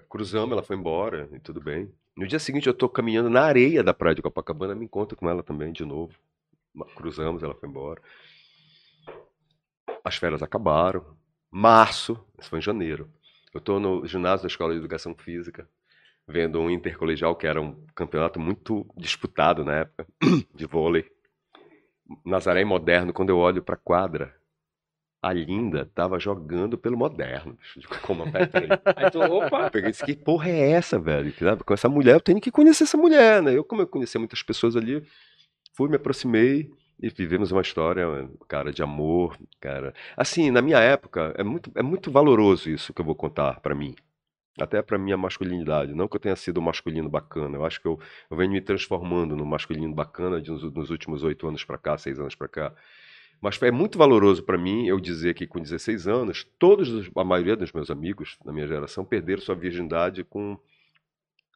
Cruzamos, 0.08 0.54
ela 0.54 0.64
foi 0.64 0.78
embora 0.78 1.28
e 1.34 1.40
tudo 1.42 1.60
bem. 1.60 1.92
No 2.16 2.26
dia 2.26 2.40
seguinte 2.40 2.66
eu 2.66 2.74
tô 2.74 2.88
caminhando 2.88 3.30
na 3.30 3.42
areia 3.42 3.84
da 3.84 3.94
praia 3.94 4.16
de 4.16 4.22
Copacabana, 4.22 4.74
me 4.74 4.86
encontro 4.86 5.18
com 5.18 5.30
ela 5.30 5.44
também 5.44 5.74
de 5.74 5.84
novo. 5.84 6.14
Cruzamos, 6.96 7.44
ela 7.44 7.54
foi 7.54 7.68
embora. 7.68 8.02
As 10.02 10.16
férias 10.16 10.42
acabaram. 10.42 11.06
Março, 11.52 12.18
isso 12.40 12.50
foi 12.50 12.60
em 12.60 12.62
janeiro. 12.62 13.10
Eu 13.54 13.60
tô 13.60 13.82
no 13.82 14.08
ginásio 14.08 14.44
da 14.44 14.48
Escola 14.48 14.72
de 14.72 14.80
Educação 14.80 15.14
Física, 15.14 15.68
vendo 16.26 16.58
um 16.58 16.70
intercolegial 16.70 17.36
que 17.36 17.48
era 17.48 17.62
um 17.62 17.86
campeonato 17.94 18.40
muito 18.40 18.88
disputado 18.96 19.66
na 19.66 19.80
época, 19.80 20.08
de 20.56 20.66
vôlei. 20.66 21.19
Nazaré 22.26 22.64
Moderno, 22.66 23.14
quando 23.14 23.30
eu 23.30 23.38
olho 23.38 23.62
pra 23.62 23.76
quadra, 23.76 24.34
a 25.22 25.34
Linda 25.34 25.90
tava 25.94 26.20
jogando 26.20 26.78
pelo 26.78 26.98
Moderno. 26.98 27.58
Como. 28.02 28.24
Aí 28.96 29.12
tu, 29.12 29.20
opa, 29.20 29.66
Eu 29.66 29.72
peguei 29.72 29.92
disse, 29.92 30.06
que 30.06 30.16
porra 30.16 30.50
é 30.50 30.72
essa, 30.72 30.98
velho? 30.98 31.34
Sabe, 31.38 31.64
Com 31.64 31.74
essa 31.74 31.90
mulher, 31.90 32.16
eu 32.16 32.22
tenho 32.22 32.40
que 32.40 32.52
conhecer 32.52 32.84
essa 32.84 32.98
mulher, 32.98 33.42
né? 33.42 33.56
Eu, 33.56 33.64
como 33.64 33.82
eu 33.82 33.88
conhecia 33.88 34.20
muitas 34.20 34.42
pessoas 34.42 34.76
ali, 34.76 35.04
fui, 35.74 35.90
me 35.90 35.98
aproximei 35.98 36.72
e 37.02 37.10
vivemos 37.10 37.52
uma 37.52 37.62
história, 37.62 38.06
cara, 38.48 38.72
de 38.72 38.82
amor, 38.82 39.38
cara. 39.60 39.94
Assim, 40.16 40.52
na 40.52 40.62
minha 40.62 40.80
época, 40.80 41.34
é 41.38 41.44
muito, 41.44 41.72
é 41.76 41.82
muito 41.82 42.12
valoroso 42.12 42.70
isso 42.70 42.94
que 42.94 43.02
eu 43.02 43.06
vou 43.06 43.16
contar 43.16 43.60
pra 43.62 43.76
mim. 43.76 43.96
Até 44.60 44.82
pra 44.82 44.98
minha 44.98 45.18
masculinidade. 45.18 45.94
Não 45.94 46.08
que 46.08 46.16
eu 46.18 46.20
tenha 46.20 46.36
sido 46.36 46.60
um 46.60 46.64
masculino 46.64 47.10
bacana. 47.10 47.56
Eu 47.58 47.66
acho 47.66 47.80
que 47.82 47.88
eu, 47.88 48.00
eu 48.30 48.38
venho 48.38 48.52
me 48.52 48.62
transformando 48.62 49.36
no 49.36 49.46
masculino 49.46 49.94
bacana 49.94 50.42
de, 50.42 50.52
nos, 50.52 50.64
nos 50.74 50.90
últimos 50.90 51.24
oito 51.24 51.48
anos 51.48 51.64
pra 51.64 51.78
cá, 51.78 51.98
seis 51.98 52.20
anos 52.20 52.36
pra 52.36 52.48
cá. 52.48 52.74
Mas 53.42 53.62
é 53.62 53.72
muito 53.72 53.98
valoroso 53.98 54.44
para 54.44 54.58
mim 54.58 54.88
eu 54.88 55.00
dizer 55.00 55.34
que 55.34 55.48
com 55.48 55.62
16 55.62 56.08
anos, 56.08 56.46
todos, 56.60 56.90
os- 56.90 57.12
a 57.16 57.24
maioria 57.24 57.56
dos 57.56 57.72
meus 57.72 57.90
amigos 57.90 58.38
da 58.46 58.52
minha 58.52 58.68
geração 58.68 59.06
perderam 59.06 59.42
sua 59.42 59.56
virgindade 59.56 60.24
com 60.24 60.58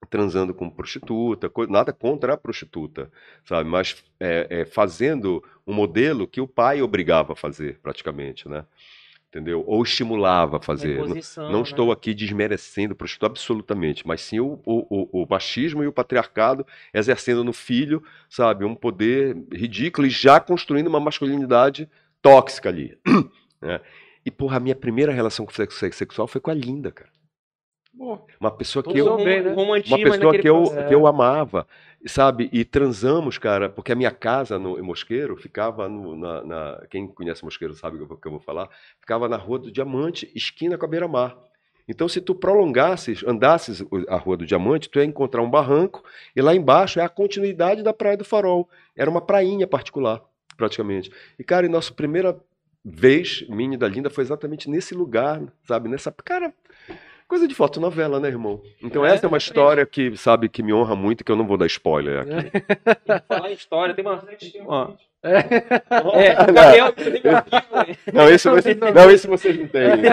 transando 0.10 0.54
com 0.54 0.70
prostituta, 0.70 1.49
nada 1.70 1.93
contra 1.93 2.34
a 2.34 2.38
prostituta, 2.38 3.10
sabe? 3.45 3.70
Mas 3.70 4.04
é, 4.20 4.47
é, 4.62 4.66
fazendo 4.66 5.41
um 5.66 5.74
modelo 5.74 6.28
que 6.28 6.41
o 6.41 6.47
pai 6.47 6.82
obrigava 6.82 7.34
a 7.34 7.36
fazer, 7.36 7.80
praticamente, 7.82 8.47
né? 8.49 8.66
Entendeu? 9.34 9.63
Ou 9.65 9.81
estimulava 9.81 10.57
a 10.57 10.61
fazer. 10.61 10.99
Não- 10.99 11.07
não 11.49 11.57
né? 11.57 11.61
estou 11.63 11.91
aqui 11.91 12.13
desmerecendo 12.13 12.93
prostituta 12.93 13.25
absolutamente, 13.25 14.05
mas 14.05 14.21
sim 14.21 14.39
o, 14.39 14.59
o, 14.63 15.07
o, 15.11 15.23
o 15.23 15.27
machismo 15.27 15.84
e 15.84 15.88
o 15.88 15.91
patriarcado 15.91 16.63
exercendo 16.93 17.43
no 17.43 17.51
filho, 17.51 18.03
sabe, 18.29 18.63
um 18.63 18.75
poder 18.75 19.36
ridículo 19.51 20.05
e 20.05 20.09
já 20.11 20.39
construindo 20.39 20.86
uma 20.86 20.99
masculinidade 20.99 21.89
tóxica 22.21 22.69
ali. 22.69 22.95
né? 23.59 23.81
E, 24.23 24.29
porra, 24.29 24.57
a 24.57 24.59
minha 24.59 24.75
primeira 24.75 25.11
relação 25.11 25.47
com 25.47 25.51
sexo 25.51 25.79
sexual 25.97 26.27
foi 26.27 26.39
com 26.39 26.51
a 26.51 26.53
Linda, 26.53 26.91
cara. 26.91 27.09
Uma 28.39 28.51
pessoa 28.51 28.81
que 28.83 28.97
eu, 28.99 29.05
bem, 29.17 29.41
né? 29.43 29.53
uma 29.87 29.97
pessoa 30.11 30.31
que 30.41 30.49
eu, 30.49 30.63
que 30.87 30.95
eu 30.95 31.07
amava, 31.07 31.67
sabe? 32.05 32.49
E 32.51 32.65
transamos, 32.65 33.37
cara, 33.37 33.69
porque 33.69 33.91
a 33.91 33.95
minha 33.95 34.11
casa 34.11 34.57
no 34.57 34.77
em 34.79 34.81
Mosqueiro 34.81 35.37
ficava 35.37 35.87
no, 35.87 36.15
na, 36.17 36.43
na- 36.43 36.81
Quem 36.89 37.07
conhece 37.07 37.43
Mosqueiro 37.45 37.73
sabe 37.75 37.95
o 37.95 37.99
que 37.99 38.03
eu 38.03 38.07
vou- 38.07 38.17
que 38.17 38.27
eu 38.27 38.31
vou 38.31 38.39
falar. 38.41 38.67
Ficava 38.99 39.29
na 39.29 39.37
Rua 39.37 39.59
do 39.59 39.71
Diamante, 39.71 40.29
esquina 40.35 40.77
com 40.77 40.85
a 40.85 40.89
beira-mar. 40.89 41.37
Então, 41.87 42.07
se 42.07 42.19
tu 42.21 42.33
prolongasses, 42.33 43.23
andasses 43.27 43.83
a 44.07 44.15
Rua 44.15 44.37
do 44.37 44.45
Diamante, 44.45 44.89
tu 44.89 44.99
ia 44.99 45.05
encontrar 45.05 45.41
um 45.41 45.49
barranco 45.49 46.01
e 46.35 46.41
lá 46.41 46.55
embaixo 46.55 46.99
é 46.99 47.03
a 47.03 47.09
continuidade 47.09 47.83
da 47.83 47.93
Praia 47.93 48.15
do 48.17 48.23
Farol. 48.25 48.69
Era 48.95 49.09
uma 49.09 49.19
prainha 49.21 49.67
particular, 49.67 50.21
praticamente. 50.57 51.11
E, 51.37 51.43
cara, 51.43 51.65
e 51.65 51.69
nossa 51.69 51.93
primeira 51.93 52.39
vez, 52.85 53.45
minha 53.49 53.75
e 53.75 53.77
da 53.77 53.87
Linda, 53.87 54.09
foi 54.09 54.23
exatamente 54.23 54.69
nesse 54.69 54.93
lugar, 54.95 55.41
sabe? 55.67 55.89
Nessa. 55.89 56.09
Cara, 56.23 56.53
coisa 57.34 57.47
de 57.47 57.55
fotonovela, 57.55 58.19
né, 58.19 58.27
irmão? 58.27 58.61
Então, 58.81 59.03
É, 59.03 59.13
essa 59.13 59.25
é 59.25 59.27
uma 59.27 59.39
história 59.39 59.86
que, 59.88 60.15
sabe, 60.15 60.47
que 60.47 60.61
me 60.61 60.71
honra 60.71 60.95
muito, 60.95 61.23
que 61.23 61.31
eu 61.31 61.36
não 61.36 61.47
vou 61.47 61.57
dar 61.57 61.65
spoiler 61.65 62.19
aqui. 62.21 62.51
Tem 63.05 63.19
que 63.19 63.27
falar 63.27 63.49
em 63.49 63.53
história, 63.53 63.93
tem 63.95 64.05
uma. 64.05 64.21
Ó. 64.67 64.91
É. 65.25 65.38
É, 66.27 66.41
o 66.43 66.53
Gabriel 66.53 66.91
tem 66.91 67.21
meu 67.23 67.36
arquivo, 67.38 67.75
né? 67.75 67.95
Não, 68.13 68.29
esse, 68.29 68.49
você, 68.49 68.75
não, 68.75 69.09
esse 69.09 69.25
vocês 69.25 69.57
não 69.57 69.67
têm. 69.69 69.88
né? 69.97 70.11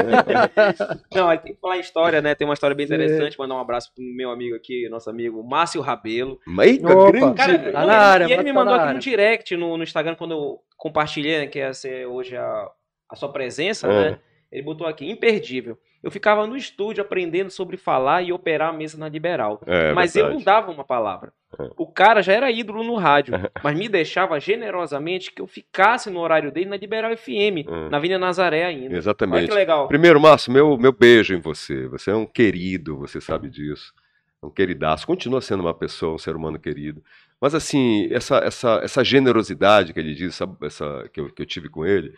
Não, 1.15 1.29
aí 1.29 1.39
tem 1.39 1.53
que 1.55 1.61
falar 1.61 1.77
em 1.77 1.81
história, 1.81 2.23
né? 2.23 2.35
Tem 2.35 2.47
uma 2.47 2.55
história 2.55 2.77
bem 2.77 2.87
interessante. 2.87 3.39
Mandar 3.39 3.57
um 3.57 3.61
abraço 3.61 3.93
pro 3.95 4.03
meu 4.05 4.31
amigo 4.31 4.55
aqui, 4.57 4.89
nosso 4.89 5.11
amigo 5.11 5.43
Márcio 5.43 5.81
Rabelo. 5.83 6.39
Eita, 6.63 6.89
Opa. 6.97 7.11
grande. 7.11 7.35
Cara, 7.37 7.59
Tá 7.73 7.81
não, 7.81 7.87
na 7.89 7.99
área, 7.99 8.25
e 8.25 8.27
ele 8.29 8.37
mas 8.37 8.45
me 8.45 8.53
tá 8.53 8.59
mandou 8.59 8.75
na 8.77 8.77
aqui 8.77 8.85
no 8.85 8.89
área. 8.99 9.01
direct, 9.01 9.57
no, 9.57 9.77
no 9.77 9.83
Instagram, 9.83 10.15
quando 10.15 10.31
eu 10.33 10.59
compartilhei, 10.77 11.39
né, 11.41 11.47
que 11.49 11.59
ia 11.59 11.75
ser 11.75 12.07
hoje 12.07 12.37
a, 12.37 12.69
a 13.11 13.17
sua 13.17 13.31
presença, 13.33 13.89
É. 13.89 14.11
né? 14.13 14.19
Ele 14.51 14.63
botou 14.63 14.87
aqui, 14.87 15.09
imperdível. 15.09 15.79
Eu 16.03 16.11
ficava 16.11 16.47
no 16.47 16.57
estúdio 16.57 17.03
aprendendo 17.03 17.51
sobre 17.51 17.77
falar 17.77 18.23
e 18.23 18.33
operar 18.33 18.71
a 18.71 18.73
mesa 18.73 18.97
na 18.99 19.09
Liberal. 19.09 19.61
É, 19.67 19.93
mas 19.93 20.17
eu 20.17 20.25
não 20.25 20.37
verdade. 20.39 20.45
dava 20.47 20.73
uma 20.73 20.83
palavra. 20.85 21.33
O 21.77 21.87
cara 21.87 22.23
já 22.23 22.33
era 22.33 22.51
ídolo 22.51 22.83
no 22.83 22.95
rádio, 22.95 23.35
mas 23.63 23.79
me 23.79 23.87
deixava 23.89 24.41
generosamente 24.41 25.31
que 25.31 25.43
eu 25.43 25.47
ficasse 25.47 26.09
no 26.09 26.21
horário 26.21 26.51
dele 26.51 26.71
na 26.71 26.77
Liberal 26.77 27.15
FM, 27.17 27.69
Hum. 27.69 27.89
na 27.91 27.99
Avenida 27.99 28.19
Nazaré 28.19 28.65
ainda. 28.65 28.89
Olha 28.89 28.97
Exatamente. 28.97 29.49
que 29.49 29.55
legal. 29.55 29.89
Primeiro, 29.89 30.19
Márcio, 30.21 30.51
meu, 30.53 30.79
meu 30.79 30.93
beijo 30.93 31.35
em 31.35 31.41
você. 31.41 31.87
Você 31.89 32.11
é 32.11 32.15
um 32.15 32.25
querido, 32.27 32.97
você 32.97 33.21
sabe 33.21 33.51
disso. 33.51 33.93
É 34.43 34.47
Um 34.47 34.51
queridaço. 34.51 35.07
Continua 35.07 35.43
sendo 35.43 35.61
uma 35.61 35.75
pessoa, 35.75 36.15
um 36.15 36.19
ser 36.19 36.35
humano 36.35 36.59
querido. 36.59 37.03
Mas, 37.39 37.55
assim, 37.55 38.09
essa, 38.13 38.39
essa, 38.39 38.81
essa 38.83 39.05
generosidade 39.05 39.93
que 39.93 40.01
ele 40.01 40.15
diz, 40.15 40.29
essa, 40.41 40.57
essa, 40.63 41.09
que, 41.13 41.21
eu, 41.21 41.31
que 41.31 41.43
eu 41.43 41.47
tive 41.47 41.69
com 41.69 41.85
ele, 41.85 42.15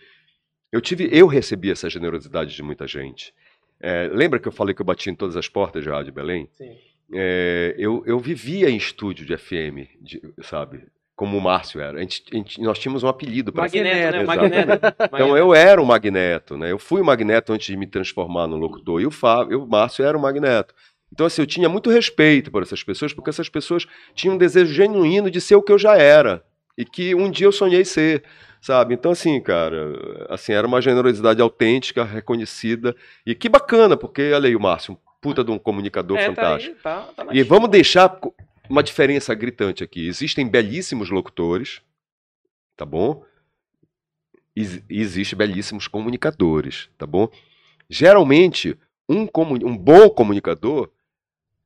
eu 0.72 0.80
tive, 0.80 1.08
eu 1.12 1.26
recebi 1.26 1.70
essa 1.70 1.88
generosidade 1.90 2.54
de 2.54 2.62
muita 2.62 2.86
gente. 2.86 3.32
É, 3.80 4.08
lembra 4.12 4.38
que 4.38 4.48
eu 4.48 4.52
falei 4.52 4.74
que 4.74 4.80
eu 4.80 4.86
bati 4.86 5.10
em 5.10 5.14
todas 5.14 5.36
as 5.36 5.48
portas 5.48 5.82
de 5.84 5.90
Rádio 5.90 6.12
Belém? 6.12 6.48
Sim. 6.52 6.76
É, 7.12 7.74
eu, 7.76 8.02
eu 8.06 8.18
vivia 8.18 8.70
em 8.70 8.76
estúdio 8.76 9.26
de 9.26 9.36
FM, 9.36 9.86
de- 10.00 10.22
sabe? 10.42 10.84
Como 11.14 11.36
o 11.36 11.40
Márcio 11.40 11.80
era. 11.80 11.98
A 11.98 12.00
gente- 12.00 12.22
a 12.32 12.36
gente- 12.36 12.60
nós 12.62 12.78
tínhamos 12.78 13.02
um 13.02 13.08
apelido 13.08 13.52
para 13.52 13.62
Magneto, 13.64 14.16
né? 14.16 14.24
Magneto. 14.24 14.86
então 15.12 15.36
eu 15.36 15.54
era 15.54 15.80
o 15.82 15.84
Magneto, 15.86 16.56
né? 16.56 16.72
Eu 16.72 16.78
fui 16.78 17.00
o 17.00 17.04
Magneto 17.04 17.52
antes 17.52 17.66
de 17.66 17.76
me 17.76 17.86
transformar 17.86 18.46
no 18.46 18.56
locutor. 18.56 19.00
E 19.00 19.06
o 19.06 19.10
Fábio, 19.10 19.62
o 19.62 19.68
Márcio 19.68 20.04
era 20.04 20.16
o 20.16 20.20
Magneto. 20.20 20.74
Então, 21.12 21.26
assim, 21.26 21.42
eu 21.42 21.46
tinha 21.46 21.68
muito 21.68 21.90
respeito 21.90 22.50
por 22.50 22.62
essas 22.62 22.82
pessoas, 22.82 23.12
porque 23.12 23.28
essas 23.28 23.48
pessoas 23.50 23.86
tinham 24.14 24.34
um 24.34 24.38
desejo 24.38 24.72
genuíno 24.72 25.30
de 25.30 25.40
ser 25.42 25.54
o 25.54 25.62
que 25.62 25.70
eu 25.70 25.78
já 25.78 25.96
era. 25.98 26.42
E 26.76 26.84
que 26.84 27.14
um 27.14 27.30
dia 27.30 27.46
eu 27.46 27.52
sonhei 27.52 27.84
ser, 27.84 28.24
sabe? 28.60 28.94
Então, 28.94 29.12
assim, 29.12 29.40
cara, 29.40 30.26
assim, 30.30 30.52
era 30.52 30.66
uma 30.66 30.80
generosidade 30.80 31.40
autêntica, 31.42 32.02
reconhecida. 32.04 32.96
E 33.26 33.34
que 33.34 33.48
bacana, 33.48 33.96
porque, 33.96 34.32
olha 34.32 34.48
aí 34.48 34.56
o 34.56 34.60
Márcio, 34.60 34.94
um 34.94 34.96
puta 35.20 35.44
de 35.44 35.50
um 35.50 35.58
comunicador 35.58 36.18
É, 36.18 36.20
tá 36.20 36.34
fantástico. 36.34 36.74
aí, 36.76 36.82
tá, 36.82 37.02
tá 37.14 37.26
E 37.34 37.42
vamos 37.42 37.68
deixar 37.70 38.18
uma 38.68 38.82
diferença 38.82 39.34
gritante 39.34 39.84
aqui. 39.84 40.06
Existem 40.06 40.48
belíssimos 40.48 41.10
locutores, 41.10 41.82
tá 42.76 42.86
bom? 42.86 43.24
E 44.56 44.82
existem 44.90 45.36
belíssimos 45.36 45.88
comunicadores, 45.88 46.88
tá 46.98 47.06
bom? 47.06 47.28
Geralmente, 47.88 48.76
um, 49.08 49.26
comu- 49.26 49.66
um 49.66 49.76
bom 49.76 50.08
comunicador 50.10 50.90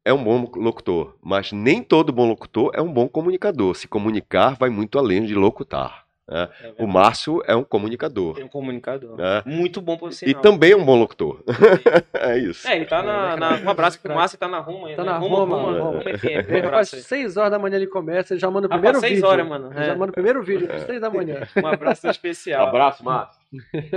é 0.07 0.15
um 0.15 0.23
bom 0.23 0.49
locutor, 0.55 1.17
mas 1.21 1.51
nem 1.51 1.83
todo 1.83 2.13
bom 2.13 2.29
locutor 2.29 2.71
é 2.73 2.81
um 2.81 2.93
bom 2.93 3.09
comunicador. 3.09 3.75
Se 3.75 3.89
comunicar 3.89 4.55
vai 4.55 4.71
muito 4.71 5.01
além 5.01 5.25
de 5.25 5.35
locutar. 5.35 6.06
Né? 6.29 6.49
É 6.79 6.83
O. 6.83 6.87
Márcio 6.87 7.41
é 7.47 7.55
um 7.55 7.63
comunicador. 7.65 8.35
Tem 8.35 8.45
um 8.45 8.49
comunicador. 8.49 9.17
né? 9.17 9.43
Muito 9.47 9.81
bom 9.81 9.97
por 9.97 10.11
E 10.11 10.13
sinal. 10.13 10.43
também 10.43 10.73
é 10.73 10.77
um 10.77 10.85
bom 10.85 10.97
locutor. 10.99 11.43
é 12.15 12.39
isso. 12.39 12.67
É, 12.69 12.77
ele 12.77 12.85
tá 12.87 13.03
na, 13.03 13.37
na- 13.37 13.61
Um 13.61 13.71
abraço 13.71 14.01
pro 14.01 14.15
Márcio, 14.15 14.39
tá 14.39 14.49
na 14.49 14.59
Roma 14.59 14.89
ainda. 14.89 14.97
Tá 14.97 15.05
na 15.05 15.19
Roma, 15.19 15.37
Roma, 15.39 15.57
Roma, 15.57 15.79
Roma. 15.79 16.01
FM. 16.03 16.73
Um 16.73 16.77
aí. 16.77 16.85
6 16.87 17.37
horas 17.37 17.51
da 17.51 17.59
manhã 17.59 17.77
ele 17.77 17.87
começa, 17.87 18.35
ele 18.35 18.41
já 18.41 18.51
manda 18.51 18.67
o 18.67 18.71
Ah, 18.71 18.75
primeiro 18.75 18.99
seis 19.01 19.15
vídeo. 19.15 19.27
horas, 19.29 19.47
mano. 19.49 19.71
Ele 19.73 19.81
É. 19.81 19.87
Já 19.87 19.95
manda 19.95 20.11
o 20.11 20.15
primeiro 20.15 20.43
vídeo, 20.43 20.69
às 20.73 20.83
6 20.83 21.01
da 21.01 21.11
manhã. 21.11 21.47
Um 21.63 21.67
abraço 21.67 22.09
especial. 22.09 22.67
Abraço, 22.67 23.05
Márcio. 23.05 23.41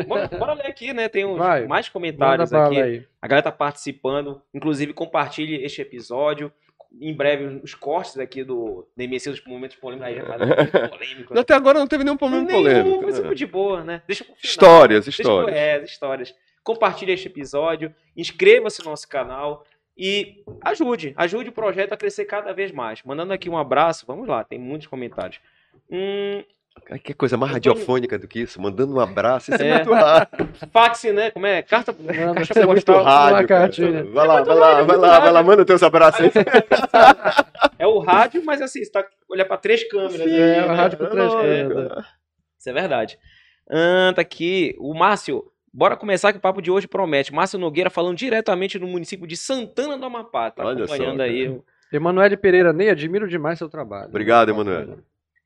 Bora, 0.08 0.28
bora 0.28 0.54
ler 0.54 0.68
aqui, 0.68 0.94
né? 0.94 1.10
Tem 1.10 1.26
uns 1.26 1.38
Vai. 1.38 1.66
mais 1.68 1.90
comentários 1.90 2.54
aqui. 2.54 2.82
aí. 2.82 3.06
A 3.22 3.28
galera 3.28 3.44
tá 3.44 3.52
participando. 3.52 4.42
Inclusive, 4.54 4.94
compartilhe 4.94 5.64
este 5.64 5.82
episódio. 5.82 6.52
Em 7.00 7.14
breve, 7.14 7.62
os 7.64 7.76
cortes 7.76 8.18
aqui 8.18 8.44
do 8.44 8.88
DMC 8.98 9.30
dos 9.30 9.44
momentos 9.46 9.76
polêmicos. 9.78 10.08
Aí 10.08 10.16
já 10.16 10.24
polêmico. 10.90 11.34
né? 11.34 11.42
Até 11.42 11.54
agora 11.54 11.78
não 11.80 11.88
teve 11.88 12.04
nenhum 12.04 12.18
problema 12.18 12.44
Nenhum, 12.44 12.64
polêmico. 12.64 13.02
Foi 13.02 13.12
né? 13.12 13.18
super 13.18 13.36
de 13.36 13.46
boa, 13.46 13.84
né? 13.84 14.02
Deixa 14.08 14.24
pro 14.24 14.34
final. 14.36 14.50
Histórias, 14.52 15.06
Deixa 15.06 15.22
histórias. 15.22 15.56
É, 15.56 15.84
histórias. 15.84 16.36
Compartilhe 16.64 17.12
este 17.12 17.28
episódio. 17.28 17.94
Inscreva-se 18.18 18.84
no 18.84 18.90
nosso 18.90 19.08
canal. 19.08 19.66
E 19.96 20.44
ajude. 20.62 21.14
Ajude 21.18 21.50
o 21.50 21.54
projeto 21.54 21.94
a 21.94 21.98
crescer 21.98 22.26
cada 22.26 22.54
vez 22.54 22.72
mais. 22.72 23.04
Mandando 23.04 23.34
aqui 23.34 23.50
um 23.50 23.58
abraço. 23.58 24.06
Vamos 24.08 24.28
lá, 24.28 24.44
tem 24.44 24.58
muitos 24.58 24.88
comentários. 24.88 25.40
Hum, 25.92 26.44
Ai, 26.92 26.98
Que 27.00 27.14
coisa 27.14 27.38
mais 27.38 27.52
radiofônica 27.52 28.18
do 28.18 28.28
que 28.28 28.40
isso? 28.42 28.60
Mandando 28.62 28.96
um 28.96 29.00
abraço. 29.00 29.54
Isso 29.54 29.62
é, 29.62 29.68
É. 29.68 29.76
muito 29.76 29.94
raro. 29.94 30.28
fax, 30.74 31.04
né? 31.14 31.30
Como 31.32 31.46
é? 31.46 31.62
Carta, 31.62 31.94
Manda- 31.94 32.34
caixa 32.34 32.54
Isso 32.54 32.60
é 32.60 32.66
muito 32.66 32.86
postal. 32.86 33.04
rádio. 33.04 33.48
cara. 33.48 33.72
Vai 34.14 34.28
lá, 34.28 34.36
muito 34.36 34.48
vai 34.48 34.56
lá, 34.58 34.72
rádio, 34.74 34.88
vai 34.88 34.98
lá, 34.98 35.20
vai 35.20 35.32
lá, 35.32 35.40
rádio. 35.40 35.46
manda 35.48 35.66
teus 35.66 35.84
abraços 35.84 36.22
aí. 36.22 36.32
É 37.78 37.88
o 37.88 38.00
rádio, 38.00 38.44
mas 38.46 38.62
assim, 38.62 38.84
você 38.84 38.92
tá 38.92 39.06
olhar 39.30 39.46
pra 39.46 39.56
três 39.58 39.88
câmeras. 39.90 40.16
Sim, 40.18 40.36
é, 40.38 40.60
aqui, 40.60 40.66
o 40.66 40.72
né? 40.72 40.76
rádio 40.76 40.98
com 40.98 41.06
três 41.06 41.34
É, 41.34 41.68
câmeras. 41.68 42.06
Isso 42.58 42.70
é 42.70 42.74
verdade. 42.74 43.20
Ah, 43.70 44.12
tá 44.16 44.22
aqui. 44.22 44.76
O 44.80 44.94
Márcio. 44.94 45.44
Bora 45.72 45.96
começar 45.96 46.32
que 46.34 46.40
o 46.40 46.42
papo 46.42 46.62
de 46.62 46.72
hoje 46.72 46.88
promete. 46.88 47.34
Márcio 47.34 47.60
Nogueira 47.60 47.90
falando 47.90 48.18
diretamente 48.18 48.78
do 48.80 48.88
município 48.88 49.26
de 49.28 49.38
Santana 49.38 49.98
do 49.98 50.06
Amapá. 50.06 50.50
Tá 50.52 50.66
Olha 50.66 50.80
só, 50.88 50.94
acompanhando 50.96 51.18
cara. 51.20 51.30
aí. 51.30 51.58
Emanuele 51.94 52.36
Pereira 52.36 52.74
Ney, 52.74 52.90
admiro 52.90 53.28
demais 53.28 53.58
seu 53.60 53.70
trabalho. 53.70 54.10
Obrigado, 54.10 54.50
Emanuele. 54.50 54.98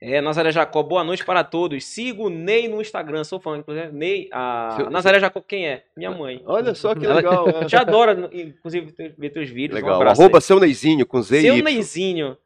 É, 0.05 0.19
Nazaré 0.19 0.51
Jacó, 0.51 0.83
boa 0.83 1.01
noite 1.01 1.23
para 1.23 1.45
todos. 1.45 1.81
Sigo 1.85 2.25
o 2.25 2.29
Ney 2.29 2.67
no 2.67 2.81
Instagram, 2.81 3.23
sou 3.23 3.39
fã. 3.39 3.57
Inclusive, 3.57 3.87
Ney, 3.93 4.27
a 4.33 4.73
Seu- 4.75 4.89
Nazaré 4.89 5.17
Jacó, 5.17 5.39
quem 5.39 5.65
é? 5.65 5.85
Minha 5.95 6.11
mãe. 6.11 6.41
Olha 6.45 6.75
só 6.75 6.93
que 6.93 7.05
Ela- 7.05 7.15
legal. 7.15 7.47
é. 7.47 7.63
Te 7.67 7.75
adora, 7.77 8.29
inclusive, 8.33 8.93
ver- 9.17 9.29
teus 9.29 9.49
vídeos. 9.49 9.79
Um 9.79 9.81
Legal. 9.81 9.95
abraço 9.95 10.21
Arroba 10.21 10.39
aí. 10.39 10.41
seu 10.41 10.59
Neizinho 10.59 11.05
com 11.05 11.21
Z 11.21 11.39
Seu. 11.39 11.55
Neizinho. 11.63 12.37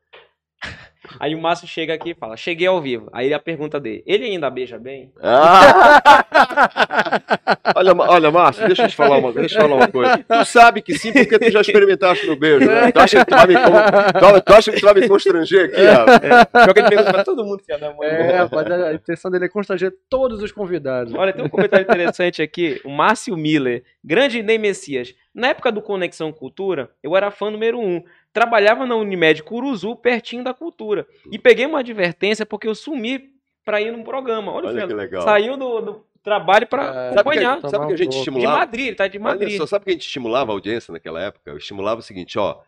Aí 1.20 1.36
o 1.36 1.42
Márcio 1.42 1.68
chega 1.68 1.94
aqui 1.94 2.12
e 2.12 2.16
fala: 2.16 2.38
Cheguei 2.38 2.68
ao 2.68 2.82
vivo. 2.82 3.10
Aí 3.14 3.34
a 3.34 3.40
pergunta 3.40 3.80
dele: 3.80 4.04
Ele 4.06 4.26
ainda 4.26 4.50
beija 4.50 4.78
bem? 4.78 5.12
Ah! 5.22 6.24
olha, 7.76 7.94
olha, 7.94 8.32
Márcio, 8.32 8.66
deixa 8.68 8.84
eu 8.84 8.88
te 8.88 8.96
falar 8.96 9.18
uma, 9.18 9.32
deixa 9.32 9.56
eu 9.56 9.60
te 9.60 9.68
falar 9.68 9.76
uma 9.76 9.88
coisa. 9.88 10.18
Tu 10.28 10.46
sabe 10.46 10.82
que 10.82 10.98
sim, 10.98 11.12
porque 11.12 11.40
tu 11.40 11.52
já 11.52 11.62
experimentaste 11.62 12.26
no 12.26 12.36
beijo. 12.36 12.68
Né? 12.68 12.92
Tu, 12.92 13.00
acha 13.00 13.26
que 13.26 13.32
tu, 13.32 13.36
vai 13.36 13.48
me, 13.48 13.56
tu, 13.56 14.42
tu 14.46 14.54
acha 14.54 14.72
que 14.72 14.80
tu 14.80 14.86
vai 14.86 14.94
me 14.94 15.08
constranger 15.08 15.66
aqui, 15.66 15.86
rapaz? 15.86 16.20
Pior 16.20 16.74
que 16.74 16.80
ele 16.80 16.90
pergunta 16.90 17.12
pra 17.12 17.24
todo 17.24 17.46
mundo, 17.46 17.64
filha 17.64 17.78
da 17.78 17.94
mãe. 17.94 18.08
É, 18.08 18.38
rapaz, 18.38 18.72
a 18.72 18.94
intenção 18.94 19.32
dele 19.32 19.46
é 19.46 19.50
constranger 19.50 19.94
todos 20.10 20.42
os 20.42 20.52
convidados. 20.52 21.14
Olha, 21.14 21.34
tem 21.34 21.44
um 21.44 21.50
comentário 21.50 21.84
interessante 21.84 22.42
aqui. 22.42 22.82
O 22.84 22.90
Márcio 22.90 23.36
Miller. 23.36 23.84
Grande 24.04 24.42
Ney 24.42 24.58
Messias. 24.58 25.14
Na 25.38 25.50
época 25.50 25.72
do 25.72 25.84
Conexão 25.84 26.32
Cultura, 26.32 26.90
eu 27.04 27.16
era 27.16 27.30
fã 27.30 27.52
número 27.52 27.80
um. 27.80 28.04
Trabalhava 28.34 28.86
na 28.86 28.96
Unimed 28.96 29.42
Curuzu, 29.44 29.96
pertinho 29.96 30.44
da 30.44 30.54
cultura. 30.54 31.08
E 31.32 31.40
peguei 31.40 31.66
uma 31.66 31.80
advertência 31.80 32.46
porque 32.46 32.68
eu 32.68 32.76
sumi 32.76 33.32
pra 33.66 33.82
ir 33.82 33.92
num 33.92 34.04
programa. 34.04 34.52
Olha, 34.52 34.70
Olha 34.70 34.88
que 34.88 34.94
legal. 34.94 35.24
Saiu 35.24 35.58
do, 35.58 35.82
do 35.82 36.06
trabalho 36.24 36.68
pra 36.68 36.84
É. 36.84 37.14
Sabe 37.14 37.14
que, 37.14 37.20
acompanhar. 37.20 37.62
sabe 37.62 37.88
que 37.88 37.94
a 37.94 37.98
gente 37.98 38.06
pouco. 38.06 38.12
De 38.12 38.18
estimulava? 38.18 38.58
Madrid, 38.60 38.96
tá 38.96 39.08
de 39.08 39.18
Olha 39.18 39.24
Madrid. 39.24 39.58
só, 39.58 39.66
sabe 39.66 39.86
que 39.86 39.92
a 39.92 39.94
gente 39.94 40.06
estimulava 40.06 40.52
a 40.52 40.54
audiência 40.54 40.92
naquela 40.92 41.22
época? 41.22 41.52
Eu 41.52 41.58
estimulava 41.58 42.00
o 42.00 42.04
seguinte, 42.04 42.38
ó. 42.38 42.62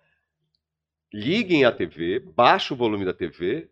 Liguem 1.14 1.66
a 1.66 1.72
TV, 1.72 2.20
baixa 2.20 2.74
o 2.74 2.78
volume 2.78 3.04
da 3.04 3.14
TV 3.14 3.68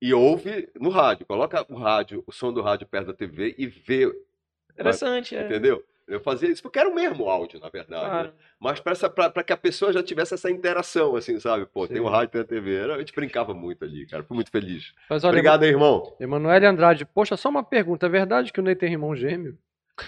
e 0.00 0.12
ouve 0.12 0.68
no 0.80 0.90
rádio. 0.90 1.24
Coloca 1.26 1.64
o 1.68 1.76
rádio, 1.76 2.24
o 2.26 2.32
som 2.32 2.52
do 2.52 2.60
rádio 2.60 2.86
perto 2.86 3.06
da 3.08 3.14
TV 3.14 3.54
e 3.56 3.66
vê, 3.66 4.12
Interessante, 4.72 5.36
é. 5.36 5.44
entendeu? 5.44 5.84
Eu 6.08 6.20
fazia 6.20 6.48
isso 6.50 6.62
porque 6.62 6.78
era 6.78 6.88
o 6.88 6.94
mesmo 6.94 7.28
áudio, 7.28 7.60
na 7.60 7.68
verdade. 7.68 8.04
Claro. 8.04 8.28
né? 8.28 8.34
Mas 8.58 8.80
para 8.80 9.42
que 9.44 9.52
a 9.52 9.56
pessoa 9.56 9.92
já 9.92 10.02
tivesse 10.02 10.34
essa 10.34 10.50
interação, 10.50 11.14
assim, 11.16 11.38
sabe? 11.38 11.64
Pô, 11.66 11.86
tem 11.86 11.98
Sim. 11.98 12.02
o 12.02 12.08
rádio, 12.08 12.30
tem 12.32 12.40
a 12.40 12.44
TV. 12.44 12.74
Era- 12.74 12.94
A 12.96 12.98
gente 12.98 13.14
brincava 13.14 13.54
muito 13.54 13.84
ali, 13.84 14.06
cara. 14.06 14.22
Fui 14.22 14.34
muito 14.34 14.50
feliz. 14.50 14.92
Mas 15.08 15.22
olha, 15.24 15.30
Obrigado, 15.32 15.62
hein, 15.62 15.70
irmão. 15.70 16.14
Emanuele 16.18 16.66
Andrade, 16.66 17.04
poxa, 17.04 17.36
só 17.36 17.48
uma 17.48 17.62
pergunta. 17.62 18.06
É 18.06 18.08
verdade 18.08 18.52
que 18.52 18.60
o 18.60 18.62
Ney 18.62 18.74
tem 18.74 18.90
irmão 18.92 19.14
gêmeo? 19.14 19.56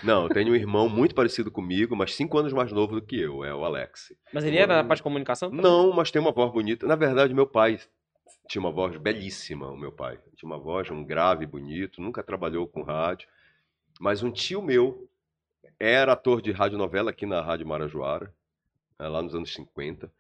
Não, 0.03 0.25
eu 0.25 0.29
tenho 0.31 0.51
um 0.53 0.57
irmão 0.57 0.89
muito 0.89 1.15
parecido 1.15 1.51
comigo, 1.51 1.95
mas 1.95 2.15
cinco 2.15 2.39
anos 2.39 2.53
mais 2.53 2.73
novo 2.73 2.95
do 2.99 3.03
que 3.07 3.21
eu, 3.21 3.45
é 3.45 3.55
o 3.55 3.65
Alex. 3.65 4.13
Mas 4.33 4.43
ele 4.45 4.57
era 4.57 4.77
da 4.77 4.85
parte 4.85 4.99
de 4.99 5.03
comunicação? 5.05 5.51
também? 5.51 5.63
Não, 5.63 5.93
mas 5.93 6.11
tem 6.11 6.21
uma 6.21 6.33
voz 6.33 6.51
bonita. 6.53 6.87
Na 6.87 6.97
verdade, 6.97 7.33
meu 7.35 7.47
pai 7.47 7.79
tinha 8.49 8.61
uma 8.61 8.71
voz 8.73 8.97
belíssima, 8.97 9.71
o 9.71 9.77
meu 9.77 9.93
pai. 9.93 10.19
Tinha 10.37 10.49
uma 10.51 10.59
voz, 10.59 10.91
um 10.91 11.05
grave 11.05 11.47
bonito, 11.47 12.01
nunca 12.01 12.23
trabalhou 12.23 12.67
com 12.67 12.83
rádio. 12.83 13.29
Mas 14.01 14.23
um 14.23 14.31
tio 14.31 14.61
meu 14.63 15.07
era 15.91 16.13
ator 16.13 16.41
de 16.41 16.51
radionovela 16.51 17.11
aqui 17.11 17.27
na 17.27 17.41
Rádio 17.41 17.67
Marajoara, 17.67 18.35
eh, 18.99 19.09
lá 19.09 19.23
nos 19.23 19.35
anos 19.35 19.53
50. 19.53 20.11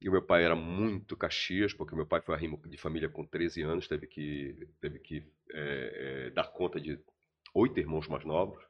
E 0.00 0.08
o 0.08 0.12
meu 0.12 0.22
pai 0.22 0.44
era 0.44 0.54
muito 0.54 1.16
Caxias, 1.16 1.72
porque 1.72 1.96
meu 1.96 2.06
pai 2.06 2.20
foi 2.20 2.34
arrimo 2.34 2.60
de 2.66 2.76
família 2.76 3.08
com 3.08 3.24
13 3.24 3.62
anos, 3.62 3.88
teve 3.88 4.06
que, 4.06 4.68
teve 4.80 4.98
que 4.98 5.26
eh, 5.52 6.26
eh, 6.26 6.30
dar 6.30 6.48
conta 6.48 6.78
de 6.78 6.98
oito 7.54 7.80
irmãos 7.80 8.06
mais 8.08 8.24
novos. 8.24 8.62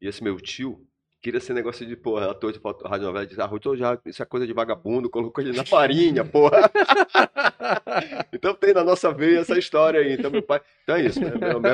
E 0.00 0.08
esse 0.08 0.22
meu 0.22 0.36
tio 0.40 0.84
queria 1.20 1.40
ser 1.40 1.52
negócio 1.52 1.86
de, 1.86 1.96
porra, 1.96 2.30
ator 2.30 2.52
de 2.52 2.60
radionovela, 2.84 3.26
de 3.26 3.40
ah, 3.40 3.76
já, 3.76 4.00
isso 4.04 4.22
é 4.22 4.26
coisa 4.26 4.46
de 4.46 4.52
vagabundo, 4.52 5.08
colocou 5.08 5.42
ele 5.42 5.56
na 5.56 5.64
farinha, 5.64 6.24
porra. 6.24 6.70
então 8.32 8.52
tem 8.54 8.74
na 8.74 8.82
nossa 8.82 9.12
veia 9.12 9.40
essa 9.40 9.56
história 9.56 10.00
aí. 10.00 10.14
Então 10.14 10.30
meu 10.30 10.42
pai, 10.42 10.60
então 10.82 10.96
é 10.96 11.02
isso, 11.06 11.20
né? 11.20 11.30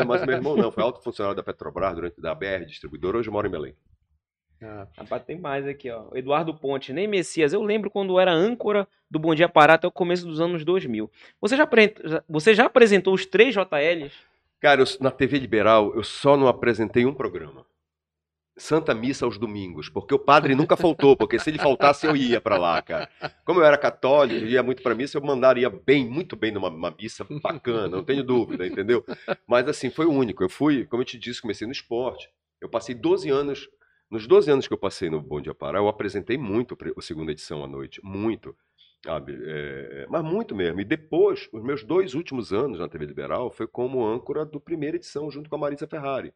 Mas 0.07 0.27
meu 0.27 0.37
irmão 0.37 0.57
não, 0.57 0.71
foi 0.71 0.83
alto 0.83 1.03
funcionário 1.03 1.37
da 1.37 1.43
Petrobras, 1.43 1.95
durante 1.95 2.21
da 2.21 2.35
BR 2.35 2.67
distribuidora, 2.67 3.17
hoje 3.19 3.31
mora 3.31 3.49
em 3.49 3.51
Belém. 3.51 3.75
Ah, 4.63 4.87
Rapaz, 4.97 5.23
tem 5.25 5.39
mais 5.39 5.67
aqui, 5.67 5.91
ó. 5.91 6.07
Eduardo 6.15 6.55
Ponte, 6.55 6.93
nem 6.93 7.07
Messias. 7.07 7.53
Eu 7.53 7.63
lembro 7.63 7.91
quando 7.91 8.19
era 8.19 8.33
âncora 8.33 8.89
do 9.11 9.19
Bom 9.19 9.35
Dia 9.35 9.49
Pará 9.49 9.75
até 9.75 9.87
o 9.87 9.91
começo 9.93 10.27
dos 10.27 10.41
anos 10.41 10.65
2000. 10.65 11.11
Você 11.41 11.57
já, 11.57 11.65
apre- 11.65 11.95
você 12.29 12.55
já 12.55 12.67
apresentou 12.67 13.13
os 13.15 13.27
três 13.27 13.55
JLs? 13.55 14.13
Cara, 14.61 14.81
eu- 14.81 14.87
na 15.01 15.11
TV 15.11 15.39
Liberal, 15.39 15.95
eu 15.95 16.03
só 16.03 16.37
não 16.37 16.49
apresentei 16.49 17.05
um 17.05 17.13
programa. 17.13 17.67
Santa 18.57 18.95
Missa 18.95 19.25
aos 19.25 19.37
domingos, 19.37 19.89
porque 19.89 20.15
o 20.15 20.19
padre 20.19 20.55
nunca 20.55 20.77
faltou, 20.77 21.17
porque 21.17 21.41
se 21.41 21.51
ele 21.51 21.59
faltasse 21.59 22.07
eu 22.07 22.17
ia 22.17 22.41
pra 22.41 22.57
lá, 22.57 22.81
cara. 22.81 23.11
Como 23.45 23.59
eu 23.59 23.65
era 23.65 23.77
católico, 23.77 24.47
ia 24.47 24.63
muito 24.63 24.81
pra 24.81 24.95
missa, 24.95 25.19
eu 25.19 25.23
mandaria 25.23 25.69
bem, 25.69 26.09
muito 26.09 26.37
bem 26.37 26.53
numa, 26.53 26.71
numa 26.71 26.95
missa 26.97 27.27
bacana, 27.43 27.89
não 27.89 28.05
tenho 28.05 28.23
dúvida, 28.23 28.65
entendeu? 28.65 29.05
Mas 29.45 29.67
assim, 29.69 29.91
foi 29.91 30.07
o 30.07 30.13
único. 30.13 30.43
Eu 30.45 30.49
fui, 30.49 30.85
como 30.87 31.03
eu 31.03 31.07
te 31.07 31.19
disse, 31.19 31.43
comecei 31.43 31.67
no 31.67 31.73
esporte. 31.73 32.31
Eu 32.61 32.69
passei 32.69 32.95
12 32.95 33.29
anos, 33.29 33.69
nos 34.15 34.29
12 34.29 34.49
anos 34.49 34.69
que 34.69 34.73
eu 34.73 34.79
passei 34.79 35.11
no 35.11 35.21
Bom 35.21 35.41
Dia 35.41 35.53
Pará, 35.53 35.81
eu 35.81 35.89
apresentei 35.89 36.39
muito 36.39 36.79
a 36.97 37.03
segunda 37.03 37.33
edição 37.33 37.65
à 37.65 37.67
noite, 37.67 38.01
muito. 38.05 38.57
Sabe? 39.05 39.37
É, 39.45 40.07
mas 40.09 40.23
muito 40.23 40.55
mesmo. 40.55 40.81
E 40.81 40.85
depois, 40.85 41.49
os 41.53 41.61
meus 41.65 41.83
dois 41.83 42.15
últimos 42.15 42.53
anos 42.53 42.79
na 42.79 42.89
TV 42.89 43.07
Liberal 43.07 43.51
foi 43.51 43.67
como 43.67 44.07
âncora 44.07 44.45
do 44.45 44.61
primeira 44.61 44.97
edição, 44.97 45.29
junto 45.33 45.51
com 45.51 45.57
a 45.57 45.59
Marisa 45.59 45.89
Ferrari. 45.89 46.33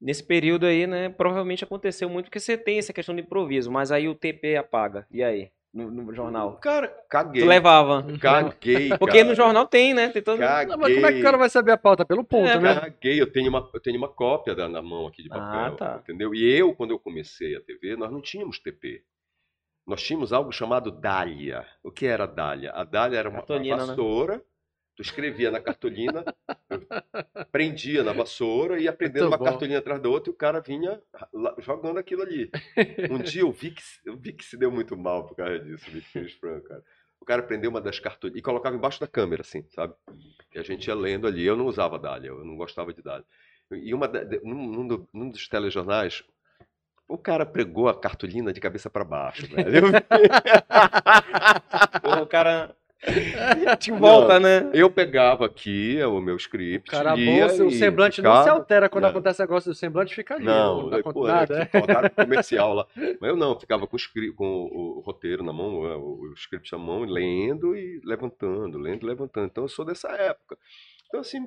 Nesse 0.00 0.24
período 0.26 0.64
aí, 0.64 0.86
né? 0.86 1.10
Provavelmente 1.10 1.62
aconteceu 1.62 2.08
muito, 2.08 2.26
porque 2.26 2.40
você 2.40 2.56
tem 2.56 2.78
essa 2.78 2.92
questão 2.92 3.14
de 3.14 3.20
improviso, 3.20 3.70
mas 3.70 3.92
aí 3.92 4.08
o 4.08 4.14
TP 4.14 4.56
apaga. 4.56 5.06
E 5.10 5.22
aí? 5.22 5.50
No, 5.74 5.90
no 5.90 6.14
jornal? 6.14 6.56
Cara, 6.58 6.86
caguei. 7.10 7.42
Tu 7.42 7.48
levava. 7.48 8.06
Caguei, 8.20 8.90
Porque 8.96 9.18
cara. 9.18 9.28
no 9.28 9.34
jornal 9.34 9.66
tem, 9.66 9.92
né? 9.92 10.08
Tem 10.10 10.22
todo... 10.22 10.38
Caguei. 10.38 10.68
Não, 10.68 10.78
mas 10.78 10.94
como 10.94 11.06
é 11.06 11.12
que 11.12 11.18
o 11.18 11.22
cara 11.22 11.36
vai 11.36 11.50
saber 11.50 11.72
a 11.72 11.76
pauta? 11.76 12.04
Pelo 12.04 12.22
ponto, 12.22 12.46
É, 12.48 12.60
né? 12.60 12.74
Caguei, 12.76 13.20
eu 13.20 13.30
tenho 13.30 13.48
uma, 13.50 13.68
eu 13.74 13.80
tenho 13.80 13.98
uma 13.98 14.06
cópia 14.08 14.54
da, 14.54 14.68
na 14.68 14.80
mão 14.80 15.08
aqui 15.08 15.24
de 15.24 15.28
papel, 15.28 15.44
Ah, 15.44 15.70
tá. 15.72 16.00
entendeu? 16.00 16.32
E 16.32 16.44
eu, 16.48 16.72
quando 16.76 16.92
eu 16.92 16.98
comecei 17.00 17.56
a 17.56 17.60
TV, 17.60 17.96
nós 17.96 18.12
não 18.12 18.20
tínhamos 18.20 18.60
TP. 18.60 19.02
Nós 19.84 20.00
tínhamos 20.00 20.32
algo 20.32 20.52
chamado 20.52 20.92
Dália. 20.92 21.66
O 21.82 21.90
que 21.90 22.06
era 22.06 22.24
Dália? 22.24 22.70
A 22.72 22.84
Dália 22.84 23.18
era 23.18 23.28
uma, 23.28 23.40
uma 23.40 23.46
Cartolina, 23.46 23.84
né? 23.84 23.94
Tu 24.96 25.02
escrevia 25.02 25.50
na 25.50 25.60
cartolina, 25.60 26.24
prendia 27.50 28.02
na 28.02 28.12
vassoura 28.12 28.78
e 28.78 28.84
ia 28.84 28.92
prendendo 28.92 29.22
Muito 29.24 29.32
uma 29.32 29.38
bom. 29.38 29.44
cartolina 29.44 29.78
atrás 29.78 30.00
da 30.00 30.08
outra 30.08 30.30
e 30.30 30.34
o 30.34 30.36
cara 30.36 30.60
vinha 30.60 31.00
jogando 31.58 31.98
aquilo 31.98 32.22
ali. 32.22 32.50
Um 33.10 33.18
dia 33.18 33.42
eu 33.42 33.52
vi 33.52 33.70
que, 33.72 33.82
se- 33.82 34.00
eu 34.04 34.16
vi 34.16 34.32
que 34.32 34.44
se 34.44 34.56
deu 34.56 34.70
muito 34.70 34.96
mal 34.96 35.26
por 35.26 35.36
causa 35.36 35.58
disso, 35.58 35.84
Pires 36.12 36.32
Franco, 36.34 36.68
cara. 36.68 36.82
O 37.20 37.24
cara 37.24 37.42
prendeu 37.42 37.70
uma 37.70 37.80
das 37.80 37.98
cartolinas 37.98 38.38
e 38.38 38.42
colocava 38.42 38.76
embaixo 38.76 39.00
da 39.00 39.06
câmera, 39.06 39.40
assim, 39.42 39.64
sabe? 39.74 39.94
E 40.54 40.58
a 40.58 40.62
gente 40.62 40.86
ia 40.86 40.94
lendo 40.94 41.26
ali. 41.26 41.44
Eu 41.44 41.56
não 41.56 41.66
usava 41.66 41.98
Dália, 41.98 42.28
eu 42.28 42.44
não 42.44 42.56
gostava 42.56 42.92
de 42.92 43.02
Dália. 43.02 43.24
E 43.72 43.94
uma, 43.94 44.06
num, 44.42 44.66
num 44.66 44.86
do- 44.86 45.08
num 45.12 45.30
dos 45.30 45.48
telejornais, 45.48 46.22
o 47.08 47.16
cara 47.16 47.46
pregou 47.46 47.88
a 47.88 47.98
cartolina 47.98 48.52
de 48.52 48.60
cabeça 48.60 48.90
para 48.90 49.04
baixo, 49.04 49.46
velho. 49.46 49.86
O 52.22 52.26
cara... 52.26 52.76
Te 53.78 53.90
volta, 53.92 54.40
né? 54.40 54.70
Eu 54.72 54.90
pegava 54.90 55.44
aqui 55.46 56.02
o 56.04 56.20
meu 56.20 56.36
script, 56.36 56.90
Cara, 56.90 57.14
bom, 57.16 57.66
o 57.66 57.70
semblante 57.70 58.22
não 58.22 58.30
ficava- 58.30 58.44
se 58.44 58.48
altera 58.50 58.88
quando 58.88 59.02
Não. 59.04 59.10
acontece 59.10 59.40
negócio 59.42 59.70
do 59.70 59.74
semblante, 59.74 60.14
fica 60.14 60.34
ali. 60.34 60.44
Não, 60.44 60.90
conta 60.90 61.12
pô, 61.12 61.26
nada, 61.26 61.58
é 61.58 61.62
é. 61.62 61.66
colocaram 61.66 62.10
comercial 62.16 62.74
lá. 62.74 62.86
Mas 63.20 63.30
eu 63.30 63.36
não, 63.36 63.58
ficava 63.58 63.86
com 63.86 63.96
o, 63.96 63.98
scri- 63.98 64.32
com 64.32 64.46
o- 64.46 64.98
o 64.98 65.00
roteiro 65.00 65.42
na 65.44 65.52
mão, 65.52 65.86
é, 65.86 65.96
o, 65.96 66.30
o 66.30 66.32
script 66.34 66.72
na 66.72 66.78
mão, 66.78 67.00
lendo 67.04 67.76
e 67.76 68.00
levantando, 68.04 68.78
lendo 68.78 69.02
e 69.04 69.06
levantando. 69.06 69.46
Então 69.46 69.64
eu 69.64 69.68
sou 69.68 69.84
dessa 69.84 70.08
época. 70.10 70.56
Então, 71.08 71.20
assim, 71.20 71.46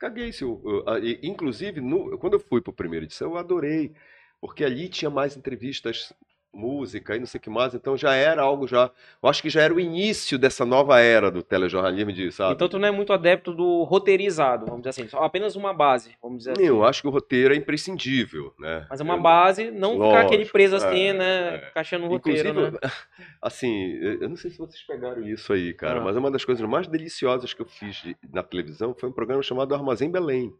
caguei. 0.00 0.32
Se 0.32 0.42
eu, 0.44 0.60
eu- 0.64 0.88
a- 0.88 0.98
inclusive, 1.22 1.80
no- 1.80 2.16
quando 2.18 2.34
eu 2.34 2.40
fui 2.40 2.60
para 2.60 2.70
o 2.70 2.74
primeiro 2.74 3.04
edição, 3.04 3.32
eu 3.32 3.36
adorei. 3.36 3.92
Porque 4.40 4.62
ali 4.62 4.90
tinha 4.90 5.10
mais 5.10 5.36
entrevistas, 5.38 6.12
música 6.54 7.16
e 7.16 7.18
não 7.18 7.26
sei 7.26 7.38
o 7.38 7.42
que 7.42 7.50
mais. 7.50 7.74
Então 7.74 7.96
já 7.96 8.14
era 8.14 8.42
algo 8.42 8.66
já. 8.66 8.90
Eu 9.22 9.28
acho 9.28 9.42
que 9.42 9.50
já 9.50 9.62
era 9.62 9.74
o 9.74 9.80
início 9.80 10.38
dessa 10.38 10.64
nova 10.64 11.00
era 11.00 11.30
do 11.30 11.42
telejornalismo, 11.42 12.12
de, 12.12 12.30
sabe? 12.32 12.54
Então 12.54 12.68
tu 12.68 12.78
não 12.78 12.88
é 12.88 12.90
muito 12.90 13.12
adepto 13.12 13.52
do 13.52 13.82
roteirizado, 13.84 14.66
vamos 14.66 14.82
dizer 14.82 14.90
assim. 14.90 15.08
Só 15.08 15.22
apenas 15.22 15.56
uma 15.56 15.72
base, 15.74 16.16
vamos 16.22 16.38
dizer 16.38 16.52
assim. 16.52 16.64
Eu 16.64 16.84
acho 16.84 17.02
que 17.02 17.08
o 17.08 17.10
roteiro 17.10 17.52
é 17.54 17.56
imprescindível, 17.56 18.52
né? 18.58 18.86
Mas 18.88 19.00
é 19.00 19.02
uma 19.04 19.14
Eu- 19.16 19.22
base, 19.22 19.70
não 19.70 19.92
ficar 19.92 20.04
Lógico, 20.04 20.26
aquele 20.26 20.44
preso 20.46 20.76
assim, 20.76 21.02
é, 21.08 21.12
né? 21.12 21.54
é. 21.64 21.68
Encaixando 21.70 22.04
no 22.04 22.10
roteiro, 22.10 22.48
Inclusive, 22.50 22.70
né? 22.72 22.78
assim, 23.42 23.92
eu 24.00 24.22
eu 24.22 24.28
não 24.28 24.36
sei 24.36 24.50
se 24.50 24.58
vocês 24.58 24.82
pegaram 24.86 25.22
isso 25.26 25.52
aí, 25.52 25.74
cara, 25.74 26.00
Ah. 26.00 26.04
mas 26.04 26.16
uma 26.16 26.30
das 26.30 26.44
coisas 26.44 26.66
mais 26.68 26.86
deliciosas 26.86 27.52
que 27.52 27.60
eu 27.62 27.66
fiz 27.66 27.96
de- 27.96 28.16
na 28.32 28.42
televisão 28.42 28.94
foi 28.98 29.08
um 29.08 29.12
programa 29.12 29.42
chamado 29.42 29.74
Armazém 29.74 30.10
Belém. 30.10 30.54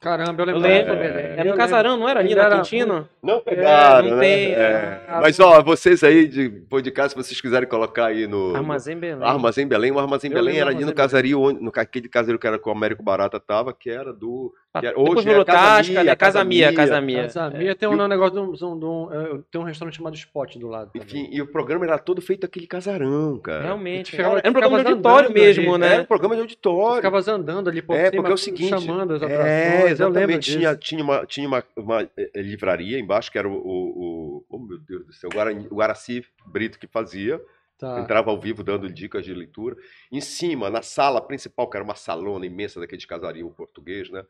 Caramba, 0.00 0.42
eu 0.44 0.48
Eu 0.48 0.56
lembro. 0.58 0.94
lembro. 0.94 1.04
É, 1.18 1.34
É 1.40 1.44
no 1.44 1.54
Casarão, 1.54 1.96
não 1.98 2.08
era 2.08 2.20
ali 2.20 2.34
na 2.34 2.48
Quintino? 2.56 3.06
Não 3.22 3.38
pegaram, 3.40 4.08
não 4.08 4.16
né? 4.16 4.22
tem, 4.22 4.52
É. 4.54 5.00
ah, 5.06 5.20
Mas, 5.20 5.38
ó, 5.38 5.62
vocês 5.62 6.02
aí 6.02 6.26
de 6.26 6.48
podcast, 6.48 7.10
se 7.10 7.16
vocês 7.16 7.38
quiserem 7.38 7.68
colocar 7.68 8.06
aí 8.06 8.26
no... 8.26 8.56
Armazém 8.56 8.96
Belém. 8.96 9.18
no 9.18 9.26
Armazém 9.26 9.66
Belém, 9.68 9.90
o 9.92 9.98
Armazém 9.98 10.30
Eu 10.30 10.36
Belém 10.36 10.54
lembro 10.54 10.68
era 10.70 10.76
ali 10.78 10.86
no 10.86 10.94
casario, 10.94 11.38
onde, 11.38 11.62
no 11.62 11.70
ca- 11.70 11.82
aquele 11.82 12.08
casario 12.08 12.38
que 12.38 12.46
era 12.46 12.58
com 12.58 12.70
o 12.70 12.72
Américo 12.72 13.02
Barata 13.02 13.38
tava, 13.38 13.74
que 13.74 13.90
era 13.90 14.10
do... 14.10 14.54
Ah, 14.72 14.78
Que 14.80 14.86
era, 14.86 14.96
Depois 14.96 15.18
hoje 15.18 15.26
virou 15.26 15.42
é 15.42 15.44
Casa 15.44 15.58
Tasca, 15.58 15.92
Mia, 15.92 16.04
né? 16.04 16.16
Casa 16.16 16.44
Mia. 16.44 16.72
Casa 16.72 17.00
Mia. 17.00 17.22
Casa 17.22 17.50
Mia 17.50 17.74
tem 17.74 17.88
E 17.88 17.92
um 17.92 18.06
negócio 18.06 18.34
de 18.34 18.38
um, 18.38 18.52
de 18.52 18.64
um- 18.64 18.78
de 18.78 18.84
um- 18.84 19.12
é, 19.12 19.40
tem 19.50 19.60
um 19.60 19.64
restaurante 19.64 19.96
chamado 19.96 20.14
Spot 20.14 20.56
do 20.58 20.68
lado. 20.68 20.92
Enfim, 20.94 21.28
e 21.32 21.42
o 21.42 21.46
programa 21.48 21.84
era 21.86 21.98
todo 21.98 22.22
feito 22.22 22.46
aquele 22.46 22.68
casarão, 22.68 23.36
cara. 23.40 23.64
Realmente. 23.64 24.12
ficava- 24.12 24.38
Era 24.38 24.48
um 24.48 24.52
programa 24.52 24.80
de 24.84 24.90
auditório 24.90 25.32
mesmo, 25.32 25.74
ali, 25.74 25.80
né? 25.80 25.92
Era 25.94 26.02
um 26.02 26.06
programa 26.06 26.36
de 26.36 26.40
auditório. 26.42 26.96
Ficava 26.96 27.18
andando 27.32 27.68
ali 27.68 27.82
por 27.82 27.96
É, 27.96 28.10
cima, 28.10 28.22
porque 28.22 28.30
é 28.30 28.34
o 28.34 28.38
seguinte. 28.38 28.68
chamando 28.68 29.14
as 29.14 29.22
atrações. 29.24 29.46
É, 29.48 29.72
eu 29.74 29.78
lembro 29.78 29.88
exatamente. 29.90 30.52
Tinha, 30.52 30.76
tinha, 30.76 31.02
uma, 31.02 31.26
tinha 31.26 31.48
uma, 31.48 31.64
uma, 31.76 32.08
livraria 32.36 32.98
embaixo, 33.00 33.30
que 33.32 33.38
era 33.38 33.48
o, 33.48 33.52
o, 33.52 33.56
o- 33.58 34.44
Oh, 34.48 34.58
meu 34.58 34.78
Deus 34.78 35.04
do 35.06 35.12
céu, 35.12 35.30
o 35.30 35.34
Guarani- 35.34 35.66
o 35.68 35.74
Guaraci 35.76 36.24
Brito 36.46 36.78
que 36.78 36.86
fazia. 36.86 37.40
Tá. 37.78 37.98
Entrava 38.00 38.30
ao 38.30 38.38
vivo 38.38 38.62
dando 38.62 38.88
dicas 38.92 39.24
de 39.24 39.32
leitura. 39.32 39.74
Em 40.12 40.20
cima, 40.20 40.68
na 40.70 40.82
sala 40.82 41.20
principal, 41.20 41.68
que 41.68 41.76
era 41.76 41.82
uma 41.84 41.94
salona 41.94 42.44
imensa 42.44 42.78
daquele 42.78 43.04
casario 43.06 43.48
português, 43.50 44.10
né? 44.10 44.22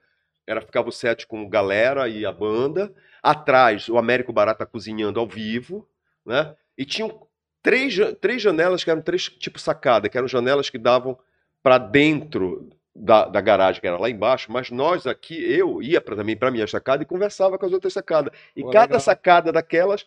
Era, 0.47 0.61
ficava 0.61 0.89
o 0.89 0.93
set 0.93 1.27
com 1.27 1.49
galera 1.49 2.09
e 2.09 2.27
a 2.27 2.33
banda. 2.33 2.93
Atrás, 3.23 3.89
o 3.89 3.99
Américo 3.99 4.33
Barata 4.33 4.67
cozinhando 4.67 5.21
ao 5.21 5.27
vivo, 5.27 5.87
né? 6.25 6.55
E 6.77 6.85
tinham 6.85 7.27
três, 7.63 7.95
três 8.21 8.41
janelas 8.41 8.83
que 8.83 8.91
eram 8.91 9.03
três 9.03 9.29
tipo 9.29 9.59
sacada, 9.59 10.09
que 10.09 10.17
eram 10.17 10.27
janelas 10.29 10.71
que 10.71 10.79
davam 10.79 11.19
para 11.63 11.77
dentro 11.79 12.71
da, 12.97 13.27
da 13.27 13.41
garagem, 13.41 13.81
que 13.81 13.87
era 13.87 13.99
lá 13.99 14.09
embaixo, 14.11 14.51
mas 14.51 14.71
nós 14.71 15.07
aqui, 15.07 15.35
eu 15.53 15.83
ia 15.83 16.01
pra, 16.01 16.17
também 16.17 16.37
para 16.37 16.51
minha 16.51 16.67
sacada 16.67 17.03
e 17.03 17.07
conversava 17.07 17.59
com 17.59 17.67
as 17.67 17.73
outras 17.73 17.93
sacadas. 17.93 18.33
E 18.57 18.63
Pô, 18.63 18.71
cada 18.71 18.85
legal. 18.87 19.01
sacada 19.01 19.53
daquelas 19.53 20.07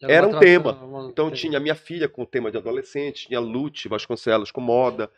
era 0.00 0.26
um 0.26 0.38
tema. 0.38 0.72
uma- 0.72 1.08
então 1.08 1.30
tinha 1.30 1.60
minha 1.60 1.74
filha 1.74 2.08
com 2.08 2.24
tema 2.24 2.50
de 2.50 2.56
adolescente, 2.56 3.26
tinha 3.26 3.38
Lute 3.40 3.88
Vasconcelos 3.88 4.50
com 4.50 4.60
moda. 4.60 5.10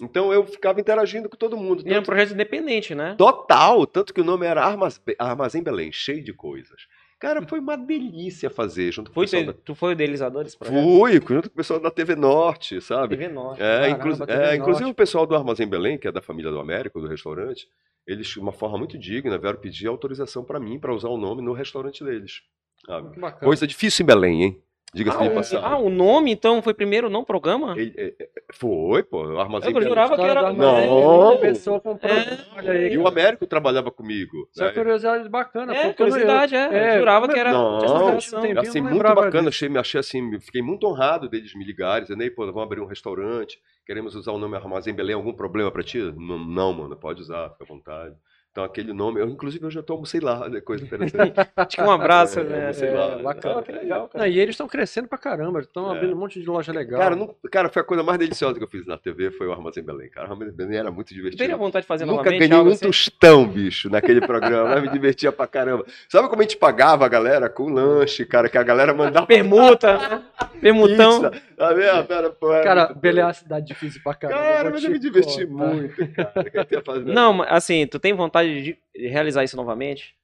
Então 0.00 0.32
eu 0.32 0.44
ficava 0.44 0.80
interagindo 0.80 1.28
com 1.28 1.36
todo 1.36 1.56
mundo. 1.56 1.82
E 1.82 1.86
era 1.88 1.92
um 1.92 1.94
Tanto- 2.02 2.06
projeto 2.06 2.32
independente, 2.32 2.94
né? 2.94 3.14
total, 3.16 3.86
tanto 3.86 4.12
que 4.12 4.20
o 4.20 4.24
nome 4.24 4.44
era 4.46 4.64
Armaz- 4.64 5.00
Armazém 5.18 5.62
Belém, 5.62 5.92
cheio 5.92 6.22
de 6.22 6.32
coisas. 6.32 6.86
Cara, 7.20 7.40
foi 7.46 7.58
uma 7.60 7.76
delícia 7.76 8.50
fazer 8.50 8.92
junto 8.92 9.10
com 9.10 9.12
o 9.12 9.14
Foi 9.14 9.24
pessoal 9.24 9.44
tu, 9.44 9.46
da... 9.46 9.52
tu 9.64 9.74
foi 9.74 9.90
o 9.90 9.92
idealizador 9.92 10.42
desse 10.44 10.58
projeto? 10.58 10.74
Fui, 10.82 11.12
junto 11.12 11.48
com 11.48 11.54
o 11.54 11.56
pessoal 11.56 11.80
da 11.80 11.90
TV 11.90 12.16
Norte, 12.16 12.80
sabe? 12.80 13.16
TV 13.16 13.28
Norte. 13.32 13.62
É, 13.62 13.88
Caramba, 13.88 14.10
inclu- 14.12 14.26
TV 14.26 14.42
é, 14.42 14.56
inclusive 14.56 14.84
Norte. 14.84 14.92
o 14.92 14.96
pessoal 14.96 15.26
do 15.26 15.34
Armazém 15.34 15.66
Belém, 15.66 15.96
que 15.96 16.08
é 16.08 16.12
da 16.12 16.20
família 16.20 16.50
do 16.50 16.58
Américo, 16.58 17.00
do 17.00 17.06
restaurante, 17.06 17.66
eles, 18.06 18.26
de 18.26 18.38
uma 18.40 18.52
forma 18.52 18.76
muito 18.76 18.98
digna, 18.98 19.38
vieram 19.38 19.58
pedir 19.58 19.86
autorização 19.86 20.44
para 20.44 20.60
mim 20.60 20.78
para 20.78 20.92
usar 20.92 21.08
o 21.08 21.16
nome 21.16 21.40
no 21.40 21.52
restaurante 21.54 22.04
deles. 22.04 22.42
sabe? 22.84 23.14
Que 23.14 23.20
bacana. 23.20 23.44
Coisa 23.46 23.66
difícil 23.66 24.02
em 24.02 24.06
Belém, 24.06 24.42
hein? 24.42 24.62
Diga-se 24.94 25.18
Ah, 25.18 25.22
de 25.28 25.30
passagem. 25.34 25.66
ah, 25.66 25.76
o 25.76 25.90
nome 25.90 26.30
então 26.30 26.62
foi 26.62 26.72
primeiro, 26.72 27.10
não 27.10 27.20
o 27.20 27.26
programa? 27.26 27.74
Ele- 27.76 27.92
é, 27.96 28.14
é, 28.18 28.28
foi, 28.52 29.02
pô, 29.02 29.26
o 29.26 29.40
Armazém 29.40 29.74
Eu 29.74 29.82
jurava 29.82 30.14
que 30.16 30.22
era. 30.22 30.52
Não. 30.52 31.36
Pessoa 31.38 31.80
comprou. 31.80 32.12
É. 32.12 32.70
Aí. 32.70 32.92
E 32.92 32.98
o 32.98 33.06
Américo 33.06 33.46
trabalhava 33.46 33.90
comigo. 33.90 34.48
Isso 34.52 34.62
é 34.62 34.66
né? 34.68 34.72
curiosidade 34.72 35.28
bacana. 35.28 35.74
É, 35.74 35.86
porque 35.88 36.02
eu 36.02 36.06
curiosidade, 36.08 36.54
é. 36.54 36.68
é, 36.72 36.94
Eu 36.94 36.98
jurava 37.00 37.28
que 37.28 37.38
era. 37.38 37.52
Não, 37.52 37.78
tinha 37.78 37.84
essa 37.90 37.98
não, 37.98 38.06
relação. 38.06 38.40
tem- 38.42 38.58
Assim, 38.58 38.80
não 38.80 38.90
muito 38.90 39.02
bacana, 39.14 39.48
achei, 39.48 39.68
me 39.68 39.78
achei 39.78 39.98
assim, 40.00 40.38
fiquei 40.40 40.62
muito 40.62 40.86
honrado 40.86 41.28
deles 41.28 41.54
me 41.54 41.64
ligarem, 41.64 42.02
dizendo, 42.06 42.34
pô, 42.34 42.46
vamos 42.46 42.62
abrir 42.62 42.80
um 42.80 42.86
restaurante, 42.86 43.58
queremos 43.84 44.14
usar 44.14 44.32
o 44.32 44.38
nome 44.38 44.56
Armazém 44.56 44.94
Belém, 44.94 45.14
algum 45.14 45.32
problema 45.32 45.70
pra 45.70 45.82
ti? 45.82 45.98
Não, 46.16 46.38
não, 46.38 46.72
mano, 46.72 46.96
pode 46.96 47.20
usar, 47.20 47.50
fica 47.50 47.64
à 47.64 47.66
vontade. 47.66 48.14
Então 48.54 48.62
aquele 48.62 48.92
nome, 48.92 49.20
eu 49.20 49.26
inclusive 49.28 49.64
eu 49.64 49.70
já 49.70 49.82
tô 49.82 49.94
almocei 49.94 50.20
lá, 50.20 50.48
né, 50.48 50.60
coisa 50.60 50.84
interessante. 50.86 51.34
Tinha 51.66 51.84
um 51.84 51.90
abraço, 51.90 52.38
É, 52.38 52.44
né? 52.44 52.72
sei 52.72 52.88
É, 52.88 52.92
lá. 52.94 53.18
bacana. 53.18 53.58
Ah, 53.58 53.62
que 53.64 53.72
legal, 53.72 54.06
cara. 54.06 54.24
Não, 54.24 54.32
e 54.32 54.38
eles 54.38 54.52
estão 54.54 54.68
crescendo 54.68 55.08
pra 55.08 55.18
caramba. 55.18 55.58
Estão 55.58 55.92
É. 55.92 55.96
abrindo 55.96 56.14
um 56.14 56.18
monte 56.20 56.40
de 56.40 56.46
loja 56.46 56.72
legal. 56.72 57.00
Cara, 57.00 57.16
não- 57.16 57.34
cara, 57.50 57.68
foi 57.68 57.82
a 57.82 57.84
coisa 57.84 58.04
mais 58.04 58.16
deliciosa 58.16 58.56
que 58.56 58.62
eu 58.62 58.68
fiz 58.68 58.86
na 58.86 58.96
TV, 58.96 59.32
foi 59.32 59.48
o 59.48 59.52
Armazém 59.52 59.82
Belém. 59.82 60.08
Cara, 60.08 60.28
o 60.28 60.32
Armazém 60.34 60.54
Belém 60.54 60.78
era 60.78 60.88
muito 60.92 61.12
divertido. 61.12 61.36
teria 61.42 61.56
vontade 61.56 61.82
de 61.82 61.88
fazer 61.88 62.04
Nunca 62.04 62.18
novamente 62.18 62.38
ganhei 62.38 62.56
algo 62.56 62.70
um 62.70 62.72
assim? 62.74 62.86
tostão, 62.86 63.44
bicho, 63.44 63.90
naquele 63.90 64.20
programa. 64.20 64.68
mas 64.68 64.82
me 64.82 64.88
divertia 64.88 65.32
pra 65.32 65.48
caramba. 65.48 65.84
Sabe 66.08 66.28
como 66.28 66.40
a 66.40 66.44
gente 66.44 66.56
pagava 66.56 67.04
a 67.04 67.08
galera? 67.08 67.48
Com 67.48 67.68
lanche, 67.72 68.24
cara, 68.24 68.48
que 68.48 68.56
a 68.56 68.62
galera 68.62 68.94
mandava 68.94 69.26
Permuta, 69.26 69.98
né? 69.98 70.22
Permutão. 70.60 71.22
pizza. 71.28 71.42
Tá 71.56 71.72
vendo? 71.72 72.12
Era, 72.12 72.30
pô, 72.30 72.52
era 72.52 72.62
Cara, 72.64 72.84
muito 72.86 72.98
Belém 73.00 73.22
é 73.22 73.26
uma 73.26 73.32
cidade 73.32 73.66
difícil 73.66 74.00
pra 74.02 74.14
caramba. 74.14 74.40
Cara, 74.40 74.70
mas 74.70 74.84
eu 74.84 74.90
me 74.90 74.98
diverti 75.00 75.44
contar. 75.44 75.74
muito, 75.74 76.12
cara. 76.12 76.44
que 76.50 76.56
eu 76.58 76.66
ia 76.70 76.82
fazer. 76.84 77.12
Não, 77.12 77.32
mas, 77.32 77.48
assim, 77.50 77.86
tu 77.86 77.98
tem 77.98 78.12
vontade 78.12 78.43
de 78.46 78.78
realizar 79.08 79.44
isso 79.44 79.56
novamente? 79.56 80.14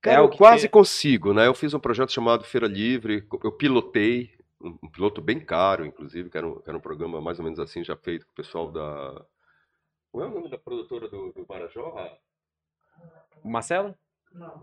Cara, 0.00 0.18
É 0.18 0.20
eu 0.20 0.28
que 0.30 0.38
quase 0.38 0.66
te- 0.68 0.70
consigo, 0.70 1.32
né? 1.34 1.46
Eu 1.46 1.54
fiz 1.54 1.74
um 1.74 1.80
projeto 1.80 2.10
chamado 2.12 2.44
Feira 2.44 2.66
Livre, 2.66 3.26
eu 3.44 3.52
pilotei, 3.52 4.30
um, 4.60 4.78
um 4.82 4.88
piloto 4.88 5.20
bem 5.20 5.38
caro, 5.40 5.84
inclusive, 5.84 6.30
que 6.30 6.38
era, 6.38 6.46
um, 6.48 6.56
que 6.60 6.68
era 6.68 6.76
um 6.78 6.80
programa 6.80 7.20
mais 7.20 7.38
ou 7.38 7.44
menos 7.44 7.58
assim, 7.60 7.84
já 7.84 7.96
feito 7.96 8.24
com 8.26 8.32
o 8.32 8.34
pessoal 8.34 8.70
da... 8.70 9.24
Qual 10.10 10.24
é 10.24 10.28
o 10.28 10.34
nome 10.34 10.48
da 10.50 10.58
produtora 10.58 11.06
do, 11.08 11.32
do 11.32 11.46
Marajó? 11.48 11.94
Marcelo? 13.44 13.94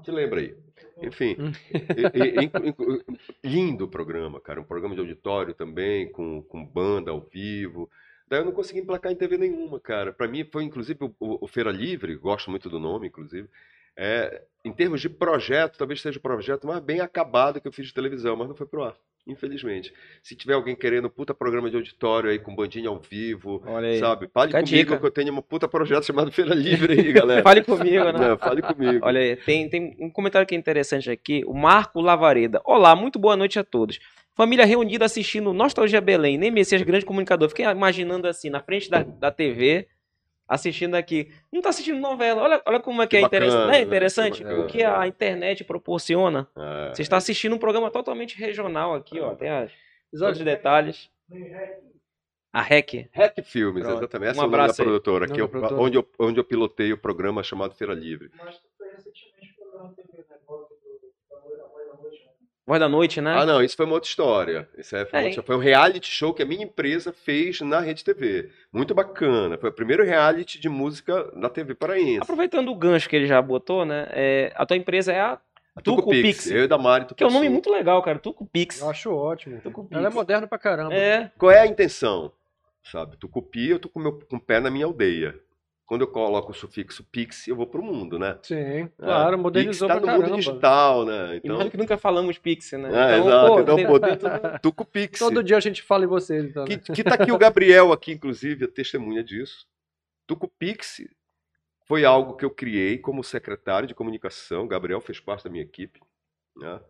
Te 0.04 0.12
lembra 0.12 0.40
aí. 0.40 0.56
Enfim, 1.02 1.36
e- 1.74 2.40
e- 2.40 2.46
inc- 2.46 2.56
inc- 2.66 3.20
lindo 3.44 3.86
o 3.86 3.88
programa, 3.90 4.40
cara. 4.40 4.62
Um 4.62 4.64
programa 4.64 4.96
de 4.96 5.02
auditório 5.02 5.54
também, 5.54 6.10
com, 6.12 6.42
com 6.44 6.66
banda 6.66 7.12
ao 7.12 7.20
vivo. 7.22 7.90
Daí 8.30 8.42
eu 8.42 8.46
não 8.46 8.52
consegui 8.52 8.80
emplacar 8.80 9.12
em 9.12 9.16
TV 9.16 9.38
nenhuma, 9.38 9.80
cara. 9.80 10.12
Pra 10.12 10.28
mim 10.28 10.44
foi, 10.44 10.64
inclusive, 10.64 11.00
o, 11.02 11.14
o- 11.20 11.48
Feira 11.48 11.72
Livre, 11.72 12.16
gosto 12.16 12.50
muito 12.52 12.70
do 12.70 12.80
nome, 12.80 13.08
inclusive. 13.08 13.48
É, 13.96 14.44
em 14.66 14.72
termos 14.74 15.02
de 15.02 15.10
projeto, 15.10 15.78
talvez 15.78 16.02
seja 16.02 16.20
o 16.20 16.22
projeto 16.22 16.68
mais 16.68 16.80
bem 16.82 17.00
acabado 17.00 17.60
que 17.62 17.68
eu 17.68 17.72
fiz 17.72 17.88
de 17.88 17.94
televisão, 17.94 18.36
mas 18.36 18.48
não 18.48 18.54
foi 18.56 18.68
pro 18.68 18.84
ar, 18.84 18.96
infelizmente. 19.26 19.92
Se 20.22 20.36
tiver 20.36 20.54
alguém 20.54 20.76
querendo 20.76 21.10
puta 21.10 21.34
programa 21.34 21.70
de 21.70 21.78
auditório 21.78 22.30
aí 22.30 22.38
com 22.38 22.54
bandinha 22.54 22.90
ao 22.90 23.00
vivo, 23.00 23.64
sabe? 24.00 24.28
Fale 24.32 24.52
Fica 24.52 24.60
comigo 24.64 25.00
que 25.00 25.06
eu 25.06 25.12
tenho 25.12 25.34
um 25.34 25.42
puta 25.42 25.68
projeto 25.68 26.04
chamado 26.06 26.32
Feira 26.32 26.54
Livre 26.54 26.94
aí, 26.94 27.12
galera. 27.14 27.42
Fale 27.44 27.64
comigo, 27.64 28.04
né? 28.12 28.12
Não, 28.30 28.38
fale 28.38 28.62
comigo. 28.62 29.04
Olha 29.06 29.20
aí, 29.22 29.36
tem, 29.38 29.68
tem 29.70 29.96
um 30.00 30.12
comentário 30.12 30.46
que 30.48 30.54
é 30.54 30.58
interessante 30.58 31.10
aqui. 31.10 31.44
O 31.48 31.54
Marco 31.56 32.00
Lavareda. 32.02 32.62
Olá, 32.66 32.96
muito 32.96 33.18
boa 33.18 33.36
noite 33.38 33.58
a 33.58 33.64
todos. 33.64 34.00
Família 34.38 34.66
reunida 34.66 35.04
assistindo 35.04 35.52
Nostalgia 35.52 36.00
Belém. 36.00 36.38
Nem 36.38 36.52
Messias, 36.52 36.82
grande 36.84 37.04
comunicador. 37.06 37.50
Fiquei 37.50 37.66
imaginando 37.66 38.28
assim, 38.28 38.50
na 38.52 38.62
frente 38.62 38.88
da, 38.90 39.02
da 39.02 39.32
TV, 39.32 39.88
assistindo 40.48 40.94
aqui. 40.96 41.32
Não 41.52 41.60
tá 41.62 41.70
assistindo 41.70 42.00
novela. 42.00 42.44
Olha, 42.44 42.62
olha 42.66 42.80
como 42.80 43.02
é 43.02 43.08
que, 43.08 43.18
Que 43.18 43.18
é 43.18 43.22
interessante. 43.26 43.50
bacana, 43.56 43.66
Não 43.68 43.74
é 43.74 43.78
né? 43.80 43.84
interessante 43.84 44.44
Que 44.44 44.54
o 44.54 44.68
que 44.68 44.84
a 44.84 45.08
internet 45.08 45.64
proporciona. 45.64 46.48
É. 46.56 46.94
Você 46.94 47.02
está 47.02 47.18
assistindo 47.18 47.56
um 47.56 47.58
programa 47.58 47.90
totalmente 47.90 48.38
regional 48.40 48.94
aqui, 48.94 49.20
ó. 49.20 49.34
Tem 49.34 49.50
as, 49.50 49.72
todos 50.18 50.38
os 50.38 50.46
detalhes. 50.46 51.10
A 52.54 52.62
REC. 52.62 53.10
Hack 53.12 53.44
Filmes, 53.44 53.84
Pronto. 53.84 53.98
exatamente. 54.00 54.30
Essa 54.32 54.40
Um 54.40 54.44
é 54.44 54.46
o 54.46 54.50
nome 54.50 54.58
da 54.58 54.64
abraço 54.64 54.84
produtora, 54.84 55.26
que 55.28 55.34
da 55.34 55.40
eu- 55.40 55.50
produtora. 55.50 55.82
onde, 55.82 55.98
eu, 55.98 56.08
onde 56.20 56.40
eu 56.40 56.44
pilotei 56.44 56.94
o 56.94 56.98
programa 56.98 57.42
chamado 57.44 57.76
Feira 57.76 57.94
Livre. 57.94 58.30
Voz 62.68 62.80
da 62.82 62.90
Noite, 62.90 63.22
né? 63.22 63.34
Ah, 63.34 63.46
não, 63.46 63.64
isso 63.64 63.78
foi 63.78 63.86
uma 63.86 63.96
outra 63.96 64.10
história. 64.10 64.68
Isso 64.78 64.94
aí 64.94 65.06
foi, 65.06 65.20
É, 65.20 65.22
uma 65.24 65.28
outra- 65.30 65.44
foi 65.44 65.56
um 65.56 65.60
reality 65.60 66.12
show 66.12 66.34
que 66.34 66.44
a 66.44 66.46
minha 66.46 66.64
empresa 66.66 67.14
fez 67.14 67.62
na 67.62 67.80
Rede 67.80 68.04
TV. 68.04 68.50
Muito 68.74 68.94
bacana. 68.94 69.58
Foi 69.58 69.70
o 69.70 69.74
primeiro 69.74 70.04
reality 70.04 70.60
de 70.60 70.68
música 70.68 71.32
na 71.34 71.48
TV 71.50 71.74
paraense. 71.74 72.20
Aproveitando 72.24 72.70
o 72.70 72.76
gancho 72.76 73.08
que 73.08 73.16
ele 73.16 73.26
já 73.26 73.42
botou, 73.42 73.86
né? 73.86 74.08
é, 74.12 74.52
a 74.54 74.66
tua 74.66 74.76
empresa 74.76 75.14
é 75.14 75.22
a 75.22 75.40
A 75.78 75.82
Tuco 75.82 76.10
Pix. 76.10 76.52
Eu 76.52 76.66
e 76.66 76.68
da 76.68 76.78
Mari 76.78 77.06
Que 77.16 77.24
é 77.24 77.28
um 77.28 77.32
nome 77.32 77.48
muito 77.48 77.72
legal, 77.72 78.02
cara. 78.02 78.20
Tuco 78.20 78.46
Pix. 78.46 78.82
Eu 78.82 78.90
acho 78.90 79.14
ótimo. 79.14 79.62
Tuco 79.62 79.84
Pix. 79.86 79.96
Ela 79.98 80.08
é 80.08 80.12
moderna 80.12 80.46
pra 80.46 80.58
caramba. 80.58 80.94
É. 80.94 81.32
Qual 81.38 81.52
é 81.52 81.60
a 81.62 81.68
intenção? 81.68 82.32
sabe? 82.84 83.18
Tucupi, 83.18 83.70
eu 83.70 83.80
tô 83.80 83.90
com, 83.90 84.00
meu, 84.00 84.14
com 84.18 84.38
o 84.38 84.40
pé 84.40 84.60
na 84.62 84.72
minha 84.72 84.86
aldeia. 84.86 85.36
Quando 85.88 86.02
eu 86.02 86.08
coloco 86.08 86.52
o 86.52 86.54
sufixo 86.54 87.02
pix, 87.06 87.48
eu 87.48 87.56
vou 87.56 87.66
pro 87.66 87.82
mundo, 87.82 88.20
né? 88.20 88.38
Sim, 88.44 88.90
claro, 89.00 89.38
modernizou 89.40 89.88
Pix 89.88 89.96
tá 89.96 90.02
pra 90.02 90.02
no 90.02 90.06
caramba. 90.20 90.28
mundo 90.36 90.46
digital, 90.46 91.06
né? 91.06 91.40
E 91.42 91.48
nós 91.48 91.60
Então, 91.60 91.70
que 91.72 91.78
nunca 91.78 91.98
falamos 91.98 92.38
Pix, 92.38 92.74
né? 92.74 92.90
é, 92.90 93.18
Então, 93.18 93.28
exato. 93.30 93.48
pô, 93.48 93.60
então, 93.62 93.76
tem- 93.78 93.88
pô, 93.88 93.98
dentro 93.98 94.30
do 94.30 94.60
Tucupix. 94.60 95.18
Todo 95.20 95.42
dia 95.42 95.56
a 95.56 95.62
gente 95.62 95.82
fala 95.82 96.04
em 96.04 96.08
vocês, 96.08 96.44
então. 96.46 96.66
Que, 96.66 96.76
né? 96.76 96.82
que 96.94 97.04
tá 97.06 97.14
aqui 97.16 97.32
o 97.32 97.38
Gabriel 97.38 97.94
aqui, 97.94 98.12
inclusive, 98.12 98.66
é 98.66 98.68
testemunha 98.68 99.24
disso. 99.24 99.66
Tucupix 100.28 101.02
foi 101.86 102.04
algo 102.04 102.36
que 102.36 102.44
eu 102.44 102.52
criei 102.52 102.98
como 102.98 103.24
secretário 103.24 103.88
de 103.88 103.96
comunicação. 103.96 104.66
O 104.66 104.68
Gabriel 104.68 105.00
fez 105.00 105.22
parte 105.22 105.46
da 105.46 105.50
minha 105.50 105.64
equipe. 105.64 106.02
né? 106.58 106.82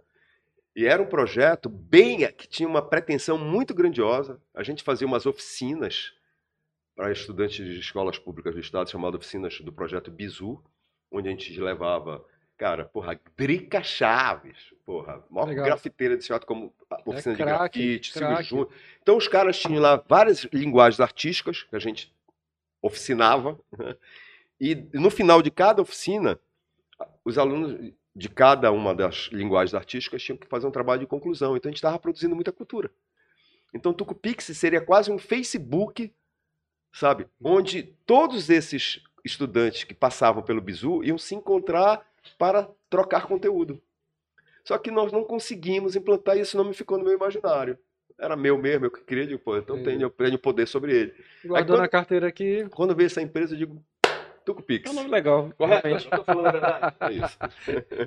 E 0.75 0.85
era 0.85 1.01
um 1.01 1.07
projeto 1.07 1.69
bem 1.69 2.19
que 2.31 2.47
tinha 2.47 2.67
uma 2.67 2.81
pretensão 2.81 3.37
muito 3.37 3.73
grandiosa. 3.75 4.41
A 4.55 4.63
gente 4.63 4.81
fazia 4.83 5.05
umas 5.07 5.25
oficinas 5.27 6.13
para 6.97 7.11
estudantes 7.11 7.63
de 7.63 7.79
escolas 7.79 8.17
públicas 8.17 8.55
do 8.55 8.59
estado, 8.59 8.89
chamadas 8.89 9.19
oficinas 9.19 9.61
do 9.61 9.71
projeto 9.71 10.09
Bizu, 10.09 10.59
onde 11.11 11.27
a 11.27 11.31
gente 11.31 11.57
levava, 11.61 12.25
cara, 12.57 12.85
porra, 12.85 13.21
Drica 13.37 13.83
Chaves, 13.83 14.73
porra, 14.83 15.23
maior 15.29 15.49
Legal. 15.49 15.65
grafiteira 15.67 16.15
desse 16.15 16.27
teatro 16.27 16.47
como 16.47 16.73
a 16.89 16.99
oficina 17.05 17.35
de 17.35 17.43
craque, 17.43 17.79
grafite, 17.79 18.13
craque. 18.13 18.43
Júnior. 18.45 18.69
Então 18.99 19.15
os 19.15 19.27
caras 19.27 19.59
tinham 19.59 19.79
lá 19.79 20.03
várias 20.09 20.45
linguagens 20.45 20.99
artísticas 20.99 21.61
que 21.61 21.75
a 21.75 21.79
gente 21.79 22.11
oficinava, 22.81 23.59
né? 23.77 23.95
e 24.59 24.73
no 24.93 25.11
final 25.11 25.43
de 25.43 25.51
cada 25.51 25.83
oficina, 25.83 26.39
os 27.23 27.37
alunos 27.37 27.93
de 28.15 28.27
cada 28.27 28.71
uma 28.71 28.95
das 28.95 29.29
linguagens 29.31 29.75
artísticas 29.75 30.23
tinham 30.23 30.37
que 30.37 30.47
fazer 30.47 30.65
um 30.65 30.71
trabalho 30.71 31.01
de 31.01 31.05
conclusão. 31.05 31.55
Então 31.55 31.69
a 31.69 31.71
gente 31.71 31.77
estava 31.77 31.99
produzindo 31.99 32.33
muita 32.33 32.51
cultura. 32.51 32.89
Então 33.71 33.93
Tucupix 33.93 34.45
seria 34.45 34.81
quase 34.81 35.11
um 35.11 35.19
Facebook, 35.19 36.11
sabe? 36.99 37.27
Onde 37.43 37.83
todos 38.05 38.49
esses 38.49 39.01
estudantes 39.23 39.83
que 39.83 39.93
passavam 39.93 40.41
pelo 40.43 40.61
Bizu 40.61 41.03
iam 41.03 41.17
se 41.17 41.35
encontrar 41.35 42.01
para 42.37 42.67
trocar 42.89 43.25
conteúdo. 43.27 43.79
Só 44.63 44.77
que 44.77 44.91
nós 44.91 45.11
não 45.11 45.23
conseguimos 45.23 45.95
implantar 45.95 46.37
e 46.37 46.41
esse 46.41 46.55
nome 46.57 46.73
ficou 46.73 46.97
no 46.97 47.03
meu 47.05 47.13
imaginário. 47.13 47.77
Era 48.19 48.35
meu 48.35 48.57
mesmo, 48.57 48.85
eu 48.87 48.91
que 48.91 49.01
criei, 49.01 49.27
digo, 49.27 49.39
pô, 49.39 49.55
então 49.57 49.81
tenho, 49.83 50.01
eu 50.01 50.09
tenho 50.09 50.39
poder 50.39 50.67
sobre 50.67 50.91
ele. 50.93 51.13
Guardou 51.45 51.75
quando- 51.75 51.81
na 51.81 51.87
carteira 51.87 52.27
aqui. 52.27 52.67
Quando 52.71 52.95
veio 52.95 53.05
essa 53.07 53.21
empresa, 53.21 53.53
eu 53.53 53.57
digo, 53.59 53.81
Tucupix. 54.43 54.89
É 54.89 54.93
um 54.93 54.95
nome 54.95 55.09
legal. 55.09 55.51
Realmente. 55.59 56.07
A. 56.11 56.93
É 57.09 57.11
isso. 57.13 57.37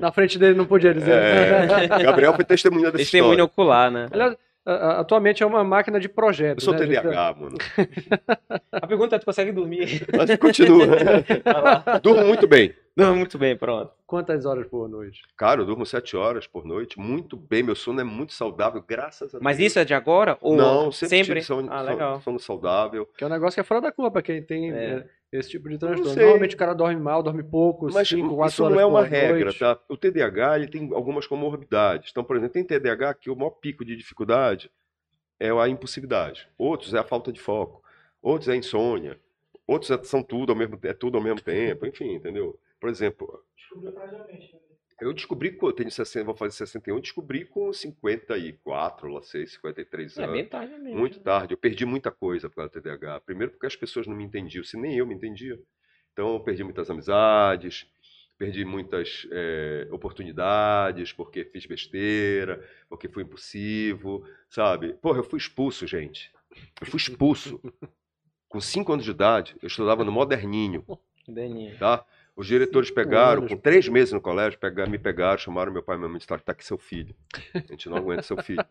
Na 0.01 0.11
frente 0.11 0.39
dele 0.39 0.55
não 0.57 0.67
podia 0.67 0.93
dizer. 0.93 1.13
É, 1.13 2.03
Gabriel 2.03 2.35
foi 2.35 2.45
testemunha 2.45 2.87
dessa 2.87 2.97
Testemunho 2.99 3.33
história. 3.35 3.45
ocular, 3.45 3.91
né? 3.91 4.09
Aliás, 4.11 4.33
a- 4.33 4.37
a- 4.37 4.39
atualmente 4.67 5.43
é 5.43 5.47
uma 5.47 5.65
máquina 5.65 5.99
de 5.99 6.07
Eu 6.09 6.13
projetos. 6.15 6.65
sou 6.65 6.75
né? 6.75 6.81
A 6.81 6.87
gente- 6.87 7.01
TDAH, 7.03 7.35
mano. 7.41 7.57
A 8.73 8.87
pergunta 8.87 9.17
é: 9.17 9.19
tu 9.19 9.25
consegue 9.27 9.53
dormir? 9.53 10.07
Mas 10.17 10.37
continua. 10.39 10.87
Durmo 12.03 12.25
muito 12.27 12.47
bem. 12.47 12.75
Não, 12.97 13.15
muito 13.17 13.39
bem, 13.39 13.57
pronto. 13.57 13.93
Quantas 14.07 14.45
horas 14.45 14.67
por 14.67 14.89
noite? 14.89 15.23
Cara, 15.37 15.61
eu 15.61 15.65
durmo 15.67 15.87
sete 15.87 16.17
horas 16.17 16.47
por 16.47 16.65
noite, 16.67 16.99
muito 16.99 17.37
bem. 17.37 17.63
Meu 17.63 17.75
sono 17.77 18.01
é 18.01 18.05
muito 18.05 18.33
saudável, 18.33 18.85
graças 18.87 19.29
a 19.29 19.39
Deus. 19.39 19.43
Mas 19.43 19.59
isso 19.61 19.79
é 19.79 19.85
de 19.85 19.95
agora? 19.95 20.37
Ou 20.41 20.57
Não, 20.57 20.91
sempre, 20.93 21.09
sempre? 21.17 21.27
tive 21.35 21.43
sono, 21.43 21.73
Ah, 21.73 21.81
legal. 21.83 22.21
sono 22.21 22.39
saudável. 22.39 23.09
Que 23.17 23.25
é 23.25 23.27
um 23.27 23.31
negócio 23.31 23.55
que 23.55 23.61
é 23.61 23.65
fora 23.65 23.81
da 23.81 23.93
curva 23.93 24.11
pra 24.11 24.23
quem 24.23 24.43
tem 24.43 24.71
É. 24.73 25.05
esse 25.33 25.51
tipo 25.51 25.69
de 25.69 25.79
transtorno. 25.79 26.15
Normalmente 26.15 26.55
o 26.55 26.59
cara 26.59 26.75
dorme 26.75 27.01
mal, 27.01 27.23
dorme 27.23 27.43
pouco, 27.43 27.89
Mas 27.93 28.09
5, 28.09 28.35
4 28.37 28.53
isso 28.53 28.71
não 28.71 28.81
é 28.81 28.85
uma 28.85 29.05
regra, 29.05 29.45
noite. 29.45 29.59
tá? 29.59 29.79
O 29.89 29.97
TDAH 29.97 30.57
ele 30.57 30.69
tem 30.69 30.91
algumas 30.93 31.27
comorbidades. 31.27 32.11
Então, 32.11 32.25
por 32.25 32.37
exemplo, 32.37 32.53
tem 32.55 32.65
TDAH 32.65 33.15
que 33.15 33.31
o 33.31 33.37
maior 33.37 33.51
pico 33.51 33.85
de 33.85 33.95
dificuldade 33.97 34.71
é 35.39 35.51
a 35.51 35.69
impulsividade. 35.69 36.49
Outros 36.59 36.93
é 36.95 36.99
a 36.99 37.05
falta 37.05 37.33
de 37.33 37.41
foco. 37.41 37.83
Outros 38.21 38.49
é 38.49 38.53
a 38.53 38.57
insônia. 38.57 39.19
Outros 39.67 39.91
é- 39.91 40.03
são 40.03 40.23
tudo 40.23 40.51
ao 40.53 40.57
mesmo, 40.59 40.79
é 40.83 40.93
tudo 40.93 41.17
ao 41.17 41.23
mesmo 41.23 41.41
tempo. 41.41 41.87
Enfim, 41.87 42.15
entendeu? 42.15 42.59
Por 42.81 42.91
exemplo, 42.91 43.43
eu 45.01 45.13
descobri, 45.13 45.53
que 45.53 45.65
eu 45.65 45.73
tenho 45.73 45.91
60, 45.91 46.25
vou 46.25 46.35
fazer 46.35 46.53
61, 46.57 47.01
descobri 47.01 47.45
com 47.45 47.73
54, 47.73 49.09
lá 49.09 49.23
sei, 49.23 49.47
53 49.47 50.19
É 50.19 50.23
anos. 50.25 50.33
bem 50.35 50.45
tarde 50.47 50.79
mesmo. 50.79 50.99
Muito 50.99 51.21
tarde. 51.21 51.55
Eu 51.55 51.59
perdi 51.59 51.85
muita 51.87 52.11
coisa 52.11 52.49
por 52.49 52.57
causa 52.57 52.71
do 52.71 52.81
TDAH. 52.81 53.21
Primeiro 53.21 53.53
porque 53.53 53.67
as 53.67 53.77
pessoas 53.77 54.07
não 54.07 54.15
me 54.17 54.25
entendiam, 54.25 54.63
se 54.65 54.77
nem 54.77 54.97
eu 54.97 55.07
me 55.07 55.15
entendia. 55.15 55.59
Então 56.13 56.35
eu 56.35 56.41
perdi 56.41 56.63
muitas 56.65 56.91
amizades, 56.91 57.87
perdi 58.37 58.65
muitas 58.65 59.27
eh, 59.31 59.87
oportunidades, 59.91 61.13
porque 61.13 61.45
fiz 61.45 61.67
besteira, 61.67 62.67
porque 62.89 63.09
fui 63.09 63.23
impulsivo, 63.23 64.25
sabe? 64.49 64.95
Porra, 64.95 65.19
eu 65.19 65.25
fui 65.25 65.39
expulso, 65.39 65.87
gente. 65.87 66.31
Eu 66.81 66.87
fui 66.87 66.99
expulso. 66.99 67.61
Com 68.49 68.61
cinco 68.61 68.93
anos 68.93 69.05
de 69.05 69.13
idade, 69.13 69.55
eu 69.63 69.69
estudava 69.69 70.05
no 70.05 70.11
Moderninho, 70.11 70.85
Deninho. 71.29 71.79
tá? 71.79 72.05
Os 72.37 72.47
diretores 72.47 72.91
pegaram, 72.91 73.47
com 73.47 73.57
três 73.57 73.89
meses 73.89 74.13
no 74.13 74.21
colégio, 74.21 74.59
pegaram, 74.59 74.91
me 74.91 74.99
pegaram, 74.99 75.39
chamaram 75.39 75.73
meu 75.73 75.83
pai 75.83 75.97
e 75.97 75.99
minha 75.99 76.09
mãe 76.09 76.17
e 76.17 76.21
disseram, 76.21 76.41
tá 76.41 76.53
aqui 76.53 76.65
seu 76.65 76.79
filho. 76.79 77.15
A 77.55 77.59
gente 77.59 77.89
não 77.89 77.97
aguenta 77.97 78.23
seu 78.23 78.43
filho. 78.43 78.65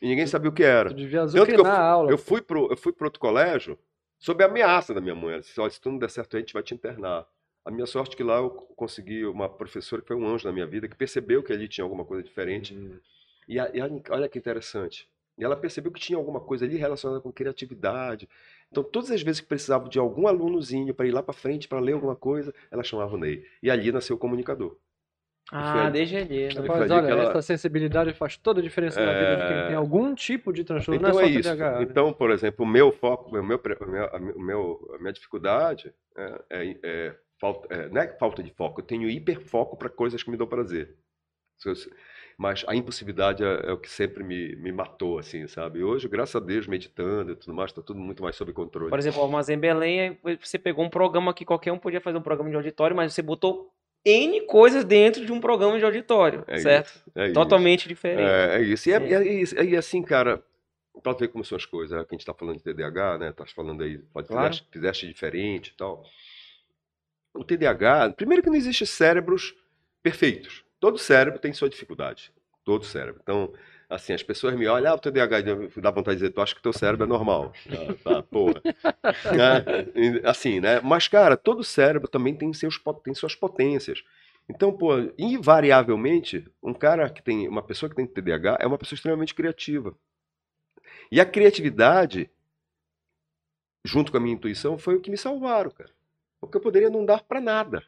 E 0.00 0.06
ninguém 0.08 0.26
sabia 0.26 0.48
o 0.48 0.52
que 0.52 0.62
era. 0.62 0.90
Tu 0.90 0.94
devia 0.94 1.26
Tanto 1.26 1.46
que 1.46 1.60
eu, 1.60 1.66
aula. 1.66 2.10
eu 2.10 2.16
fui 2.16 2.40
pro, 2.40 2.70
eu 2.70 2.76
fui 2.76 2.92
pro 2.92 3.06
outro 3.06 3.18
colégio 3.18 3.76
sob 4.18 4.42
a 4.44 4.46
ameaça 4.46 4.94
da 4.94 5.00
minha 5.00 5.14
mãe. 5.14 5.32
Ela 5.32 5.40
disse, 5.40 5.60
"Olha, 5.60 5.70
se 5.70 5.80
tu 5.80 5.90
não 5.90 5.98
der 5.98 6.10
certo, 6.10 6.36
a 6.36 6.40
gente 6.40 6.52
vai 6.52 6.62
te 6.62 6.74
internar. 6.74 7.26
A 7.64 7.70
minha 7.70 7.86
sorte 7.86 8.14
é 8.14 8.16
que 8.16 8.22
lá 8.22 8.36
eu 8.36 8.50
consegui 8.50 9.26
uma 9.26 9.48
professora 9.48 10.00
que 10.00 10.08
foi 10.08 10.16
um 10.16 10.26
anjo 10.26 10.46
na 10.46 10.52
minha 10.52 10.66
vida, 10.66 10.88
que 10.88 10.96
percebeu 10.96 11.42
que 11.42 11.52
ali 11.52 11.68
tinha 11.68 11.84
alguma 11.84 12.04
coisa 12.04 12.22
diferente. 12.22 12.74
Hum. 12.74 12.98
E, 13.48 13.56
e 13.56 14.02
olha 14.10 14.28
que 14.28 14.38
interessante. 14.38 15.08
E 15.38 15.44
ela 15.44 15.56
percebeu 15.56 15.92
que 15.92 16.00
tinha 16.00 16.18
alguma 16.18 16.40
coisa 16.40 16.64
ali 16.64 16.76
relacionada 16.76 17.20
com 17.20 17.30
criatividade. 17.32 18.28
Então, 18.70 18.82
todas 18.82 19.10
as 19.10 19.22
vezes 19.22 19.40
que 19.40 19.46
precisava 19.46 19.88
de 19.88 19.98
algum 19.98 20.26
alunozinho 20.26 20.92
para 20.92 21.06
ir 21.06 21.12
lá 21.12 21.22
para 21.22 21.32
frente, 21.32 21.68
para 21.68 21.78
ler 21.78 21.92
alguma 21.92 22.16
coisa, 22.16 22.52
ela 22.70 22.82
chamava 22.82 23.14
o 23.14 23.18
Ney. 23.18 23.44
E 23.62 23.70
ali 23.70 23.92
nasceu 23.92 24.16
o 24.16 24.18
comunicador. 24.18 24.76
Ah, 25.50 25.82
Foi- 25.84 25.90
desde 25.92 26.16
ali. 26.16 26.48
né? 26.48 26.60
Rapaz, 26.60 26.82
ali 26.82 26.92
olha, 26.92 27.06
ela- 27.10 27.30
essa 27.30 27.40
sensibilidade 27.40 28.12
faz 28.12 28.36
toda 28.36 28.60
a 28.60 28.62
diferença 28.62 29.00
na 29.02 29.12
vida 29.14 29.36
de 29.36 29.46
quem 29.46 29.56
É. 29.56 29.66
tem 29.68 29.76
algum 29.76 30.14
tipo 30.14 30.52
de 30.52 30.62
transtorno. 30.64 31.00
Então 31.00 31.10
não 31.14 31.20
é 31.20 31.22
é 31.22 31.26
só 31.26 31.30
isso. 31.38 31.48
TDAH, 31.48 31.78
né? 31.78 31.82
Então, 31.84 32.12
por 32.12 32.30
exemplo, 32.30 32.66
o 32.66 32.68
meu 32.68 32.92
foco, 32.92 33.30
o 33.30 33.32
meu, 33.42 33.56
o 33.56 34.14
a, 34.14 34.18
meu- 34.18 34.90
a 34.94 34.98
minha 34.98 35.12
dificuldade 35.12 35.94
é, 36.16 36.42
é- 36.50 36.76
é 36.82 37.14
falta, 37.40 37.72
é, 37.74 37.88
não 37.88 38.02
é 38.02 38.08
falta 38.18 38.42
de 38.42 38.50
foco, 38.50 38.80
eu 38.80 38.84
tenho 38.84 39.08
hiperfoco 39.08 39.74
para 39.76 39.88
coisas 39.88 40.22
que 40.22 40.30
me 40.30 40.36
dão 40.36 40.46
prazer. 40.46 40.94
Mas 42.38 42.64
a 42.68 42.74
impulsividade 42.76 43.42
é, 43.42 43.62
é 43.66 43.72
o 43.72 43.76
que 43.76 43.90
sempre 43.90 44.22
me, 44.22 44.54
me 44.54 44.70
matou, 44.70 45.18
assim, 45.18 45.48
sabe? 45.48 45.82
Hoje, 45.82 46.06
graças 46.08 46.36
a 46.36 46.38
Deus, 46.38 46.68
meditando 46.68 47.32
e 47.32 47.36
tudo 47.36 47.52
mais, 47.52 47.72
está 47.72 47.82
tudo 47.82 47.98
muito 47.98 48.22
mais 48.22 48.36
sob 48.36 48.52
controle. 48.52 48.90
Por 48.90 48.98
exemplo, 48.98 49.20
o 49.20 49.24
Armazém 49.24 49.58
Belém, 49.58 50.16
você 50.40 50.56
pegou 50.56 50.84
um 50.84 50.88
programa 50.88 51.34
que 51.34 51.44
qualquer 51.44 51.72
um 51.72 51.78
podia 51.78 52.00
fazer 52.00 52.16
um 52.16 52.22
programa 52.22 52.48
de 52.48 52.54
auditório, 52.54 52.94
mas 52.94 53.12
você 53.12 53.22
botou 53.22 53.72
N 54.04 54.40
coisas 54.42 54.84
dentro 54.84 55.26
de 55.26 55.32
um 55.32 55.40
programa 55.40 55.76
de 55.80 55.84
auditório, 55.84 56.44
É 56.46 56.58
certo? 56.60 56.86
isso, 56.86 57.02
é 57.16 57.24
isso. 57.24 57.34
Totalmente 57.34 57.88
diferente. 57.88 58.30
É, 58.30 58.58
é 58.58 58.62
isso. 58.62 58.88
E, 58.88 58.92
é, 58.92 59.00
e 59.08 59.14
é 59.14 59.32
isso. 59.42 59.60
E 59.60 59.76
assim, 59.76 60.00
cara, 60.00 60.40
pra 61.02 61.14
ver 61.14 61.28
como 61.28 61.44
são 61.44 61.56
as 61.56 61.66
coisas, 61.66 61.98
é 62.00 62.04
que 62.04 62.14
a 62.14 62.16
gente 62.16 62.24
tá 62.24 62.32
falando 62.32 62.58
de 62.58 62.62
TDAH, 62.62 63.18
né? 63.18 63.32
Tá 63.32 63.44
falando 63.46 63.82
aí, 63.82 63.98
pode 63.98 64.28
Claro. 64.28 64.46
fizeste, 64.46 64.68
fizeste 64.70 65.08
diferente 65.08 65.68
e 65.72 65.76
tal. 65.76 66.04
O 67.34 67.42
TDAH, 67.42 68.12
primeiro 68.12 68.44
que 68.44 68.48
não 68.48 68.56
existe 68.56 68.86
cérebros 68.86 69.56
perfeitos. 70.04 70.64
Todo 70.80 70.98
cérebro 70.98 71.40
tem 71.40 71.52
sua 71.52 71.68
dificuldade. 71.68 72.32
Todo 72.64 72.84
cérebro. 72.84 73.20
Então, 73.22 73.52
assim, 73.88 74.12
as 74.12 74.22
pessoas 74.22 74.54
me 74.54 74.66
olham, 74.66 74.92
ah, 74.92 74.94
o 74.94 74.98
TDAH, 74.98 75.40
dá 75.76 75.90
vontade 75.90 76.16
de 76.16 76.22
dizer, 76.22 76.30
tu 76.30 76.40
acha 76.40 76.54
que 76.54 76.62
teu 76.62 76.72
cérebro 76.72 77.04
é 77.04 77.08
normal. 77.08 77.52
Ah, 77.68 77.94
tá, 78.04 78.22
porra. 78.22 78.60
Né? 78.64 80.20
Assim, 80.24 80.60
né? 80.60 80.80
Mas, 80.80 81.08
cara, 81.08 81.36
todo 81.36 81.64
cérebro 81.64 82.08
também 82.08 82.34
tem, 82.34 82.52
seus, 82.52 82.78
tem 83.02 83.14
suas 83.14 83.34
potências. 83.34 84.02
Então, 84.48 84.72
pô, 84.72 84.92
invariavelmente, 85.18 86.46
um 86.62 86.72
cara 86.72 87.10
que 87.10 87.22
tem, 87.22 87.48
uma 87.48 87.62
pessoa 87.62 87.90
que 87.90 87.96
tem 87.96 88.06
TDAH 88.06 88.58
é 88.60 88.66
uma 88.66 88.78
pessoa 88.78 88.96
extremamente 88.96 89.34
criativa. 89.34 89.94
E 91.10 91.20
a 91.20 91.26
criatividade, 91.26 92.30
junto 93.84 94.10
com 94.10 94.18
a 94.18 94.20
minha 94.20 94.34
intuição, 94.34 94.78
foi 94.78 94.94
o 94.94 95.00
que 95.00 95.10
me 95.10 95.18
salvaram, 95.18 95.70
cara. 95.70 95.90
Porque 96.40 96.56
eu 96.56 96.60
poderia 96.60 96.90
não 96.90 97.04
dar 97.04 97.22
pra 97.22 97.40
nada. 97.40 97.84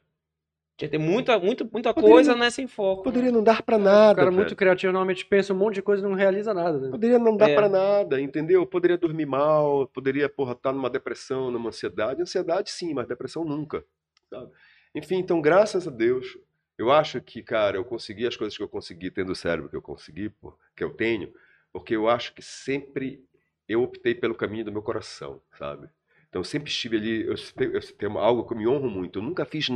Tinha 0.81 0.89
que 0.89 0.97
ter 0.97 1.05
muita, 1.05 1.39
muita, 1.39 1.62
muita 1.70 1.93
Poderia 1.93 2.14
coisa 2.14 2.33
não- 2.33 2.39
nessa 2.39 2.62
em 2.62 2.66
foco. 2.66 3.03
Poderia 3.03 3.31
não 3.31 3.43
dar 3.45 3.61
pra 3.62 3.76
O 3.76 3.78
nada. 3.78 4.14
cara 4.16 4.31
velho. 4.31 4.37
muito 4.39 4.57
criativo 4.57 4.91
normalmente 4.91 5.26
pensa 5.26 5.53
um 5.53 5.57
monte 5.59 5.74
de 5.74 5.83
coisa 5.83 6.03
e 6.05 6.09
não 6.09 6.16
realiza 6.16 6.55
nada. 6.55 6.78
Né? 6.78 6.89
Poderia 6.91 7.18
não 7.18 7.37
dar 7.37 7.51
É. 7.51 7.55
pra 7.55 7.68
nada, 7.68 8.18
entendeu? 8.18 8.62
Eu 8.62 8.66
poderia 8.66 8.97
dormir 8.97 9.26
mal, 9.26 9.87
poderia, 9.89 10.26
porra, 10.26 10.53
estar 10.53 10.72
numa 10.72 10.89
depressão, 10.89 11.51
numa 11.51 11.68
ansiedade. 11.68 12.22
Ansiedade 12.22 12.70
sim, 12.70 12.95
mas 12.95 13.07
depressão 13.07 13.45
nunca, 13.45 13.85
sabe? 14.31 14.51
Enfim, 14.95 15.16
então, 15.18 15.39
graças 15.43 15.87
a 15.87 15.91
Deus, 15.91 16.39
eu 16.78 16.91
acho 16.91 17.20
que, 17.20 17.43
cara, 17.43 17.76
eu 17.76 17.85
consegui 17.85 18.26
as 18.26 18.35
coisas 18.35 18.57
que 18.57 18.62
eu 18.62 18.68
consegui 18.68 19.11
tendo 19.11 19.33
o 19.33 19.37
cérebro 19.37 19.68
que 19.68 19.76
eu 19.76 19.83
consegui, 19.83 20.33
que 20.74 20.83
eu 20.83 20.89
tenho, 20.95 21.31
porque 21.71 21.95
eu 21.95 22.09
acho 22.09 22.34
que 22.34 22.41
sempre 22.41 23.22
eu 23.68 23.83
optei 23.83 24.14
pelo 24.14 24.34
caminho 24.34 24.64
do 24.64 24.72
meu 24.72 24.80
coração, 24.80 25.42
sabe? 25.59 25.88
Então, 26.30 26.40
eu 26.40 26.44
sempre 26.44 26.70
estive 26.70 26.96
ali, 26.96 27.26
eu, 27.26 27.34
eu 27.72 27.80
tenho 27.98 28.16
algo 28.16 28.46
que 28.46 28.54
eu 28.54 28.57
me 28.57 28.66
honro 28.66 28.88
muito, 28.88 29.18
eu 29.18 29.22
nunca 29.22 29.44
fiz, 29.44 29.68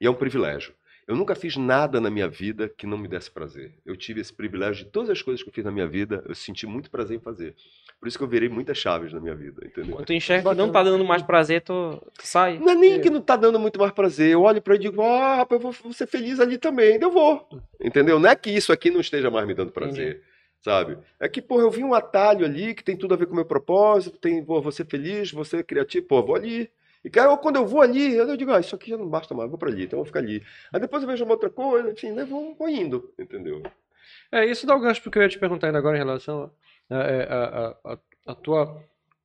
e 0.00 0.06
é 0.06 0.10
um 0.10 0.14
privilégio, 0.14 0.74
Eu 1.08 1.14
nunca 1.14 1.36
fiz 1.36 1.56
nada 1.56 2.00
na 2.00 2.10
minha 2.10 2.26
vida 2.26 2.68
que 2.68 2.84
não 2.84 2.98
me 2.98 3.06
desse 3.06 3.30
prazer. 3.30 3.72
Eu 3.86 3.96
tive 3.96 4.20
esse 4.20 4.32
privilégio 4.32 4.84
de 4.84 4.90
todas 4.90 5.08
as 5.10 5.22
coisas 5.22 5.40
que 5.40 5.48
eu 5.48 5.54
fiz 5.54 5.64
na 5.64 5.70
minha 5.70 5.86
vida, 5.86 6.24
eu 6.28 6.34
senti 6.34 6.66
muito 6.66 6.90
prazer 6.90 7.16
em 7.16 7.20
fazer. 7.20 7.54
Por 8.00 8.08
isso 8.08 8.18
que 8.18 8.24
eu 8.24 8.28
virei 8.28 8.48
muitas 8.48 8.76
chaves 8.76 9.12
na 9.12 9.20
minha 9.20 9.34
vida, 9.34 9.64
entendeu? 9.64 9.94
Quando 9.94 10.06
tu 10.06 10.12
enxerga 10.12 10.50
que 10.50 10.56
não 10.56 10.72
tá 10.72 10.82
dando 10.82 11.04
mais 11.04 11.22
prazer, 11.22 11.62
tu, 11.62 12.02
tu 12.18 12.26
sai. 12.26 12.58
Não 12.58 12.70
é 12.70 12.74
nem 12.74 13.00
que 13.00 13.08
não 13.08 13.20
tá 13.20 13.36
dando 13.36 13.58
muito 13.58 13.78
mais 13.78 13.92
prazer. 13.92 14.32
Eu 14.32 14.42
olho 14.42 14.60
pra 14.60 14.74
ele 14.74 14.84
e 14.84 14.90
digo, 14.90 15.00
ah, 15.02 15.36
rapaz, 15.36 15.62
eu 15.62 15.70
vou 15.70 15.92
ser 15.92 16.08
feliz 16.08 16.40
ali 16.40 16.58
também. 16.58 16.98
Eu 17.00 17.10
vou. 17.10 17.48
Entendeu? 17.80 18.18
Não 18.18 18.28
é 18.28 18.34
que 18.34 18.50
isso 18.50 18.72
aqui 18.72 18.90
não 18.90 19.00
esteja 19.00 19.30
mais 19.30 19.46
me 19.46 19.54
dando 19.54 19.70
prazer. 19.70 20.22
Sabe? 20.66 20.98
É 21.20 21.28
que, 21.28 21.40
pô, 21.40 21.60
eu 21.60 21.70
vi 21.70 21.84
um 21.84 21.94
atalho 21.94 22.44
ali 22.44 22.74
que 22.74 22.82
tem 22.82 22.96
tudo 22.96 23.14
a 23.14 23.16
ver 23.16 23.26
com 23.26 23.32
o 23.34 23.36
meu 23.36 23.44
propósito, 23.44 24.18
tem, 24.18 24.44
pô, 24.44 24.68
ser 24.72 24.84
feliz, 24.84 25.30
vou 25.30 25.44
ser 25.44 25.62
criativo, 25.62 26.04
pô, 26.08 26.20
vou 26.24 26.34
ali. 26.34 26.68
E 27.04 27.08
cara, 27.08 27.36
quando 27.36 27.54
eu 27.54 27.64
vou 27.64 27.80
ali, 27.80 28.16
eu 28.16 28.36
digo, 28.36 28.50
ah, 28.50 28.58
isso 28.58 28.74
aqui 28.74 28.90
já 28.90 28.96
não 28.96 29.08
basta 29.08 29.32
mais, 29.32 29.48
vou 29.48 29.56
para 29.56 29.68
ali, 29.68 29.84
então 29.84 29.96
eu 29.96 30.02
vou 30.02 30.06
ficar 30.06 30.18
ali. 30.18 30.42
Aí 30.72 30.80
depois 30.80 31.04
eu 31.04 31.08
vejo 31.08 31.24
uma 31.24 31.34
outra 31.34 31.48
coisa, 31.48 31.92
enfim, 31.92 32.10
né, 32.10 32.24
vou, 32.24 32.52
vou 32.56 32.68
indo, 32.68 33.12
entendeu? 33.16 33.62
É, 34.32 34.44
isso 34.44 34.66
dá 34.66 34.74
o 34.74 34.80
gancho 34.80 35.00
porque 35.00 35.20
eu 35.20 35.22
ia 35.22 35.28
te 35.28 35.38
perguntar 35.38 35.68
ainda 35.68 35.78
agora 35.78 35.94
em 35.94 36.00
relação 36.00 36.50
a, 36.90 36.96
a, 36.96 37.92
a, 37.92 37.98
a 38.26 38.34
tua 38.34 38.82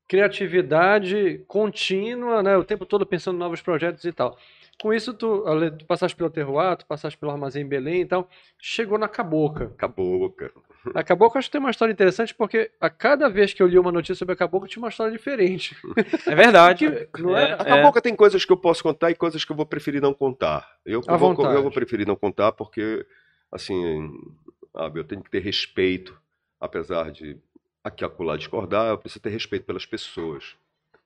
criatividade 0.07 1.43
contínua, 1.47 2.43
né, 2.43 2.55
o 2.55 2.63
tempo 2.63 2.85
todo 2.85 3.03
pensando 3.03 3.37
em 3.37 3.39
novos 3.39 3.63
projetos 3.63 4.05
e 4.05 4.11
tal. 4.11 4.37
Com 4.81 4.91
isso, 4.91 5.13
tu, 5.13 5.43
tu 5.77 5.85
passaste 5.85 6.17
pelo 6.17 6.29
Terroir, 6.29 6.75
tu 6.75 6.87
passaste 6.87 7.17
pelo 7.17 7.31
Armazém 7.31 7.65
Belém 7.65 8.01
e 8.01 8.05
tal, 8.05 8.27
chegou 8.57 8.97
na 8.97 9.07
Caboca. 9.07 9.71
Caboca. 9.77 10.51
A 10.95 11.03
Caboclo 11.03 11.37
acho 11.37 11.47
que 11.47 11.51
tem 11.51 11.61
uma 11.61 11.69
história 11.69 11.91
interessante 11.91 12.33
porque 12.33 12.71
a 12.81 12.89
cada 12.89 13.29
vez 13.29 13.53
que 13.53 13.61
eu 13.61 13.67
li 13.67 13.77
uma 13.77 13.91
notícia 13.91 14.15
sobre 14.15 14.33
a 14.33 14.35
Caboclo 14.35 14.67
tinha 14.67 14.81
uma 14.81 14.89
história 14.89 15.11
diferente. 15.11 15.77
É 16.25 16.33
verdade. 16.33 16.87
não 17.19 17.37
é? 17.37 17.53
A 17.53 17.63
Caboclo 17.63 17.99
é. 17.99 18.01
tem 18.01 18.15
coisas 18.15 18.43
que 18.43 18.51
eu 18.51 18.57
posso 18.57 18.81
contar 18.81 19.11
e 19.11 19.15
coisas 19.15 19.45
que 19.45 19.51
eu 19.51 19.55
vou 19.55 19.67
preferir 19.67 20.01
não 20.01 20.15
contar. 20.15 20.67
Eu, 20.83 21.01
eu, 21.07 21.17
vou, 21.17 21.31
eu 21.45 21.61
vou, 21.61 21.71
preferir 21.71 22.07
não 22.07 22.15
contar 22.15 22.51
porque, 22.51 23.05
assim, 23.51 24.11
sabe, 24.75 24.99
eu 24.99 25.03
tenho 25.03 25.21
que 25.21 25.29
ter 25.29 25.43
respeito, 25.43 26.19
apesar 26.59 27.11
de 27.11 27.37
aqui 27.83 28.03
acolá 28.03 28.35
discordar, 28.35 28.87
eu 28.87 28.97
preciso 28.97 29.21
ter 29.21 29.29
respeito 29.29 29.65
pelas 29.65 29.85
pessoas. 29.85 30.55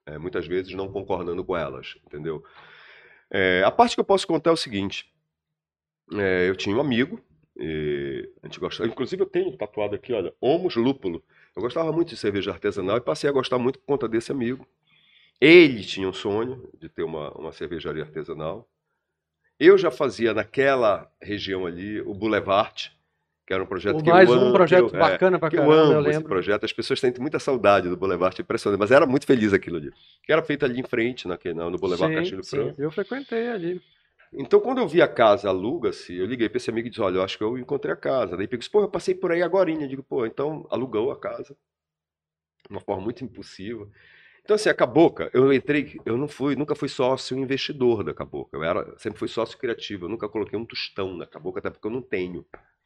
É, 0.05 0.17
muitas 0.17 0.47
vezes 0.47 0.73
não 0.73 0.89
concordando 0.89 1.43
com 1.43 1.57
elas, 1.57 1.97
entendeu? 2.05 2.41
É, 3.37 3.63
a 3.65 3.69
parte 3.71 3.95
que 3.95 3.99
eu 3.99 4.05
posso 4.05 4.25
contar 4.25 4.51
é 4.51 4.53
o 4.53 4.57
seguinte. 4.57 5.13
É, 6.13 6.47
eu 6.47 6.55
tinha 6.55 6.73
um 6.73 6.79
amigo 6.79 7.21
e 7.57 8.31
a 8.41 8.47
gente 8.47 8.61
gostava, 8.61 8.87
inclusive 8.87 9.21
eu 9.21 9.25
tenho 9.25 9.57
tatuado 9.57 9.93
aqui, 9.93 10.13
olha, 10.13 10.33
Homos 10.39 10.77
Lúpulo. 10.77 11.21
Eu 11.53 11.61
gostava 11.61 11.91
muito 11.91 12.07
de 12.07 12.15
cerveja 12.15 12.51
artesanal 12.51 12.95
e 12.95 13.01
passei 13.01 13.29
a 13.29 13.33
gostar 13.33 13.57
muito 13.57 13.77
por 13.79 13.87
conta 13.87 14.07
desse 14.07 14.31
amigo. 14.31 14.65
Ele 15.41 15.83
tinha 15.83 16.07
um 16.07 16.13
sonho 16.13 16.69
de 16.79 16.87
ter 16.87 17.03
uma, 17.03 17.29
uma 17.31 17.51
cervejaria 17.51 18.03
artesanal. 18.03 18.69
Eu 19.59 19.77
já 19.77 19.91
fazia 19.91 20.33
naquela 20.33 21.11
região 21.21 21.65
ali 21.65 21.99
o 21.99 22.13
Boulevard, 22.13 22.94
que 23.45 23.53
era 23.53 23.63
um 23.63 23.67
projeto 23.67 23.99
o 23.99 24.03
que 24.03 24.09
mais 24.09 24.31
eu 24.31 24.39
um 24.39 24.41
amo, 24.41 24.53
projeto 24.53 24.93
eu, 24.93 24.99
bacana 24.99 25.37
é, 25.37 25.49
que 25.49 25.57
caramba, 25.57 25.73
eu 25.73 25.91
eu 25.91 25.99
amo 25.99 26.09
esse 26.09 26.17
lembro. 26.17 26.29
projeto. 26.29 26.63
As 26.65 26.73
pessoas 26.73 26.99
sentem 26.99 27.21
muita 27.21 27.39
saudade 27.39 27.87
do 27.87 27.95
Boulevard, 27.95 28.41
impressionante, 28.41 28.79
mas 28.79 28.91
era 28.91 29.05
muito 29.05 29.25
feliz 29.27 29.53
aquilo 29.53 29.77
ali. 29.77 29.91
Que 30.23 30.31
era 30.33 30.41
feito 30.43 30.65
ali 30.65 30.79
em 30.79 30.83
frente, 30.83 31.27
naquele, 31.27 31.53
no 31.53 31.77
Boulevard 31.77 32.13
Sim, 32.13 32.19
Castilho 32.19 32.43
sim. 32.43 32.57
Franco. 32.57 32.81
Eu 32.81 32.91
frequentei 32.91 33.49
ali. 33.49 33.81
Então, 34.33 34.59
quando 34.59 34.79
eu 34.79 34.87
vi 34.87 35.01
a 35.01 35.07
casa 35.07 35.47
aluga-se, 35.47 36.15
eu 36.15 36.25
liguei 36.25 36.49
para 36.49 36.57
esse 36.57 36.69
amigo 36.69 36.87
e 36.87 36.89
disse: 36.89 37.01
Olha, 37.01 37.17
eu 37.17 37.23
acho 37.23 37.37
que 37.37 37.43
eu 37.43 37.57
encontrei 37.57 37.93
a 37.93 37.97
casa. 37.97 38.35
Daí 38.35 38.47
disse: 38.47 38.69
Pô, 38.69 38.81
eu 38.81 38.89
passei 38.89 39.13
por 39.13 39.31
aí 39.31 39.43
agora. 39.43 39.69
Eu 39.71 39.87
digo: 39.87 40.03
Pô, 40.03 40.25
então 40.25 40.67
alugou 40.71 41.11
a 41.11 41.19
casa. 41.19 41.55
De 42.67 42.75
uma 42.75 42.81
forma 42.81 43.03
muito 43.03 43.23
impulsiva. 43.23 43.87
Então, 44.43 44.55
assim, 44.55 44.69
a 44.69 44.73
Caboca, 44.73 45.29
eu 45.33 45.51
entrei, 45.51 45.99
eu 46.05 46.17
não 46.17 46.27
fui, 46.27 46.55
nunca 46.55 46.75
fui 46.75 46.87
sócio 46.87 47.37
investidor 47.37 48.03
da 48.03 48.13
Caboca. 48.13 48.55
Eu 48.55 48.63
era, 48.63 48.97
sempre 48.97 49.17
fui 49.17 49.27
sócio 49.27 49.57
criativo. 49.57 50.05
Eu 50.05 50.09
nunca 50.09 50.29
coloquei 50.29 50.57
um 50.57 50.65
tostão 50.65 51.15
na 51.15 51.25
Caboca, 51.25 51.59
até 51.59 51.69
porque 51.69 51.87
eu 51.87 51.91
não 51.91 52.01
tenho, 52.01 52.45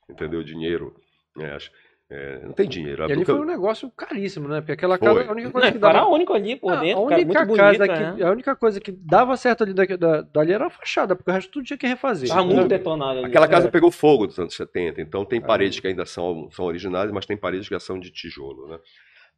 entendeu? 0.10 0.44
Dinheiro. 0.44 0.96
É, 1.40 1.52
acho- 1.52 1.72
é, 2.12 2.40
não 2.44 2.54
tem 2.54 2.68
dinheiro. 2.68 3.08
E 3.08 3.12
ali 3.12 3.24
foi 3.24 3.36
um 3.40 3.46
negócio 3.46 3.90
caríssimo, 3.92 4.48
né? 4.48 4.62
Porque 4.62 4.72
aquela 4.72 4.98
Foi. 4.98 5.08
casa, 5.08 5.30
a 5.30 5.32
única 5.32 5.52
coisa 5.52 5.68
Não, 5.68 5.72
que 5.80 5.86
era 5.86 5.94
dava... 5.94 6.08
único 6.10 6.34
ali 6.34 6.56
por 6.56 6.72
dentro, 6.80 7.06
a 7.06 7.10
cara, 7.10 7.22
única 7.24 7.46
muito 7.46 7.56
casa 7.60 7.78
bonito, 7.78 7.94
que, 7.94 8.20
né? 8.24 8.28
a 8.28 8.32
única 8.32 8.56
coisa 8.56 8.80
que 8.82 8.92
dava 8.92 9.38
certo 9.38 9.64
ali 9.64 9.74
da, 9.76 9.86
da- 9.86 10.22
dali 10.22 10.52
era 10.52 10.66
a 10.66 10.70
fachada, 10.72 11.16
porque 11.16 11.30
o 11.30 11.34
resto 11.36 11.52
tudo 11.52 11.66
tinha 11.66 11.78
que 11.78 11.86
refazer. 11.86 12.28
Tava 12.28 12.44
muito 12.44 12.62
né? 12.62 12.68
detonado 12.68 13.20
ali. 13.20 13.28
Aquela 13.28 13.48
casa 13.48 13.68
É. 13.68 13.72
pegou 13.72 13.92
fogo 13.92 14.26
nos 14.26 14.40
anos 14.40 14.56
70, 14.56 15.00
então 15.02 15.24
tem 15.24 15.40
Ah. 15.40 15.46
paredes 15.46 15.80
que 15.80 15.88
ainda 15.88 16.04
são, 16.04 16.50
são 16.50 16.66
originais, 16.66 17.12
mas 17.12 17.28
tem 17.28 17.38
paredes 17.38 17.68
que 17.68 17.76
já 17.76 17.80
são 17.80 18.00
de 18.00 18.10
tijolo, 18.10 18.68
né? 18.70 18.80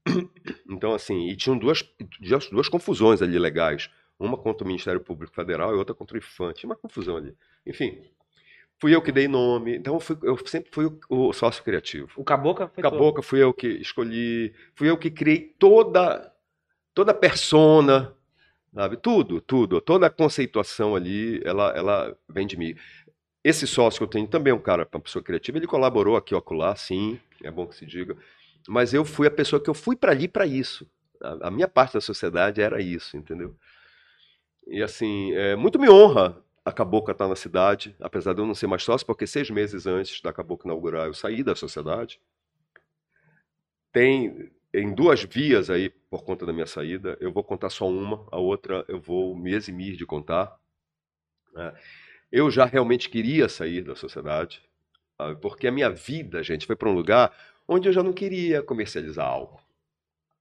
Então, 0.69 0.93
assim, 0.93 1.27
e 1.27 1.35
tinham 1.35 1.57
duas, 1.57 1.83
duas, 2.21 2.47
duas 2.49 2.69
confusões 2.69 3.21
ali 3.21 3.37
legais. 3.37 3.89
Uma 4.17 4.37
contra 4.37 4.63
o 4.63 4.67
Ministério 4.67 5.01
Público 5.01 5.33
Federal 5.35 5.73
e 5.73 5.77
outra 5.77 5.93
contra 5.95 6.15
o 6.15 6.19
IFAM. 6.19 6.53
Tinha 6.53 6.69
uma 6.69 6.75
confusão 6.75 7.17
ali. 7.17 7.35
Enfim, 7.65 8.01
fui 8.81 8.95
eu 8.95 9.01
que 9.01 9.11
dei 9.11 9.27
nome, 9.27 9.77
então 9.77 9.93
eu, 9.95 10.01
fui- 10.01 10.17
eu 10.23 10.37
sempre 10.47 10.71
fui 10.73 10.85
o, 10.87 10.99
o 11.09 11.33
sócio 11.33 11.63
criativo. 11.63 12.09
O 12.17 12.23
Cabocla 12.25 12.67
foi 12.67 12.83
todo. 12.83 12.91
Cabocla 12.91 13.23
fui 13.23 13.41
eu 13.43 13.53
que 13.53 13.67
escolhi, 13.67 14.53
fui 14.75 14.89
eu 14.89 14.97
que 14.97 15.11
criei 15.11 15.39
toda 15.59 16.29
toda 16.93 17.11
a 17.11 17.15
persona, 17.15 18.13
sabe? 18.73 18.97
Tudo, 18.97 19.41
tudo, 19.41 19.81
toda 19.81 20.07
a 20.07 20.09
conceituação 20.11 20.95
ali, 20.95 21.41
ela 21.45 21.71
ela 21.77 22.17
vem 22.29 22.47
de 22.47 22.57
mim. 22.57 22.75
Esse 23.43 23.67
sócio 23.67 23.99
que 23.99 24.03
eu 24.03 24.07
tenho 24.09 24.27
também 24.27 24.51
é 24.51 24.55
um 24.55 24.59
cara, 24.59 24.87
uma 24.93 25.01
pessoa 25.01 25.23
criativa, 25.23 25.57
ele 25.57 25.67
colaborou 25.67 26.15
aqui 26.17 26.35
acolá, 26.35 26.75
sim, 26.75 27.19
é 27.43 27.49
bom 27.51 27.67
que 27.67 27.75
se 27.75 27.85
diga, 27.87 28.15
mas 28.67 28.93
eu 28.93 29.05
fui 29.05 29.27
a 29.27 29.31
pessoa 29.31 29.61
que 29.61 29.69
eu 29.69 29.73
fui 29.73 29.95
para 29.95 30.11
ali 30.11 30.27
para 30.27 30.45
isso. 30.45 30.87
A, 31.21 31.47
a 31.47 31.51
minha 31.51 31.67
parte 31.67 31.93
da 31.95 32.01
sociedade 32.01 32.61
era 32.61 32.81
isso, 32.81 33.17
entendeu? 33.17 33.55
E 34.67 34.81
assim, 34.81 35.33
é, 35.33 35.55
muito 35.55 35.79
me 35.79 35.89
honra 35.89 36.37
a 36.63 36.71
Cabocla 36.71 37.11
estar 37.11 37.27
na 37.27 37.35
cidade, 37.35 37.95
apesar 37.99 38.33
de 38.33 38.41
eu 38.41 38.45
não 38.45 38.53
ser 38.53 38.67
mais 38.67 38.83
sócio, 38.83 39.05
porque 39.05 39.25
seis 39.25 39.49
meses 39.49 39.87
antes 39.87 40.21
da 40.21 40.31
Cabocla 40.31 40.71
inaugurar 40.71 41.07
eu 41.07 41.13
saí 41.13 41.43
da 41.43 41.55
sociedade. 41.55 42.19
Tem 43.91 44.51
em 44.73 44.93
duas 44.93 45.23
vias 45.23 45.69
aí, 45.69 45.89
por 45.89 46.23
conta 46.23 46.45
da 46.45 46.53
minha 46.53 46.67
saída, 46.67 47.17
eu 47.19 47.31
vou 47.31 47.43
contar 47.43 47.69
só 47.69 47.87
uma, 47.87 48.25
a 48.31 48.37
outra 48.37 48.85
eu 48.87 48.99
vou 48.99 49.35
me 49.35 49.53
eximir 49.53 49.95
de 49.97 50.05
contar. 50.05 50.57
né? 51.53 51.73
Eu 52.31 52.49
já 52.49 52.65
realmente 52.65 53.09
queria 53.09 53.49
sair 53.49 53.81
da 53.81 53.95
sociedade, 53.95 54.63
sabe? 55.17 55.41
porque 55.41 55.67
a 55.67 55.71
minha 55.71 55.89
vida, 55.89 56.41
gente, 56.43 56.65
foi 56.65 56.75
para 56.75 56.89
um 56.89 56.93
lugar 56.93 57.35
onde 57.67 57.89
eu 57.89 57.93
já 57.93 58.03
não 58.03 58.13
queria 58.13 58.61
comercializar 58.61 59.27
álcool, 59.27 59.61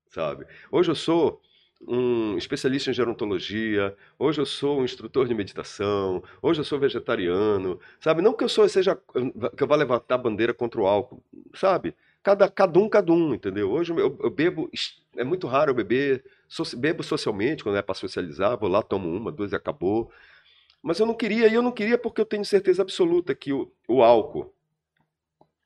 sabe? 0.09 0.47
Hoje 0.71 0.91
eu 0.91 0.95
sou 0.95 1.43
um 1.87 2.37
especialista 2.37 2.91
em 2.91 2.95
gerontologia, 2.95 3.97
hoje 4.19 4.41
eu 4.41 4.47
sou 4.47 4.81
um 4.81 4.85
instrutor 4.85 5.27
de 5.27 5.35
meditação, 5.35 6.23
hoje 6.43 6.61
eu 6.61 6.65
sou 6.65 6.79
vegetariano, 6.79 7.81
sabe? 8.01 8.21
Não 8.23 8.35
que 8.35 8.45
eu 8.45 8.49
sou, 8.49 8.69
seja 8.69 8.97
que 9.57 9.63
eu 9.63 9.67
vá 9.67 9.77
levantar 9.77 10.17
a 10.17 10.19
bandeira 10.19 10.53
contra 10.55 10.81
o 10.81 10.87
álcool, 10.87 11.23
sabe? 11.55 11.95
Cada, 12.23 12.49
cada 12.51 12.79
um, 12.79 12.89
cada 12.89 13.13
um, 13.13 13.35
entendeu? 13.35 13.71
Hoje 13.71 13.93
eu, 13.93 14.19
eu 14.23 14.31
bebo, 14.31 14.71
é 15.17 15.25
muito 15.25 15.47
raro 15.47 15.71
eu 15.71 15.75
beber, 15.75 16.23
so- 16.49 16.77
bebo 16.77 17.03
socialmente, 17.03 17.63
quando 17.63 17.77
é 17.79 17.83
para 17.83 17.95
socializar, 17.95 18.59
vou 18.59 18.69
lá, 18.69 18.83
tomo 18.83 19.09
uma, 19.11 19.33
duas 19.33 19.53
e 19.53 19.57
acabou. 19.57 20.11
Mas 20.83 21.01
eu 21.01 21.07
não 21.07 21.15
queria, 21.15 21.49
e 21.49 21.55
eu 21.55 21.63
não 21.63 21.73
queria 21.73 21.99
porque 21.99 22.21
eu 22.21 22.27
tenho 22.27 22.45
certeza 22.45 22.83
absoluta 22.83 23.35
que 23.35 23.53
o, 23.53 23.73
o 23.89 24.03
álcool, 24.03 24.55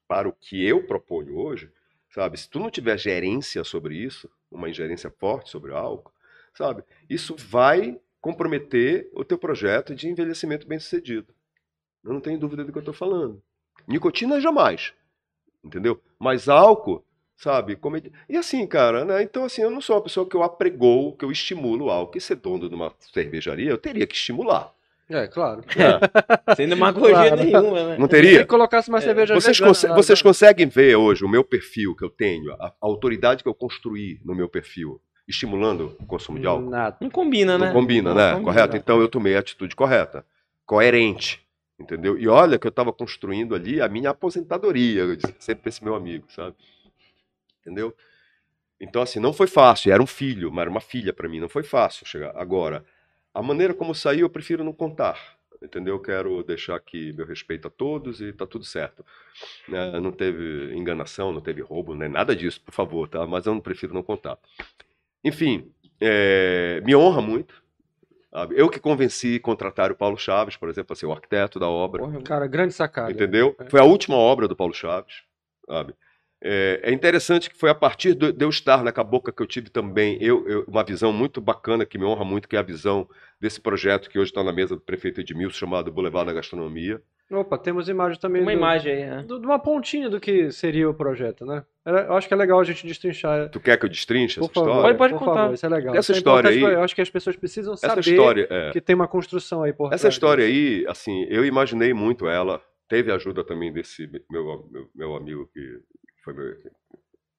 para 0.08 0.28
o 0.28 0.32
que 0.32 0.64
eu 0.64 0.86
proponho 0.86 1.36
hoje, 1.36 1.70
sabe? 2.14 2.38
Se 2.38 2.48
tu 2.48 2.60
não 2.60 2.70
tiver 2.70 2.96
gerência 2.96 3.64
sobre 3.64 3.96
isso, 3.96 4.30
uma 4.50 4.70
ingerência 4.70 5.10
forte 5.18 5.50
sobre 5.50 5.72
o 5.72 5.76
álcool, 5.76 6.12
sabe? 6.54 6.84
Isso 7.10 7.34
vai 7.36 8.00
comprometer 8.20 9.10
o 9.12 9.24
teu 9.24 9.36
projeto 9.36 9.94
de 9.94 10.08
envelhecimento 10.08 10.66
bem-sucedido. 10.66 11.34
Eu 12.04 12.12
não 12.12 12.20
tenho 12.20 12.38
dúvida 12.38 12.64
do 12.64 12.70
que 12.70 12.78
eu 12.78 12.82
estou 12.82 12.94
falando. 12.94 13.42
Nicotina 13.88 14.40
jamais, 14.40 14.94
entendeu? 15.62 16.00
Mas 16.16 16.48
álcool, 16.48 17.04
sabe? 17.36 17.74
Como 17.74 17.96
é- 17.96 18.02
E 18.28 18.36
assim, 18.36 18.64
cara, 18.64 19.04
né? 19.04 19.22
Então 19.22 19.44
assim, 19.44 19.62
eu 19.62 19.70
não 19.70 19.80
sou 19.80 19.96
uma 19.96 20.02
pessoa 20.02 20.28
que 20.28 20.36
eu 20.36 20.42
apregoo, 20.44 21.16
que 21.16 21.24
eu 21.24 21.32
estimulo 21.32 21.86
o 21.86 21.90
álcool. 21.90 22.16
E 22.16 22.20
ser 22.20 22.36
dono 22.36 22.68
de 22.68 22.74
uma 22.76 22.94
cervejaria, 23.12 23.70
eu 23.70 23.78
teria 23.78 24.06
que 24.06 24.14
estimular. 24.14 24.72
É, 25.08 25.26
claro. 25.26 25.60
né? 25.60 26.54
Sem 26.56 26.66
demagogia 26.68 27.12
Claro. 27.14 27.36
nenhuma, 27.36 27.88
né? 27.88 27.96
Não 27.98 28.06
Se 28.06 28.10
teria? 28.10 28.46
colocasse 28.46 28.88
uma 28.88 29.00
cerveja 29.00 29.34
Vocês, 29.34 29.56
vegana 29.58 29.70
conse- 29.70 29.86
lá, 29.86 29.94
vocês 29.94 30.18
né? 30.18 30.22
conseguem 30.22 30.66
ver 30.66 30.96
hoje 30.96 31.24
o 31.24 31.28
meu 31.28 31.44
perfil 31.44 31.94
que 31.94 32.04
eu 32.04 32.08
tenho, 32.10 32.52
a, 32.54 32.68
a 32.68 32.72
autoridade 32.80 33.42
que 33.42 33.48
eu 33.48 33.54
construí 33.54 34.18
no 34.24 34.34
meu 34.34 34.48
perfil, 34.48 34.98
estimulando 35.28 35.94
o 36.00 36.06
consumo 36.06 36.38
de 36.38 36.46
álcool? 36.46 36.70
Nada. 36.70 36.96
Não 37.00 37.10
combina, 37.10 37.58
né? 37.58 37.66
Não 37.66 37.72
combina, 37.74 38.10
Não 38.10 38.16
né? 38.16 38.30
combina. 38.32 38.44
Correto? 38.52 38.76
Então 38.76 38.98
eu 39.00 39.08
tomei 39.08 39.36
a 39.36 39.40
atitude 39.40 39.76
correta, 39.76 40.24
coerente, 40.64 41.42
entendeu? 41.78 42.18
E 42.18 42.26
olha 42.26 42.58
que 42.58 42.66
eu 42.66 42.70
estava 42.70 42.90
construindo 42.92 43.54
ali 43.54 43.82
a 43.82 43.88
minha 43.88 44.08
aposentadoria, 44.10 45.02
eu 45.02 45.16
disse 45.16 45.34
sempre 45.38 45.62
para 45.64 45.68
esse 45.68 45.84
meu 45.84 45.94
amigo, 45.94 46.24
sabe? 46.30 46.54
Entendeu? 47.60 47.94
Então, 48.80 49.00
assim, 49.02 49.20
não 49.20 49.32
foi 49.32 49.46
fácil, 49.46 49.92
era 49.92 50.02
um 50.02 50.06
filho, 50.06 50.50
mas 50.50 50.62
era 50.62 50.70
uma 50.70 50.80
filha 50.80 51.12
para 51.12 51.28
mim, 51.28 51.40
não 51.40 51.48
foi 51.48 51.62
fácil 51.62 52.06
chegar. 52.06 52.32
Agora, 52.36 52.84
a 53.34 53.42
maneira 53.42 53.74
como 53.74 53.94
saiu, 53.94 54.20
eu 54.20 54.30
prefiro 54.30 54.62
não 54.64 54.72
contar, 54.72 55.36
entendeu? 55.62 55.96
Eu 55.96 56.00
quero 56.00 56.42
deixar 56.44 56.76
aqui 56.76 57.12
meu 57.12 57.26
respeito 57.26 57.68
a 57.68 57.70
todos 57.70 58.20
e 58.20 58.32
tá 58.32 58.46
tudo 58.46 58.64
certo. 58.64 59.04
né? 59.68 59.98
Não 60.00 60.12
teve 60.12 60.74
enganação, 60.74 61.32
não 61.32 61.40
teve 61.40 61.60
roubo, 61.60 61.94
nem 61.94 62.08
nada 62.08 62.34
disso, 62.34 62.60
por 62.62 62.72
favor, 62.72 63.08
tá? 63.08 63.26
Mas 63.26 63.44
eu 63.46 63.54
não 63.54 63.60
prefiro 63.60 63.92
não 63.92 64.02
contar. 64.02 64.38
Enfim, 65.22 65.70
é, 66.00 66.80
me 66.84 66.94
honra 66.94 67.20
muito 67.20 67.64
Sabe? 68.34 68.58
Eu 68.58 68.68
que 68.68 68.80
convenci 68.80 69.38
contratar 69.38 69.92
o 69.92 69.94
Paulo 69.94 70.18
Chaves, 70.18 70.56
por 70.56 70.68
exemplo, 70.68 70.92
a 70.92 70.96
ser 70.96 71.06
o 71.06 71.12
arquiteto 71.12 71.60
da 71.60 71.68
obra. 71.68 72.02
Porra, 72.02 72.20
Cara, 72.20 72.48
grande 72.48 72.74
sacada. 72.74 73.12
Entendeu? 73.12 73.54
É. 73.60 73.70
Foi 73.70 73.78
a 73.78 73.84
última 73.84 74.16
obra 74.16 74.48
do 74.48 74.56
Paulo 74.56 74.74
Chaves, 74.74 75.22
sabe? 75.68 75.94
É, 76.46 76.80
é 76.82 76.92
interessante 76.92 77.48
que 77.48 77.56
foi 77.56 77.70
a 77.70 77.74
partir 77.74 78.14
de 78.14 78.34
eu 78.38 78.50
estar 78.50 78.84
na 78.84 78.92
Cabocla 78.92 79.32
que 79.32 79.42
eu 79.42 79.46
tive 79.46 79.70
também 79.70 80.18
eu, 80.20 80.46
eu- 80.46 80.64
uma 80.68 80.84
visão 80.84 81.10
muito 81.10 81.40
bacana, 81.40 81.86
que 81.86 81.96
me 81.96 82.04
honra 82.04 82.22
muito, 82.22 82.46
que 82.46 82.54
é 82.54 82.58
a 82.58 82.62
visão 82.62 83.08
desse 83.40 83.58
projeto 83.58 84.10
que 84.10 84.18
hoje 84.18 84.30
está 84.30 84.44
na 84.44 84.52
mesa 84.52 84.74
do 84.74 84.80
prefeito 84.82 85.20
Edmilson, 85.22 85.56
chamado 85.56 85.90
Boulevard 85.90 86.26
da 86.26 86.34
Gastronomia. 86.34 87.00
Opa, 87.30 87.56
temos 87.56 87.88
imagem 87.88 88.20
também 88.20 88.42
Uma 88.42 88.52
do- 88.52 88.58
imagem 88.58 88.92
aí, 88.92 89.06
né? 89.06 89.22
do- 89.26 89.40
de 89.40 89.46
uma 89.46 89.58
pontinha 89.58 90.10
do 90.10 90.20
que 90.20 90.50
seria 90.52 90.88
o 90.90 90.92
projeto, 90.92 91.46
né? 91.46 91.64
Era- 91.82 92.02
Eu 92.02 92.12
acho 92.12 92.28
que 92.28 92.34
é 92.34 92.36
legal 92.36 92.60
a 92.60 92.64
gente 92.64 92.86
destrinchar. 92.86 93.48
Tu 93.48 93.58
quer 93.58 93.78
que 93.78 93.86
eu 93.86 93.88
destrinche 93.88 94.38
Por 94.38 94.44
essa 94.44 94.52
favor, 94.54 94.68
história? 94.68 94.82
Pode- 94.84 94.98
pode 94.98 95.12
por 95.14 95.18
contar. 95.20 95.34
favor, 95.40 95.54
isso 95.54 95.64
é 95.64 95.68
legal. 95.70 95.94
Essa 95.94 96.00
Isso 96.00 96.12
é 96.12 96.16
história 96.18 96.48
importante, 96.50 96.66
aí- 96.66 96.74
Eu 96.74 96.82
acho 96.84 96.94
que 96.94 97.00
as 97.00 97.08
pessoas 97.10 97.36
precisam 97.36 97.72
Essa 97.72 97.88
saber 97.88 98.00
história, 98.02 98.46
é, 98.50 98.70
que 98.72 98.80
tem 98.82 98.94
uma 98.94 99.08
construção 99.08 99.62
aí 99.62 99.72
por 99.72 99.90
essa 99.94 100.08
história 100.08 100.46
disso. 100.46 100.58
aí, 100.58 100.86
assim, 100.86 101.24
eu 101.30 101.42
imaginei 101.46 101.94
muito 101.94 102.28
ela. 102.28 102.60
Teve 102.86 103.10
a 103.10 103.14
ajuda 103.14 103.42
também 103.42 103.72
desse 103.72 104.06
meu, 104.30 104.68
meu, 104.70 104.90
meu 104.94 105.16
amigo 105.16 105.48
que 105.54 105.80
foi 106.24 106.32
meu, 106.34 106.56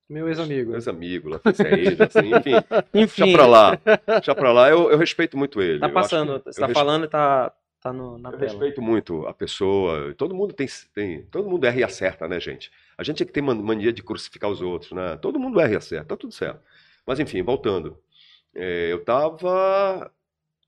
Meu 0.10 0.28
ex-amigo. 0.28 0.72
meus 0.72 0.88
amigos, 0.88 1.32
lá, 1.32 1.42
ele, 1.72 1.98
assim, 2.04 2.30
enfim. 2.36 2.52
Enfim, 2.94 3.24
Deixa 3.24 3.38
pra 3.38 3.46
lá. 3.48 3.80
Deixa 4.08 4.36
pra 4.36 4.52
lá. 4.54 4.70
Eu, 4.70 4.92
eu 4.92 4.98
respeito 4.98 5.38
muito 5.38 5.62
ele. 5.62 5.80
tá 5.80 5.88
Eu 5.88 5.94
passando. 5.94 6.42
Você 6.46 6.62
eu 6.64 6.68
tá 6.68 6.74
falando 6.74 7.06
e 7.06 7.08
tá, 7.08 7.52
tá 7.82 7.92
no, 7.92 8.18
na 8.20 8.30
Eu 8.30 8.38
tela. 8.38 8.52
respeito 8.52 8.82
muito 8.82 9.26
a 9.26 9.34
pessoa. 9.34 10.14
Todo 10.16 10.36
mundo 10.36 10.54
tem, 10.54 10.68
tem. 10.94 11.24
Todo 11.32 11.50
mundo 11.50 11.66
erra 11.66 11.80
e 11.80 11.84
acerta, 11.84 12.28
né, 12.28 12.40
gente? 12.40 12.72
A 12.98 13.04
gente 13.04 13.24
é 13.24 13.26
que 13.26 13.32
tem 13.34 13.42
man- 13.44 13.56
mania 13.56 13.92
de 13.92 14.04
crucificar 14.04 14.50
os 14.50 14.62
outros, 14.62 14.92
né? 14.92 15.18
Todo 15.18 15.40
mundo 15.40 15.60
erra 15.60 15.74
e 15.74 15.78
acerta, 15.78 16.06
tá 16.10 16.18
tudo 16.18 16.34
certo. 16.34 16.62
Mas 17.06 17.20
enfim, 17.20 17.42
voltando. 17.42 17.98
É, 18.54 18.92
eu 18.94 19.04
tava. 19.04 20.12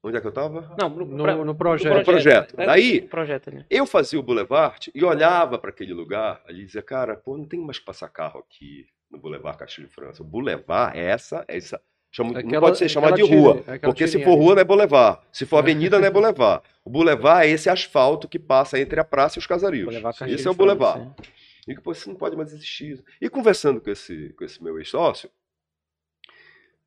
Onde 0.07 0.17
é 0.17 0.21
que 0.21 0.27
eu 0.27 0.31
tava? 0.31 0.73
Não, 0.79 0.89
no, 0.89 1.05
No, 1.05 1.23
pra- 1.23 1.35
no 1.35 1.55
projeto. 1.55 1.97
No 1.97 2.03
projeto. 2.03 2.55
É, 2.59 2.65
Daí- 2.65 3.01
no 3.01 3.07
projeto 3.07 3.49
ali. 3.49 3.65
Eu 3.69 3.85
fazia 3.85 4.19
o 4.19 4.23
Boulevard 4.23 4.91
e 4.93 5.03
olhava 5.03 5.57
para 5.59 5.69
aquele 5.69 5.93
lugar 5.93 6.41
ali 6.47 6.61
e 6.61 6.65
dizia, 6.65 6.81
cara, 6.81 7.15
pô, 7.15 7.37
não 7.37 7.45
tem 7.45 7.59
mais 7.59 7.79
que 7.79 7.85
passar 7.85 8.07
carro 8.09 8.39
aqui 8.39 8.85
no 9.11 9.17
Boulevard 9.19 9.57
Castilho 9.57 9.87
de 9.87 9.93
França. 9.93 10.21
O 10.23 10.25
Boulevard 10.25 10.97
é 10.97 11.03
essa, 11.03 11.43
é 11.47 11.57
essa. 11.57 11.81
Chama- 12.09 12.31
não 12.31 12.39
Aquela- 12.39 12.61
pode 12.61 12.77
ser 12.77 12.87
chamado 12.89 13.15
de 13.15 13.21
rua, 13.21 13.59
aquela 13.67 13.79
porque 13.81 14.07
se 14.07 14.23
for 14.23 14.31
ali. 14.31 14.39
rua 14.39 14.55
não 14.55 14.61
é 14.61 14.63
Boulevard. 14.63 15.19
Se 15.31 15.45
for 15.45 15.57
avenida 15.57 15.99
não 15.99 16.07
é 16.07 16.09
Boulevard. 16.09 16.63
O 16.83 16.89
Boulevard 16.89 17.45
é 17.47 17.51
esse 17.51 17.69
asfalto 17.69 18.27
que 18.29 18.39
passa 18.39 18.79
entre 18.79 18.99
a 18.99 19.03
praça 19.03 19.37
e 19.37 19.39
os 19.39 19.45
casarios. 19.45 19.93
Esse 20.27 20.47
é 20.47 20.49
o 20.49 20.53
Boulevard. 20.53 21.03
sim. 21.03 21.31
E 21.67 21.75
que 21.75 21.81
pô, 21.81 21.91
isso 21.91 22.07
não 22.09 22.15
pode 22.15 22.37
mais 22.37 22.53
existir. 22.53 23.03
E 23.21 23.29
conversando 23.29 23.81
com 23.81 23.89
esse, 23.91 24.29
com 24.37 24.45
esse 24.45 24.63
meu 24.63 24.77
ex-sócio, 24.79 25.29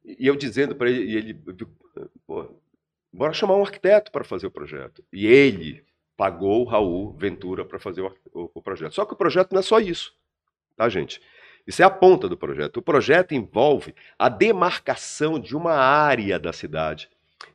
e 0.04 0.26
eu 0.26 0.34
dizendo 0.36 0.74
para 0.74 0.88
ele, 0.88 1.04
e 1.04 1.16
ele, 1.16 1.34
pô, 2.26 2.48
bora 3.12 3.32
chamar 3.32 3.56
um 3.56 3.62
arquiteto 3.62 4.10
para 4.12 4.24
fazer 4.24 4.46
o 4.46 4.50
projeto. 4.50 5.04
E 5.12 5.26
ele 5.26 5.84
pagou 6.16 6.62
o 6.62 6.64
Raul 6.64 7.12
Ventura 7.14 7.64
para 7.64 7.78
fazer 7.78 8.02
o, 8.02 8.14
o- 8.32 8.50
o 8.54 8.62
projeto. 8.62 8.94
Só 8.94 9.04
que 9.04 9.14
o 9.14 9.16
projeto 9.16 9.52
não 9.52 9.60
é 9.60 9.62
só 9.62 9.78
isso, 9.80 10.12
tá, 10.76 10.88
gente? 10.88 11.20
Isso 11.66 11.82
é 11.82 11.84
a 11.84 11.90
ponta 11.90 12.28
do 12.28 12.36
projeto. 12.36 12.78
O 12.78 12.82
projeto 12.82 13.32
envolve 13.34 13.94
a 14.18 14.28
demarcação 14.28 15.38
de 15.38 15.54
uma 15.56 15.72
área 15.74 16.38
da 16.38 16.52
cidade 16.52 17.08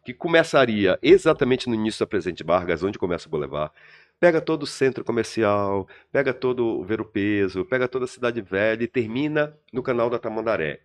que 0.04 0.14
começaria 0.14 0.98
exatamente 1.02 1.68
no 1.68 1.76
início 1.76 2.00
da 2.00 2.08
Presidente 2.08 2.44
Vargas, 2.44 2.84
onde 2.84 2.98
começa 3.00 3.28
o 3.28 3.32
Boulevard. 3.32 3.72
Pega 4.20 4.40
todo 4.40 4.64
o 4.64 4.68
centro 4.68 5.04
comercial, 5.04 5.88
pega 6.12 6.34
todo 6.34 6.66
o 6.80 6.84
Ver 6.86 7.02
o 7.02 7.06
Peso, 7.06 7.66
pega 7.66 7.88
toda 7.88 8.06
a 8.06 8.08
Cidade 8.08 8.42
Velha 8.42 8.84
e 8.84 8.88
termina 8.88 9.58
no 9.74 9.84
canal 9.84 10.10
da 10.10 10.18
Tamandaré. 10.20 10.80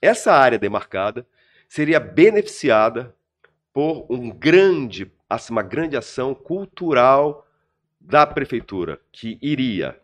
Essa 0.00 0.32
área 0.32 0.58
demarcada 0.58 1.26
seria 1.68 1.98
beneficiada 1.98 3.15
por 3.76 4.06
um 4.08 4.30
grande, 4.30 5.12
assim, 5.28 5.52
uma 5.52 5.62
grande 5.62 5.98
ação 5.98 6.34
cultural 6.34 7.46
da 8.00 8.26
prefeitura, 8.26 8.98
que 9.12 9.38
iria 9.42 10.00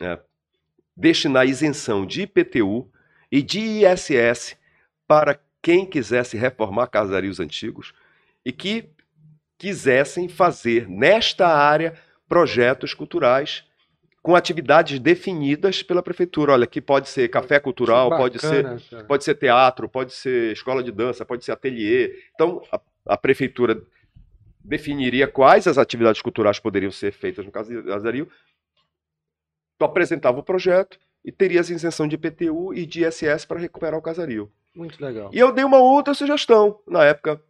né, 0.00 0.18
destinar 0.96 1.46
isenção 1.46 2.04
de 2.04 2.22
IPTU 2.22 2.90
e 3.30 3.40
de 3.40 3.60
ISS 3.60 4.56
para 5.06 5.40
quem 5.62 5.86
quisesse 5.86 6.36
reformar 6.36 6.88
casarios 6.88 7.38
antigos 7.38 7.94
e 8.44 8.50
que 8.50 8.90
quisessem 9.56 10.28
fazer 10.28 10.88
nesta 10.88 11.46
área 11.46 11.94
projetos 12.28 12.94
culturais 12.94 13.64
com 14.22 14.34
atividades 14.34 14.98
definidas 14.98 15.82
pela 15.82 16.02
prefeitura. 16.02 16.52
Olha, 16.52 16.64
aqui 16.64 16.80
pode 16.80 17.08
ser 17.08 17.28
café 17.28 17.58
cultural, 17.60 18.10
pode 18.10 18.38
ser 18.38 18.62
Bacana, 18.62 18.82
cara. 18.90 19.04
Pode 19.04 19.24
ser 19.24 19.34
teatro, 19.34 19.88
pode 19.88 20.12
ser 20.12 20.52
escola 20.52 20.82
de 20.82 20.92
dança, 20.92 21.24
pode 21.24 21.44
ser 21.44 21.52
ateliê. 21.52 22.22
Então, 22.34 22.62
a, 22.72 22.80
a 23.06 23.16
prefeitura 23.16 23.80
definiria 24.62 25.26
quais 25.26 25.66
as 25.66 25.78
atividades 25.78 26.20
culturais 26.20 26.58
poderiam 26.58 26.90
ser 26.90 27.12
feitas 27.12 27.44
no 27.44 27.52
casario. 27.52 28.28
Tu 29.78 29.84
apresentava 29.84 30.38
o 30.38 30.42
projeto 30.42 30.98
e 31.24 31.32
terias 31.32 31.70
isenção 31.70 32.06
de 32.06 32.16
IPTU 32.16 32.74
e 32.74 32.84
de 32.84 33.04
ISS 33.04 33.44
para 33.44 33.60
recuperar 33.60 33.98
o 33.98 34.02
casario. 34.02 34.50
Muito 34.74 35.02
legal. 35.02 35.30
E 35.32 35.38
eu 35.38 35.52
dei 35.52 35.64
uma 35.64 35.78
outra 35.78 36.14
sugestão. 36.14 36.80
Na 36.86 37.04
época, 37.04 37.40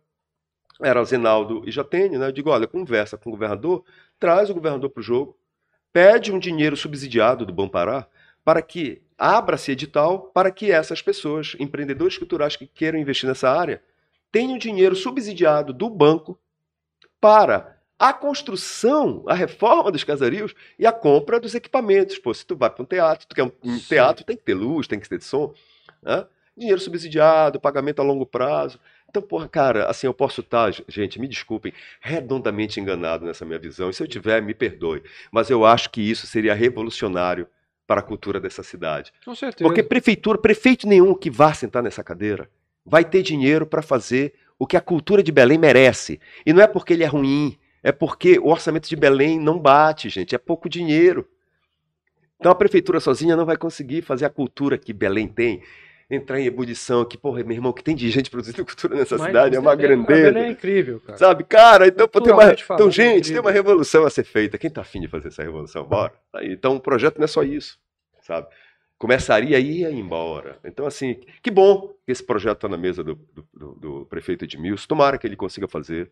era 0.80 1.00
o 1.00 1.04
Zenaldo 1.04 1.62
e 1.66 1.70
Jatene, 1.70 2.18
né? 2.18 2.26
Eu 2.26 2.32
digo, 2.32 2.50
olha, 2.50 2.66
conversa 2.66 3.16
com 3.16 3.30
o 3.30 3.32
governador, 3.32 3.84
traz 4.18 4.48
o 4.48 4.54
governador 4.54 4.90
para 4.90 5.00
o 5.00 5.02
jogo, 5.02 5.36
pede 5.92 6.32
um 6.32 6.38
dinheiro 6.38 6.76
subsidiado 6.76 7.44
do 7.46 7.52
Bampará 7.52 8.06
para 8.44 8.62
que 8.62 9.02
abra-se 9.16 9.72
edital 9.72 10.30
para 10.32 10.50
que 10.50 10.70
essas 10.70 11.02
pessoas, 11.02 11.56
empreendedores 11.58 12.16
culturais 12.16 12.56
que 12.56 12.66
queiram 12.66 12.98
investir 12.98 13.28
nessa 13.28 13.50
área, 13.50 13.82
tenham 14.30 14.58
dinheiro 14.58 14.94
subsidiado 14.94 15.72
do 15.72 15.90
banco 15.90 16.38
para 17.20 17.78
a 17.98 18.12
construção, 18.12 19.24
a 19.26 19.34
reforma 19.34 19.90
dos 19.90 20.04
casarios 20.04 20.54
e 20.78 20.86
a 20.86 20.92
compra 20.92 21.40
dos 21.40 21.54
equipamentos. 21.54 22.16
Pô, 22.18 22.32
se 22.32 22.46
tu 22.46 22.56
vai 22.56 22.70
para 22.70 22.82
um 22.82 22.86
teatro, 22.86 23.26
tu 23.26 23.34
quer 23.34 23.42
um, 23.42 23.50
um 23.64 23.78
teatro, 23.80 24.24
tem 24.24 24.36
que 24.36 24.44
ter 24.44 24.54
luz, 24.54 24.86
tem 24.86 25.00
que 25.00 25.08
ter 25.08 25.20
som. 25.20 25.52
Né? 26.00 26.24
Dinheiro 26.56 26.80
subsidiado, 26.80 27.60
pagamento 27.60 28.00
a 28.00 28.04
longo 28.04 28.24
prazo. 28.24 28.78
Então, 29.08 29.22
porra, 29.22 29.48
cara, 29.48 29.86
assim, 29.86 30.06
eu 30.06 30.12
posso 30.12 30.42
estar, 30.42 30.70
gente, 30.86 31.18
me 31.18 31.26
desculpem, 31.26 31.72
redondamente 32.00 32.78
enganado 32.78 33.24
nessa 33.24 33.44
minha 33.44 33.58
visão. 33.58 33.88
E 33.88 33.94
se 33.94 34.02
eu 34.02 34.06
tiver, 34.06 34.42
me 34.42 34.52
perdoe. 34.52 35.02
Mas 35.32 35.48
eu 35.48 35.64
acho 35.64 35.88
que 35.90 36.00
isso 36.00 36.26
seria 36.26 36.54
revolucionário 36.54 37.48
para 37.86 38.00
a 38.00 38.02
cultura 38.02 38.38
dessa 38.38 38.62
cidade. 38.62 39.12
Com 39.24 39.34
certeza. 39.34 39.66
Porque 39.66 39.82
prefeitura, 39.82 40.36
prefeito 40.36 40.86
nenhum 40.86 41.14
que 41.14 41.30
vá 41.30 41.54
sentar 41.54 41.82
nessa 41.82 42.04
cadeira 42.04 42.50
vai 42.84 43.02
ter 43.02 43.22
dinheiro 43.22 43.66
para 43.66 43.80
fazer 43.80 44.34
o 44.58 44.66
que 44.66 44.76
a 44.76 44.80
cultura 44.80 45.22
de 45.22 45.32
Belém 45.32 45.56
merece. 45.56 46.20
E 46.44 46.52
não 46.52 46.62
é 46.62 46.66
porque 46.66 46.92
ele 46.92 47.04
é 47.04 47.06
ruim, 47.06 47.56
é 47.82 47.92
porque 47.92 48.38
o 48.38 48.48
orçamento 48.48 48.88
de 48.88 48.96
Belém 48.96 49.38
não 49.38 49.58
bate, 49.58 50.10
gente, 50.10 50.34
é 50.34 50.38
pouco 50.38 50.68
dinheiro. 50.68 51.26
Então 52.38 52.52
a 52.52 52.54
prefeitura 52.54 53.00
sozinha 53.00 53.36
não 53.36 53.46
vai 53.46 53.56
conseguir 53.56 54.02
fazer 54.02 54.26
a 54.26 54.30
cultura 54.30 54.76
que 54.76 54.92
Belém 54.92 55.26
tem. 55.26 55.62
Entrar 56.10 56.40
em 56.40 56.46
ebulição, 56.46 57.04
que, 57.04 57.18
porra, 57.18 57.42
meu 57.44 57.52
irmão, 57.54 57.70
que 57.72 57.84
tem 57.84 57.94
de 57.94 58.08
gente 58.10 58.30
produzindo 58.30 58.64
cultura 58.64 58.94
nessa 58.96 59.18
Mas 59.18 59.26
cidade, 59.26 59.56
é 59.56 59.58
uma 59.60 59.74
grandeza. 59.74 60.38
é 60.38 60.48
incrível, 60.50 61.00
cara. 61.00 61.18
Sabe, 61.18 61.44
cara, 61.44 61.86
então, 61.86 62.08
pô, 62.08 62.20
tem 62.20 62.32
uma, 62.32 62.42
falando, 62.56 62.60
então 62.80 62.88
é 62.88 62.90
gente, 62.90 63.18
incrível. 63.18 63.32
tem 63.34 63.40
uma 63.40 63.50
revolução 63.52 64.04
a 64.06 64.10
ser 64.10 64.24
feita. 64.24 64.56
Quem 64.56 64.70
tá 64.70 64.80
afim 64.80 65.00
de 65.02 65.08
fazer 65.08 65.28
essa 65.28 65.42
revolução? 65.42 65.84
Bora. 65.84 66.14
Tá. 66.32 66.42
Então, 66.44 66.76
o 66.76 66.80
projeto 66.80 67.18
não 67.18 67.24
é 67.24 67.28
só 67.28 67.42
isso, 67.42 67.78
sabe? 68.22 68.46
Começaria 68.96 69.58
e 69.60 69.80
ia 69.80 69.90
embora. 69.92 70.58
Então, 70.64 70.86
assim, 70.86 71.20
que 71.42 71.50
bom 71.50 71.88
que 72.06 72.10
esse 72.10 72.24
projeto 72.24 72.56
está 72.56 72.68
na 72.68 72.78
mesa 72.78 73.04
do, 73.04 73.14
do, 73.14 73.46
do- 73.54 73.74
do 73.74 74.06
prefeito 74.06 74.44
Edmilson. 74.44 74.86
Tomara 74.88 75.18
que 75.18 75.26
ele 75.26 75.36
consiga 75.36 75.68
fazer. 75.68 76.10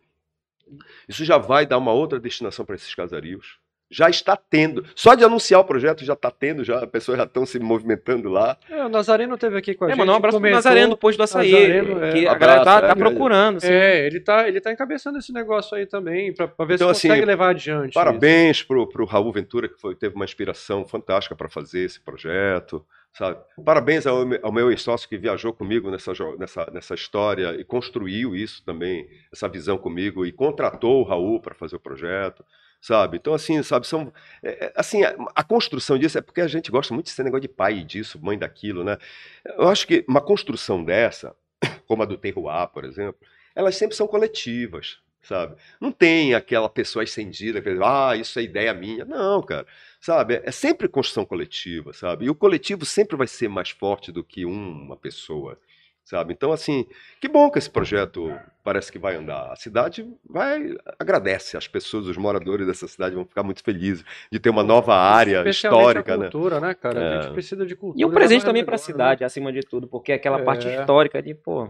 Isso 1.09 1.25
já 1.25 1.37
vai 1.37 1.65
dar 1.65 1.77
uma 1.79 1.91
outra 1.91 2.19
destinação 2.19 2.63
para 2.65 2.75
esses 2.75 2.93
casarios. 2.93 3.57
Já 3.89 4.09
está 4.09 4.35
tendo. 4.35 4.83
Só 4.95 5.15
de 5.15 5.23
anunciar 5.23 5.61
o 5.61 5.63
projeto 5.63 6.03
já 6.03 6.13
está 6.13 6.29
tendo, 6.29 6.63
já, 6.63 6.79
as 6.83 6.89
pessoas 6.89 7.17
já 7.17 7.23
estão 7.23 7.45
se 7.45 7.57
movimentando 7.59 8.27
lá. 8.29 8.57
É, 8.69 8.83
o 8.85 8.89
Nazareno 8.89 9.37
teve 9.37 9.57
aqui 9.57 9.73
com 9.73 9.85
a 9.85 9.87
É, 9.87 9.91
gente. 9.91 9.99
mandar 9.99 10.13
um 10.13 10.15
abraço 10.17 10.37
pro 10.37 10.41
comentou- 10.41 10.57
Nazareno 10.57 10.89
do 10.89 10.97
Posto 10.97 11.17
do 11.17 11.23
Açaí. 11.23 11.51
Nazareno, 11.51 12.03
é. 12.03 12.11
que 12.11 12.27
a 12.27 12.33
galera 12.35 12.63
tá, 12.65 12.77
é, 12.79 12.81
tá 12.87 12.95
procurando. 12.95 13.57
assim. 13.57 13.67
É, 13.71 14.05
ele 14.05 14.19
tá, 14.19 14.47
ele 14.47 14.59
tá 14.59 14.71
encabeçando 14.73 15.17
esse 15.17 15.31
negócio 15.31 15.77
aí 15.77 15.85
também, 15.85 16.33
pra 16.33 16.47
ver 16.65 16.75
Então, 16.75 16.93
se 16.93 17.07
consegue 17.07 17.13
assim, 17.21 17.25
levar 17.25 17.49
adiante. 17.51 17.93
Parabéns 17.93 18.61
pro, 18.61 18.87
pro 18.89 19.05
Raul 19.05 19.31
Ventura, 19.31 19.69
que 19.69 19.79
foi- 19.79 19.95
teve 19.95 20.15
uma 20.15 20.25
inspiração 20.25 20.85
fantástica 20.85 21.35
para 21.35 21.47
fazer 21.47 21.85
esse 21.85 21.99
projeto. 22.01 22.85
Sabe? 23.13 23.37
Parabéns 23.65 24.05
ao, 24.05 24.17
ao 24.43 24.51
meu 24.51 24.69
ex-sócio 24.69 25.09
que 25.09 25.17
viajou 25.17 25.51
comigo 25.51 25.89
nessa, 25.89 26.11
nessa, 26.37 26.69
nessa 26.71 26.93
história 26.93 27.55
e 27.59 27.63
construiu 27.63 28.35
isso 28.35 28.63
também, 28.63 29.07
essa 29.33 29.47
visão 29.47 29.75
comigo, 29.75 30.23
e 30.23 30.31
contratou 30.31 30.99
o 30.99 31.03
Raul 31.03 31.39
para 31.41 31.55
fazer 31.55 31.77
o 31.77 31.79
projeto. 31.79 32.45
Sabe? 32.79 33.17
Então, 33.17 33.33
assim, 33.33 33.61
sabe, 33.63 33.87
são. 33.87 34.13
é, 34.43 34.65
é, 34.65 34.73
assim, 34.75 35.03
a, 35.03 35.15
a 35.35 35.43
construção 35.43 35.97
disso 35.97 36.17
é 36.17 36.21
porque 36.21 36.41
a 36.41 36.47
gente 36.47 36.71
gosta 36.71 36.93
muito 36.93 37.07
desse 37.07 37.23
negócio 37.23 37.41
de 37.41 37.47
pai 37.47 37.83
disso, 37.83 38.19
mãe 38.21 38.37
daquilo, 38.37 38.83
né? 38.83 38.97
Eu 39.45 39.67
acho 39.67 39.87
que 39.87 40.05
uma 40.07 40.21
construção 40.21 40.83
dessa, 40.83 41.35
como 41.87 42.03
a 42.03 42.05
do 42.05 42.17
Terroir, 42.17 42.67
por 42.69 42.85
exemplo, 42.85 43.19
elas 43.55 43.75
sempre 43.75 43.95
são 43.95 44.07
coletivas, 44.07 44.99
sabe? 45.23 45.55
Não 45.81 45.91
tem 45.91 46.33
aquela 46.33 46.69
pessoa 46.69 47.03
acendida 47.03 47.61
que 47.61 47.69
ah, 47.83 48.15
isso 48.15 48.39
é 48.39 48.43
ideia 48.43 48.73
minha. 48.73 49.03
Não, 49.03 49.41
cara. 49.41 49.65
Sabe? 49.99 50.41
É 50.43 50.51
sempre 50.51 50.87
construção 50.87 51.25
coletiva, 51.25 51.91
sabe? 51.93 52.25
E 52.25 52.29
o 52.29 52.35
coletivo 52.35 52.85
sempre 52.85 53.17
vai 53.17 53.27
ser 53.27 53.49
mais 53.49 53.71
forte 53.71 54.11
do 54.11 54.23
que 54.23 54.45
uma 54.45 54.95
pessoa, 54.95 55.59
sabe? 56.03 56.33
Então, 56.33 56.51
assim, 56.51 56.85
que 57.19 57.27
bom 57.27 57.49
que 57.49 57.57
esse 57.57 57.69
projeto 57.69 58.31
parece 58.67 58.91
que 58.91 58.99
vai 58.99 59.15
andar. 59.15 59.49
A 59.49 59.55
cidade 59.55 60.05
vai 60.29 60.75
agradece, 60.99 61.55
as 61.55 61.69
pessoas, 61.69 62.05
os 62.05 62.17
moradores 62.17 62.67
dessa 62.67 62.85
cidade 62.85 63.15
vão 63.15 63.23
ficar 63.23 63.41
muito 63.41 63.63
felizes 63.63 64.03
de 64.29 64.39
ter 64.39 64.49
uma 64.49 64.61
nova 64.61 64.93
área 64.93 65.47
histórica, 65.47 66.15
a 66.15 66.17
né? 66.17 66.23
cultura, 66.25 66.59
né, 66.59 66.73
cara? 66.73 66.99
A 66.99 67.03
É. 67.03 67.21
gente 67.21 67.31
precisa 67.31 67.65
de 67.65 67.77
cultura. 67.77 68.01
E 68.01 68.05
um 68.05 68.11
presente 68.13 68.41
é 68.41 68.45
também 68.45 68.65
pra 68.65 68.73
melhor, 68.73 68.81
né? 68.81 68.85
cidade, 68.85 69.23
acima 69.23 69.53
de 69.53 69.61
tudo, 69.61 69.87
porque 69.87 70.11
aquela 70.11 70.39
parte 70.43 70.67
É. 70.67 70.81
histórica 70.81 71.21
de, 71.21 71.33
pô. 71.33 71.69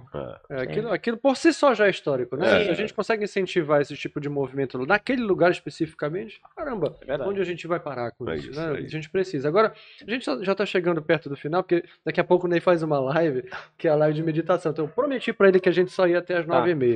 É, 0.50 0.62
aquilo, 0.64 0.92
aquilo 0.92 1.18
por 1.18 1.38
si 1.38 1.54
só 1.54 1.76
já 1.76 1.86
é 1.86 1.92
histórico, 1.92 2.36
né? 2.36 2.62
É. 2.62 2.64
Se 2.66 2.70
a 2.72 2.74
gente 2.74 2.96
consegue 2.96 3.24
incentivar 3.26 3.80
esse 3.80 3.96
tipo 3.96 4.20
de 4.20 4.28
movimento 4.28 4.84
naquele 4.84 5.22
lugar 5.22 5.52
especificamente, 5.52 6.42
caramba, 6.56 6.96
É 7.08 7.16
onde 7.22 7.40
a 7.40 7.44
gente 7.46 7.68
vai 7.68 7.80
parar 7.80 8.10
com 8.14 8.28
É 8.28 8.38
isso, 8.38 8.50
isso, 8.50 8.60
né? 8.60 8.82
é 8.82 8.84
A 8.86 8.88
gente 8.90 9.08
precisa. 9.08 9.48
Agora, 9.48 9.72
a 10.06 10.10
gente 10.10 10.26
já- 10.26 10.42
já 10.44 10.56
tá 10.56 10.66
chegando 10.66 11.00
perto 11.00 11.30
do 11.30 11.36
final, 11.38 11.62
porque 11.62 11.84
daqui 12.04 12.20
a 12.20 12.24
pouco 12.24 12.48
o 12.48 12.50
Ney 12.50 12.60
faz 12.60 12.82
uma 12.82 13.00
live, 13.00 13.44
que 13.78 13.88
é 13.88 13.92
a 13.92 13.96
live 13.96 14.16
de 14.16 14.24
meditação. 14.24 14.72
Então 14.72 14.86
eu 14.86 14.90
prometi 14.90 15.32
pra 15.32 15.48
ele 15.48 15.60
que 15.60 15.70
a 15.70 15.72
gente 15.72 15.92
só 15.92 16.08
ia 16.08 16.18
até 16.18 16.38
as 16.40 16.46
Tá. 16.48 16.56
nove 16.56 16.72
e 16.72 16.76
meia. 16.76 16.87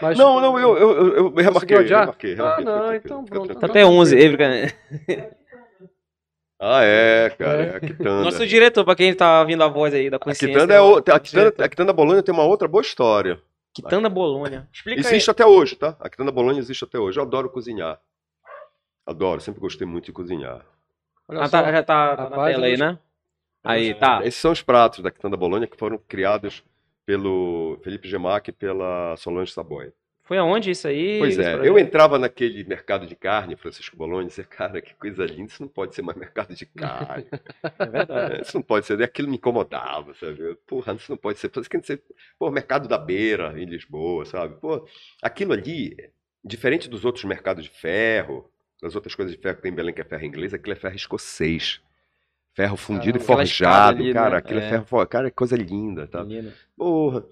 Mas, 0.00 0.18
Não, 0.18 0.40
não, 0.40 0.58
eu, 0.58 0.76
eu, 0.76 0.90
eu, 0.90 1.14
eu 1.16 1.34
remarquei, 1.34 1.76
remarquei, 1.78 2.34
remarquei. 2.34 2.36
Ah, 2.38 2.60
não, 2.60 2.92
fica 2.92 2.96
então 3.06 3.24
pronto. 3.24 3.54
Tá 3.54 3.66
até 3.66 3.84
11. 3.86 4.16
ele 4.18 4.32
fica- 4.32 5.30
Ah, 6.60 6.82
é, 6.84 7.30
cara, 7.30 7.62
É. 7.62 7.66
é 7.66 7.76
a 7.76 7.80
quitanda. 7.80 8.22
Nosso 8.22 8.46
diretor, 8.46 8.84
pra 8.84 8.94
quem 8.94 9.12
tá 9.14 9.40
ouvindo 9.40 9.64
a 9.64 9.68
voz 9.68 9.92
aí 9.94 10.08
da 10.08 10.16
A 10.16 10.20
consciência. 10.20 10.48
quitanda, 10.48 10.74
é 10.74 10.80
o, 10.80 10.96
a, 10.98 11.20
quitanda, 11.20 11.64
a 11.64 11.68
quitanda 11.68 11.92
Bolonha 11.92 12.22
tem 12.22 12.32
uma 12.32 12.44
outra 12.44 12.68
boa 12.68 12.82
história. 12.82 13.40
Quitanda 13.74 14.08
Bolônia. 14.08 14.68
Explica 14.72 15.00
Existe 15.00 15.30
até 15.30 15.44
hoje, 15.44 15.74
tá? 15.76 15.96
A 15.98 16.08
quitanda 16.08 16.30
Bolonha 16.30 16.58
existe 16.60 16.84
até 16.84 16.98
hoje. 16.98 17.18
Eu 17.18 17.24
adoro 17.24 17.48
cozinhar. 17.50 17.98
Adoro, 19.06 19.40
sempre 19.40 19.60
gostei 19.60 19.86
muito 19.86 20.04
de 20.06 20.12
cozinhar. 20.12 20.56
aí. 20.56 20.62
olha 21.28 21.40
Ah, 21.42 21.48
só, 21.48 21.62
tá, 21.62 21.72
já 21.72 21.82
tá, 21.82 22.16
tá 22.16 22.30
na 22.30 22.44
tela 22.44 22.66
aí, 22.66 22.76
né? 22.76 22.98
Aí, 23.64 23.94
tá. 23.94 24.20
Esses 24.24 24.40
são 24.40 24.52
os 24.52 24.62
pratos 24.62 25.00
da 25.02 25.10
quitanda 25.10 25.36
Bolonha 25.36 25.66
que 25.66 25.76
foram 25.76 25.98
criados 26.06 26.62
pelo 27.12 27.78
Felipe 27.82 28.08
Gemac 28.08 28.48
e 28.48 28.52
pela 28.54 29.14
Solange 29.18 29.52
Saboia. 29.52 29.92
Foi 30.24 30.38
aonde 30.38 30.70
isso 30.70 30.88
aí? 30.88 31.18
Pois 31.18 31.38
é, 31.38 31.56
eu 31.56 31.78
entrava 31.78 32.18
naquele 32.18 32.64
mercado 32.64 33.06
de 33.06 33.14
carne, 33.14 33.54
Francisco 33.54 33.94
Bolonha, 33.94 34.24
e 34.24 34.28
dizia, 34.28 34.44
cara, 34.44 34.80
que 34.80 34.94
coisa 34.94 35.26
linda, 35.26 35.52
isso 35.52 35.60
não 35.60 35.68
pode 35.68 35.94
ser 35.94 36.00
mais 36.00 36.16
mercado 36.16 36.54
de 36.54 36.64
carne. 36.64 37.26
É 37.78 37.86
verdade. 37.86 38.42
Isso 38.42 38.56
não 38.56 38.62
pode 38.62 38.86
ser, 38.86 39.02
aquilo 39.02 39.28
me 39.28 39.36
incomodava, 39.36 40.14
sabe? 40.14 40.54
Porra, 40.66 40.94
isso 40.94 41.12
não 41.12 41.18
pode 41.18 41.38
ser. 41.38 41.50
Pô, 42.38 42.50
mercado 42.50 42.88
da 42.88 42.96
beira 42.96 43.60
em 43.60 43.66
Lisboa, 43.66 44.24
sabe? 44.24 44.58
Pô, 44.58 44.88
aquilo 45.20 45.52
ali, 45.52 45.94
diferente 46.42 46.88
dos 46.88 47.04
outros 47.04 47.24
mercados 47.24 47.64
de 47.64 47.70
ferro, 47.70 48.50
das 48.80 48.94
outras 48.94 49.14
coisas 49.14 49.36
de 49.36 49.40
ferro 49.40 49.56
que 49.56 49.62
tem 49.62 49.70
em 49.70 49.74
Belém, 49.74 49.92
que 49.94 50.00
é 50.00 50.04
ferro 50.04 50.24
inglês, 50.24 50.54
aquilo 50.54 50.72
é 50.72 50.76
ferro 50.76 50.96
escocês. 50.96 51.82
Ferro 52.54 52.76
fundido 52.76 53.18
Caramba, 53.18 53.24
e 53.24 53.26
forjado, 53.46 54.02
ali, 54.02 54.12
cara, 54.12 54.30
né? 54.30 54.36
aquilo 54.36 54.60
é, 54.60 54.66
É. 54.66 54.68
ferro, 54.70 54.84
for- 54.84 55.06
cara, 55.06 55.28
é 55.28 55.30
coisa 55.30 55.56
linda, 55.56 56.06
tá? 56.06 56.22
Menino. 56.24 56.52
Porra. 56.76 57.24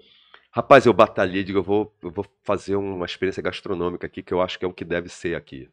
Rapaz, 0.53 0.85
eu 0.87 0.93
batalhei, 0.93 1.45
digo, 1.45 1.59
eu 1.59 1.63
vou, 1.63 1.95
eu 2.03 2.11
vou 2.11 2.27
fazer 2.43 2.75
uma 2.75 3.07
experiência 3.07 3.43
gastronômica 3.43 4.07
aqui, 4.07 4.23
que 4.23 4.33
eu 4.35 4.41
acho 4.41 4.59
que 4.59 4.65
é 4.65 4.69
o 4.69 4.73
que 4.73 4.85
deve 4.85 5.09
ser 5.09 5.37
aqui. 5.37 5.69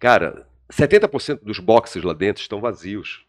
Cara, 0.00 0.46
70% 0.72 1.40
dos 1.42 1.58
boxes 1.58 2.02
lá 2.02 2.12
dentro 2.12 2.40
estão 2.42 2.60
vazios. 2.60 3.24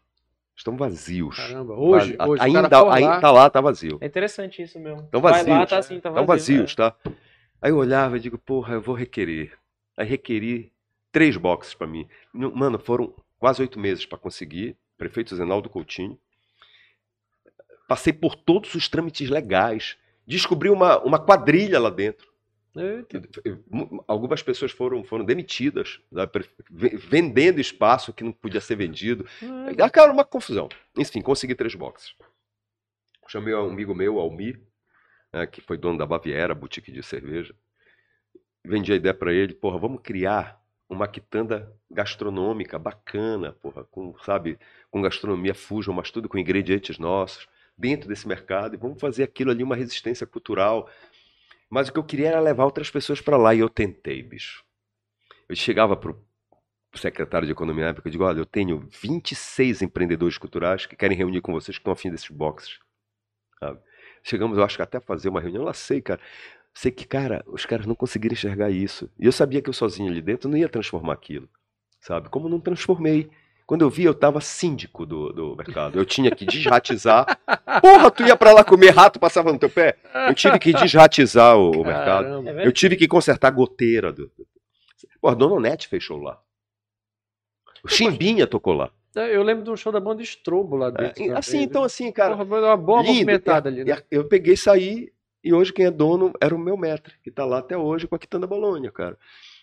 Estão 0.56 0.76
vazios. 0.76 1.36
Caramba, 1.36 1.74
hoje, 1.74 2.14
Vaz- 2.16 2.30
hoje, 2.30 2.40
o 2.40 2.44
ainda, 2.44 2.58
ainda 2.60 2.80
lá- 3.08 3.20
tá 3.20 3.30
lá, 3.30 3.50
tá 3.50 3.60
vazio. 3.60 3.98
É 4.00 4.06
interessante 4.06 4.62
isso 4.62 4.78
mesmo. 4.78 5.02
Tão 5.10 5.20
Vai 5.20 5.32
vazios. 5.32 5.48
lá, 5.48 5.66
tá 5.66 5.78
assim, 5.78 5.98
tá 6.00 6.08
Estão 6.10 6.26
vazio. 6.26 6.56
vazios, 6.56 6.74
tá? 6.74 6.94
Aí 7.60 7.70
eu 7.70 7.76
olhava 7.78 8.16
e 8.16 8.20
digo, 8.20 8.36
porra, 8.38 8.74
eu 8.74 8.80
vou 8.80 8.94
requerer. 8.94 9.52
Aí 9.96 10.06
requeri 10.06 10.72
três 11.10 11.36
boxes 11.36 11.74
pra 11.74 11.86
mim. 11.86 12.06
Não- 12.34 12.50
Mano, 12.54 12.78
foram 12.78 13.14
quase 13.42 13.60
oito 13.60 13.76
meses 13.76 14.06
pra 14.06 14.16
conseguir. 14.16 14.76
Prefeito 14.96 15.34
Zenaldo 15.34 15.68
Coutinho. 15.68 16.16
Passei 17.88 18.12
por 18.12 18.36
todos 18.36 18.72
os 18.76 18.88
trâmites 18.88 19.28
legais. 19.28 19.98
Descobri 20.24 20.70
uma, 20.70 21.00
uma 21.00 21.18
quadrilha 21.18 21.80
lá 21.80 21.90
dentro. 21.90 22.32
Eita. 22.76 23.20
Algumas 24.06 24.44
pessoas 24.44 24.70
foram, 24.70 25.02
foram 25.02 25.24
demitidas, 25.24 26.00
né, 26.10 26.22
vendendo 26.70 27.60
espaço 27.60 28.12
que 28.12 28.22
não 28.22 28.30
podia 28.30 28.60
ser 28.60 28.76
vendido. 28.76 29.26
Ah, 29.76 29.90
Cara, 29.90 30.12
uma 30.12 30.24
confusão. 30.24 30.68
Enfim, 30.96 31.20
consegui 31.20 31.56
três 31.56 31.74
boxes. 31.74 32.14
Chamei 33.26 33.52
um 33.54 33.70
amigo 33.70 33.92
meu, 33.92 34.20
Almir, 34.20 34.62
né, 35.32 35.48
que 35.48 35.60
foi 35.60 35.76
dono 35.76 35.98
da 35.98 36.06
Baviera, 36.06 36.54
boutique 36.54 36.92
de 36.92 37.02
cerveja. 37.02 37.52
Vendi 38.64 38.92
a 38.92 38.96
ideia 38.96 39.12
para 39.12 39.32
ele, 39.32 39.52
porra, 39.52 39.80
vamos 39.80 40.00
criar 40.00 40.61
uma 40.88 41.08
quitanda 41.08 41.72
gastronômica 41.90 42.78
bacana, 42.78 43.52
porra, 43.52 43.84
com, 43.84 44.14
sabe, 44.18 44.58
com 44.90 45.00
gastronomia 45.00 45.54
fusion, 45.54 45.94
mas 45.94 46.10
tudo 46.10 46.28
com 46.28 46.38
ingredientes 46.38 46.98
nossos, 46.98 47.48
dentro 47.76 48.08
desse 48.08 48.28
mercado, 48.28 48.74
e 48.74 48.78
vamos 48.78 49.00
fazer 49.00 49.22
aquilo 49.22 49.50
ali 49.50 49.62
uma 49.62 49.76
resistência 49.76 50.26
cultural. 50.26 50.88
Mas 51.70 51.88
o 51.88 51.92
que 51.92 51.98
eu 51.98 52.04
queria 52.04 52.28
era 52.28 52.40
levar 52.40 52.64
outras 52.64 52.90
pessoas 52.90 53.20
para 53.20 53.36
lá, 53.36 53.54
e 53.54 53.60
eu 53.60 53.68
tentei, 53.68 54.22
bicho. 54.22 54.64
Eu 55.48 55.56
chegava 55.56 55.96
pro 55.96 56.22
secretário 56.94 57.46
de 57.46 57.52
Economia 57.52 57.84
na 57.84 57.90
época, 57.90 58.08
eu 58.08 58.12
digo, 58.12 58.24
olha, 58.24 58.38
eu 58.38 58.46
tenho 58.46 58.86
26 59.02 59.82
empreendedores 59.82 60.36
culturais 60.36 60.84
que 60.84 60.94
querem 60.94 61.16
reunir 61.16 61.40
com 61.40 61.52
vocês, 61.52 61.76
que 61.76 61.80
estão 61.80 61.92
afim 61.92 62.10
desses 62.10 62.28
boxes. 62.28 62.78
sabe? 63.58 63.80
Chegamos, 64.22 64.56
eu 64.56 64.64
acho 64.64 64.76
que 64.76 64.82
até 64.82 65.00
fazer 65.00 65.28
uma 65.30 65.40
reunião, 65.40 65.64
lá 65.64 65.72
sei, 65.72 66.00
cara. 66.00 66.20
Sei 66.74 66.90
que, 66.90 67.06
cara, 67.06 67.44
os 67.46 67.66
caras 67.66 67.86
não 67.86 67.94
conseguiram 67.94 68.32
enxergar 68.32 68.70
isso. 68.70 69.10
E 69.18 69.26
eu 69.26 69.32
sabia 69.32 69.60
que 69.60 69.68
eu 69.68 69.74
sozinho 69.74 70.10
ali 70.10 70.22
dentro 70.22 70.48
não 70.48 70.56
ia 70.56 70.68
transformar 70.68 71.12
aquilo, 71.12 71.48
sabe? 72.00 72.28
Como 72.28 72.48
não 72.48 72.60
transformei. 72.60 73.30
Quando 73.66 73.82
eu 73.82 73.90
vi, 73.90 74.04
eu 74.04 74.14
tava 74.14 74.40
síndico 74.40 75.06
do, 75.06 75.32
do 75.32 75.56
mercado. 75.56 75.98
Eu 75.98 76.04
tinha 76.04 76.30
que 76.30 76.44
desratizar. 76.44 77.38
Porra, 77.80 78.10
tu 78.10 78.22
ia 78.24 78.36
pra 78.36 78.52
lá 78.52 78.64
comer 78.64 78.90
rato, 78.90 79.20
passava 79.20 79.52
no 79.52 79.58
teu 79.58 79.70
pé? 79.70 79.96
Eu 80.28 80.34
tive 80.34 80.58
que 80.58 80.72
desratizar 80.72 81.56
o, 81.56 81.70
o 81.70 81.84
mercado. 81.84 82.48
É 82.48 82.66
Eu 82.66 82.72
tive 82.72 82.96
que 82.96 83.06
consertar 83.06 83.48
a 83.48 83.52
goteira. 83.52 84.12
Do... 84.12 84.30
Pô, 85.20 85.28
a 85.28 85.34
Dona 85.34 85.60
Nete 85.60 85.88
fechou 85.88 86.18
lá. 86.18 86.38
O 87.84 87.88
Chimbinha 87.88 88.46
tocou 88.46 88.74
lá. 88.74 88.90
É, 89.14 89.34
Eu 89.34 89.42
lembro 89.42 89.62
de 89.64 89.70
um 89.70 89.76
show 89.76 89.92
da 89.92 90.00
banda 90.00 90.22
Estrobo 90.22 90.76
lá 90.76 90.88
É, 90.88 90.90
dentro. 90.92 91.14
também, 91.14 91.32
assim, 91.32 91.62
então 91.62 91.84
assim, 91.84 92.10
cara. 92.10 92.36
Porra, 92.36 92.44
uma 92.44 92.76
boa 92.76 93.00
lindo. 93.00 93.12
movimentada 93.12 93.68
ali, 93.68 93.84
né? 93.84 94.02
Eu 94.10 94.26
peguei, 94.26 94.56
saí, 94.56 95.12
e 95.42 95.52
hoje 95.52 95.72
quem 95.72 95.86
é 95.86 95.90
dono 95.90 96.32
era 96.40 96.54
o 96.54 96.58
meu 96.58 96.76
mestre, 96.76 97.14
que 97.22 97.30
tá 97.30 97.44
lá 97.44 97.58
até 97.58 97.76
hoje 97.76 98.06
com 98.06 98.14
a 98.14 98.18
Quitanda 98.18 98.46
Bolonha, 98.46 98.90
cara. 98.90 99.18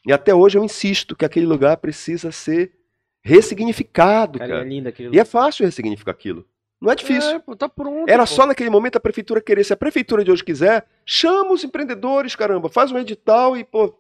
E 0.05 0.11
até 0.11 0.33
hoje 0.33 0.57
eu 0.57 0.63
insisto 0.63 1.15
que 1.15 1.25
aquele 1.25 1.45
lugar 1.45 1.77
precisa 1.77 2.31
ser 2.31 2.73
ressignificado, 3.21 4.39
Cara, 4.39 4.51
cara. 4.51 4.65
é 4.65 4.67
lindo 4.67 4.89
aquilo. 4.89 5.13
E 5.13 5.19
é 5.19 5.25
fácil 5.25 5.65
ressignificar 5.65 6.11
aquilo. 6.11 6.45
Não 6.81 6.91
é 6.91 6.95
difícil. 6.95 7.31
É, 7.31 7.39
pô, 7.39 7.55
tá 7.55 7.67
pronto. 7.67 8.09
Era 8.09 8.23
pô. 8.23 8.27
só 8.27 8.45
naquele 8.45 8.69
momento 8.69 8.95
a 8.95 8.99
prefeitura 9.01 9.41
querer. 9.41 9.63
Se 9.65 9.73
a 9.73 9.77
prefeitura 9.77 10.23
de 10.23 10.31
hoje 10.31 10.43
quiser, 10.43 10.85
chama 11.05 11.51
os 11.51 11.63
empreendedores, 11.63 12.35
caramba, 12.35 12.69
faz 12.69 12.91
um 12.91 12.97
edital 12.97 13.57
e, 13.57 13.63
pô, 13.65 13.93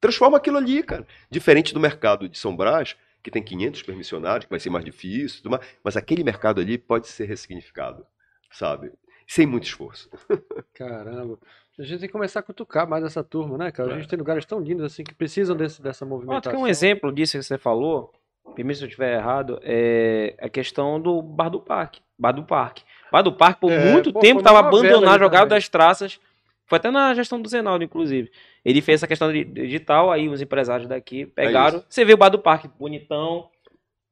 transforma 0.00 0.38
aquilo 0.38 0.56
ali, 0.56 0.82
cara. 0.82 1.06
Diferente 1.30 1.74
do 1.74 1.80
mercado 1.80 2.28
de 2.28 2.38
São 2.38 2.56
Brás, 2.56 2.96
que 3.22 3.30
tem 3.30 3.42
500 3.42 3.82
permissionários, 3.82 4.46
que 4.46 4.50
vai 4.50 4.58
ser 4.60 4.70
mais 4.70 4.84
difícil, 4.84 5.42
mas 5.84 5.96
aquele 5.96 6.24
mercado 6.24 6.60
ali 6.60 6.78
pode 6.78 7.06
ser 7.06 7.26
ressignificado, 7.26 8.04
sabe? 8.50 8.90
Sem 9.26 9.46
muito 9.46 9.64
esforço. 9.64 10.08
Caramba. 10.74 11.38
A 11.78 11.82
gente 11.82 12.00
tem 12.00 12.08
que 12.08 12.12
começar 12.12 12.40
a 12.40 12.42
cutucar 12.42 12.86
mais 12.88 13.02
essa 13.04 13.24
turma, 13.24 13.56
né, 13.56 13.70
cara? 13.70 13.92
A 13.92 13.96
É. 13.96 13.98
gente 14.00 14.08
tem 14.08 14.18
lugares 14.18 14.44
tão 14.44 14.60
lindos 14.60 14.84
assim 14.84 15.02
que 15.02 15.14
precisam 15.14 15.56
desse, 15.56 15.80
dessa 15.80 16.04
movimentação. 16.04 16.52
tem 16.52 16.60
um 16.60 16.66
exemplo 16.66 17.10
disso 17.12 17.38
que 17.38 17.42
você 17.42 17.56
falou, 17.56 18.12
permite 18.54 18.78
se 18.78 18.84
eu 18.84 18.88
estiver 18.88 19.14
errado, 19.16 19.58
é 19.62 20.34
a 20.38 20.48
questão 20.48 21.00
do 21.00 21.22
Bar 21.22 21.48
do 21.48 21.60
Parque. 21.60 22.00
Bar 22.18 22.32
do 22.32 22.44
Parque. 22.44 22.82
Bar 23.10 23.22
do 23.22 23.32
Parque, 23.32 23.60
por 23.60 23.72
É, 23.72 23.90
muito 23.92 24.12
pô, 24.12 24.20
tempo, 24.20 24.40
estava 24.40 24.58
abandonado, 24.60 25.18
jogado 25.18 25.42
também. 25.48 25.56
das 25.56 25.68
traças. 25.68 26.20
Foi 26.66 26.76
até 26.76 26.90
na 26.90 27.12
gestão 27.14 27.40
do 27.40 27.48
Zenaldo, 27.48 27.84
inclusive. 27.84 28.30
Ele 28.64 28.80
fez 28.80 29.00
essa 29.00 29.06
questão 29.06 29.32
de 29.32 29.44
digital, 29.44 30.10
aí 30.12 30.28
os 30.28 30.40
empresários 30.40 30.86
daqui 30.88 31.26
pegaram. 31.26 31.78
isso. 31.78 31.86
você 31.88 32.04
vê 32.04 32.12
o 32.14 32.16
Bar 32.16 32.28
do 32.30 32.38
Parque, 32.38 32.68
bonitão, 32.78 33.48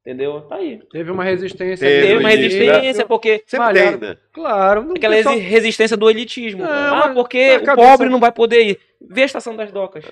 entendeu? 0.01 0.41
Tá 0.41 0.55
aí. 0.55 0.79
Teve 0.91 1.11
uma 1.11 1.23
resistência. 1.23 1.87
Teve 1.87 2.07
Teve 2.07 2.19
uma 2.19 2.29
resistência, 2.29 3.05
porque 3.05 3.43
Sempre 3.45 3.65
Malharam. 3.65 3.97
tem, 3.99 4.09
né? 4.09 4.17
Claro. 4.33 4.83
Não, 4.83 4.93
Aquela 4.95 5.15
pessoal- 5.15 5.37
resistência 5.37 5.95
do 5.97 6.09
elitismo. 6.09 6.63
Não, 6.63 6.69
ah, 6.71 7.03
mas 7.07 7.13
porque 7.13 7.57
o 7.57 7.63
cabeça- 7.63 7.75
pobre 7.89 8.09
não 8.09 8.19
vai 8.19 8.31
poder 8.31 8.63
ir. 8.63 8.79
Vê 8.99 9.23
a 9.23 9.25
estação 9.25 9.55
das 9.55 9.71
docas. 9.71 10.05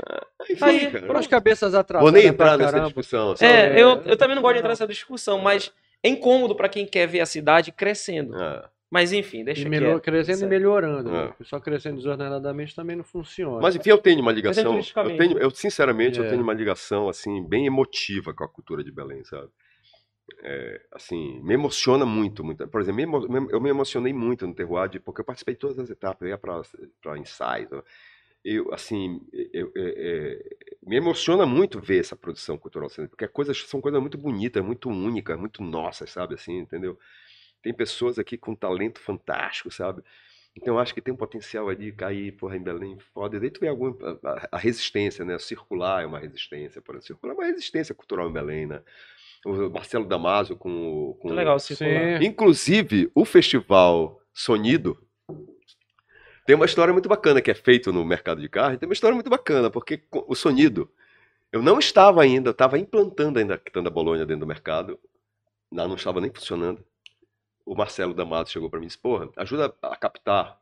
Enfim, 0.50 0.64
Aí, 0.66 0.88
cara. 0.92 1.20
As 1.20 1.28
cabeças 1.28 1.76
atrás. 1.76 2.02
Vou 2.04 2.12
nem 2.12 2.26
entrar 2.26 2.58
nessa 2.58 2.80
discussão. 2.80 3.36
sabe? 3.36 3.52
É, 3.52 3.78
É, 3.78 3.82
eu, 3.84 4.02
eu 4.06 4.18
também 4.18 4.36
não 4.36 4.42
gosto 4.42 4.54
de 4.54 4.60
entrar 4.60 4.70
nessa 4.70 4.88
discussão, 4.88 5.38
mas 5.40 5.72
é 6.04 6.10
incômodo 6.10 6.56
pra 6.56 6.68
quem 6.70 6.86
quer 6.86 7.08
ver 7.08 7.20
a 7.20 7.26
cidade 7.26 7.72
crescendo. 7.72 8.36
É. 8.42 8.64
Mas 8.92 9.14
enfim, 9.14 9.44
deixa 9.44 9.62
E 9.62 9.66
quieto. 9.66 9.70
melhor, 9.72 10.00
crescendo 10.02 10.38
e 10.38 10.40
Certo. 10.40 10.50
melhorando. 10.50 11.10
É. 11.16 11.26
Né? 11.26 11.34
Só 11.44 11.60
crescendo 11.60 11.98
desordenadamente 11.98 12.74
também 12.76 12.96
não 12.96 13.04
funciona. 13.04 13.62
Mas 13.62 13.76
enfim, 13.76 13.92
eu 13.92 14.00
tenho 14.00 14.20
uma 14.20 14.32
ligação. 14.32 14.64
Eu 14.64 14.72
turisticamente. 14.72 15.18
tenho, 15.20 15.38
eu 15.38 15.52
sinceramente, 15.52 16.18
eu 16.18 16.26
É. 16.26 16.30
tenho 16.30 16.42
uma 16.42 16.54
ligação 16.56 17.08
assim 17.08 17.44
bem 17.48 17.68
emotiva 17.68 18.34
com 18.34 18.44
a 18.44 18.48
cultura 18.50 18.84
de 18.84 18.92
Belém, 18.92 19.24
sabe? 19.24 19.48
É, 20.44 20.82
assim, 20.92 21.42
me 21.44 21.54
emociona 21.54 22.06
muito, 22.06 22.44
muito. 22.44 22.68
Por 22.68 22.82
exemplo, 22.82 23.28
eu 23.52 23.62
me 23.62 23.70
emocionei 23.70 24.14
muito 24.14 24.48
no 24.48 24.54
Terroir, 24.54 25.02
porque 25.02 25.22
eu 25.22 25.26
participei 25.26 25.54
de 25.56 25.60
todas 25.60 25.80
as 25.80 25.90
etapas, 25.90 26.22
eu 26.24 26.30
ia 26.30 26.38
para 26.38 27.18
ensaios. 27.18 27.72
eu- 27.72 27.84
Eu, 28.46 28.74
assim, 28.74 29.22
eu- 29.54 29.72
é- 29.76 30.40
é, 30.40 30.58
me 30.88 30.96
emociona 30.98 31.46
muito 31.46 31.80
ver 31.82 32.00
essa 32.00 32.16
produção 32.16 32.58
cultural, 32.58 32.90
porque 33.10 33.26
é 33.26 33.28
coisas, 33.28 33.62
são 33.64 33.82
coisas 33.82 34.02
muito 34.02 34.18
bonitas, 34.18 34.64
muito 34.64 34.90
únicas, 34.90 35.38
muito 35.40 35.62
nossas, 35.64 36.10
sabe? 36.12 36.36
Assim, 36.36 36.58
entendeu? 36.60 36.98
Tem 37.62 37.74
pessoas 37.74 38.18
aqui 38.20 38.38
com 38.38 38.56
talento 38.56 39.00
fantástico, 39.00 39.72
sabe? 39.72 40.04
Então 40.56 40.76
eu 40.76 40.80
acho 40.80 40.94
que 40.94 41.02
tem 41.02 41.14
um 41.14 41.18
potencial 41.18 41.70
ali 41.70 41.92
cair, 41.92 42.34
porra, 42.34 42.58
em 42.58 42.64
Belém, 42.64 42.98
foda. 43.14 43.38
E 43.38 43.40
daí 43.40 43.52
tu 43.52 43.60
vê 43.62 43.68
algum, 43.68 43.94
a, 44.26 44.50
a 44.54 44.58
resistência, 44.58 45.26
né? 45.26 45.38
Circular 45.40 46.04
é 46.04 46.06
uma 46.06 46.20
resistência, 46.20 46.82
por 46.82 46.96
exemplo. 46.96 47.08
Circular 47.08 47.34
é 47.34 47.38
uma 47.38 47.46
resistência 47.48 47.96
cultural 47.96 48.30
em 48.30 48.34
Belém, 48.34 48.68
né? 48.68 48.82
O 49.46 49.70
Marcelo 49.70 50.06
Damasio 50.06 50.56
com, 50.58 51.10
o- 51.10 51.14
com 51.16 51.32
legal 51.32 51.60
circular. 51.60 52.20
Sim. 52.20 52.26
Inclusive, 52.26 53.10
o 53.16 53.24
festival 53.26 54.22
Sonido 54.34 54.98
tem 56.46 56.56
uma 56.56 56.66
história 56.66 56.92
muito 56.94 57.08
bacana 57.08 57.42
que 57.42 57.52
é 57.52 57.54
feito 57.54 57.92
no 57.94 58.04
mercado 58.04 58.42
de 58.42 58.50
carne. 58.50 58.78
Tem 58.78 58.88
uma 58.88 58.94
história 58.94 59.14
muito 59.14 59.30
bacana, 59.30 59.70
porque 59.70 60.04
o 60.12 60.36
Sonido, 60.36 60.90
eu 61.52 61.62
não 61.62 61.78
estava 61.80 62.22
ainda, 62.22 62.50
eu 62.50 62.54
estava 62.54 62.78
implantando 62.80 63.40
ainda 63.40 63.54
a 63.56 63.58
quitanda 63.58 63.90
Bolonha 63.90 64.26
dentro 64.26 64.42
do 64.42 64.48
mercado. 64.48 65.00
Não, 65.72 65.88
não 65.88 65.96
estava 65.96 66.20
nem 66.20 66.32
funcionando. 66.34 66.84
O 67.66 67.76
Marcelo 67.76 68.14
D'Amato 68.16 68.50
chegou 68.50 68.70
para 68.70 68.80
mim 68.80 68.86
e 68.86 68.88
disse: 68.88 68.98
Porra, 68.98 69.30
ajuda 69.38 69.74
a 69.84 69.96
captar 69.96 70.60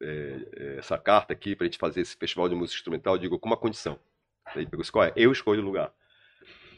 é, 0.00 0.36
é, 0.56 0.76
essa 0.78 0.96
carta 0.96 1.32
aqui 1.34 1.54
para 1.54 1.64
a 1.64 1.68
gente 1.68 1.78
fazer 1.78 2.00
esse 2.00 2.16
festival 2.16 2.48
de 2.48 2.54
música 2.54 2.76
instrumental. 2.78 3.14
Eu 3.14 3.20
digo, 3.20 3.38
com 3.38 3.46
uma 3.46 3.56
condição. 3.58 3.98
Aí 4.46 4.62
ele 4.62 4.66
pegou 4.66 4.80
disse: 4.80 4.90
Qual 4.92 5.04
é? 5.04 5.12
Eu 5.14 5.30
escolho 5.30 5.60
o 5.60 5.64
lugar. 5.64 5.92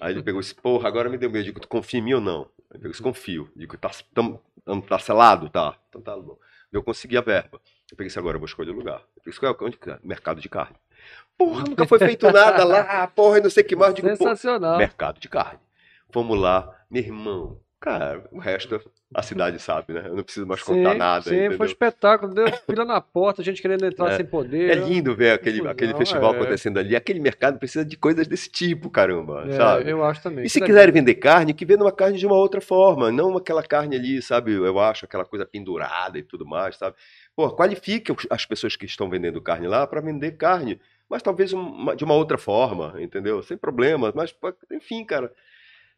Aí 0.00 0.12
ele 0.12 0.22
pegou 0.22 0.40
e 0.40 0.42
disse: 0.42 0.54
Porra, 0.54 0.88
agora 0.88 1.08
me 1.08 1.16
deu 1.18 1.28
medo. 1.30 1.40
Eu 1.40 1.44
digo: 1.44 1.60
Tu 1.60 1.68
confia 1.68 2.00
em 2.00 2.02
mim 2.02 2.14
ou 2.14 2.20
não? 2.20 2.42
Ele 2.70 2.78
pegou 2.80 2.88
e 2.88 2.90
disse: 2.90 3.02
Confio. 3.02 3.50
Eu 3.54 3.60
digo: 3.60 3.76
Tá, 3.78 3.90
tam, 4.14 4.38
tam- 4.64 4.80
tá 4.80 4.98
selado? 4.98 5.48
Tá. 5.50 5.76
Então 5.88 6.00
tá 6.00 6.16
bom. 6.16 6.38
Eu 6.72 6.82
consegui 6.82 7.16
a 7.16 7.20
verba. 7.20 7.60
Eu 7.90 7.96
peguei 7.96 8.06
disse: 8.08 8.18
Agora 8.18 8.36
eu 8.36 8.40
vou 8.40 8.46
escolher 8.46 8.70
o 8.70 8.74
lugar. 8.76 9.00
Eu 9.16 9.22
disse: 9.30 9.38
Qual 9.40 9.52
é? 9.52 9.64
Onde 9.64 9.76
que 9.76 9.90
é? 9.90 9.98
Mercado 10.02 10.40
de 10.40 10.48
carne. 10.48 10.76
Porra, 11.38 11.64
nunca 11.64 11.86
foi 11.86 11.98
feito 11.98 12.30
nada 12.30 12.64
lá. 12.64 13.06
Porra, 13.14 13.38
e 13.38 13.42
não 13.42 13.50
sei 13.50 13.62
o 13.62 13.66
que 13.66 13.76
mais. 13.76 13.90
Eu 13.90 13.94
Digo, 13.96 14.08
"Pô, 14.08 14.24
Sensacional. 14.24 14.78
mercado 14.78 15.20
de 15.20 15.28
carne. 15.28 15.60
Vamos 16.12 16.38
lá, 16.38 16.74
meu 16.90 17.02
irmão. 17.02 17.60
Cara, 17.86 18.24
o 18.32 18.40
resto 18.40 18.80
a 19.14 19.22
cidade 19.22 19.60
sabe, 19.62 19.92
né? 19.92 20.02
Eu 20.08 20.16
não 20.16 20.24
preciso 20.24 20.44
mais 20.44 20.60
contar 20.60 20.90
Sim, 20.94 20.98
nada. 20.98 21.22
Sim, 21.22 21.36
entendeu? 21.36 21.56
foi 21.56 21.66
um 21.66 21.70
espetáculo. 21.70 22.34
Deu 22.34 22.48
fila 22.68 22.84
na 22.84 23.00
porta, 23.00 23.44
gente 23.44 23.62
querendo 23.62 23.86
entrar 23.86 24.10
É. 24.10 24.16
sem 24.16 24.26
poder. 24.26 24.70
É 24.70 24.74
lindo 24.74 25.14
ver 25.14 25.30
aquele, 25.30 25.58
Confusão, 25.58 25.70
aquele 25.70 25.94
festival 25.94 26.34
é. 26.34 26.36
acontecendo 26.36 26.78
ali. 26.80 26.96
Aquele 26.96 27.20
mercado 27.20 27.60
precisa 27.60 27.84
de 27.84 27.96
coisas 27.96 28.26
desse 28.26 28.50
tipo, 28.50 28.90
caramba, 28.90 29.44
É, 29.46 29.52
sabe? 29.52 29.88
Eu 29.88 30.04
acho 30.04 30.20
também. 30.20 30.44
E 30.44 30.50
se 30.50 30.60
quiserem 30.60 30.92
vender 30.92 31.14
carne, 31.14 31.54
que 31.54 31.64
vendam 31.64 31.86
uma 31.86 31.92
carne 31.92 32.18
de 32.18 32.26
uma 32.26 32.34
outra 32.34 32.60
forma, 32.60 33.12
não 33.12 33.36
aquela 33.36 33.62
carne 33.62 33.94
ali, 33.94 34.20
sabe? 34.20 34.52
Eu 34.52 34.80
acho 34.80 35.04
aquela 35.04 35.24
coisa 35.24 35.46
pendurada 35.46 36.18
e 36.18 36.24
tudo 36.24 36.44
mais, 36.44 36.76
sabe? 36.76 36.96
Pô, 37.36 37.48
qualifique 37.54 38.12
as 38.28 38.44
pessoas 38.44 38.74
que 38.74 38.84
estão 38.86 39.08
vendendo 39.08 39.40
carne 39.40 39.68
lá 39.68 39.86
para 39.86 40.00
vender 40.00 40.32
carne, 40.32 40.80
mas 41.08 41.22
talvez 41.22 41.52
uma- 41.52 41.94
de 41.94 42.02
uma 42.02 42.14
outra 42.14 42.36
forma, 42.36 42.94
entendeu? 43.00 43.40
Sem 43.44 43.56
problema, 43.56 44.12
mas 44.12 44.34
enfim, 44.72 45.04
cara, 45.04 45.30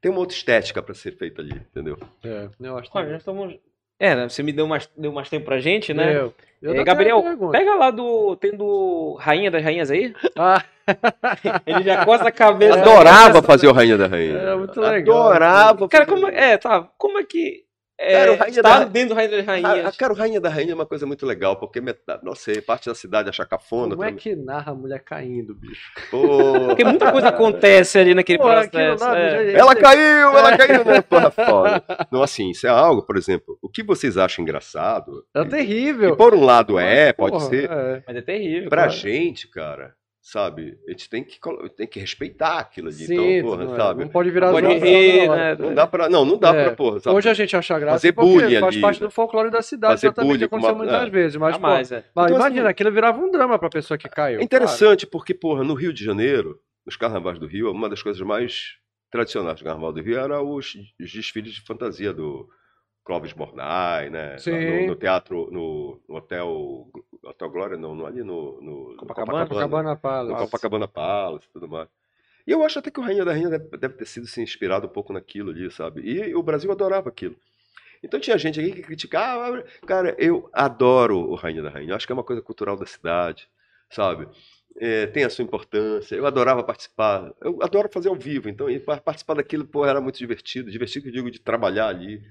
tem 0.00 0.10
uma 0.10 0.20
outra 0.20 0.36
estética 0.36 0.82
para 0.82 0.94
ser 0.94 1.16
feita 1.16 1.42
ali, 1.42 1.52
entendeu? 1.54 1.98
É, 2.24 2.48
eu 2.60 2.78
acho 2.78 2.90
Olha, 2.92 3.02
também. 3.04 3.12
nós 3.12 3.20
estamos. 3.20 3.56
É, 4.00 4.14
né, 4.14 4.28
você 4.28 4.42
me 4.44 4.52
deu 4.52 4.66
mais, 4.66 4.88
deu 4.96 5.12
mais 5.12 5.28
tempo 5.28 5.44
pra 5.44 5.58
gente, 5.58 5.92
né? 5.92 6.16
Eu, 6.16 6.32
eu 6.62 6.74
É, 6.74 6.84
Gabriel, 6.84 7.22
pega 7.50 7.74
lá 7.74 7.90
do. 7.90 8.36
Tem 8.36 8.56
do 8.56 9.14
Rainha 9.20 9.50
das 9.50 9.62
Rainhas 9.62 9.90
aí? 9.90 10.14
Ah, 10.36 10.62
Ele 11.66 11.82
já 11.82 12.04
coça 12.04 12.28
a 12.28 12.32
cabeça. 12.32 12.80
Adorava 12.80 13.42
fazer 13.42 13.66
o 13.66 13.72
Rainha 13.72 13.98
da 13.98 14.06
Rainha. 14.06 14.38
É, 14.38 14.54
muito 14.54 14.80
legal. 14.80 15.22
Adorava. 15.28 15.88
Cara, 15.88 16.06
fazer- 16.06 16.20
como 16.20 16.32
é. 16.32 16.52
É, 16.52 16.56
tá. 16.58 16.88
Como 16.96 17.18
é 17.18 17.24
que. 17.24 17.64
É, 18.00 18.12
Cara, 18.12 18.32
o 18.32 18.36
Rainha 18.36 18.56
está 18.60 18.78
da- 18.78 18.84
dentro 18.84 19.08
do 19.08 19.14
Rainha 19.16 19.30
das 19.30 19.48
A, 19.48 19.50
a, 19.52 19.54
Rainhas. 19.72 19.96
cara, 19.96 20.12
o 20.12 20.16
Rainha 20.16 20.40
da 20.40 20.48
Rainha 20.48 20.70
é 20.70 20.74
uma 20.74 20.86
coisa 20.86 21.04
muito 21.04 21.26
legal, 21.26 21.56
porque 21.56 21.80
metade, 21.80 22.24
não 22.24 22.32
sei, 22.34 22.60
parte 22.60 22.88
da 22.88 22.94
cidade 22.94 23.28
acha 23.28 23.44
cafona. 23.44 23.90
Como 23.96 24.04
é 24.04 24.06
outra- 24.06 24.20
que 24.22 24.36
narra 24.36 24.70
a 24.70 24.74
mulher 24.74 25.00
caindo, 25.00 25.52
bicho? 25.52 25.90
Pô, 26.08 26.66
Porque 26.68 26.84
muita 26.84 27.10
coisa 27.10 27.28
acontece 27.28 27.98
ali 27.98 28.14
naquele 28.14 28.38
Pô, 28.38 28.44
processo. 28.44 29.04
lá, 29.04 29.18
é. 29.18 29.52
Ela 29.52 29.74
caiu, 29.74 30.28
ela 30.38 30.56
caiu, 30.56 30.84
né? 30.84 31.00
Porra, 31.10 31.30
foda. 31.32 31.82
Não, 32.12 32.22
assim, 32.22 32.50
isso 32.50 32.68
é 32.68 32.70
algo, 32.70 33.02
por 33.02 33.16
exemplo, 33.16 33.58
o 33.60 33.68
que 33.68 33.82
vocês 33.82 34.16
acham 34.16 34.44
engraçado, 34.44 35.24
É 35.34 35.44
terrível. 35.44 36.10
e 36.14 36.16
por 36.16 36.34
um 36.34 36.44
lado 36.44 36.78
é, 36.78 37.12
pode 37.12 37.32
Porra, 37.32 37.48
ser, 37.48 37.68
é. 37.68 38.02
Mas 38.06 38.16
é 38.16 38.22
terrível. 38.22 38.68
pra 38.68 38.82
cara. 38.82 38.92
gente, 38.92 39.48
cara, 39.48 39.94
sabe, 40.30 40.78
a 40.86 40.90
gente 40.90 41.08
tem 41.08 41.24
que, 41.24 41.38
tem 41.76 41.86
que 41.86 41.98
respeitar 41.98 42.58
aquilo 42.58 42.88
ali, 42.88 42.96
Sim, 43.06 43.14
então, 43.38 43.50
porra, 43.50 43.64
não, 43.64 43.76
sabe? 43.76 44.00
não 44.04 44.08
pode 44.10 44.30
virar 44.30 44.50
Pode 44.50 44.66
rir, 44.66 45.28
hora. 45.28 45.54
né? 45.56 45.56
Não 45.58 45.74
dá 45.74 45.86
pra, 45.86 46.08
não, 46.08 46.24
não 46.24 46.36
dá 46.36 46.54
É. 46.54 46.64
pra, 46.64 46.76
porra, 46.76 47.00
sabe? 47.00 47.16
Hoje 47.16 47.28
a 47.30 47.34
gente 47.34 47.56
acha 47.56 47.78
graça 47.78 47.94
Fazer 47.96 48.12
porque 48.12 48.30
bullying 48.30 48.60
faz 48.60 48.74
ali, 48.74 48.80
parte 48.82 49.00
do 49.00 49.10
folclore 49.10 49.50
da 49.50 49.62
cidade, 49.62 49.94
Fazer 49.94 50.06
exatamente, 50.08 50.30
bullying 50.32 50.44
aconteceu 50.44 50.74
uma- 50.74 50.84
muitas 50.84 51.02
é. 51.06 51.10
vezes. 51.10 51.36
Mas, 51.36 51.54
Jamais, 51.54 51.92
é. 51.92 52.04
mas 52.14 52.26
Então, 52.26 52.36
imagina, 52.36 52.62
assim, 52.62 52.70
aquilo 52.70 52.92
virava 52.92 53.18
um 53.18 53.30
drama 53.30 53.58
pra 53.58 53.70
pessoa 53.70 53.96
que 53.96 54.08
caiu. 54.08 54.40
É 54.40 54.42
interessante 54.42 55.06
porque, 55.06 55.32
porra, 55.32 55.64
no 55.64 55.72
Rio 55.74 55.92
de 55.92 56.04
Janeiro, 56.04 56.58
nos 56.84 56.96
carnavais 56.96 57.38
do 57.38 57.46
Rio, 57.46 57.70
uma 57.70 57.88
das 57.88 58.02
coisas 58.02 58.20
mais 58.20 58.74
tradicionais 59.10 59.58
do 59.58 59.64
carnaval 59.64 59.92
do 59.92 60.02
Rio 60.02 60.18
era 60.18 60.42
os 60.42 60.74
desfiles 60.98 61.52
de 61.54 61.62
fantasia 61.62 62.12
do 62.12 62.46
Clóvis 63.08 63.32
Bornai, 63.32 64.10
né? 64.10 64.36
No, 64.50 64.86
no 64.88 64.94
teatro, 64.96 65.50
no, 65.50 65.98
no 66.08 66.16
hotel, 66.16 66.88
hotel 67.22 67.50
Glória, 67.50 67.76
não, 67.78 67.94
no- 67.94 68.06
ali 68.06 68.22
no, 68.22 68.60
no 68.60 68.90
no 68.90 68.96
Copacabana? 68.98 69.46
Copacabana 69.46 69.90
no 69.90 69.96
Palace. 69.96 70.44
Copacabana 70.44 70.88
Palace 70.88 71.46
e 71.48 71.52
tudo 71.54 71.68
mais. 71.68 71.88
E 72.46 72.50
eu 72.52 72.62
acho 72.64 72.78
até 72.78 72.90
que 72.90 73.00
o 73.00 73.02
Rainha 73.02 73.24
da 73.24 73.32
Rainha 73.32 73.50
deve, 73.50 73.76
deve 73.78 73.94
ter 73.94 74.06
sido 74.06 74.26
se 74.26 74.42
inspirado 74.42 74.86
um 74.86 74.90
pouco 74.90 75.12
naquilo 75.12 75.50
ali, 75.50 75.70
sabe? 75.70 76.02
E 76.02 76.34
o 76.34 76.42
Brasil 76.42 76.70
adorava 76.72 77.08
aquilo. 77.08 77.36
Então 78.02 78.20
tinha 78.20 78.38
gente 78.38 78.60
aqui 78.60 78.72
que 78.72 78.82
criticava. 78.82 79.64
Cara, 79.86 80.14
eu 80.18 80.48
adoro 80.52 81.18
o 81.18 81.34
Rainha 81.34 81.62
da 81.62 81.70
Rainha. 81.70 81.92
Eu 81.92 81.96
acho 81.96 82.06
que 82.06 82.12
é 82.12 82.14
uma 82.16 82.24
coisa 82.24 82.42
cultural 82.42 82.76
da 82.76 82.86
cidade, 82.86 83.48
sabe? 83.90 84.28
É, 84.80 85.06
tem 85.08 85.24
a 85.24 85.30
sua 85.30 85.44
importância. 85.44 86.14
Eu 86.16 86.26
adorava 86.26 86.62
participar. 86.62 87.32
Eu 87.40 87.58
adoro 87.62 87.88
fazer 87.92 88.08
ao 88.08 88.14
vivo. 88.16 88.48
Então, 88.48 88.70
e 88.70 88.78
pa- 88.80 88.98
participar 89.00 89.34
daquilo, 89.34 89.66
pô, 89.66 89.84
era 89.86 90.00
muito 90.00 90.18
divertido. 90.18 90.70
Divertido 90.70 91.04
que 91.04 91.08
eu 91.10 91.14
digo 91.14 91.30
de 91.30 91.40
trabalhar 91.40 91.88
ali. 91.88 92.22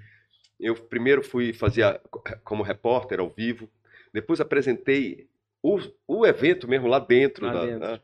Eu 0.60 0.76
primeiro 0.76 1.24
fui 1.24 1.54
fazer 1.54 2.00
como 2.44 2.64
repórter 2.64 3.20
ao 3.20 3.30
vivo. 3.30 3.70
Depois 4.14 4.40
apresentei 4.42 5.28
o, 5.62 5.80
o 6.08 6.26
evento 6.26 6.68
mesmo 6.68 6.88
lá 6.88 7.00
dentro. 7.00 7.46
Lá 7.46 7.54
da- 7.54 7.66
dentro. 7.66 7.80
né? 7.88 8.02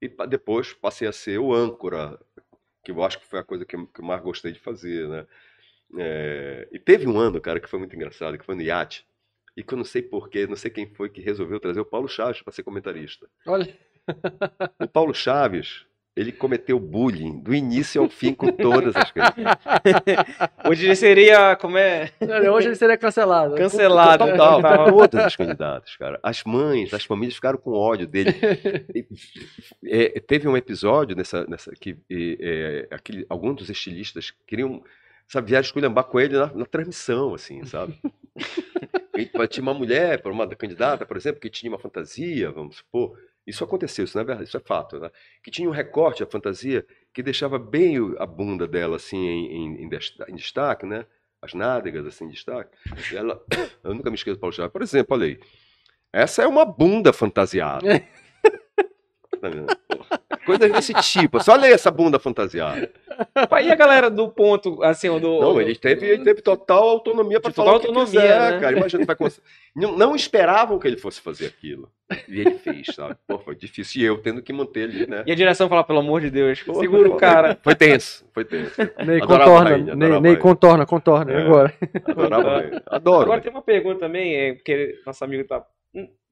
E 0.00 0.08
depois 0.28 0.72
passei 0.72 1.08
a 1.08 1.12
ser 1.12 1.38
o 1.40 1.52
âncora, 1.52 2.16
que 2.84 2.92
eu 2.92 3.02
acho 3.02 3.18
que 3.18 3.26
foi 3.26 3.40
a 3.40 3.44
coisa 3.44 3.64
que 3.64 3.74
eu, 3.74 3.86
que 3.88 4.00
eu 4.00 4.04
mais 4.04 4.22
gostei 4.22 4.52
de 4.52 4.60
fazer, 4.60 5.08
né? 5.08 5.26
É, 5.98 6.68
e 6.70 6.78
teve 6.78 7.06
um 7.08 7.18
ano, 7.18 7.40
cara, 7.40 7.58
que 7.58 7.68
foi 7.68 7.78
muito 7.80 7.96
engraçado, 7.96 8.38
que 8.38 8.44
foi 8.44 8.54
no 8.54 8.62
iate. 8.62 9.04
E 9.56 9.62
que 9.64 9.74
eu 9.74 9.78
não 9.78 9.84
sei 9.84 10.02
porquê, 10.02 10.46
não 10.46 10.54
sei 10.54 10.70
quem 10.70 10.86
foi 10.94 11.08
que 11.08 11.20
resolveu 11.20 11.58
trazer 11.58 11.80
o 11.80 11.84
Paulo 11.84 12.06
Chaves 12.06 12.40
para 12.42 12.52
ser 12.52 12.62
comentarista. 12.62 13.28
Olha, 13.44 13.76
O 14.80 14.86
Paulo 14.86 15.12
Chaves, 15.12 15.84
ele 16.18 16.32
cometeu 16.32 16.80
bullying 16.80 17.38
do 17.38 17.54
início 17.54 18.02
ao 18.02 18.08
fim 18.08 18.34
com 18.34 18.50
todas 18.50 18.94
as 18.96 19.12
coisas. 19.12 19.32
Hoje 20.68 20.86
ele 20.86 20.96
seria. 20.96 21.54
Como 21.54 21.78
é? 21.78 22.10
hoje 22.52 22.66
ele 22.68 22.74
seria 22.74 22.96
cancelado. 22.96 23.54
Cancelado. 23.54 24.26
Total, 24.26 24.56
Total. 24.56 24.92
todas 24.92 25.24
as 25.24 25.36
candidatas, 25.36 25.96
cara. 25.96 26.18
As 26.20 26.42
mães, 26.42 26.92
as 26.92 27.04
famílias 27.04 27.36
ficaram 27.36 27.56
com 27.56 27.70
ódio 27.70 28.06
dele. 28.06 28.34
É, 29.84 30.20
teve 30.20 30.48
um 30.48 30.56
episódio 30.56 31.16
nessa, 31.16 31.46
nessa 31.46 31.70
que 31.72 31.96
é, 32.10 32.88
aquele, 32.90 33.24
alguns 33.28 33.56
dos 33.56 33.70
estilistas 33.70 34.32
queriam, 34.44 34.82
sabe, 35.28 35.48
vieram 35.48 35.64
esculhambar 35.64 36.04
com 36.04 36.18
ele 36.18 36.36
na, 36.36 36.52
na 36.52 36.66
transmissão, 36.66 37.34
assim, 37.34 37.64
sabe? 37.64 37.96
E 39.18 39.48
tinha 39.48 39.62
uma 39.62 39.74
mulher, 39.74 40.22
uma 40.26 40.46
candidata, 40.46 41.04
por 41.04 41.16
exemplo, 41.16 41.40
que 41.40 41.50
tinha 41.50 41.72
uma 41.72 41.78
fantasia, 41.78 42.52
vamos 42.52 42.76
supor. 42.76 43.18
Isso 43.48 43.64
aconteceu, 43.64 44.04
isso 44.04 44.16
não 44.16 44.22
é 44.22 44.26
verdade, 44.26 44.48
isso 44.48 44.56
é 44.56 44.60
fato, 44.60 44.98
né? 45.00 45.10
Que 45.42 45.50
tinha 45.50 45.68
um 45.68 45.72
recorte, 45.72 46.22
a 46.22 46.26
fantasia, 46.26 46.84
que 47.14 47.22
deixava 47.22 47.58
bem 47.58 47.96
a 48.18 48.26
bunda 48.26 48.66
dela, 48.68 48.96
assim, 48.96 49.18
em, 49.26 49.46
em- 49.56 49.82
em 49.84 49.88
desta- 49.88 50.26
em 50.28 50.34
destaque, 50.34 50.84
né? 50.86 51.06
As 51.40 51.54
nádegas, 51.54 52.04
assim, 52.06 52.26
em 52.26 52.28
destaque. 52.30 52.70
Ela, 53.14 53.40
eu 53.82 53.94
nunca 53.94 54.10
me 54.10 54.16
esqueço 54.16 54.36
do 54.36 54.40
Paulo 54.40 54.54
Chaves. 54.54 54.72
Por 54.72 54.82
exemplo, 54.82 55.16
olha 55.16 55.26
aí. 55.26 55.40
Essa 56.12 56.42
é 56.42 56.46
uma 56.46 56.64
bunda 56.64 57.12
fantasiada. 57.12 57.86
Tá 59.40 59.48
vendo? 59.48 59.66
Coisas 60.48 60.72
desse 60.72 60.94
tipo. 60.94 61.42
Só 61.42 61.54
ler 61.56 61.72
essa 61.72 61.90
bunda 61.90 62.18
fantasiada. 62.18 62.90
E 63.62 63.70
a 63.70 63.74
galera 63.74 64.08
do 64.10 64.28
ponto, 64.28 64.82
assim, 64.82 65.08
do. 65.20 65.40
Não, 65.40 65.60
ele 65.60 65.74
teve, 65.74 66.06
ele 66.06 66.24
teve 66.24 66.40
total 66.40 66.88
autonomia 66.88 67.40
para 67.40 67.52
falar 67.52 67.72
total 67.72 67.78
o 67.78 67.80
que 67.80 67.98
autonomia, 67.98 68.20
quiser, 68.20 68.52
né? 68.52 68.60
cara. 68.60 68.76
Imagina, 68.76 69.04
vai 69.04 69.16
não, 69.74 69.96
não 69.96 70.16
esperavam 70.16 70.78
que 70.78 70.86
ele 70.88 70.96
fosse 70.96 71.20
fazer 71.20 71.46
aquilo. 71.46 71.90
E 72.28 72.40
ele 72.40 72.58
fez, 72.58 72.86
sabe? 72.94 73.16
Pô, 73.26 73.38
foi 73.38 73.54
difícil. 73.54 74.02
E 74.02 74.04
eu 74.04 74.18
tendo 74.18 74.42
que 74.42 74.52
manter 74.52 74.84
ali, 74.84 75.06
né? 75.06 75.22
E 75.26 75.32
a 75.32 75.34
direção 75.34 75.68
fala, 75.68 75.84
pelo 75.84 75.98
amor 76.00 76.20
de 76.20 76.30
Deus, 76.30 76.62
Porra, 76.62 76.80
segura 76.80 77.08
o 77.08 77.16
cara. 77.16 77.58
Foi 77.62 77.74
tenso, 77.74 78.24
foi 78.32 78.44
tenso. 78.44 78.72
Ney, 79.06 79.20
contorna, 79.20 80.20
Ney, 80.20 80.36
contorna, 80.36 80.86
contorna, 80.86 81.32
É. 81.32 81.42
agora. 81.42 81.74
Adorava 82.06 82.62
ele. 82.64 82.82
Adoro. 82.86 83.22
Agora 83.22 83.36
ele. 83.36 83.42
tem 83.42 83.52
uma 83.52 83.62
pergunta 83.62 84.00
também, 84.00 84.34
é, 84.34 84.54
porque 84.54 84.96
nosso 85.04 85.22
amigo 85.24 85.44
tá. 85.44 85.64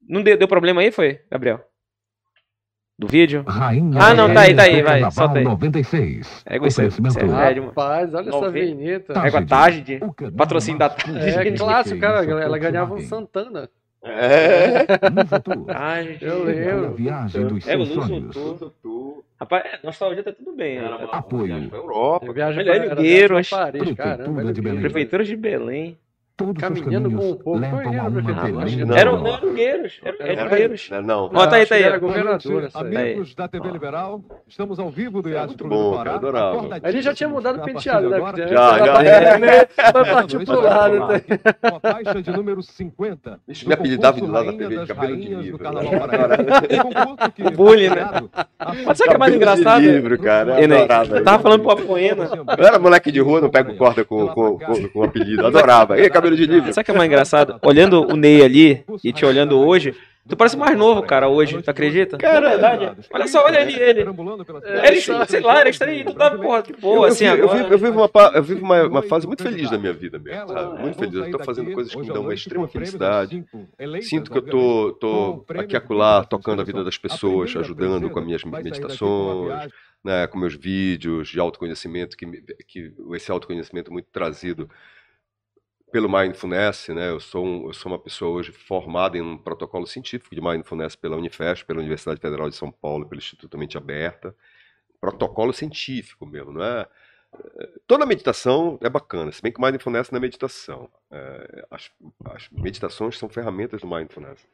Não 0.07 0.21
deu, 0.21 0.37
deu 0.37 0.47
problema 0.47 0.81
aí, 0.81 0.91
foi, 0.91 1.19
Gabriel? 1.29 1.61
Do 2.99 3.05
vídeo? 3.07 3.43
Rainha 3.47 3.99
Ah, 4.01 4.13
não, 4.15 4.33
tá 4.33 4.41
aí, 4.41 4.55
tá 4.55 4.63
aí, 4.63 4.81
vai, 4.81 4.83
Carnaval 5.01 5.11
solta 5.11 5.37
aí. 5.37 5.43
96. 5.43 6.43
É, 6.47 6.57
isso 6.65 6.81
aí. 6.81 6.87
É, 6.87 7.23
uma- 7.59 7.67
Rapaz, 7.67 8.13
olha 8.13 8.29
essa 8.29 8.39
Nove- 8.41 8.65
vinheta. 8.65 9.13
Égua 9.19 9.45
Tarde, 9.45 9.99
O 10.01 10.11
canal 10.13 10.33
patrocínio 10.33 10.79
da 10.79 10.89
Tarde. 10.89 11.19
É 11.19 11.33
conhecido 11.33 11.57
clássico, 11.59 11.99
cara. 11.99 12.25
Ela 12.25 12.57
ganhava 12.57 12.95
um. 12.95 12.99
Santana. 13.01 13.69
É. 14.03 14.85
Tarde. 15.67 16.17
Eu 16.21 16.43
lembro. 16.43 16.85
a 16.87 16.89
viagem 16.91 17.45
dos 17.47 17.67
É, 17.67 17.77
o 17.77 17.85
seus 17.85 18.05
sonhos. 18.05 18.35
voltou. 18.35 19.23
Rapaz, 19.39 19.63
é, 19.65 19.79
nostalgia 19.85 20.23
tá 20.23 20.31
tudo 20.31 20.55
bem. 20.55 20.81
né? 20.81 20.87
Tá- 21.11 21.17
Apoio. 21.19 21.45
Viagem 21.45 21.69
pra 21.69 21.77
Europa. 21.77 22.25
Era 22.25 22.33
viagem 22.33 22.55
pra 22.65 22.65
Prefeitura 24.81 25.23
de 25.23 25.35
Belém. 25.35 25.97
Todos 26.37 26.61
Caminhando 26.61 27.09
os 27.09 27.15
com 27.15 27.31
o 27.31 27.35
povo. 27.35 27.59
levam 27.59 27.79
a 27.79 27.83
uma 28.07 28.11
prefeitura. 28.11 28.65
beleza 28.65 28.85
Não, 28.85 28.95
Era, 28.95 29.11
não. 31.01 31.31
Ó, 31.33 31.47
tá 31.47 31.55
aí, 31.55 31.65
tá 31.65 31.73
aí. 31.75 31.81
Era 31.83 31.97
essa 32.63 32.79
aí. 32.85 32.95
Amigos 32.95 33.33
da 33.33 33.47
TV 33.47 33.71
Liberal, 33.71 34.21
estamos 34.47 34.77
ao 34.77 34.91
vivo 34.91 35.23
do 35.23 35.29
Iate 35.29 35.55
Clube 35.55 35.75
do 35.75 35.91
Pará. 35.95 36.13
adorava. 36.13 36.49
acordadíssimos 36.57 36.93
Ele 36.93 37.01
já 37.01 37.13
tinha 37.15 37.27
mudado 37.27 37.57
o 37.57 37.61
a 37.61 37.65
penteado, 37.65 38.07
né? 38.11 38.19
Já, 38.49 38.77
já. 38.77 38.93
pra- 38.93 39.03
É. 39.03 39.67
Vai 39.91 40.05
partir 40.13 40.45
pro 40.45 40.61
lado. 40.61 40.97
tá? 40.99 41.69
Com 41.71 41.75
a 41.75 41.79
faixa 41.91 42.21
de 42.21 42.31
número 42.31 42.61
50. 42.61 43.39
Bicho, 43.47 43.65
do 43.65 43.67
me 43.67 43.73
apelidava 43.73 44.15
de 44.17 44.21
concurso 44.21 44.45
lá 44.45 44.51
da 44.51 44.57
TV 44.57 44.77
de 44.77 44.85
cabelo 44.85 45.17
de 45.17 45.27
livro. 45.35 45.57
do 45.57 47.47
O 47.47 47.51
bullying, 47.51 47.89
né? 47.89 48.03
a 48.59 48.73
Mas 48.85 48.97
sabe 48.99 49.07
o 49.07 49.09
que 49.09 49.15
é 49.15 49.17
mais 49.17 49.33
engraçado? 49.35 49.81
livro, 49.81 50.19
cara. 50.19 50.61
Eu 50.63 51.23
tava 51.23 51.41
falando 51.41 51.61
pro 51.63 51.71
Apoena. 51.71 52.29
Eu 52.59 52.65
era 52.67 52.77
moleque 52.77 53.11
de 53.11 53.19
rua, 53.21 53.41
não 53.41 53.49
pego 53.49 53.75
corda 53.75 54.05
com, 54.05 54.27
com 54.93 55.03
apelido. 55.03 55.47
Adorava. 55.47 55.97
Ei, 55.99 56.07
cabelo 56.11 56.26
de 56.35 56.45
livro. 56.45 56.73
Sabe 56.73 56.83
o 56.83 56.85
que 56.85 56.91
é 56.91 56.93
mais 56.93 57.07
engraçado? 57.07 57.59
Olhando 57.61 58.01
o 58.01 58.15
Ney 58.15 58.43
ali 58.43 58.83
e 59.03 59.13
te 59.13 59.25
olhando 59.25 59.57
hoje, 59.59 59.95
tu 60.27 60.35
parece 60.35 60.57
mais 60.57 60.77
novo, 60.77 61.01
cara, 61.03 61.29
hoje. 61.29 61.61
Tu 61.61 61.69
acredita? 61.69 62.17
Cara, 62.17 62.47
é 62.47 62.49
verdade. 62.51 63.07
Olha 63.11 63.27
só, 63.27 63.45
olha 63.45 63.61
ali 63.61 63.75
ele. 63.79 64.05
Era 64.65 64.95
estranho, 64.95 65.25
sei 65.27 65.39
lá, 65.39 65.59
era 65.59 65.69
estranho. 65.69 66.05
Tu 66.05 66.13
tava, 66.13 66.37
porra, 66.37 66.61
de 66.61 66.73
Eu, 66.73 66.79
boa, 66.79 66.95
eu, 66.95 67.03
assim, 67.05 67.25
vivo, 67.29 67.37
eu, 67.37 67.49
vivo, 67.49 67.73
eu 67.73 67.77
vivo 67.77 67.99
uma, 67.99 68.31
eu 68.33 68.43
vivo 68.43 68.65
uma, 68.65 68.83
uma 68.83 69.01
fase 69.01 69.25
muito 69.25 69.43
feliz 69.43 69.69
da 69.69 69.77
minha 69.77 69.93
vida 69.93 70.19
mesmo, 70.19 70.49
sabe? 70.49 70.81
Muito 70.81 70.97
feliz. 70.97 71.15
Eu 71.15 71.31
tô 71.31 71.43
fazendo 71.43 71.71
coisas 71.71 71.93
que 71.93 72.01
me 72.01 72.07
dão 72.07 72.21
uma 72.21 72.33
extrema 72.33 72.67
felicidade. 72.67 73.43
Sinto 74.01 74.31
que 74.31 74.37
eu 74.37 74.41
tô, 74.41 74.91
tô 74.99 75.45
aqui 75.49 75.75
acolá 75.75 76.23
tocando 76.23 76.61
a 76.61 76.65
vida 76.65 76.83
das 76.83 76.97
pessoas, 76.97 77.55
ajudando 77.55 78.09
com 78.09 78.19
as 78.19 78.25
minhas 78.25 78.43
meditações, 78.43 79.71
né, 80.03 80.27
com 80.27 80.37
meus 80.37 80.55
vídeos 80.55 81.29
de 81.29 81.39
autoconhecimento, 81.39 82.15
que, 82.15 82.25
que 82.67 82.93
esse 83.13 83.31
autoconhecimento 83.31 83.91
muito 83.91 84.07
trazido 84.11 84.69
pelo 85.91 86.09
Mindfulness, 86.09 86.89
né? 86.89 87.09
Eu 87.09 87.19
sou, 87.19 87.45
um- 87.45 87.67
eu 87.67 87.73
sou 87.73 87.91
uma 87.91 87.99
pessoa 87.99 88.31
hoje 88.31 88.51
formada 88.51 89.17
em 89.17 89.21
um 89.21 89.37
protocolo 89.37 89.87
científico 89.87 90.35
de 90.35 90.41
Mindfulness 90.41 90.95
pela 90.95 91.15
Unifesp, 91.15 91.65
pela 91.65 91.79
Universidade 91.79 92.19
Federal 92.19 92.49
de 92.49 92.55
São 92.55 92.71
Paulo, 92.71 93.07
pelo 93.07 93.19
Instituto 93.19 93.57
Mente 93.57 93.77
Aberta. 93.77 94.35
Protocolo 94.99 95.53
científico 95.53 96.25
mesmo, 96.25 96.51
não 96.53 96.63
é? 96.63 96.87
Toda 97.85 98.05
meditação 98.05 98.79
é 98.81 98.89
bacana, 98.89 99.31
se 99.31 99.41
bem 99.41 99.51
que 99.51 99.61
Mindfulness 99.61 100.09
não 100.11 100.17
é 100.17 100.21
meditação. 100.21 100.89
É, 101.11 101.67
as, 101.69 101.91
as 102.25 102.49
meditações 102.49 103.17
são 103.17 103.29
ferramentas 103.29 103.81
do 103.81 103.87
Mindfulness. 103.87 104.45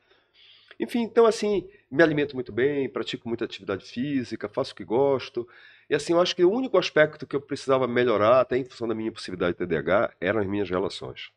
Enfim, 0.79 1.01
então 1.01 1.25
assim, 1.25 1.67
me 1.89 2.03
alimento 2.03 2.35
muito 2.35 2.51
bem, 2.51 2.89
pratico 2.89 3.27
muita 3.27 3.45
atividade 3.45 3.85
física, 3.85 4.49
faço 4.49 4.73
o 4.73 4.75
que 4.75 4.83
gosto. 4.83 5.47
E 5.89 5.95
assim, 5.95 6.13
eu 6.13 6.21
acho 6.21 6.35
que 6.35 6.43
o 6.43 6.51
único 6.51 6.77
aspecto 6.77 7.27
que 7.27 7.35
eu 7.35 7.41
precisava 7.41 7.87
melhorar, 7.87 8.41
até 8.41 8.57
em 8.57 8.65
função 8.65 8.87
da 8.87 8.95
minha 8.95 9.11
possibilidade 9.11 9.53
de 9.53 9.59
TDAH, 9.59 10.13
eram 10.19 10.39
as 10.41 10.47
minhas 10.47 10.69
relações. 10.69 11.31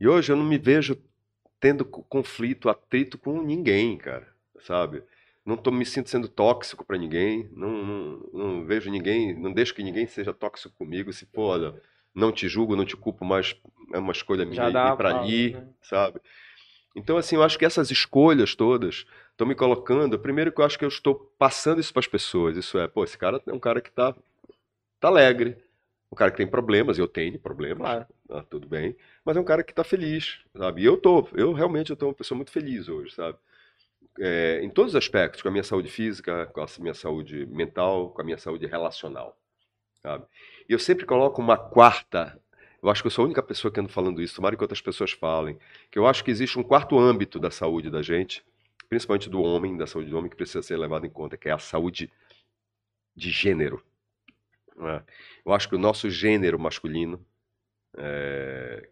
E 0.00 0.06
hoje 0.06 0.32
eu 0.32 0.36
não 0.36 0.44
me 0.44 0.58
vejo 0.58 0.96
tendo 1.60 1.84
co- 1.84 2.02
conflito, 2.04 2.68
atrito 2.68 3.18
com 3.18 3.42
ninguém, 3.42 3.96
cara, 3.96 4.28
sabe? 4.60 5.02
Não 5.44 5.56
tô, 5.56 5.70
me 5.70 5.86
sinto 5.86 6.10
sendo 6.10 6.28
tóxico 6.28 6.84
para 6.84 6.98
ninguém, 6.98 7.48
não, 7.52 7.70
não, 7.84 8.30
não 8.32 8.64
vejo 8.66 8.90
ninguém, 8.90 9.34
não 9.38 9.52
deixo 9.52 9.74
que 9.74 9.82
ninguém 9.82 10.06
seja 10.06 10.34
tóxico 10.34 10.74
comigo. 10.76 11.12
Se 11.12 11.24
for, 11.26 11.42
olha, 11.60 11.82
não 12.14 12.32
te 12.32 12.48
julgo, 12.48 12.76
não 12.76 12.84
te 12.84 12.96
culpo, 12.96 13.24
mas 13.24 13.56
é 13.92 13.98
uma 13.98 14.12
escolha 14.12 14.44
minha 14.44 14.68
ir 14.82 14.96
para 14.96 15.10
ali, 15.10 15.52
né? 15.52 15.68
sabe? 15.82 16.20
Então, 16.96 17.18
assim, 17.18 17.36
eu 17.36 17.42
acho 17.42 17.58
que 17.58 17.64
essas 17.66 17.90
escolhas 17.90 18.54
todas 18.54 19.06
estão 19.30 19.46
me 19.46 19.54
colocando. 19.54 20.18
Primeiro, 20.18 20.50
que 20.50 20.60
eu 20.60 20.64
acho 20.64 20.78
que 20.78 20.84
eu 20.84 20.88
estou 20.88 21.14
passando 21.38 21.78
isso 21.80 21.92
para 21.92 22.00
as 22.00 22.06
pessoas. 22.08 22.56
Isso 22.56 22.78
é, 22.78 22.88
pô, 22.88 23.04
esse 23.04 23.18
cara 23.18 23.40
é 23.46 23.52
um 23.52 23.60
cara 23.60 23.82
que 23.82 23.92
tá, 23.92 24.14
tá 25.00 25.08
alegre, 25.08 25.56
um 26.10 26.16
cara 26.16 26.30
que 26.30 26.38
tem 26.38 26.46
problemas, 26.46 26.98
eu 26.98 27.08
tenho 27.08 27.38
problemas, 27.38 27.86
Claro. 27.86 28.06
ah, 28.30 28.42
tudo 28.48 28.66
bem, 28.68 28.96
mas 29.24 29.36
é 29.36 29.40
um 29.40 29.44
cara 29.44 29.62
que 29.64 29.74
tá 29.74 29.84
feliz, 29.84 30.40
sabe? 30.56 30.82
E 30.82 30.84
eu 30.84 30.96
tô, 30.96 31.28
eu 31.34 31.52
realmente 31.52 31.90
eu 31.90 31.96
tô 31.96 32.06
uma 32.08 32.14
pessoa 32.14 32.36
muito 32.36 32.50
feliz 32.52 32.88
hoje, 32.88 33.14
sabe? 33.14 33.36
É, 34.18 34.60
em 34.62 34.70
todos 34.70 34.92
os 34.92 34.96
aspectos, 34.96 35.42
com 35.42 35.48
a 35.48 35.50
minha 35.50 35.64
saúde 35.64 35.90
física, 35.90 36.46
com 36.46 36.60
a 36.60 36.66
minha 36.80 36.94
saúde 36.94 37.44
mental, 37.46 38.10
com 38.10 38.22
a 38.22 38.24
minha 38.24 38.38
saúde 38.38 38.66
relacional, 38.66 39.36
sabe? 40.02 40.24
E 40.68 40.72
eu 40.72 40.78
sempre 40.78 41.04
coloco 41.06 41.40
uma 41.42 41.58
quarta, 41.58 42.40
eu 42.82 42.90
acho 42.90 43.02
que 43.02 43.06
eu 43.06 43.10
sou 43.10 43.22
a 43.22 43.26
única 43.26 43.42
pessoa 43.42 43.72
que 43.72 43.80
ando 43.80 43.88
falando 43.88 44.20
isso, 44.22 44.36
tomara 44.36 44.56
que 44.56 44.62
outras 44.62 44.80
pessoas 44.80 45.12
falem, 45.12 45.58
que 45.90 45.98
eu 45.98 46.06
acho 46.06 46.22
que 46.22 46.30
existe 46.30 46.58
um 46.58 46.62
quarto 46.62 46.98
âmbito 46.98 47.38
da 47.38 47.50
saúde 47.50 47.90
da 47.90 48.02
gente, 48.02 48.44
principalmente 48.88 49.28
do 49.28 49.42
homem, 49.42 49.76
da 49.76 49.86
saúde 49.86 50.10
do 50.10 50.18
homem, 50.18 50.30
que 50.30 50.36
precisa 50.36 50.62
ser 50.62 50.76
levado 50.76 51.06
em 51.06 51.10
conta, 51.10 51.36
que 51.36 51.48
é 51.48 51.52
a 51.52 51.58
saúde 51.58 52.10
de 53.14 53.30
gênero. 53.30 53.82
é? 54.80 55.02
Eu 55.44 55.52
acho 55.52 55.68
que 55.68 55.74
o 55.74 55.78
nosso 55.78 56.10
gênero 56.10 56.58
masculino, 56.58 57.24
é, 57.96 58.88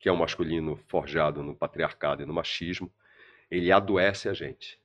que 0.00 0.08
é 0.08 0.12
um 0.12 0.16
masculino 0.16 0.76
forjado 0.88 1.42
no 1.42 1.54
patriarcado 1.54 2.22
e 2.22 2.26
no 2.26 2.32
machismo, 2.32 2.92
ele 3.50 3.70
adoece 3.70 4.28
a 4.28 4.32
gente, 4.32 4.78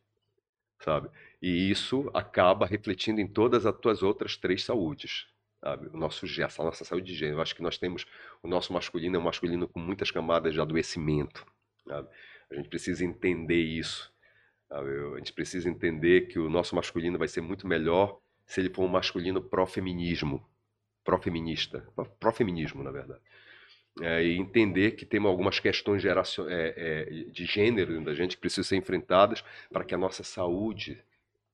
sabe? 0.79 1.09
E 1.41 1.69
isso 1.69 2.09
acaba 2.13 2.65
refletindo 2.65 3.19
em 3.19 3.27
todas 3.27 3.65
as 3.65 3.77
tuas 3.77 4.03
outras 4.03 4.37
três 4.37 4.63
saúdes, 4.63 5.27
sabe? 5.63 5.87
O 5.93 5.97
nosso, 5.97 6.27
gê- 6.27 6.43
essa 6.43 6.63
nossa 6.63 6.83
saúde 6.85 7.07
de 7.07 7.15
gênero. 7.17 7.37
Eu 7.37 7.41
acho 7.41 7.55
que 7.55 7.61
nós 7.63 7.77
temos 7.77 8.05
o 8.43 8.47
nosso 8.47 8.73
masculino 8.73 9.15
é 9.15 9.19
um 9.19 9.23
masculino 9.23 9.67
com 9.67 9.79
muitas 9.79 10.11
camadas 10.11 10.53
de 10.53 10.61
adoecimento, 10.61 11.45
sabe? 11.87 12.09
A 12.51 12.55
gente 12.55 12.69
precisa 12.69 13.05
entender 13.05 13.61
isso. 13.63 14.13
sabe? 14.69 14.89
A 15.15 15.17
gente 15.19 15.33
precisa 15.33 15.69
entender 15.69 16.27
que 16.27 16.39
o 16.39 16.49
nosso 16.49 16.75
masculino 16.75 17.17
vai 17.17 17.27
ser 17.29 17.41
muito 17.41 17.67
melhor 17.67 18.19
se 18.45 18.61
ele 18.61 18.69
for 18.73 18.83
um 18.85 18.89
masculino 18.89 19.41
pró-feminismo, 19.41 20.45
pró-feminista, 21.03 21.87
pró-feminismo, 22.19 22.83
na 22.83 22.91
verdade. 22.91 23.21
É, 24.01 24.23
e 24.23 24.37
entender 24.37 24.91
que 24.93 25.05
tem 25.05 25.23
algumas 25.25 25.59
questões 25.59 26.03
é, 26.03 26.11
é, 26.49 27.05
de 27.31 27.45
gênero 27.45 28.03
da 28.03 28.13
gente 28.15 28.35
que 28.35 28.41
precisam 28.41 28.63
ser 28.63 28.75
enfrentadas 28.77 29.43
para 29.71 29.83
que 29.85 29.93
a 29.93 29.97
nossa 29.99 30.23
saúde 30.23 31.03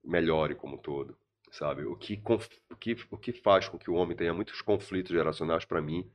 melhore 0.03 0.56
como 0.56 0.76
um 0.76 0.77
todo, 0.77 1.18
sabe? 1.51 1.84
O 1.85 1.95
que, 1.95 2.21
o 2.69 2.76
que, 2.76 2.97
o 3.11 3.17
que 3.17 3.34
faz 3.34 3.67
com 3.67 3.77
que 3.77 3.89
o 3.89 3.95
homem 3.95 4.15
tenha 4.15 4.34
muitos 4.34 4.61
conflitos 4.61 5.11
geracionais, 5.11 5.65
para 5.65 5.81
mim, 5.81 6.09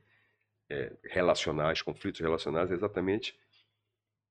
é, 0.69 0.91
relacionais, 1.03 1.81
conflitos 1.81 2.21
relacionais, 2.21 2.71
é 2.71 2.73
exatamente, 2.73 3.37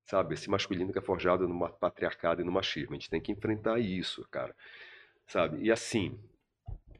sabe, 0.04 0.34
esse 0.34 0.48
masculino 0.50 0.92
que 0.92 0.98
é 0.98 1.02
forjado 1.02 1.46
no 1.48 1.68
patriarcado 1.70 2.42
e 2.42 2.44
no 2.44 2.52
machismo. 2.52 2.92
A 2.92 2.94
gente 2.94 3.10
tem 3.10 3.20
que 3.20 3.32
enfrentar 3.32 3.78
isso, 3.78 4.26
cara, 4.30 4.54
sabe? 5.26 5.62
E 5.62 5.70
assim, 5.70 6.18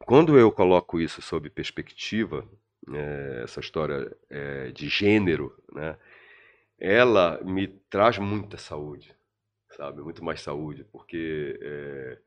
quando 0.01 0.39
eu 0.39 0.53
coloco 0.53 1.01
isso 1.01 1.23
sob 1.23 1.49
perspectiva, 1.51 2.49
eh, 2.93 3.43
essa 3.45 3.61
história 3.61 4.15
eh, 4.31 4.71
de 4.73 4.89
gênero, 4.89 5.57
né, 5.73 5.97
ela 6.79 7.41
me 7.45 7.69
traz 7.89 8.19
muita 8.19 8.59
saúde, 8.59 9.15
sabe? 9.71 10.03
Muito 10.03 10.23
mais 10.25 10.41
saúde, 10.43 10.85
porque 10.85 11.59
eh, 11.63 12.19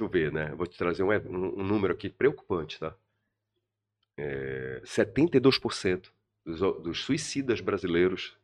tu 0.00 0.08
vê, 0.08 0.30
né? 0.30 0.54
Vou 0.54 0.66
te 0.66 0.78
trazer 0.78 1.02
um, 1.02 1.10
um- 1.12 1.60
um 1.60 1.64
número 1.64 1.92
aqui 1.92 2.08
preocupante, 2.08 2.78
tá? 2.80 2.94
Eh, 4.16 4.80
72% 4.84 6.10
dos, 6.44 6.60
dos 6.82 7.04
suicidas 7.04 7.60
brasileiros, 7.60 8.34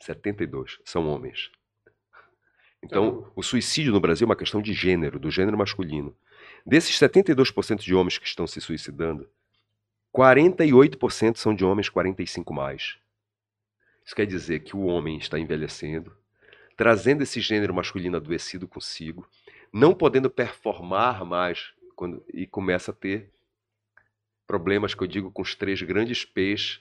72 0.00 0.78
são 0.84 1.06
homens. 1.06 1.50
Então, 2.82 3.30
o 3.36 3.42
suicídio 3.42 3.92
no 3.92 4.00
Brasil 4.00 4.24
é 4.24 4.28
uma 4.30 4.36
questão 4.36 4.60
de 4.60 4.72
gênero, 4.72 5.18
do 5.18 5.30
gênero 5.30 5.56
masculino. 5.56 6.16
Desses 6.66 6.96
72% 6.98 7.80
de 7.82 7.94
homens 7.94 8.18
que 8.18 8.26
estão 8.26 8.46
se 8.46 8.60
suicidando, 8.60 9.28
48% 10.12 11.36
são 11.38 11.54
de 11.54 11.64
homens 11.64 11.88
45 11.88 12.52
mais. 12.52 12.96
Isso 14.04 14.16
quer 14.16 14.26
dizer 14.26 14.60
que 14.60 14.74
o 14.76 14.84
homem 14.86 15.18
está 15.18 15.38
envelhecendo, 15.38 16.16
trazendo 16.76 17.22
esse 17.22 17.40
gênero 17.40 17.72
masculino 17.74 18.16
adoecido 18.16 18.66
consigo, 18.66 19.28
não 19.72 19.94
podendo 19.94 20.28
performar 20.28 21.24
mais 21.24 21.72
quando- 21.96 22.24
e 22.32 22.46
começa 22.46 22.90
a 22.90 22.94
ter 22.94 23.32
problemas 24.46 24.94
que 24.94 25.02
eu 25.02 25.06
digo 25.06 25.30
com 25.30 25.42
os 25.42 25.54
três 25.54 25.80
grandes 25.80 26.24
P's 26.24 26.80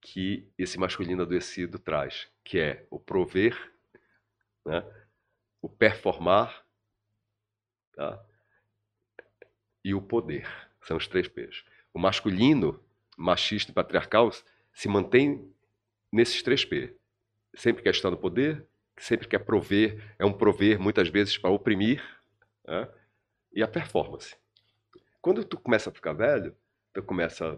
que 0.00 0.48
esse 0.56 0.78
masculino 0.78 1.22
adoecido 1.22 1.78
traz, 1.78 2.28
que 2.44 2.58
é 2.58 2.86
o 2.90 2.98
prover, 2.98 3.72
né? 4.64 4.84
o 5.60 5.68
performar 5.68 6.64
tá? 7.92 8.24
e 9.84 9.92
o 9.92 10.00
poder. 10.00 10.48
São 10.82 10.96
os 10.96 11.06
três 11.06 11.28
P's. 11.28 11.64
O 11.92 11.98
masculino, 11.98 12.82
machista 13.16 13.72
e 13.72 13.74
patriarcal 13.74 14.30
se 14.72 14.88
mantém 14.88 15.52
nesses 16.10 16.42
três 16.42 16.64
P. 16.64 16.96
Sempre 17.54 17.82
quer 17.82 17.90
estar 17.90 18.10
no 18.10 18.16
sempre 19.00 19.26
quer 19.26 19.40
prover, 19.40 20.14
é 20.18 20.24
um 20.24 20.32
prover 20.32 20.78
muitas 20.78 21.08
vezes 21.08 21.36
para 21.36 21.50
oprimir, 21.50 22.02
né? 22.66 22.88
e 23.52 23.62
a 23.62 23.68
performance. 23.68 24.36
Quando 25.20 25.42
tu 25.44 25.58
começa 25.58 25.90
a 25.90 25.92
ficar 25.92 26.12
velho, 26.12 26.54
tu 26.92 27.02
começa 27.02 27.56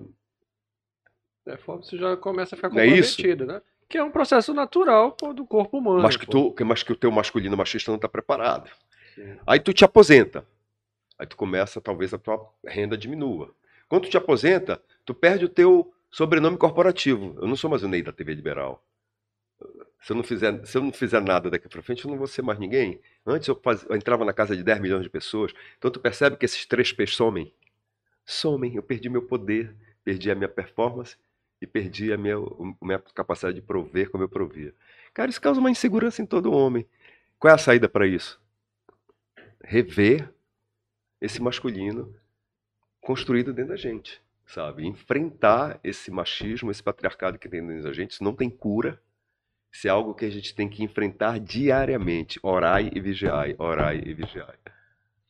É, 1.47 1.57
fome, 1.57 1.85
você 1.85 1.99
já 1.99 2.17
começa 2.17 2.55
a 2.55 2.57
ficar 2.57 2.69
é 2.69 2.71
comprometido, 2.71 3.45
né? 3.45 3.61
Que 3.89 3.99
é 3.99 4.03
um 4.03 4.11
processo 4.11 4.55
natural 4.55 5.13
pô, 5.13 5.35
do 5.35 5.45
corpo 5.45 5.79
humano. 5.79 6.03
mas 6.03 6.17
que, 6.17 6.27
tu, 6.27 6.55
mas 6.65 6.83
que 6.83 6.93
o 6.93 6.97
teu 6.97 7.11
masculino 7.11 7.57
machista 7.57 7.91
não 7.91 7.97
está 7.97 8.09
preparado. 8.09 8.71
Aí 9.47 9.61
tu 9.61 9.73
te 9.73 9.85
aposenta. 9.85 10.47
Aí 11.19 11.27
tu 11.27 11.37
começa, 11.37 11.81
talvez 11.81 12.15
a 12.15 12.19
tua 12.19 12.49
renda 12.65 12.97
diminua. 12.97 13.55
Quando 13.89 14.05
tu 14.05 14.11
te 14.11 14.17
aposenta, 14.17 14.83
tu 15.05 15.13
perde 15.13 15.45
o 15.45 15.49
teu, 15.49 15.93
sobrenome 16.11 16.57
corporativo. 16.57 17.37
Eu 17.41 17.47
não 17.47 17.57
sou 17.57 17.69
mais 17.69 17.83
o 17.83 17.89
Ney 17.89 18.03
da 18.03 18.13
TV 18.13 18.35
Liberal. 18.35 18.83
Se 20.03 20.13
eu 20.13 20.17
não 20.17 20.25
fizer, 20.25 20.67
se 20.67 20.77
eu 20.77 20.83
não 20.83 20.93
fizer 20.93 21.21
nada 21.21 21.49
daqui 21.49 21.69
para 21.69 21.81
frente, 21.81 22.05
eu 22.05 22.11
não 22.11 22.19
vou 22.19 22.27
ser 22.27 22.43
mais 22.43 22.59
ninguém. 22.59 23.01
Antes 23.25 23.47
eu, 23.47 23.55
faz, 23.55 23.87
eu, 23.89 23.95
entrava 23.95 24.25
na 24.25 24.33
casa 24.33 24.57
de 24.57 24.63
10 24.65 24.81
milhões 24.81 25.05
de 25.05 25.09
pessoas. 25.09 25.53
Então 25.79 25.91
tu 25.93 26.01
percebe 26.01 26.37
que 26.37 26.45
esses 26.45 26.67
três 26.67 26.93
P's 26.93 27.15
somem. 27.15 27.55
Somem. 28.27 28.75
Eu 28.75 28.83
perdi 28.83 29.09
meu 29.09 29.23
poder, 29.23 29.73
perdi 30.05 30.29
a 30.29 30.35
minha 30.35 30.49
performance 30.49 31.17
e 31.61 31.67
perdi 31.69 32.13
a 32.13 32.17
minha, 32.17 32.37
a 32.37 32.85
minha 32.85 32.99
capacidade 32.99 33.55
de 33.55 33.63
prover 33.63 34.11
como 34.11 34.25
eu 34.25 34.29
provia. 34.29 34.75
Cara, 35.15 35.31
isso 35.31 35.41
causa 35.41 35.61
uma 35.61 35.71
insegurança 35.71 36.21
em 36.21 36.27
todo 36.27 36.53
homem. 36.53 36.85
Qual 37.39 37.53
é 37.53 37.55
a 37.55 37.59
saída 37.59 37.89
para 37.89 38.05
isso? 38.05 38.41
Rever 39.63 40.29
esse 41.21 41.41
masculino 41.41 42.13
construído 43.01 43.53
dentro 43.53 43.71
da 43.71 43.77
gente, 43.77 44.21
sabe? 44.45 44.85
Enfrentar 44.85 45.79
esse 45.85 46.11
machismo, 46.11 46.73
esse 46.73 46.83
patriarcado 46.83 47.39
que 47.39 47.49
tem 47.49 47.65
dentro 47.65 47.85
da 47.85 47.93
gente. 47.93 48.11
Isso 48.11 48.25
não 48.25 48.35
tem 48.35 48.51
cura. 48.51 49.01
Isso 49.73 49.89
é 49.89 49.91
algo 49.91 50.15
que 50.15 50.25
a 50.25 50.31
gente 50.31 50.55
tem 50.55 50.69
que 50.69 50.85
enfrentar 50.85 51.41
diariamente. 51.41 52.39
Orai 52.43 52.91
e 52.95 53.01
vigiai, 53.01 53.55
orai 53.59 54.03
e 54.05 54.13
vigiai. 54.13 54.55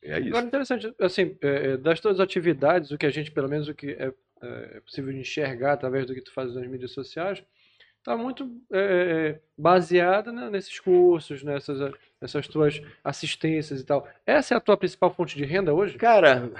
É 0.01 0.19
isso. 0.19 0.29
Agora, 0.29 0.45
interessante, 0.45 0.93
assim, 0.99 1.37
é, 1.41 1.77
das 1.77 1.99
tuas 2.01 2.19
atividades, 2.19 2.91
o 2.91 2.97
que 2.97 3.05
a 3.05 3.09
gente, 3.09 3.31
pelo 3.31 3.47
menos, 3.47 3.69
o 3.69 3.73
que 3.73 3.91
é, 3.91 4.13
é 4.41 4.79
possível 4.81 5.13
de 5.13 5.19
enxergar 5.19 5.73
através 5.73 6.05
do 6.05 6.13
que 6.13 6.21
tu 6.21 6.33
faz 6.33 6.53
nas 6.53 6.67
mídias 6.67 6.91
sociais, 6.91 7.41
está 7.99 8.17
muito 8.17 8.51
é, 8.69 8.79
é, 8.79 9.39
baseada 9.57 10.29
né, 10.33 10.49
nesses 10.49 10.77
cursos, 10.77 11.41
nessas, 11.41 11.93
nessas 12.19 12.45
tuas 12.49 12.81
assistências 13.01 13.79
e 13.79 13.85
tal. 13.85 14.05
Essa 14.25 14.55
é 14.55 14.57
a 14.57 14.61
tua 14.61 14.75
principal 14.75 15.13
fonte 15.13 15.37
de 15.37 15.45
renda 15.45 15.73
hoje? 15.73 15.97
Cara, 15.97 16.51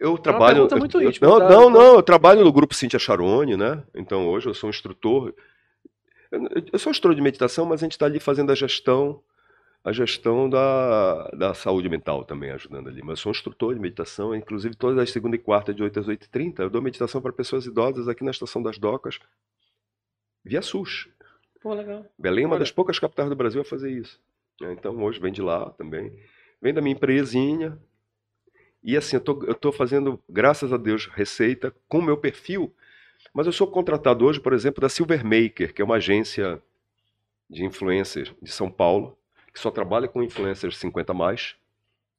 eu 0.00 0.18
trabalho. 0.18 0.66
É 0.68 0.74
muito 0.74 1.00
eu, 1.00 1.08
íntima, 1.08 1.28
não, 1.28 1.38
tá? 1.38 1.48
não, 1.48 1.70
não, 1.70 1.94
eu 1.94 2.02
trabalho 2.02 2.44
no 2.44 2.52
grupo 2.52 2.74
Cintia 2.74 2.98
Charone, 2.98 3.56
né? 3.56 3.84
Então 3.94 4.26
hoje 4.26 4.48
eu 4.48 4.54
sou 4.54 4.66
um 4.66 4.70
instrutor. 4.70 5.32
Eu, 6.30 6.78
sou 6.78 6.90
instrutor 6.90 7.14
de 7.14 7.22
meditação, 7.22 7.66
mas 7.66 7.82
a 7.82 7.84
gente 7.84 7.92
está 7.92 8.06
ali 8.06 8.18
fazendo 8.20 8.50
a 8.50 8.54
gestão, 8.54 9.22
a 9.84 9.92
gestão 9.92 10.48
da, 10.48 11.28
da 11.28 11.54
saúde 11.54 11.88
mental 11.88 12.24
também, 12.24 12.50
ajudando 12.50 12.88
ali. 12.88 13.00
Mas 13.02 13.18
eu 13.18 13.22
sou 13.22 13.32
instrutor 13.32 13.74
de 13.74 13.80
meditação, 13.80 14.34
inclusive 14.34 14.74
todas 14.74 14.98
as 14.98 15.10
segunda 15.10 15.36
e 15.36 15.38
quarta, 15.38 15.72
de 15.72 15.82
8 15.82 16.00
às 16.00 16.06
8h30, 16.06 16.60
eu 16.60 16.70
dou 16.70 16.82
meditação 16.82 17.20
para 17.20 17.32
pessoas 17.32 17.66
idosas 17.66 18.08
aqui 18.08 18.24
na 18.24 18.30
Estação 18.30 18.62
das 18.62 18.78
Docas, 18.78 19.18
via 20.44 20.62
SUS. 20.62 21.08
Pô, 21.60 21.74
legal. 21.74 22.04
Belém 22.18 22.44
é 22.44 22.46
uma 22.46 22.58
das 22.58 22.70
poucas 22.70 22.98
capitais 22.98 23.28
do 23.28 23.36
Brasil 23.36 23.60
a 23.60 23.64
fazer 23.64 23.90
isso. 23.90 24.20
né? 24.60 24.72
Então 24.72 24.96
hoje 25.02 25.20
vem 25.20 25.32
de 25.32 25.42
lá 25.42 25.70
também. 25.70 26.16
Vem 26.60 26.72
da 26.72 26.80
minha 26.80 26.94
empresinha. 26.94 27.78
E 28.82 28.96
assim, 28.96 29.16
eu 29.16 29.20
tô, 29.20 29.44
eu 29.44 29.54
tô 29.54 29.72
fazendo, 29.72 30.22
graças 30.28 30.72
a 30.72 30.76
Deus, 30.76 31.06
receita 31.06 31.74
com 31.88 31.98
o 31.98 32.02
meu 32.02 32.16
perfil. 32.16 32.72
Mas 33.32 33.46
eu 33.46 33.52
sou 33.52 33.66
contratado 33.66 34.24
hoje, 34.24 34.40
por 34.40 34.52
exemplo, 34.52 34.80
da 34.80 34.88
Silvermaker, 34.88 35.72
que 35.74 35.82
é 35.82 35.84
uma 35.84 35.96
agência 35.96 36.62
de 37.48 37.64
influencers 37.64 38.32
de 38.42 38.50
São 38.50 38.70
Paulo, 38.70 39.16
que 39.52 39.60
só 39.60 39.70
trabalha 39.70 40.08
com 40.08 40.22
influencers 40.22 40.76
50 40.78 41.14
mais. 41.14 41.56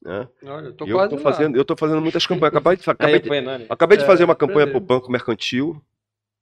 Né? 0.02 0.28
Olha, 0.46 0.68
eu 0.68 0.74
tô 0.74 0.86
E 0.86 0.90
eu 0.90 0.98
quase 0.98 1.10
tô 1.10 1.16
lá. 1.16 1.22
fazendo, 1.22 1.58
eu 1.58 1.66
tô 1.66 1.76
fazendo 1.76 2.02
muitas 2.02 2.26
campanhas. 2.26 2.54
Acabei 2.56 2.78
de, 2.78 2.90
acabei 2.90 3.20
de, 3.20 3.66
acabei 3.70 3.98
de 3.98 4.04
É, 4.04 4.08
fazer 4.08 4.24
uma 4.24 4.36
campanha 4.36 4.68
para 4.68 4.78
o. 4.78 4.82
Banco 4.82 5.12
Mercantil, 5.12 5.82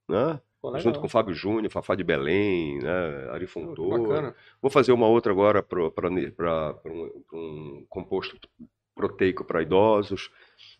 né? 0.09 0.39
Pô, 0.61 0.77
junto 0.79 0.99
com 0.99 1.05
o 1.05 1.09
Fábio 1.09 1.33
Júnior, 1.33 1.71
Fafá 1.71 1.95
de 1.95 2.03
Belém, 2.03 2.79
né? 2.79 3.29
Ari 3.31 3.47
Fontoura. 3.47 4.35
Vou 4.61 4.71
fazer 4.71 4.91
uma 4.91 5.07
outra 5.07 5.31
agora 5.31 5.61
para 5.63 5.79
um, 5.79 7.23
um 7.33 7.85
composto 7.87 8.37
proteico 8.95 9.43
para 9.43 9.61
idosos. 9.61 10.31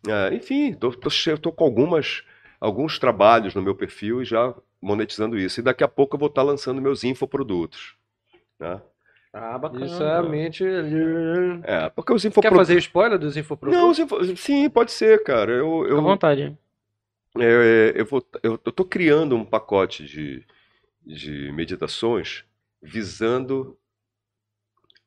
É, 0.08 0.34
enfim, 0.34 0.74
tô 0.74 1.52
com 1.52 1.64
algumas, 1.64 2.24
alguns 2.66 2.98
trabalhos 2.98 3.54
no 3.54 3.62
meu 3.62 3.76
perfil 3.76 4.22
e 4.22 4.26
já 4.26 4.54
monetizando 4.82 5.38
isso. 5.38 5.60
E 5.60 5.64
daqui 5.64 5.84
a 5.84 5.88
pouco 5.88 6.16
eu 6.16 6.20
vou 6.20 6.30
estar 6.30 6.42
lançando 6.44 6.82
meus 6.82 7.04
infoprodutos. 7.04 7.96
Né? 8.60 8.82
Ah, 9.32 9.58
bacana. 9.58 9.86
Isso 9.86 10.02
é 10.02 10.16
a 10.16 10.24
mente. 10.24 10.64
É, 11.64 11.90
porque 11.90 12.14
os 12.14 12.22
Quer 12.22 12.30
infoprodutos. 12.30 12.68
fazer 12.68 12.80
spoiler 12.80 13.20
dos 13.20 13.38
infoprodutos? 13.38 13.82
Não, 13.82 13.92
os 13.92 14.00
info- 14.00 14.36
sim, 14.36 14.70
pode 14.70 14.92
ser, 14.92 15.24
cara. 15.24 15.52
Eu, 15.52 15.82
Fica 15.84 15.94
à 15.94 15.98
eu, 15.98 16.02
vontade. 16.02 16.58
É, 17.38 17.94
eu 17.96 18.06
vou, 18.06 18.26
eu 18.42 18.56
estou 18.56 18.86
criando 18.86 19.36
um 19.36 19.44
pacote 19.46 20.06
de, 20.06 20.44
de 21.06 21.52
meditações 21.52 22.46
visando 22.82 23.78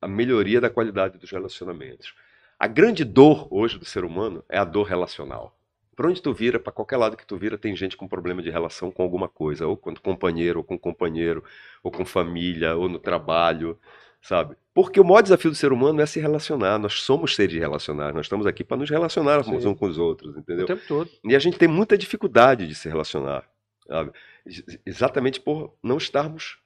a 0.00 0.06
melhoria 0.06 0.60
da 0.60 0.70
qualidade 0.70 1.18
dos 1.18 1.30
relacionamentos. 1.30 2.14
A 2.58 2.66
grande 2.66 3.04
dor 3.04 3.48
hoje 3.50 3.78
do 3.78 3.84
ser 3.84 4.04
humano 4.04 4.44
é 4.48 4.58
a 4.58 4.64
dor 4.64 4.84
relacional. 4.84 5.57
Por 5.98 6.06
onde 6.06 6.22
tu 6.22 6.32
vira, 6.32 6.60
para 6.60 6.72
qualquer 6.72 6.96
lado 6.96 7.16
que 7.16 7.26
tu 7.26 7.36
vira, 7.36 7.58
tem 7.58 7.74
gente 7.74 7.96
com 7.96 8.06
problema 8.06 8.40
de 8.40 8.50
relação 8.50 8.88
com 8.88 9.02
alguma 9.02 9.28
coisa, 9.28 9.66
ou 9.66 9.76
com 9.76 9.92
companheiro, 9.96 10.60
ou 10.60 10.64
com 10.64 10.78
companheiro, 10.78 11.42
ou 11.82 11.90
com 11.90 12.04
família, 12.04 12.76
ou 12.76 12.88
no 12.88 13.00
trabalho, 13.00 13.76
sabe? 14.22 14.54
Porque 14.72 15.00
o 15.00 15.04
maior 15.04 15.22
desafio 15.22 15.50
do 15.50 15.56
ser 15.56 15.72
humano 15.72 16.00
é 16.00 16.06
se 16.06 16.20
relacionar. 16.20 16.78
Nós 16.78 17.02
somos 17.02 17.34
seres 17.34 17.58
relacionais, 17.58 18.14
nós 18.14 18.26
estamos 18.26 18.46
aqui 18.46 18.62
para 18.62 18.76
nos 18.76 18.88
relacionar 18.88 19.40
uns 19.40 19.46
com 19.74 19.86
os 19.86 19.98
outros, 19.98 20.36
entendeu? 20.36 20.66
O 20.66 20.68
tempo 20.68 20.82
todo. 20.86 21.10
E 21.24 21.34
a 21.34 21.38
gente 21.40 21.58
tem 21.58 21.66
muita 21.66 21.98
dificuldade 21.98 22.68
de 22.68 22.76
se 22.76 22.88
relacionar, 22.88 23.44
sabe? 23.84 24.12
Ex- 24.46 24.78
Exatamente 24.86 25.40
por 25.40 25.76
não 25.82 25.96
estarmos 25.96 26.58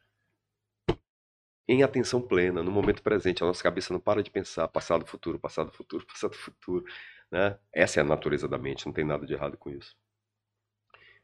em 1.66 1.82
atenção 1.82 2.20
plena, 2.20 2.62
no 2.62 2.70
momento 2.70 3.02
presente. 3.02 3.42
A 3.42 3.46
nossa 3.46 3.62
cabeça 3.62 3.94
não 3.94 4.00
para 4.00 4.22
de 4.22 4.30
pensar 4.30 4.68
passado, 4.68 5.06
futuro, 5.06 5.38
passado, 5.38 5.72
futuro, 5.72 6.04
passado, 6.06 6.34
futuro. 6.34 6.84
Né? 7.32 7.58
Essa 7.72 8.00
é 8.00 8.02
a 8.02 8.04
natureza 8.06 8.46
da 8.46 8.58
mente, 8.58 8.84
não 8.84 8.92
tem 8.92 9.06
nada 9.06 9.24
de 9.24 9.32
errado 9.32 9.56
com 9.56 9.70
isso. 9.70 9.96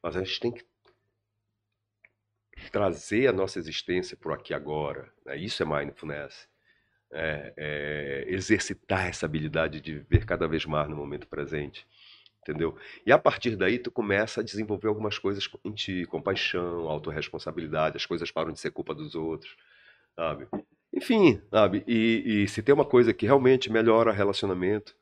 Mas 0.02 0.16
a 0.16 0.24
gente 0.24 0.40
tem 0.40 0.51
que 0.51 0.64
trazer 2.72 3.28
a 3.28 3.32
nossa 3.32 3.59
existência 3.59 4.16
para 4.16 4.30
o 4.30 4.35
aqui 4.35 4.55
agora. 4.55 5.12
né? 5.26 5.36
Isso 5.36 5.62
é 5.62 5.66
mindfulness. 5.66 6.48
É, 7.10 7.55
é 7.56 8.24
exercitar 8.28 9.09
essa 9.09 9.26
habilidade 9.26 9.80
de 9.80 9.98
viver 9.98 10.24
cada 10.24 10.48
vez 10.48 10.64
mais 10.64 10.89
no 10.89 10.97
momento 10.97 11.28
presente. 11.28 11.86
Entendeu? 12.40 12.78
E 13.05 13.12
a 13.12 13.18
partir 13.18 13.56
daí 13.56 13.78
tu 13.78 13.90
começa 13.90 14.40
a 14.40 14.44
desenvolver 14.44 14.89
algumas 14.89 15.18
coisas 15.18 15.47
em 15.62 15.72
ti, 15.72 16.06
compaixão, 16.06 16.89
autorresponsabilidade, 16.89 17.98
as 17.98 18.06
coisas 18.06 18.30
param 18.30 18.52
de 18.52 18.60
ser 18.60 18.70
culpa 18.70 18.94
dos 18.94 19.14
outros, 19.14 19.55
sabe? 20.16 20.48
Enfim, 20.90 21.43
sabe? 21.51 21.85
E, 21.86 22.44
e 22.44 22.48
se 22.48 22.62
tem 22.62 22.74
uma 22.74 22.86
coisa 22.86 23.12
que 23.12 23.26
realmente 23.26 23.70
melhora 23.70 24.12
relacionamento, 24.12 24.97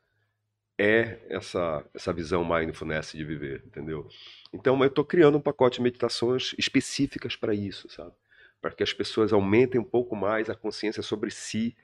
é 0.77 1.19
essa, 1.29 1.83
essa 1.93 2.13
visão 2.13 2.45
mindfulness 2.45 3.11
de 3.11 3.23
viver, 3.23 3.63
entendeu? 3.65 4.07
Então 4.53 4.79
eu 4.79 4.87
estou 4.87 5.03
criando 5.03 5.37
um 5.37 5.41
pacote 5.41 5.77
de 5.77 5.83
meditações 5.83 6.53
específicas 6.57 7.35
para 7.35 7.53
isso, 7.53 7.89
sabe? 7.89 8.13
Para 8.61 8.71
que 8.71 8.83
as 8.83 8.93
pessoas 8.93 9.33
aumentem 9.33 9.79
um 9.81 9.83
pouco 9.83 10.15
mais 10.15 10.49
a 10.49 10.55
consciência 10.55 11.01
sobre 11.01 11.31
si 11.31 11.75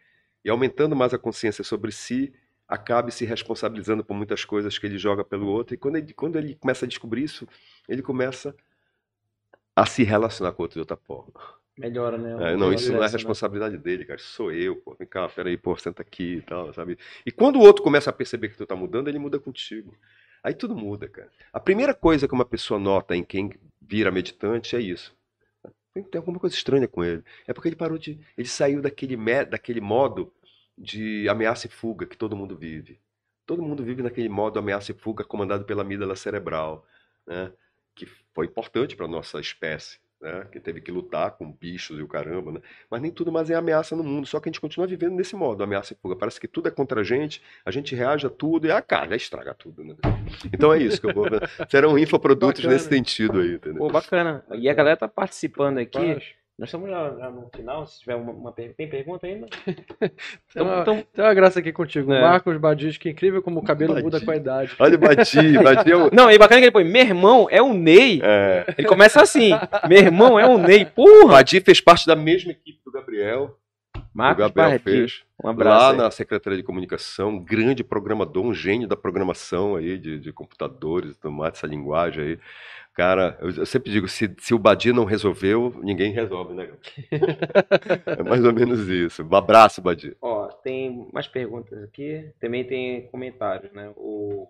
e 0.46 0.50
aumentando 0.50 0.96
mais 0.96 1.14
a 1.14 1.18
consciência 1.18 1.64
sobre 1.64 1.92
si, 1.92 2.34
acabe 2.68 3.12
se 3.12 3.26
responsabilizando 3.26 4.04
por 4.04 4.14
muitas 4.14 4.44
coisas 4.44 4.78
que 4.78 4.86
ele 4.86 4.98
joga 4.98 5.24
pelo 5.24 5.48
outro. 5.48 5.74
E 5.74 5.78
quando 5.78 5.96
ele, 5.98 6.14
quando 6.14 6.38
ele 6.38 6.56
começa 6.56 6.86
a 6.86 6.88
descobrir 6.88 7.24
isso, 7.24 7.48
ele 7.88 8.02
começa 8.02 8.56
a 9.76 9.86
se 9.86 10.04
relacionar 10.04 10.52
com 10.52 10.62
o 10.62 10.66
outro 10.66 10.76
de 10.76 10.80
outra 10.80 10.98
forma. 10.98 11.34
Melhora, 11.78 12.18
né? 12.18 12.54
É, 12.54 12.56
não, 12.56 12.72
isso 12.72 12.92
não 12.92 13.00
é 13.04 13.06
né? 13.08 13.12
responsabilidade 13.12 13.78
dele, 13.78 14.06
cara. 14.06 14.20
Sou 14.20 14.52
eu, 14.52 14.76
pô. 14.76 14.96
Vem 14.96 15.08
cá, 15.08 15.28
peraí, 15.28 15.58
pô, 15.58 15.76
senta 15.76 16.02
aqui 16.04 16.36
e 16.36 16.42
tal, 16.42 16.72
sabe? 16.74 16.98
E 17.26 17.32
quando 17.32 17.56
o 17.58 17.62
outro 17.62 17.84
começa 17.84 18.10
a 18.10 18.14
perceber 18.14 18.50
que 18.50 18.58
tu 18.58 18.66
tá 18.66 18.76
mudando, 18.76 19.08
ele 19.08 19.18
muda 19.20 19.40
contigo. 19.40 19.96
Aí 20.44 20.54
tudo 20.54 20.76
muda, 20.76 21.08
cara. 21.08 21.32
A 21.52 21.60
primeira 21.60 21.94
coisa 21.94 22.28
que 22.28 22.34
uma 22.34 22.46
pessoa 22.46 22.80
nota 22.80 23.16
em 23.16 23.24
quem 23.24 23.52
vira 23.82 24.12
meditante 24.12 24.76
é 24.76 24.80
isso. 24.82 25.16
Tem, 25.94 26.04
tem 26.04 26.20
alguma 26.20 26.40
coisa 26.40 26.56
estranha 26.56 26.88
com 26.88 27.04
ele. 27.04 27.24
É 27.48 27.54
porque 27.54 27.70
ele 27.70 27.76
parou 27.76 27.98
de. 27.98 28.20
Ele 28.38 28.48
saiu 28.48 28.82
daquele, 28.82 29.16
me- 29.18 29.46
daquele 29.46 29.82
modo 29.82 30.32
de 30.78 31.28
ameaça 31.30 31.68
e 31.68 31.70
fuga 31.70 32.06
que 32.06 32.18
todo 32.18 32.36
mundo 32.36 32.56
vive. 32.58 33.00
Todo 33.46 33.62
mundo 33.62 33.84
vive 33.84 34.02
naquele 34.02 34.30
modo 34.30 34.60
ameaça 34.60 34.92
e 34.92 34.96
fuga 34.96 35.24
comandado 35.24 35.66
pela 35.66 35.82
amígdala 35.82 36.16
cerebral, 36.16 36.86
né? 37.26 37.52
Que 37.96 38.06
foi 38.34 38.46
importante 38.48 38.96
para 38.96 39.08
nossa 39.08 39.40
espécie, 39.40 40.00
né? 40.24 40.48
Que 40.52 40.60
teve 40.60 40.80
que 40.80 40.92
lutar 40.92 41.32
com 41.32 41.52
bichos 41.52 42.00
e 42.00 42.02
o 42.02 42.08
caramba, 42.08 42.54
né? 42.54 42.62
Mas 42.90 43.02
nem 43.02 43.12
tudo 43.12 43.32
mais 43.32 43.50
é 43.50 43.56
ameaça 43.56 43.96
no 43.96 44.04
mundo, 44.04 44.26
só 44.26 44.40
que 44.40 44.48
a 44.48 44.52
gente 44.52 44.62
continua 44.62 44.88
vivendo 44.88 45.16
nesse 45.16 45.36
modo, 45.36 45.62
ameaça 45.62 45.94
e 45.94 45.98
fuga. 46.02 46.16
Parece 46.16 46.40
que 46.40 46.48
tudo 46.48 46.70
é 46.70 46.72
contra 46.72 47.02
a 47.02 47.04
gente, 47.04 47.44
a 47.66 47.72
gente 47.72 47.94
reage 47.94 48.26
a 48.26 48.30
tudo 48.30 48.66
e 48.66 48.72
a 48.72 48.82
cara 48.82 49.16
estraga 49.16 49.54
tudo, 49.54 49.84
né? 49.84 49.96
Então 50.52 50.74
é 50.74 50.80
isso 50.80 51.02
que 51.02 51.08
eu 51.08 51.14
vou. 51.14 51.26
Serão 51.70 52.00
infoprodutos 52.00 52.62
Bacana. 52.62 52.74
nesse 52.74 52.88
sentido 52.88 53.42
aí, 53.42 53.56
entendeu? 53.56 53.80
Pô, 53.80 53.90
bacana. 53.90 54.44
E 54.54 54.70
a 54.70 54.74
galera 54.74 54.96
tá 54.96 55.08
participando 55.08 55.80
aqui. 55.80 56.18
Nós 56.58 56.70
estamos 56.70 56.88
já, 56.90 57.10
já 57.18 57.30
no 57.32 57.50
final. 57.56 57.86
Se 57.88 58.00
tiver 58.02 58.16
uma, 58.16 58.32
uma 58.32 58.52
per- 58.52 58.76
tem 58.76 58.88
pergunta 58.88 59.26
ainda? 59.26 59.48
Tem 60.00 60.12
Então, 60.52 60.66
uma, 60.68 60.82
então, 60.82 61.04
tem 61.14 61.26
uma 61.26 61.34
graça 61.34 61.60
aqui 61.60 61.74
contigo. 61.74 62.14
É. 62.14 62.22
Marcos 62.22 62.58
Badis, 62.58 62.98
que 62.98 63.10
é 63.10 63.12
incrível 63.12 63.42
como 63.42 63.60
o 63.60 63.64
cabelo 63.64 63.96
muda 63.96 64.04
Badis. 64.20 64.24
com 64.26 64.32
a 64.32 64.36
idade. 64.36 64.76
Olha 64.78 64.96
o 64.96 65.00
Bati, 65.00 65.58
Bati 65.64 65.92
é 65.92 65.96
o. 65.98 66.10
Não, 66.14 66.30
e 66.30 66.38
bacana 66.38 66.60
que 66.62 66.66
ele 66.66 66.72
põe, 66.72 66.84
meu 66.84 67.02
irmão 67.02 67.48
é 67.50 67.60
o 67.62 67.74
Ney. 67.74 68.22
É, 68.24 68.66
Ele 68.78 68.88
começa 68.88 69.20
assim, 69.22 69.50
meu 69.90 69.98
irmão 69.98 70.40
é 70.40 70.46
o 70.46 70.58
Ney. 70.60 70.84
o 70.84 70.86
Porra! 70.92 71.34
Bati 71.38 71.60
fez 71.60 71.82
parte 71.82 72.06
da 72.06 72.16
mesma 72.16 72.52
equipe 72.52 72.80
do 72.86 72.92
Gabriel. 72.92 73.58
Marcos 74.14 74.46
o 74.46 74.48
Gabriel 74.48 74.68
Barretti, 74.70 74.84
fez. 74.84 75.24
um 75.44 75.50
abraço. 75.50 75.82
Lá 75.86 75.92
aí. 75.92 75.98
na 75.98 76.12
Secretaria 76.12 76.58
de 76.58 76.64
Comunicação, 76.64 77.30
um 77.30 77.44
grande 77.44 77.84
programador, 77.84 78.46
um 78.46 78.54
gênio 78.54 78.88
da 78.88 78.96
programação 78.96 79.76
aí, 79.76 79.98
de, 79.98 80.20
de 80.20 80.32
computadores 80.32 81.14
e 81.16 81.20
tudo 81.20 81.32
mais, 81.34 81.54
essa 81.56 81.66
linguagem 81.66 82.24
aí. 82.24 82.40
Cara, 82.94 83.36
eu, 83.42 83.50
eu 83.50 83.66
sempre 83.66 83.92
digo, 83.92 84.08
se, 84.08 84.32
se 84.38 84.54
o 84.54 84.60
Badia 84.60 84.94
não 84.94 85.04
resolveu, 85.04 85.74
ninguém 85.82 86.14
resolve, 86.14 86.54
né? 86.54 86.70
é 88.06 88.22
mais 88.22 88.46
ou 88.46 88.54
menos 88.54 88.88
isso. 88.88 89.24
Um 89.24 89.36
abraço, 89.36 89.82
Badia. 89.82 90.16
Ó, 90.22 90.48
tem 90.48 91.10
mais 91.12 91.28
perguntas 91.28 91.82
aqui. 91.84 92.32
Também 92.40 92.64
tem 92.64 93.08
comentários, 93.08 93.72
né? 93.74 93.92
O... 93.96 94.48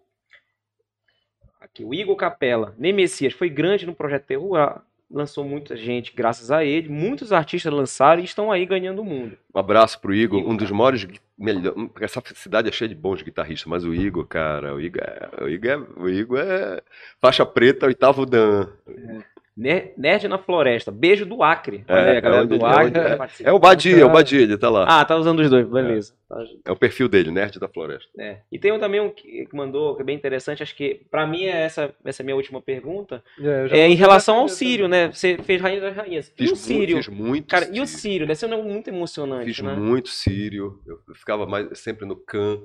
Aqui, 1.62 1.86
o 1.86 1.94
Igor 1.94 2.18
Capella. 2.18 2.76
Nem 2.78 2.92
Messias 2.92 3.34
foi 3.34 3.50
grande 3.50 3.86
no 3.86 3.96
projeto 3.96 4.26
Terror. 4.26 4.82
Lançou 5.14 5.46
muita 5.46 5.78
gente 5.78 6.12
graças 6.16 6.50
a 6.50 6.66
ele. 6.66 6.90
Muitos 6.90 7.32
artistas 7.32 7.72
lançaram 7.72 8.20
e 8.20 8.26
estão 8.26 8.52
aí 8.52 8.66
ganhando 8.66 9.04
o 9.04 9.06
mundo. 9.06 9.38
Um 9.54 9.60
abraço 9.60 10.02
pro 10.02 10.14
Igor, 10.14 10.42
um 10.44 10.58
dos 10.58 10.72
maiores. 10.72 11.06
Melhor, 11.38 11.74
essa 12.02 12.22
cidade 12.36 12.70
é 12.70 12.72
cheia 12.72 12.90
de 12.90 12.96
bons 12.96 13.22
guitarristas, 13.22 13.68
mas 13.70 13.84
o 13.86 13.94
Igor, 13.94 14.26
cara, 14.26 14.74
o 14.74 14.82
Igor 14.82 15.02
é, 15.04 15.44
o 15.44 15.48
Igor 15.50 15.70
é, 15.72 15.78
o 16.02 16.10
Igor 16.10 16.40
é 16.40 16.82
faixa 17.22 17.46
preta, 17.46 17.86
oitavo 17.86 18.26
Dan. 18.26 18.68
Ner- 18.88 19.26
Nerd 19.56 20.28
na 20.28 20.40
Floresta. 20.40 20.92
Beijo 20.92 21.26
do 21.28 21.44
Acre. 21.44 21.86
É, 21.88 21.94
aí, 21.94 22.18
a 22.18 22.20
galera 22.22 22.42
é 22.42 22.46
onde- 22.46 22.58
do 22.58 22.66
é 22.66 22.70
Acre. 22.70 22.86
onde- 22.88 22.98
é-. 23.00 23.18
É 23.44 23.52
o 23.52 23.60
Badia, 23.60 23.98
é 24.02 24.06
o 24.06 24.10
Badia, 24.10 24.42
ele 24.42 24.58
tá 24.58 24.70
lá. 24.70 24.86
Ah, 24.88 25.06
tá 25.06 25.16
usando 25.16 25.40
os 25.40 25.50
dois. 25.50 25.68
Beleza. 25.68 26.14
Tá- 26.28 26.44
É 26.66 26.72
o 26.72 26.76
perfil 26.76 27.08
dele, 27.08 27.30
Nerd 27.30 27.60
da 27.60 27.68
Floresta. 27.68 28.10
É. 28.18 28.40
E 28.52 28.58
tem 28.58 28.72
um 28.72 28.80
também 28.80 29.00
um 29.00 29.12
que 29.12 29.48
mandou, 29.54 29.96
que 29.96 30.02
é 30.02 30.06
bem 30.06 30.16
interessante, 30.16 30.64
acho 30.64 30.76
que 30.76 31.02
pra 31.12 31.28
mim 31.28 31.44
é 31.46 31.62
essa, 31.66 31.94
essa 32.04 32.22
é 32.22 32.24
a 32.24 32.26
minha 32.26 32.36
última 32.36 32.60
pergunta. 32.62 33.24
É, 33.40 33.82
É 33.82 33.88
em 33.88 33.94
relação 33.96 34.38
ao 34.38 34.48
Sírio, 34.50 34.88
né? 34.88 35.12
Você 35.12 35.38
fez 35.44 35.62
Rainha 35.62 35.82
das 35.82 35.96
Rainhas. 35.96 36.34
Fiz, 36.36 36.50
e 36.50 36.54
o 36.54 36.56
Sírio? 36.56 36.98
fiz 36.98 37.08
muito. 37.10 37.48
Cara, 37.48 37.66
e 37.66 37.80
o 37.80 37.86
Sírio. 37.86 38.00
Sírio? 38.14 38.28
Deve 38.28 38.40
ser 38.40 38.46
um 38.54 38.64
muito 38.64 38.88
emocionante, 38.90 39.46
Fiz 39.46 39.60
né? 39.62 39.76
muito 39.76 40.10
sírio. 40.10 40.80
Eu 40.88 41.00
eu 41.08 41.14
ficava 41.16 41.46
mais 41.46 41.78
sempre 41.80 42.06
no 42.08 42.16
CAN, 42.16 42.60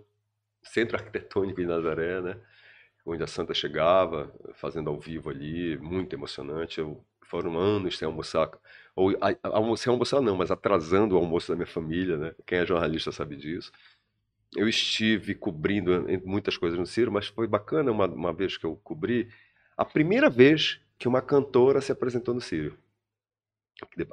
Centro 0.63 0.97
Arquitetônico 0.97 1.61
de 1.61 1.67
Nazaré, 1.67 2.21
né? 2.23 2.37
Onde 3.09 3.23
a 3.23 3.27
Santa 3.27 3.55
chegava, 3.55 4.33
fazendo 4.55 4.91
ao 4.91 4.99
vivo 4.99 5.31
ali, 5.31 5.79
muito 5.79 6.15
emocionante. 6.15 6.81
Eu, 6.81 7.03
foram 7.23 7.59
anos 7.59 7.99
sem 7.99 8.07
almoçar. 8.07 8.51
Ou 8.97 9.11
a- 9.21 9.31
a- 9.31 9.57
almo- 9.57 9.77
sem 9.77 9.91
almoçar 9.91 10.21
não, 10.21 10.37
mas 10.37 10.51
atrasando 10.51 11.15
o 11.15 11.19
almoço 11.19 11.49
da 11.51 11.57
minha 11.57 11.67
família, 11.67 12.17
né? 12.17 12.35
Quem 12.47 12.59
é 12.59 12.67
jornalista 12.67 13.13
sabe 13.13 13.37
disso. 13.37 13.73
Eu 14.57 14.69
estive 14.69 15.35
cobrindo 15.35 16.09
em- 16.11 16.23
muitas 16.25 16.57
coisas 16.57 16.79
no 16.79 16.87
Ciro, 16.87 17.13
mas 17.13 17.29
foi 17.29 17.47
bacana 17.47 17.91
uma, 17.93 18.07
uma 18.07 18.33
vez 18.33 18.57
que 18.59 18.67
eu 18.67 18.77
cobri 18.85 19.29
a 19.77 19.85
primeira 19.85 20.31
vez 20.31 20.81
que 20.99 21.09
uma 21.09 21.23
cantora 21.23 21.81
se 21.81 21.93
apresentou 21.93 22.35
no 22.35 22.41
Ciro. 22.41 22.77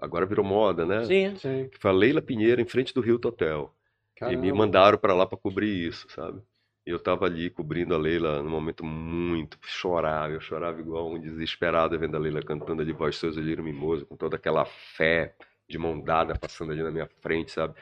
Agora 0.02 0.26
virou 0.26 0.46
moda, 0.46 0.86
né? 0.86 1.04
Sim. 1.06 1.36
Sim, 1.38 1.70
foi 1.80 1.92
a 1.92 1.94
Leila 1.94 2.22
Pinheiro 2.22 2.62
em 2.62 2.66
frente 2.66 2.94
do 2.94 3.06
Hilton 3.06 3.30
Hotel. 3.30 3.74
E 4.22 4.36
me 4.36 4.52
caramba. 4.52 4.56
mandaram 4.56 4.98
para 4.98 5.14
lá 5.14 5.26
para 5.26 5.38
cobrir 5.38 5.88
isso, 5.88 6.08
sabe? 6.10 6.42
Eu 6.86 7.00
tava 7.00 7.26
ali 7.26 7.50
cobrindo 7.50 7.96
a 7.96 7.98
Leila 7.98 8.44
num 8.44 8.50
momento 8.50 8.86
muito 8.86 9.58
chorava, 9.64 10.34
eu 10.34 10.40
chorava 10.40 10.80
igual 10.80 11.12
um 11.12 11.20
desesperado 11.20 11.98
vendo 11.98 12.16
a 12.16 12.20
Leila 12.20 12.44
cantando 12.44 12.82
ali 12.82 12.92
Voz 12.94 13.18
Seus 13.18 13.38
Olheiro 13.38 13.64
Mimoso, 13.64 14.06
com 14.06 14.16
toda 14.16 14.36
aquela 14.36 14.66
fé 14.66 15.36
de 15.68 15.80
mão 15.80 16.00
dada 16.00 16.36
passando 16.36 16.72
ali 16.72 16.84
na 16.84 16.92
minha 16.92 17.10
frente, 17.22 17.52
sabe? 17.52 17.74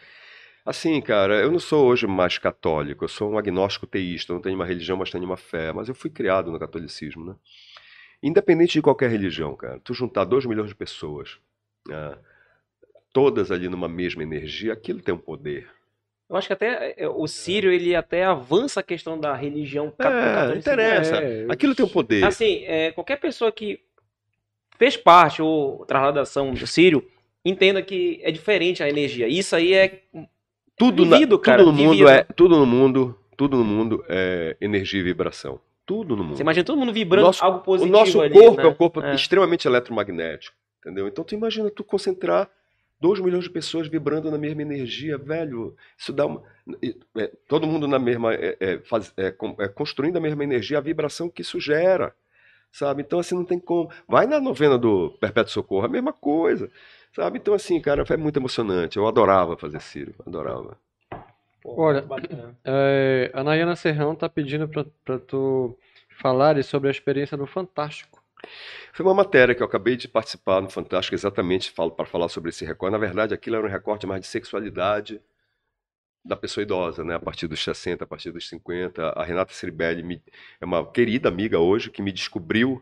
Assim, 0.66 1.02
cara, 1.02 1.42
eu 1.42 1.52
não 1.52 1.60
sou 1.60 1.86
hoje 1.86 2.08
mais 2.08 2.38
católico, 2.38 3.04
eu 3.04 3.10
sou 3.10 3.32
um 3.32 3.38
agnóstico 3.38 3.86
teísta, 3.86 4.32
não 4.32 4.40
tenho 4.40 4.56
uma 4.56 4.66
religião, 4.66 4.96
mas 4.96 5.12
tenho 5.12 5.26
uma 5.26 5.36
fé, 5.36 5.74
mas 5.74 5.90
eu 5.90 5.96
fui 5.96 6.10
criado 6.10 6.50
no 6.50 6.58
catolicismo, 6.58 7.26
né? 7.26 7.36
Independente 8.22 8.74
de 8.74 8.82
qualquer 8.82 9.10
religião, 9.10 9.54
cara, 9.58 9.82
tu 9.82 9.94
juntar 9.94 10.24
2 10.24 10.46
milhões 10.46 10.70
de 10.70 10.76
pessoas, 10.76 11.38
né, 11.86 12.18
todas 13.12 13.52
ali 13.52 13.68
numa 13.68 13.90
mesma 13.90 14.24
energia, 14.24 14.72
aquilo 14.72 15.02
tem 15.02 15.14
um 15.14 15.18
poder. 15.18 15.70
Eu 16.34 16.38
acho 16.40 16.48
que 16.48 16.54
até 16.54 16.96
é, 16.98 17.08
o 17.08 17.28
Sírio, 17.28 17.72
ele 17.72 17.96
até 17.96 18.24
avança 18.26 18.80
a 18.80 18.84
questão 18.84 19.20
da 19.20 19.36
religião 19.36 19.94
É, 20.00 20.04
catolicismo. 20.04 20.60
interessa. 20.60 21.16
É, 21.18 21.46
Aquilo 21.48 21.76
tem 21.76 21.86
um 21.86 21.90
poder. 21.90 22.24
Assim, 22.24 22.64
é, 22.66 22.92
qualquer 22.92 23.18
pessoa 23.18 23.52
que 23.52 23.80
fez 24.78 24.98
parte 24.98 25.42
ou 25.44 25.86
trasladação 25.86 26.52
do 26.52 26.66
Sírio, 26.66 27.08
entenda 27.46 27.82
que 27.84 28.20
é 28.24 28.32
diferente 28.32 28.82
a 28.82 28.90
energia. 28.90 29.28
Isso 29.28 29.56
aí 29.56 29.74
é 29.76 30.02
tudo, 30.76 31.06
na- 31.06 31.18
vivido, 31.18 31.38
tudo 31.38 31.44
cara, 31.46 31.64
no 31.64 31.72
mundo 31.72 32.10
é 32.10 32.24
tudo 32.24 32.58
no 32.58 32.66
mundo, 32.66 33.20
tudo 33.38 33.58
no 33.58 33.64
mundo 33.64 34.04
é 34.10 34.58
energia 34.60 35.00
e 35.02 35.04
vibração. 35.04 35.60
Tudo 35.86 36.16
no 36.16 36.24
mundo. 36.24 36.38
Você 36.38 36.42
imagina 36.42 36.64
todo 36.64 36.80
mundo 36.80 36.94
vibrando 36.94 37.26
Nosso- 37.28 37.44
algo 37.46 37.60
o 37.60 37.62
positivo 37.62 37.96
nosso 37.96 38.22
ali, 38.22 38.34
corpo 38.34 38.58
né? 38.58 38.64
é 38.64 38.68
um 38.68 38.74
corpo 38.74 39.02
É. 39.04 39.14
extremamente 39.14 39.68
eletromagnético, 39.68 40.56
entendeu? 40.80 41.08
Então 41.08 41.24
tu 41.24 41.36
imagina 41.36 41.70
tu 41.70 41.84
concentrar 41.84 42.50
2 43.04 43.20
milhões 43.20 43.44
de 43.44 43.50
pessoas 43.50 43.90
vibrando 43.90 44.32
na 44.32 44.38
mesma 44.38 44.62
energia, 44.62 45.18
velho. 45.18 45.76
Isso 45.98 46.14
dá 46.14 46.26
uma. 46.26 46.42
é, 47.18 47.30
todo 47.50 47.68
mundo 47.68 47.86
na 47.86 48.00
mesma. 48.00 48.34
É, 48.34 48.56
é, 48.62 48.78
faz- 48.80 49.14
é, 49.18 49.28
é, 49.60 49.68
construindo 49.68 50.16
a 50.16 50.22
mesma 50.22 50.42
energia, 50.42 50.78
a 50.78 50.82
vibração 50.82 51.30
que 51.30 51.42
isso 51.42 51.60
gera. 51.60 52.16
Sabe? 52.72 53.02
Então, 53.02 53.20
assim, 53.20 53.36
não 53.36 53.44
tem 53.44 53.60
como. 53.60 53.92
Vai 54.08 54.26
na 54.26 54.40
novena 54.40 54.78
do 54.78 55.10
Perpétuo 55.20 55.52
Socorro, 55.52 55.86
a 55.86 55.90
mesma 55.90 56.14
coisa. 56.14 56.72
Sabe? 57.14 57.40
Então, 57.40 57.54
assim, 57.54 57.80
cara, 57.82 58.06
foi 58.06 58.16
muito 58.16 58.40
emocionante. 58.40 58.96
Eu 58.98 59.06
adorava 59.06 59.58
fazer 59.58 59.82
Ciro, 59.82 60.16
adorava. 60.26 60.78
Pô, 61.62 61.76
Olha. 61.82 62.06
É, 62.64 63.30
a 63.34 63.44
Nayana 63.44 63.76
Serrão 63.76 64.16
tá 64.16 64.30
pedindo 64.30 64.66
pra, 64.68 64.86
pra 65.04 65.20
tu 65.20 65.78
falares 66.22 66.66
sobre 66.68 66.88
a 66.88 66.92
experiência 66.92 67.36
do 67.38 67.46
Fantástico. 67.46 68.23
Foi 68.94 69.06
uma 69.06 69.14
matéria 69.14 69.56
que 69.56 69.62
eu 69.62 69.66
acabei 69.68 69.96
de 69.96 70.08
participar 70.08 70.62
no 70.62 70.70
Fantástico, 70.70 71.16
exatamente 71.16 71.74
para 71.74 72.06
falar 72.06 72.30
sobre 72.30 72.50
esse 72.50 72.64
recorte. 72.66 72.92
Na 72.92 72.98
verdade, 72.98 73.34
aquilo 73.34 73.56
era 73.56 73.66
um 73.66 73.70
recorte 73.70 74.06
mais 74.06 74.22
de 74.22 74.28
sexualidade 74.28 75.20
da 76.24 76.36
pessoa 76.38 76.62
idosa, 76.64 77.04
né? 77.04 77.16
A 77.16 77.20
partir 77.20 77.48
dos 77.48 77.62
60, 77.64 78.04
a 78.04 78.08
partir 78.08 78.32
dos 78.32 78.48
50. 78.48 79.10
A 79.10 79.24
Renata 79.24 79.54
Ceribelli 79.54 80.04
me- 80.04 80.22
é 80.62 80.66
uma 80.66 80.86
querida 80.90 81.28
amiga 81.28 81.60
hoje 81.60 81.90
que 81.90 82.02
me 82.02 82.12
descobriu. 82.12 82.82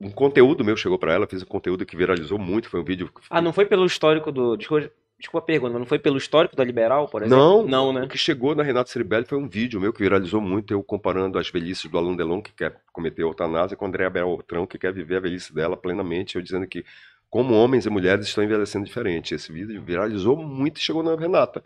Um 0.00 0.10
conteúdo 0.10 0.64
meu 0.64 0.76
chegou 0.76 0.98
para 0.98 1.12
ela, 1.12 1.26
fiz 1.28 1.42
um 1.42 1.46
conteúdo 1.46 1.86
que 1.86 1.96
viralizou 1.96 2.38
muito, 2.38 2.68
foi 2.68 2.80
um 2.80 2.84
vídeo. 2.84 3.10
Ah, 3.30 3.40
não 3.40 3.52
foi 3.52 3.66
pelo 3.66 3.84
histórico 3.86 4.32
do. 4.32 4.56
Desculpa, 4.56 4.90
desculpa 5.22 5.44
a 5.44 5.46
pergunta, 5.46 5.72
mas 5.72 5.80
não 5.80 5.86
foi 5.86 5.98
pelo 5.98 6.18
histórico 6.18 6.54
da 6.54 6.62
Liberal, 6.64 7.08
por 7.08 7.22
exemplo? 7.22 7.38
Não, 7.38 7.66
Não, 7.66 7.88
o 7.88 7.92
né? 7.92 8.06
que 8.06 8.18
chegou 8.18 8.54
na 8.54 8.62
Renata 8.62 8.90
Ceribelli 8.90 9.24
foi 9.24 9.38
um 9.38 9.48
vídeo 9.48 9.80
meu 9.80 9.92
que 9.92 10.00
viralizou 10.02 10.40
muito, 10.40 10.72
eu 10.74 10.82
comparando 10.82 11.38
as 11.38 11.48
velhices 11.48 11.90
do 11.90 11.96
Alain 11.96 12.14
Delon, 12.16 12.42
que 12.42 12.52
quer 12.52 12.80
cometer 12.92 13.22
eutanásia, 13.22 13.76
com 13.76 13.84
a 13.84 13.88
Andrea 13.88 14.10
Beltrão, 14.10 14.66
que 14.66 14.78
quer 14.78 14.92
viver 14.92 15.16
a 15.16 15.20
velhice 15.20 15.54
dela 15.54 15.76
plenamente, 15.76 16.36
eu 16.36 16.42
dizendo 16.42 16.66
que 16.66 16.84
como 17.30 17.54
homens 17.54 17.86
e 17.86 17.90
mulheres 17.90 18.26
estão 18.26 18.44
envelhecendo 18.44 18.84
diferente. 18.84 19.34
Esse 19.34 19.50
vídeo 19.50 19.80
viralizou 19.82 20.36
muito 20.36 20.78
e 20.78 20.82
chegou 20.82 21.02
na 21.02 21.14
Renata. 21.16 21.62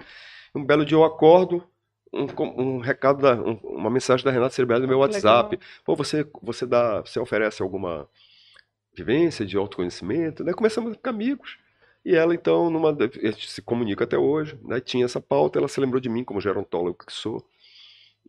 Um 0.55 0.65
belo 0.65 0.85
dia 0.85 0.97
eu 0.97 1.03
acordo, 1.05 1.65
um, 2.13 2.27
com- 2.29 2.55
um 2.57 2.79
recado, 2.79 3.21
da, 3.21 3.35
um- 3.35 3.59
uma 3.65 3.91
mensagem 3.91 4.25
da 4.25 4.31
Renata 4.31 4.55
Ceribelli 4.55 4.83
no 4.83 4.87
meu 4.89 4.99
Que 4.99 5.03
WhatsApp. 5.03 5.59
Pô, 5.85 5.97
você, 5.97 6.25
você, 6.41 6.65
dá, 6.67 7.01
você 7.01 7.19
oferece 7.19 7.63
alguma 7.63 8.09
vivência 8.95 9.45
de 9.45 9.57
autoconhecimento? 9.57 10.45
Daí 10.45 10.55
começamos 10.55 10.93
a 10.93 10.95
ficar 10.95 11.11
amigos. 11.11 11.59
E 12.07 12.15
ela, 12.15 12.33
então, 12.37 12.71
numa, 12.71 12.91
a 12.91 13.31
gente 13.31 13.51
se 13.51 13.61
comunica 13.61 14.05
até 14.05 14.17
hoje, 14.17 14.57
né? 14.63 14.79
tinha 14.79 15.05
essa 15.05 15.21
pauta, 15.21 15.59
ela 15.59 15.67
se 15.67 15.81
lembrou 15.81 16.01
de 16.01 16.09
mim 16.09 16.23
como 16.23 16.41
gerontólogo 16.41 17.05
que 17.05 17.13
sou. 17.13 17.45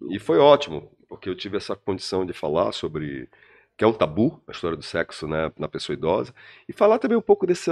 E 0.10 0.18
foi 0.18 0.40
ótimo, 0.40 0.92
porque 1.08 1.30
eu 1.30 1.36
tive 1.36 1.58
essa 1.58 1.76
condição 1.76 2.26
de 2.26 2.34
falar 2.34 2.72
sobre 2.72 3.30
que 3.78 3.84
é 3.84 3.88
um 3.88 3.94
tabu, 3.94 4.42
a 4.48 4.52
história 4.52 4.76
do 4.76 4.82
sexo 4.82 5.28
né, 5.28 5.52
na 5.60 5.68
pessoa 5.68 5.94
idosa, 5.94 6.34
e 6.68 6.74
falar 6.74 6.98
também 6.98 7.16
um 7.16 7.22
pouco 7.22 7.46
desse. 7.46 7.70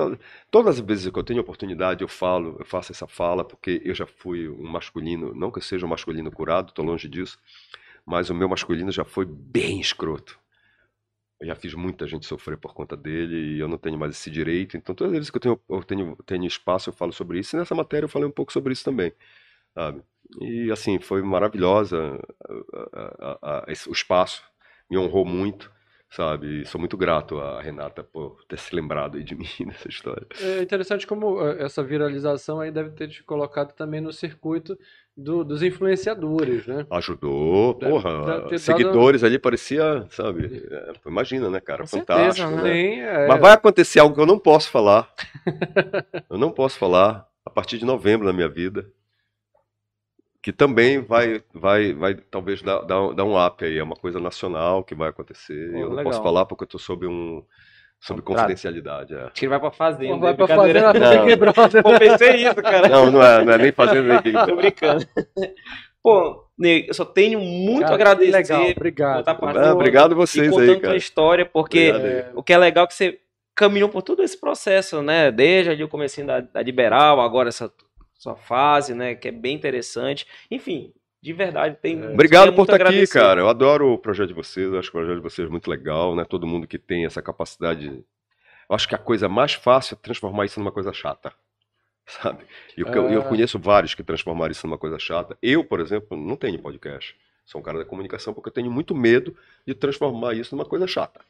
Todas 0.51 0.77
as 0.77 0.85
vezes 0.85 1.11
que 1.11 1.17
eu 1.17 1.23
tenho 1.23 1.41
oportunidade, 1.41 2.03
eu 2.03 2.07
falo, 2.07 2.55
eu 2.59 2.65
faço 2.65 2.91
essa 2.91 3.07
fala, 3.07 3.43
porque 3.43 3.81
eu 3.83 3.95
já 3.95 4.05
fui 4.05 4.47
um 4.47 4.69
masculino, 4.69 5.33
não 5.33 5.49
que 5.49 5.57
eu 5.57 5.63
seja 5.63 5.87
um 5.87 5.89
masculino 5.89 6.31
curado, 6.31 6.69
estou 6.69 6.85
longe 6.85 7.09
disso, 7.09 7.39
mas 8.05 8.29
o 8.29 8.35
meu 8.35 8.47
masculino 8.47 8.91
já 8.91 9.03
foi 9.03 9.25
bem 9.25 9.81
escroto. 9.81 10.39
Eu 11.39 11.47
já 11.47 11.55
fiz 11.55 11.73
muita 11.73 12.07
gente 12.07 12.25
sofrer 12.25 12.57
por 12.57 12.73
conta 12.73 12.95
dele 12.95 13.55
e 13.55 13.59
eu 13.59 13.67
não 13.67 13.77
tenho 13.77 13.97
mais 13.97 14.15
esse 14.15 14.31
direito. 14.31 14.77
Então, 14.77 14.95
todas 14.95 15.11
as 15.11 15.17
vezes 15.17 15.29
que 15.29 15.37
eu 15.37 15.41
tenho, 15.41 15.61
eu 15.69 15.83
tenho, 15.83 16.15
tenho 16.25 16.45
espaço, 16.45 16.89
eu 16.89 16.93
falo 16.93 17.11
sobre 17.11 17.39
isso. 17.39 17.55
E 17.55 17.59
nessa 17.59 17.75
matéria 17.75 18.05
eu 18.05 18.09
falei 18.09 18.27
um 18.27 18.31
pouco 18.31 18.53
sobre 18.53 18.71
isso 18.71 18.85
também, 18.85 19.11
sabe? 19.73 20.01
E, 20.41 20.71
assim, 20.71 20.99
foi 20.99 21.21
maravilhosa 21.21 22.19
a- 22.83 22.89
a- 22.93 23.37
a- 23.41 23.63
a- 23.67 23.71
esse- 23.71 23.89
o 23.89 23.93
espaço, 23.93 24.43
me 24.89 24.97
honrou 24.97 25.25
muito, 25.25 25.71
sabe? 26.09 26.61
E 26.61 26.65
sou 26.65 26.79
muito 26.79 26.95
grato 26.97 27.39
à 27.39 27.61
Renata 27.61 28.03
por 28.03 28.43
ter 28.45 28.57
se 28.57 28.73
lembrado 28.73 29.21
de 29.23 29.35
mim 29.35 29.47
nessa 29.65 29.89
história. 29.89 30.25
É 30.39 30.61
interessante 30.61 31.05
como 31.05 31.45
eh, 31.45 31.63
essa 31.63 31.83
viralização 31.83 32.59
aí 32.61 32.71
deve 32.71 32.91
ter 32.91 33.09
te 33.09 33.23
colocado 33.23 33.73
também 33.73 33.99
no 34.01 34.13
circuito 34.13 34.77
do- 35.17 35.43
dos 35.43 35.63
influenciadores, 35.63 36.67
né? 36.67 36.85
Ajudou, 36.91 37.75
porra. 37.75 38.09
ter 38.21 38.25
dado- 38.25 38.59
seguidores 38.59 39.23
ali 39.23 39.39
parecia, 39.39 40.05
sabe? 40.09 40.67
É, 40.69 40.93
imagina, 41.07 41.49
né, 41.49 41.59
cara? 41.61 41.83
Com 41.83 41.87
certeza, 41.87 42.17
Fantástico, 42.19 42.49
né? 42.51 42.63
né? 42.63 42.73
Sim, 42.73 42.99
é. 43.01 43.27
Mas 43.27 43.39
vai 43.39 43.51
acontecer 43.53 43.99
algo 43.99 44.13
que 44.15 44.21
eu 44.21 44.25
não 44.25 44.37
posso 44.39 44.69
falar. 44.69 45.09
eu 46.29 46.37
não 46.37 46.51
posso 46.51 46.77
falar 46.77 47.27
a 47.45 47.49
partir 47.49 47.77
de 47.77 47.85
novembro 47.85 48.25
na 48.27 48.33
minha 48.33 48.49
vida. 48.49 48.89
Que 50.41 50.51
também 50.53 50.99
vai, 51.01 51.41
vai, 51.53 51.91
vai 51.93 52.13
talvez 52.13 52.61
dar, 52.61 52.83
um- 53.01 53.15
dar 53.15 53.23
um 53.23 53.43
up 53.43 53.65
aí. 53.65 53.77
É 53.79 53.83
uma 53.83 53.95
coisa 53.95 54.19
nacional 54.19 54.83
que 54.83 54.93
vai 54.93 55.09
acontecer. 55.09 55.71
Pô, 55.71 55.77
eu 55.79 55.89
não 55.89 55.95
legal. 55.95 56.03
posso 56.11 56.21
falar 56.21 56.45
porque 56.45 56.63
eu 56.65 56.67
tô 56.67 56.77
sob 56.77 57.07
um. 57.07 57.43
Sob 58.05 58.21
Contrato. 58.21 58.43
confidencialidade. 58.43 59.15
É. 59.15 59.21
Acho 59.23 59.31
que 59.33 59.45
ele 59.45 59.49
vai 59.49 59.59
pra 59.59 59.71
fazenda. 59.71 60.13
Pô, 60.13 60.19
vai 60.19 60.31
é 60.31 60.35
pra 60.35 60.47
fazenda 60.47 60.93
Não. 60.93 61.25
Big 61.25 61.35
Brother. 61.37 61.83
Pô, 61.83 61.97
pensei 61.97 62.35
isso, 62.47 62.55
cara. 62.55 62.87
Não, 62.87 63.09
não 63.11 63.23
é, 63.23 63.43
não 63.43 63.53
é 63.53 63.57
nem 63.57 63.71
fazendo 63.71 64.07
nem 64.07 64.21
Tô 64.45 64.55
brincando. 64.55 65.07
Pô, 66.03 66.45
Ney, 66.57 66.85
eu 66.87 66.93
só 66.93 67.03
tenho 67.03 67.39
muito 67.39 67.83
a 67.83 67.97
Cara, 67.97 68.11
agradecer 68.11 68.31
Legal, 68.31 68.63
por 68.65 68.71
obrigado. 68.77 69.19
estar 69.21 69.31
Ah, 69.31 69.35
participando 69.35 69.73
obrigado 69.73 70.11
e 70.11 70.15
vocês 70.15 70.49
contando 70.49 70.69
aí, 70.69 70.75
tua 70.75 70.81
cara. 70.81 70.95
história, 70.97 71.45
porque 71.47 71.89
Obrigado 71.91 72.37
o 72.37 72.43
que 72.43 72.53
é 72.53 72.57
legal 72.59 72.83
é 72.83 72.87
que 72.87 72.93
você 72.93 73.19
caminhou 73.55 73.89
por 73.89 74.03
todo 74.03 74.21
esse 74.21 74.39
processo, 74.39 75.01
né? 75.01 75.31
Desde 75.31 75.71
ali 75.71 75.83
o 75.83 75.87
comecinho 75.89 76.27
da, 76.27 76.41
da 76.41 76.61
Liberal, 76.61 77.19
agora 77.19 77.49
essa 77.49 77.71
sua 78.13 78.35
fase, 78.35 78.93
né? 78.93 79.15
Que 79.15 79.29
é 79.29 79.31
bem 79.31 79.55
interessante. 79.55 80.27
Enfim, 80.51 80.93
de 81.25 81.33
verdade, 81.33 81.75
tem. 81.81 81.95
Obrigado 82.13 82.43
tenho 82.43 82.53
por 82.53 82.59
muito 82.59 82.69
a 82.71 82.75
estar 82.75 82.87
aqui, 82.87 83.07
cara. 83.07 83.41
Eu 83.41 83.49
adoro 83.49 83.93
o 83.93 83.97
projeto 83.97 84.27
de 84.27 84.33
vocês, 84.35 84.71
eu 84.71 84.77
acho 84.77 84.91
que 84.91 84.95
o 84.95 84.99
projeto 84.99 85.15
de 85.17 85.23
vocês 85.23 85.47
é 85.47 85.51
muito 85.51 85.67
legal, 85.69 86.15
né? 86.15 86.23
Todo 86.23 86.45
mundo 86.45 86.67
que 86.67 86.77
tem 86.77 87.03
essa 87.03 87.19
capacidade. 87.19 87.87
Eu 88.69 88.75
acho 88.75 88.87
que 88.87 88.93
a 88.93 88.97
coisa 88.99 89.27
mais 89.27 89.53
fácil 89.53 89.95
é 89.95 89.97
transformar 90.03 90.45
isso 90.45 90.59
numa 90.59 90.71
coisa 90.71 90.93
chata. 90.93 91.33
Sabe? 92.05 92.43
E 92.77 92.81
eu, 92.81 92.87
eu 93.09 93.21
Ah. 93.21 93.23
conheço 93.25 93.57
vários 93.57 93.95
que 93.95 94.03
transformaram 94.03 94.51
isso 94.51 94.67
numa 94.67 94.77
coisa 94.77 94.99
chata. 94.99 95.35
Eu, 95.41 95.63
por 95.63 95.79
exemplo, 95.79 96.15
não 96.15 96.35
tenho 96.35 96.59
podcast. 96.59 97.15
Sou 97.43 97.59
um 97.59 97.63
cara 97.63 97.79
da 97.79 97.85
comunicação 97.85 98.31
porque 98.31 98.49
eu 98.49 98.53
tenho 98.53 98.69
muito 98.69 98.93
medo 98.93 99.35
de 99.65 99.73
transformar 99.73 100.35
isso 100.35 100.55
numa 100.55 100.65
coisa 100.65 100.85
chata. 100.85 101.21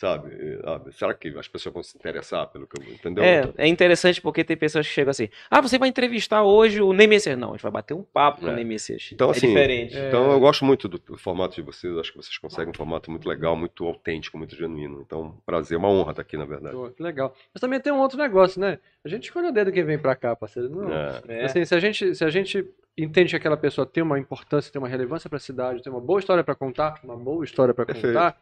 Sabe? 0.00 0.58
Sabe? 0.64 0.92
Será 0.94 1.12
que 1.12 1.28
as 1.38 1.46
pessoas 1.46 1.74
vão 1.74 1.82
se 1.82 1.94
interessar 1.94 2.46
pelo 2.46 2.66
que 2.66 2.80
eu. 2.80 2.90
Entendeu? 2.94 3.22
É, 3.22 3.52
é 3.58 3.66
interessante 3.66 4.18
porque 4.18 4.42
tem 4.42 4.56
pessoas 4.56 4.88
que 4.88 4.94
chegam 4.94 5.10
assim: 5.10 5.28
ah, 5.50 5.60
você 5.60 5.78
vai 5.78 5.90
entrevistar 5.90 6.42
hoje 6.42 6.80
o 6.80 6.94
Ney 6.94 7.06
Messias. 7.06 7.36
Não, 7.38 7.50
a 7.50 7.52
gente 7.52 7.62
vai 7.62 7.70
bater 7.70 7.92
um 7.92 8.02
papo 8.02 8.40
com 8.40 8.46
o 8.46 8.50
É. 8.50 8.54
Ney 8.54 8.64
Messias. 8.64 9.10
Então, 9.12 9.28
é 9.28 9.32
assim, 9.32 9.48
diferente. 9.48 9.94
É. 9.98 10.08
Então 10.08 10.32
eu 10.32 10.40
gosto 10.40 10.64
muito 10.64 10.88
do, 10.88 10.98
do 10.98 11.18
formato 11.18 11.54
de 11.54 11.60
vocês, 11.60 11.94
acho 11.98 12.12
que 12.12 12.16
vocês 12.16 12.38
conseguem 12.38 12.70
um 12.70 12.74
formato 12.74 13.10
muito 13.10 13.28
legal, 13.28 13.54
muito 13.54 13.84
autêntico, 13.84 14.38
muito 14.38 14.56
genuíno. 14.56 15.02
Então, 15.02 15.36
prazer, 15.44 15.76
uma 15.76 15.90
honra 15.90 16.12
estar 16.12 16.22
aqui, 16.22 16.38
na 16.38 16.46
verdade. 16.46 16.74
Pô, 16.74 16.88
que 16.88 17.02
legal. 17.02 17.36
Mas 17.52 17.60
também 17.60 17.78
tem 17.78 17.92
um 17.92 18.00
outro 18.00 18.16
negócio, 18.16 18.58
né? 18.58 18.78
A 19.04 19.08
gente 19.08 19.24
escolhe 19.24 19.48
o 19.48 19.52
dedo 19.52 19.70
quem 19.70 19.84
vem 19.84 19.98
pra 19.98 20.16
cá, 20.16 20.34
parceiro. 20.34 20.70
Não, 20.70 20.90
É. 20.90 21.20
É. 21.28 21.44
Assim, 21.44 21.62
se 21.62 21.74
a, 21.74 21.78
gente, 21.78 22.14
se 22.14 22.24
a 22.24 22.30
gente 22.30 22.66
entende 22.96 23.30
que 23.30 23.36
aquela 23.36 23.56
pessoa 23.56 23.86
tem 23.86 24.02
uma 24.02 24.18
importância, 24.18 24.72
tem 24.72 24.80
uma 24.80 24.88
relevância 24.88 25.28
pra 25.28 25.38
cidade, 25.38 25.82
tem 25.82 25.92
uma 25.92 26.00
boa 26.00 26.20
história 26.20 26.42
pra 26.42 26.54
contar, 26.54 26.98
uma 27.04 27.16
boa 27.16 27.44
história 27.44 27.74
pra 27.74 27.84
Perfeito. 27.84 28.08
contar, 28.14 28.38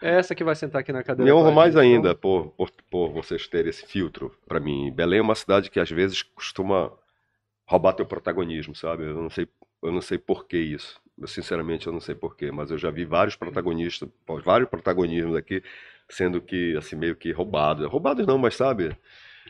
é 0.00 0.18
essa 0.18 0.34
que 0.34 0.44
vai 0.44 0.54
sentar 0.54 0.80
aqui 0.80 0.92
na 0.92 1.02
cadeira. 1.02 1.30
Me 1.30 1.38
honra 1.38 1.50
mais. 1.50 1.74
Então, 1.74 1.82
ainda 1.82 2.14
por, 2.14 2.48
por, 2.50 2.70
por 2.90 3.12
vocês 3.12 3.46
terem 3.46 3.70
esse 3.70 3.86
filtro 3.86 4.34
para 4.46 4.60
mim. 4.60 4.92
Belém 4.92 5.18
é 5.18 5.22
uma 5.22 5.34
cidade 5.34 5.70
que 5.70 5.80
às 5.80 5.90
vezes 5.90 6.22
costuma 6.22 6.92
roubar 7.66 7.92
teu 7.92 8.06
protagonismo, 8.06 8.74
sabe? 8.74 9.04
Eu 9.04 9.14
não 9.14 9.30
sei, 9.30 9.48
eu 9.82 9.92
não 9.92 10.00
sei 10.00 10.18
por 10.18 10.46
que 10.46 10.58
isso. 10.58 11.00
Eu, 11.18 11.26
sinceramente, 11.26 11.86
eu 11.86 11.92
não 11.92 12.00
sei 12.00 12.14
por 12.14 12.36
quê, 12.36 12.50
mas 12.50 12.70
eu 12.70 12.78
já 12.78 12.90
vi 12.90 13.04
vários 13.04 13.36
protagonistas, 13.36 14.08
vários 14.44 14.68
protagonismos 14.68 15.36
aqui 15.36 15.62
sendo 16.10 16.40
que 16.40 16.76
assim 16.76 16.96
meio 16.96 17.14
que 17.16 17.30
roubados. 17.32 17.86
Roubados 17.86 18.26
não, 18.26 18.38
mas 18.38 18.56
sabe? 18.56 18.96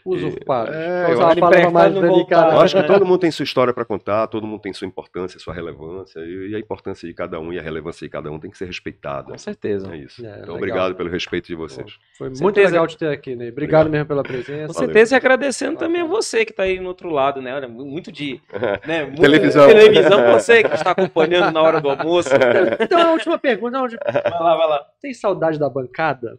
Usurpado. 0.05 0.73
É, 0.73 1.13
eu 1.13 1.27
acho 1.27 1.73
mais 1.73 1.95
delicada. 1.95 2.55
Eu 2.55 2.61
acho 2.61 2.75
que 2.75 2.83
né? 2.83 2.87
todo 2.87 3.05
mundo 3.05 3.19
tem 3.19 3.31
sua 3.31 3.45
história 3.45 3.73
para 3.73 3.85
contar, 3.85 4.27
todo 4.29 4.47
mundo 4.47 4.61
tem 4.61 4.73
sua 4.73 4.87
importância, 4.87 5.39
sua 5.39 5.53
relevância, 5.53 6.21
e, 6.21 6.51
e 6.51 6.55
a 6.55 6.59
importância 6.59 7.07
de 7.07 7.15
cada 7.15 7.39
um 7.39 7.53
e 7.53 7.59
a 7.59 7.63
relevância 7.63 8.07
de 8.07 8.11
cada 8.11 8.31
um 8.31 8.39
tem 8.39 8.51
que 8.51 8.57
ser 8.57 8.65
respeitada. 8.65 9.31
Com 9.31 9.39
certeza. 9.39 9.93
É 9.93 9.99
isso. 9.99 10.25
É, 10.25 10.29
então, 10.29 10.41
legal. 10.41 10.57
obrigado 10.57 10.95
pelo 10.95 11.11
respeito 11.11 11.47
de 11.47 11.55
vocês. 11.55 11.99
Foi 12.17 12.29
muito 12.29 12.39
certeza. 12.39 12.69
legal 12.69 12.87
te 12.87 12.97
ter 12.97 13.09
aqui, 13.09 13.37
Ney. 13.37 13.51
Obrigado 13.51 13.91
mesmo 13.91 14.07
pela 14.07 14.23
presença. 14.23 14.69
Com 14.69 14.73
Valeu. 14.73 14.89
certeza, 14.89 15.15
e 15.15 15.17
agradecendo 15.17 15.79
também 15.79 16.01
a 16.03 16.07
você 16.07 16.45
que 16.45 16.53
está 16.53 16.63
aí 16.63 16.81
no 16.81 16.89
outro 16.89 17.11
lado, 17.11 17.43
né? 17.43 17.55
Olha, 17.55 17.69
muito 17.69 18.11
de. 18.11 18.41
Né, 18.87 19.05
muito- 19.05 19.21
Televisão. 19.21 19.67
Televisão, 19.67 20.33
você 20.33 20.63
que 20.63 20.75
está 20.75 20.93
acompanhando 20.93 21.53
na 21.53 21.61
hora 21.61 21.81
do 21.81 21.91
almoço. 21.91 22.31
Então, 22.79 23.01
a 23.01 23.13
última 23.13 23.39
pergunta. 23.39 23.81
Onde... 23.81 23.97
Vai 23.97 24.41
lá, 24.41 24.57
vai 24.57 24.69
lá. 24.69 24.87
Tem 25.01 25.13
saudade 25.13 25.59
da 25.59 25.69
bancada? 25.69 26.39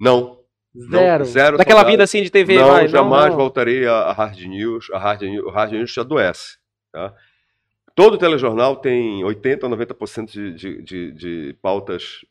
Não. 0.00 0.41
Não, 0.74 0.98
Zero. 0.98 1.24
zero 1.24 1.56
Daquela 1.58 1.84
vida 1.84 2.02
assim 2.02 2.22
de 2.22 2.30
TV, 2.30 2.56
não, 2.56 2.68
vai. 2.68 2.88
jamais 2.88 3.30
não. 3.30 3.36
voltarei 3.36 3.86
a, 3.86 3.92
a 3.92 4.12
Hard 4.12 4.40
News. 4.40 4.88
A 4.92 4.98
Hard 4.98 5.22
News, 5.22 5.44
o 5.46 5.50
Hard 5.50 5.72
News 5.72 5.92
te 5.92 6.00
adoece. 6.00 6.56
Tá? 6.90 7.14
Todo 7.94 8.16
telejornal 8.16 8.76
tem 8.76 9.22
80% 9.22 9.64
ou 9.64 9.70
90% 9.70 10.24
de, 10.30 10.54
de, 10.54 10.82
de, 10.82 11.12
de 11.12 11.56
pautas 11.60 12.24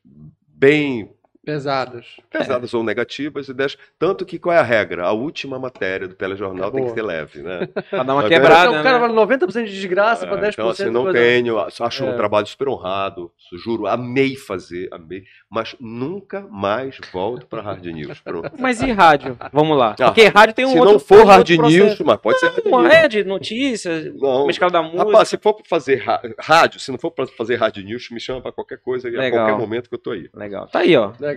bem 0.47 1.13
Pesadas. 1.43 2.05
pesadas 2.30 2.72
ou 2.73 2.84
negativas, 2.84 3.47
e 3.49 3.53
10, 3.53 3.76
tanto 3.97 4.23
que 4.26 4.38
qual 4.38 4.55
é 4.55 4.59
a 4.59 4.63
regra? 4.63 5.05
A 5.05 5.11
última 5.11 5.57
matéria 5.57 6.07
do 6.07 6.13
telejornal 6.13 6.69
É 6.69 6.72
tem 6.72 6.84
que 6.85 6.91
ser 6.91 7.01
leve, 7.01 7.41
né? 7.41 7.68
Pra 7.89 8.03
dar 8.03 8.13
uma 8.13 8.27
quebrada. 8.27 8.69
Então, 8.69 8.80
o 8.80 8.84
cara 8.84 8.99
né? 8.99 9.07
vale 9.07 9.13
90% 9.38 9.63
de 9.65 9.72
desgraça 9.73 10.27
pra 10.27 10.38
10% 10.38 10.49
então, 10.53 10.69
assim, 10.69 10.89
não 10.91 11.03
coisa- 11.03 11.18
tenho, 11.18 11.57
acho 11.59 12.03
É. 12.05 12.09
um 12.09 12.15
trabalho 12.15 12.45
super 12.45 12.68
honrado, 12.69 13.31
juro, 13.63 13.88
amei 13.88 14.35
fazer, 14.35 14.88
amei, 14.91 15.23
mas 15.49 15.76
nunca 15.80 16.45
mais 16.49 16.97
volto 17.11 17.47
para 17.47 17.61
Hard 17.61 17.84
News. 17.85 18.19
Pronto. 18.22 18.51
Mas 18.59 18.80
e 18.81 18.91
rádio? 18.91 19.35
Vamos 19.51 19.76
lá. 19.77 19.95
Ah, 19.99 20.05
Porque 20.11 20.27
rádio 20.27 20.53
tem 20.53 20.65
um 20.65 20.69
Se 20.73 20.77
outro 20.80 20.93
não 20.93 20.99
for 20.99 21.26
Hard 21.26 21.49
News, 21.49 21.99
mas 22.01 22.18
pode 22.18 22.39
ser 22.39 22.49
Hard 22.49 22.65
Não, 22.65 22.81
News. 22.84 22.93
é 22.93 23.07
de 23.07 23.23
notícias, 23.23 24.05
Não. 24.15 24.45
da 24.72 24.81
música. 24.84 25.03
Rapaz, 25.05 25.27
se 25.30 25.38
for 25.39 25.53
pra 25.55 25.63
fazer 25.68 26.03
rádio, 26.39 26.80
se 26.80 26.91
não 26.91 26.99
for 26.99 27.09
para 27.09 27.26
fazer 27.26 27.55
Hard 27.55 27.77
News, 27.77 28.09
me 28.11 28.19
chama 28.19 28.41
para 28.41 28.51
qualquer 28.51 28.77
coisa 28.77 29.09
e 29.09 29.18
a 29.19 29.31
qualquer 29.31 29.57
momento 29.57 29.89
que 29.89 29.95
eu 29.95 29.99
tô 29.99 30.11
aí. 30.11 30.30
Legal. 30.35 30.68
Tá 30.68 30.80
aí, 30.80 30.95
ó. 30.95 31.11
Legal. 31.19 31.31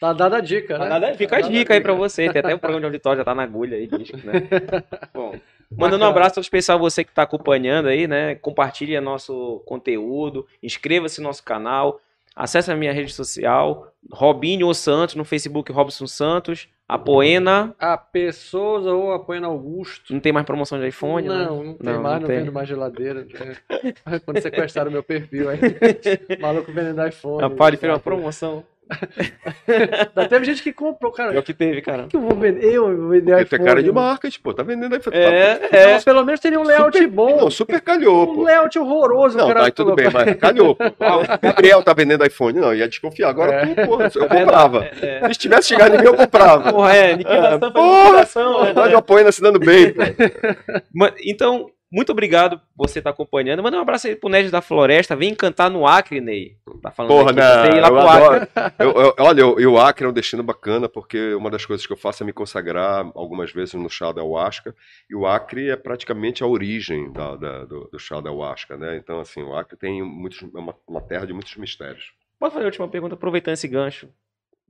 Tá 0.00 0.12
dada 0.12 0.36
a 0.38 0.40
dica, 0.40 0.74
né? 0.78 0.84
Tá 0.84 0.88
nada- 0.98 1.14
Fica 1.14 1.36
a 1.36 1.38
Tá 1.40 1.46
dada 1.46 1.52
dica 1.58 1.74
aí 1.74 1.80
pra 1.80 1.94
você. 1.94 2.28
Tem 2.30 2.40
até 2.40 2.54
o 2.54 2.58
programa 2.58 2.80
de 2.80 2.86
auditório, 2.86 3.18
já 3.18 3.24
tá 3.24 3.34
na 3.34 3.42
agulha 3.44 3.76
aí, 3.76 3.86
disco, 3.86 4.16
né? 4.18 4.32
Bom, 5.14 5.30
mandando 5.70 5.76
um 5.76 5.78
Bacana. 5.78 6.06
abraço 6.10 6.34
todo 6.34 6.44
especial 6.44 6.76
a 6.76 6.80
você 6.80 7.04
que 7.04 7.12
tá 7.12 7.22
acompanhando 7.22 7.88
aí, 7.88 8.06
né? 8.06 8.34
Compartilhe 8.34 8.98
nosso 9.00 9.62
conteúdo, 9.64 10.46
inscreva-se 10.62 11.20
no 11.20 11.28
nosso 11.28 11.42
canal, 11.42 12.00
acesse 12.36 12.70
a 12.70 12.76
minha 12.76 12.92
rede 12.92 13.12
social, 13.12 13.88
Robinho 14.12 14.66
ou 14.66 14.74
Santos, 14.74 15.14
no 15.14 15.24
Facebook 15.24 15.70
Robson 15.72 16.06
Santos, 16.06 16.68
a 16.86 16.98
Poena, 16.98 17.74
A 17.78 17.96
Pessoa 17.96 18.80
ou 18.92 19.12
a 19.12 19.18
Poena 19.18 19.46
Augusto. 19.46 20.12
não 20.12 20.20
tem 20.20 20.32
mais 20.32 20.44
promoção 20.44 20.78
de 20.78 20.86
iPhone, 20.88 21.26
né? 21.26 21.46
não, 21.46 21.64
não 21.64 21.74
tem 21.74 21.92
Não, 21.94 22.02
mais, 22.02 22.14
não 22.16 22.20
não, 22.20 22.26
tem. 22.28 22.38
vendo 22.40 22.52
mais 22.52 22.68
geladeira. 22.68 23.26
É. 24.06 24.18
Quando 24.18 24.40
sequestraram 24.42 24.90
meu 24.90 25.02
perfil 25.02 25.48
aí. 25.48 25.58
Maluco 26.40 26.70
vendendo 26.72 27.06
iPhone. 27.06 27.40
Rapaz, 27.40 27.78
fez 27.80 27.90
uma 27.92 27.98
promoção. 27.98 28.62
Teve 30.28 30.44
gente 30.44 30.62
que 30.62 30.72
comprou, 30.72 31.10
cara. 31.12 31.34
É 31.34 31.38
o 31.38 31.42
que 31.42 31.54
teve, 31.54 31.80
cara. 31.80 32.04
O 32.04 32.08
que 32.08 32.16
eu 32.16 32.20
vou 32.20 32.34
vender? 32.36 32.64
Eu 32.72 32.96
vou 32.96 33.08
vender 33.10 33.32
Porque 33.32 33.42
iPhone. 33.44 33.58
tem 33.58 33.64
cara 33.66 33.82
de 33.82 33.90
marketing, 33.92 34.40
pô, 34.40 34.52
tá 34.54 34.62
vendendo 34.62 34.94
aí. 34.94 35.00
É, 35.12 35.58
Não, 35.72 35.78
é. 35.78 35.92
mas 35.94 36.04
pelo 36.04 36.24
menos 36.24 36.40
teria 36.40 36.60
um 36.60 36.64
layout 36.64 36.96
Super- 36.96 37.10
bom. 37.10 37.36
Não, 37.36 37.50
super 37.50 37.80
calhou, 37.80 38.38
um 38.38 38.42
layout 38.44 38.78
horroroso. 38.78 39.36
Não, 39.38 39.52
tá, 39.52 39.70
tudo 39.70 39.94
bem, 39.94 40.08
mas 40.12 40.36
calhou, 40.36 40.74
pô. 40.76 40.84
O 40.94 41.38
Gabriel 41.40 41.82
tá 41.82 41.92
vendendo 41.94 42.24
iPhone, 42.26 42.58
não, 42.60 42.74
ia 42.74 42.88
desconfiar. 42.88 43.28
Agora 43.30 43.52
É. 43.52 43.66
tu, 43.66 43.74
pô, 43.86 44.02
eu 44.02 44.28
comprava. 44.28 44.84
É, 45.00 45.32
Se 45.32 45.38
tivesse 45.38 45.68
chegado 45.68 45.94
em 45.94 45.98
mim, 45.98 46.04
eu 46.06 46.14
comprava. 46.14 46.72
Porra, 46.72 46.94
é, 46.94 47.12
liquidação, 47.12 47.58
foi 47.60 47.70
Porra! 47.72 48.04
liquidação, 48.10 48.64
né? 48.64 48.72
Nós 48.74 48.88
de 48.90 48.94
apoio 48.96 49.32
se 49.32 49.40
dando 49.42 49.58
bem, 49.58 49.92
pô. 49.92 50.02
Então, 51.26 51.70
muito 51.92 52.10
obrigado 52.10 52.58
por 52.76 52.88
você 52.88 52.98
estar 52.98 53.10
acompanhando. 53.10 53.62
Manda 53.62 53.76
um 53.76 53.80
abraço 53.80 54.06
aí 54.08 54.16
pro 54.16 54.28
Ned 54.28 54.50
da 54.50 54.60
Floresta. 54.60 55.14
Vem 55.14 55.34
cantar 55.34 55.70
no 55.70 55.86
Acre, 55.86 56.20
Ney. 56.20 56.56
Tá 56.82 56.90
falando 56.90 57.10
Porra, 57.12 57.30
aqui, 57.30 57.40
né? 57.40 57.62
você 57.70 57.76
ir 57.76 57.80
lá 57.80 57.88
Eu 57.88 57.94
pro 57.94 58.08
Acre. 58.08 58.48
Eu- 58.78 58.90
eu- 59.02 59.14
olha, 59.18 59.40
eu- 59.40 59.60
e 59.60 59.66
o 59.66 59.78
Acre 59.78 60.04
é 60.06 60.08
um 60.08 60.12
destino 60.12 60.42
bacana, 60.42 60.88
porque 60.88 61.34
uma 61.34 61.50
das 61.50 61.64
coisas 61.64 61.86
que 61.86 61.92
eu 61.92 61.96
faço 61.96 62.22
é 62.22 62.26
me 62.26 62.32
consagrar 62.32 63.10
algumas 63.14 63.52
vezes 63.52 63.74
no 63.74 63.88
chá 63.88 64.10
da 64.12 64.20
ayahuasca, 64.20 64.74
e 65.08 65.14
o 65.14 65.26
Acre 65.26 65.70
é 65.70 65.76
praticamente 65.76 66.42
a 66.42 66.46
origem 66.46 67.12
da- 67.12 67.36
da- 67.36 67.64
do, 67.64 67.88
do 67.92 67.98
chá 67.98 68.20
da 68.20 68.28
ayahuasca, 68.28 68.76
né? 68.76 68.96
Então, 68.96 69.20
assim, 69.20 69.42
o 69.42 69.54
Acre 69.56 69.76
tem 69.76 70.02
muitos, 70.02 70.42
é 70.42 70.58
uma, 70.58 70.74
uma 70.88 71.00
terra 71.00 71.26
de 71.26 71.32
muitos 71.32 71.54
mistérios. 71.56 72.12
Pode 72.40 72.52
fazer 72.52 72.64
a 72.64 72.68
última 72.68 72.88
pergunta, 72.88 73.14
aproveitando 73.14 73.54
esse 73.54 73.68
gancho. 73.68 74.08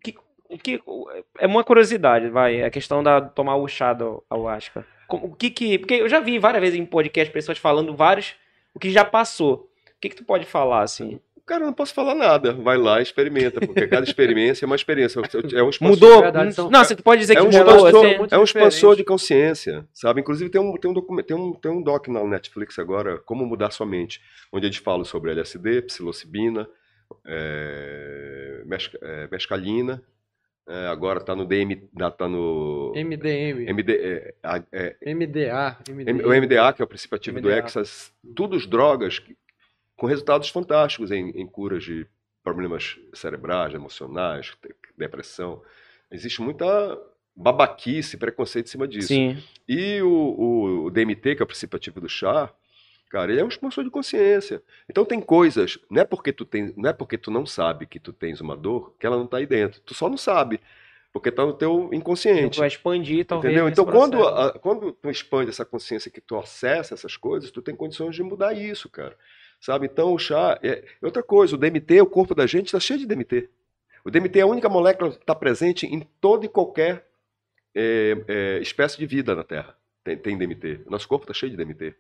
Que, 0.03 0.15
que, 0.62 0.82
é 1.39 1.47
uma 1.47 1.65
curiosidade, 1.65 2.28
vai. 2.28 2.62
A 2.62 2.70
questão 2.70 3.03
da 3.03 3.20
tomar 3.20 3.57
o 3.57 3.66
chá 3.66 3.93
da 3.95 4.05
ayahuasca. 4.31 4.86
O 5.09 5.35
que 5.35 5.51
que... 5.51 5.78
Porque 5.78 5.94
eu 5.94 6.09
já 6.09 6.20
vi 6.20 6.39
várias 6.39 6.60
vezes 6.62 6.78
em 6.78 6.85
podcast 6.86 7.32
pessoas 7.32 7.59
falando 7.59 7.94
vários... 7.94 8.35
O 8.74 8.78
que 8.78 8.90
já 8.90 9.05
passou. 9.05 9.68
O 9.86 10.01
que 10.01 10.09
que 10.09 10.16
tu 10.16 10.24
pode 10.24 10.44
falar, 10.44 10.82
assim? 10.82 11.20
Cara, 11.47 11.62
eu 11.62 11.66
não 11.66 11.74
posso 11.74 11.93
falar 11.93 12.14
nada. 12.14 12.55
Vai 12.55 12.78
lá 12.78 13.01
e 13.01 13.02
experimenta, 13.02 13.60
porque 13.60 13.86
cada 13.86 14.02
experiência 14.05 14.64
é 14.64 14.66
uma 14.66 14.76
experiência. 14.76 15.20
É 15.55 15.62
um 15.62 15.68
expansor- 15.68 15.81
Mudou? 15.94 16.20
verdade, 16.22 16.55
são- 16.55 16.70
Não, 16.70 16.82
você 16.82 16.97
pode 16.97 17.20
dizer 17.20 17.35
É 17.35 17.36
que 17.36 17.43
um, 17.43 17.44
mudou, 17.51 17.60
expansor, 17.86 18.05
assim... 18.06 18.14
é 18.14 18.39
um 18.39 18.44
expansor 18.44 18.70
diferente. 18.72 18.97
de 18.97 19.05
consciência, 19.05 19.86
sabe? 19.93 20.22
Inclusive 20.22 20.48
tem 20.51 20.59
um, 20.60 20.74
tem, 20.78 20.90
um 20.90 20.94
document, 20.94 21.22
tem, 21.24 21.36
um, 21.36 21.52
tem 21.52 21.70
um 21.70 21.82
doc 21.82 22.09
na 22.09 22.24
Netflix 22.24 22.78
agora, 22.78 23.18
Como 23.18 23.44
Mudar 23.44 23.70
Sua 23.70 23.85
Mente, 23.86 24.22
onde 24.51 24.66
eles 24.66 24.78
falam 24.78 25.05
sobre 25.05 25.32
LSD, 25.32 25.82
psilocibina, 25.82 26.66
é, 27.26 28.62
mesca- 28.64 28.98
é, 29.02 29.28
mescalina, 29.31 30.02
é, 30.66 30.86
agora 30.89 31.20
está 31.20 31.35
no 31.36 31.45
DM, 31.45 31.77
tá 32.16 32.28
no 32.28 32.93
MDM. 32.95 33.69
MD, 33.69 33.93
é, 33.97 34.35
a- 34.43 34.62
é, 34.73 34.97
MDA. 35.15 35.78
O 36.27 36.32
MDA, 36.32 36.73
que 36.73 36.81
é 36.82 36.85
o 36.85 36.89
princípio 36.89 37.16
ativo 37.16 37.41
do 37.41 37.49
MDA. 37.49 37.66
Exas, 37.66 38.12
todos 38.35 38.66
drogas 38.66 39.19
que- 39.19 39.36
com 39.97 40.07
resultados 40.07 40.49
fantásticos 40.49 41.11
em, 41.11 41.31
em 41.31 41.47
curas 41.47 41.85
de 41.85 42.07
problemas 42.43 42.99
cerebrais, 43.12 43.74
emocionais, 43.74 44.53
depressão. 44.97 45.62
Existe 46.11 46.41
muita 46.43 46.99
babaquice, 47.36 48.16
preconceito 48.16 48.66
em 48.66 48.70
cima 48.70 48.86
disso. 48.89 49.09
Sim. 49.09 49.43
E 49.69 50.01
o, 50.03 50.09
o- 50.09 50.85
o 50.85 50.91
DMT, 50.91 51.35
que 51.36 51.43
é 51.43 51.45
o 51.45 51.47
princípio 51.47 51.77
ativo 51.77 52.01
do 52.01 52.09
chá, 52.09 52.53
cara, 53.10 53.31
ele 53.32 53.40
é 53.40 53.44
um 53.44 53.48
expansor 53.48 53.85
de 53.85 53.90
consciência. 53.90 54.62
Então 54.89 55.05
tem 55.05 55.20
coisas, 55.20 55.78
não 55.90 56.02
é 56.02 56.05
porque 56.05 56.32
tu 56.32 56.44
tem, 56.44 56.72
não 56.76 56.90
é 56.90 56.93
porque 56.93 57.16
tu 57.18 57.31
não 57.31 57.47
sabe 57.47 57.86
que 57.86 57.98
tu 58.01 58.12
tens 58.12 58.40
uma 58.40 58.56
dor, 58.56 58.94
que 58.98 59.06
ela 59.06 59.16
não 59.16 59.26
tá 59.26 59.36
aí 59.39 59.47
dentro. 59.47 59.81
Tu 59.82 59.94
só 59.94 60.09
não 60.09 60.16
sabe, 60.16 60.60
porque 61.12 61.31
tá 61.31 61.44
no 61.47 61.52
teu 61.52 61.90
inconsciente. 61.93 62.59
Vai 62.59 62.68
expandir, 62.68 63.24
talvez. 63.24 63.52
Entendeu? 63.55 63.68
Então, 63.68 63.85
quando, 63.86 64.26
a- 64.26 64.59
quando 64.59 64.93
tu 64.93 65.09
expande 65.10 65.51
essa 65.51 65.64
consciência 65.64 66.10
que 66.10 66.20
tu 66.20 66.36
acessa 66.36 66.94
essas 66.94 67.16
coisas, 67.16 67.51
tu 67.51 67.62
tem 67.62 67.74
condições 67.76 68.14
de 68.16 68.22
mudar 68.22 68.52
isso, 68.52 68.89
cara. 68.89 69.16
sabe? 69.60 69.86
Então 69.86 70.12
o 70.12 70.18
chá 70.18 70.59
é 70.62 70.85
outra 71.01 71.22
coisa. 71.22 71.55
O 71.55 71.59
DMT, 71.59 72.01
o 72.01 72.06
corpo 72.06 72.35
da 72.35 72.47
gente 72.47 72.66
está 72.66 72.81
cheio 72.81 72.98
de 72.98 73.06
DMT. 73.06 73.48
O 74.05 74.10
DMT 74.10 74.39
é 74.40 74.43
a 74.43 74.47
única 74.47 74.68
molécula 74.68 75.10
que 75.12 75.16
está 75.18 75.35
presente 75.35 75.86
em 75.86 76.01
toda 76.20 76.44
e 76.44 76.48
qualquer 76.48 77.06
é, 77.74 78.16
é, 78.28 78.59
espécie 78.60 78.98
de 78.98 79.06
vida 79.06 79.35
na 79.35 79.43
Terra. 79.43 79.74
Tem, 80.02 80.16
tem 80.18 80.36
DMT. 80.36 80.82
O 80.86 80.90
nosso 80.90 81.09
corpo 81.09 81.24
está 81.24 81.32
cheio 81.32 81.51
de 81.51 81.56
DMT. 81.56 81.94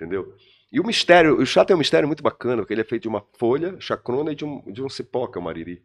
Entendeu? 0.00 0.34
E 0.72 0.80
o 0.80 0.86
mistério, 0.86 1.36
o 1.36 1.44
chá 1.44 1.62
tem 1.62 1.76
um 1.76 1.78
mistério 1.78 2.08
muito 2.08 2.22
bacana, 2.22 2.62
porque 2.62 2.72
ele 2.72 2.80
é 2.80 2.84
feito 2.84 3.02
de 3.02 3.08
uma 3.08 3.22
folha, 3.38 3.78
chacrona 3.78 4.32
e 4.32 4.34
de 4.34 4.46
um, 4.46 4.72
de 4.72 4.82
um 4.82 4.88
cipó, 4.88 5.26
que 5.26 5.36
é 5.36 5.40
o 5.40 5.44
mariri. 5.44 5.84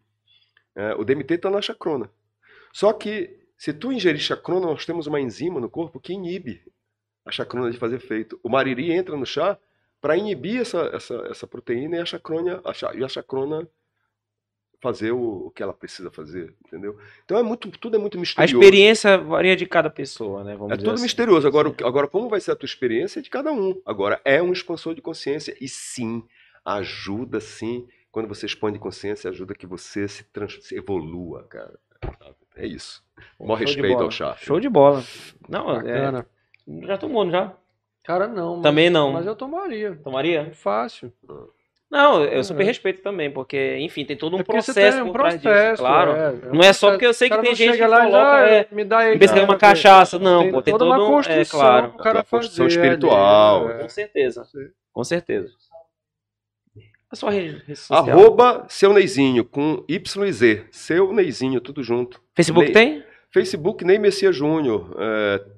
É, 0.73 0.95
o 0.95 1.03
DMT 1.03 1.33
está 1.33 1.49
na 1.49 1.61
chacrona. 1.61 2.09
Só 2.71 2.93
que, 2.93 3.37
se 3.57 3.73
tu 3.73 3.91
ingerir 3.91 4.21
chacrona, 4.21 4.67
nós 4.67 4.85
temos 4.85 5.05
uma 5.05 5.19
enzima 5.19 5.59
no 5.59 5.69
corpo 5.69 5.99
que 5.99 6.13
inibe 6.13 6.63
a 7.25 7.31
chacrona 7.31 7.69
de 7.69 7.77
fazer 7.77 7.97
efeito. 7.97 8.39
O 8.41 8.49
mariri 8.49 8.93
entra 8.93 9.17
no 9.17 9.25
chá 9.25 9.57
para 9.99 10.15
inibir 10.15 10.61
essa, 10.61 10.89
essa, 10.93 11.15
essa 11.29 11.47
proteína 11.47 11.97
e 11.97 11.99
a 11.99 12.05
chacrona, 12.05 12.61
a, 12.63 12.95
e 12.95 13.03
a 13.03 13.09
chacrona 13.09 13.67
fazer 14.85 15.11
o, 15.11 15.47
o, 15.47 15.51
que 15.51 15.63
ela 15.63 15.73
precisa 15.73 16.11
fazer, 16.11 16.53
entendeu? 16.67 16.95
Então 17.25 17.37
é 17.37 17.41
muito, 17.43 17.71
tudo 17.71 17.95
é 17.95 17.99
muito 17.99 18.17
A 18.17 18.21
misterioso. 18.21 18.63
experiência 18.63 19.17
varia 19.17 19.55
de 19.55 19.65
cada 19.65 19.89
pessoa, 19.89 20.43
né? 20.43 20.55
Vamos 20.55 20.73
É 20.73 20.75
dizer 20.75 20.85
tudo 20.85 20.93
assim. 20.93 21.03
misterioso. 21.03 21.47
Agora, 21.47 21.73
agora, 21.83 22.07
como 22.07 22.29
vai 22.29 22.39
ser 22.39 22.51
a 22.51 22.55
tua 22.55 22.67
experiência 22.67 23.19
é 23.19 23.23
de 23.23 23.29
cada 23.31 23.51
um. 23.51 23.81
Agora, 23.83 24.21
é 24.23 24.41
um 24.43 24.53
expansor 24.53 24.93
de 24.93 25.01
consciência. 25.01 25.57
E 25.59 25.67
sim, 25.67 26.23
ajuda 26.63 27.39
sim. 27.39 27.87
Quando 28.11 28.27
você 28.27 28.45
expande 28.45 28.77
consciência, 28.79 29.29
ajuda 29.29 29.55
que 29.55 29.65
você 29.65 30.07
se, 30.07 30.23
trans, 30.25 30.59
se 30.61 30.75
evolua, 30.75 31.43
cara. 31.49 31.77
É 32.55 32.65
isso. 32.67 33.03
Maior 33.39 33.57
de 33.57 33.65
respeito 33.65 34.03
ao 34.03 34.11
chá. 34.11 34.35
Show 34.37 34.59
de 34.59 34.69
bola. 34.69 35.03
Não, 35.49 35.71
é, 35.71 35.75
Bacana. 35.77 36.27
já 36.83 36.97
tomou, 36.97 37.25
não 37.25 37.31
já? 37.31 37.53
Cara, 38.03 38.27
não. 38.27 38.53
mas- 38.55 38.63
Também 38.63 38.89
não. 38.89 39.11
Mas 39.11 39.25
eu 39.25 39.35
tomaria. 39.35 39.95
Tomaria? 40.03 40.51
Fácil. 40.53 41.11
Não, 41.27 41.49
eu 42.25 42.43
super 42.43 42.61
Uhum. 42.61 42.67
respeito 42.67 43.01
também, 43.01 43.31
porque, 43.31 43.77
enfim, 43.79 44.03
tem 44.03 44.17
todo 44.17 44.35
um 44.35 44.39
É 44.39 44.43
processo 44.43 44.97
tem 44.97 45.01
um 45.03 45.11
por 45.11 45.19
trás 45.21 45.33
disso, 45.35 45.43
processo, 45.43 45.81
claro. 45.81 46.11
é, 46.11 46.15
é 46.15 46.31
Não 46.53 46.59
é 46.61 46.73
só 46.73 46.87
processo. 46.87 46.91
porque 46.91 47.05
eu 47.05 47.13
sei 47.13 47.27
O 47.27 47.31
que 47.31 47.37
tem 47.41 47.49
não 47.51 47.55
gente 47.55 47.71
que 47.77 47.87
lá 47.87 47.99
e 47.99 48.11
coloca, 48.11 48.25
já, 48.39 48.47
é, 48.49 48.67
me 48.71 48.83
dá 48.83 48.97
aí. 48.99 49.17
cara, 49.39 49.45
uma 49.45 49.57
cachaça, 49.57 50.19
não, 50.19 50.51
pô, 50.51 50.61
tem 50.61 50.73
toda 50.73 50.85
todo 50.85 50.89
uma 50.95 50.97
um- 51.03 51.07
é, 51.07 51.13
construção 51.13 51.59
claro. 51.59 51.89
pro 51.89 51.97
cara 52.03 52.17
Uma 52.17 52.23
construção 52.23 52.65
fazer 52.65 52.75
espiritual. 52.79 53.63
Com 53.65 53.69
é. 53.85 53.87
certeza. 53.89 54.43
Sim. 54.45 54.67
Com 54.91 55.03
certeza. 55.03 55.49
A 57.11 57.15
sua 57.15 57.31
rede, 57.31 57.61
rede 57.65 57.75
social. 57.79 58.09
Arroba 58.09 58.65
seu 58.67 58.91
Neizinho, 58.91 59.45
com 59.45 59.83
Y 59.87 60.25
e 60.25 60.31
Z. 60.33 60.65
Seu 60.71 61.13
Neizinho, 61.13 61.61
tudo 61.61 61.81
junto. 61.83 62.19
Facebook 62.35 62.65
Ney- 62.65 62.73
tem? 62.73 63.03
Facebook, 63.31 63.85
Ney 63.85 63.99
Messias 63.99 64.35
Júnior. 64.35 64.89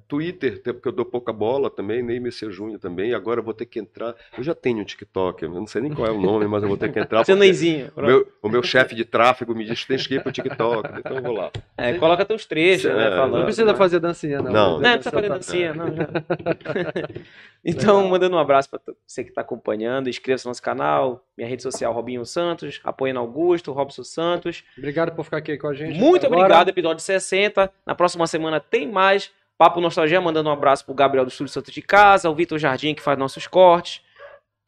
É, 0.08 0.18
Twitter, 0.18 0.54
até 0.56 0.72
porque 0.72 0.88
eu 0.88 0.92
dou 0.92 1.04
pouca 1.04 1.32
bola 1.32 1.68
também, 1.68 2.02
Ney 2.02 2.18
Messias 2.18 2.54
Júnior 2.54 2.80
também. 2.80 3.12
Agora 3.12 3.40
eu 3.40 3.44
vou 3.44 3.52
ter 3.52 3.66
que 3.66 3.78
entrar. 3.78 4.14
Eu 4.36 4.42
já 4.42 4.54
tenho 4.54 4.78
um 4.78 4.84
TikTok, 4.84 5.42
eu 5.42 5.50
não 5.50 5.66
sei 5.66 5.82
nem 5.82 5.92
qual 5.92 6.08
é 6.08 6.10
o 6.10 6.20
nome, 6.20 6.46
mas 6.46 6.62
eu 6.62 6.68
vou 6.68 6.78
ter 6.78 6.90
que 6.90 6.98
entrar. 6.98 7.24
Seu 7.26 7.36
porque 7.36 7.46
Neizinho. 7.46 7.92
O 7.94 8.02
meu, 8.02 8.32
o 8.42 8.48
meu 8.48 8.62
chefe 8.62 8.94
de 8.94 9.04
tráfego 9.04 9.54
me 9.54 9.64
disse 9.64 9.82
que 9.82 9.88
tem 9.88 9.98
que 9.98 10.14
ir 10.14 10.22
pro 10.22 10.32
TikTok, 10.32 10.88
então 10.98 11.16
eu 11.16 11.22
vou 11.22 11.32
lá. 11.32 11.50
É, 11.76 11.92
coloca 11.94 12.24
teus 12.24 12.46
trechos, 12.46 12.90
né, 12.90 13.08
É, 13.08 13.10
falando. 13.10 13.38
Não 13.38 13.44
precisa 13.44 13.74
fazer 13.74 14.00
dancinha, 14.00 14.40
não. 14.40 14.52
Não. 14.52 14.80
Não, 14.80 14.80
não 14.80 14.92
precisa 14.92 15.10
fazer 15.10 15.28
dancinha, 15.28 15.74
não, 15.74 15.88
então, 17.64 18.08
mandando 18.08 18.36
um 18.36 18.38
abraço 18.38 18.70
para 18.70 18.80
você 19.06 19.22
que 19.22 19.30
está 19.30 19.42
acompanhando, 19.42 20.08
inscreva-se 20.08 20.46
no 20.46 20.50
nosso 20.50 20.62
canal, 20.62 21.24
minha 21.36 21.48
rede 21.48 21.62
social 21.62 21.92
Robinho 21.92 22.24
Santos, 22.24 22.80
apoiando 22.82 23.20
Augusto, 23.20 23.72
Robson 23.72 24.02
Santos. 24.02 24.64
Obrigado 24.76 25.14
por 25.14 25.24
ficar 25.24 25.38
aqui 25.38 25.56
com 25.56 25.68
a 25.68 25.74
gente. 25.74 25.98
Muito 25.98 26.26
agora. 26.26 26.40
obrigado, 26.40 26.68
episódio 26.68 27.02
60. 27.02 27.70
Na 27.86 27.94
próxima 27.94 28.26
semana 28.26 28.60
tem 28.60 28.90
mais. 28.90 29.30
Papo 29.58 29.80
Nostalgia, 29.80 30.20
mandando 30.20 30.48
um 30.48 30.52
abraço 30.52 30.84
pro 30.84 30.94
Gabriel 30.94 31.24
do 31.24 31.30
Estúdio 31.30 31.52
Santos 31.52 31.74
de 31.74 31.82
Casa, 31.82 32.30
o 32.30 32.34
Vitor 32.34 32.58
Jardim 32.58 32.94
que 32.94 33.02
faz 33.02 33.18
nossos 33.18 33.48
cortes. 33.48 34.00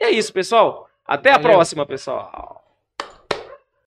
E 0.00 0.04
é 0.04 0.10
isso, 0.10 0.32
pessoal. 0.32 0.88
Até 1.06 1.30
a 1.30 1.38
Valeu. 1.38 1.52
próxima, 1.52 1.86
pessoal. 1.86 2.69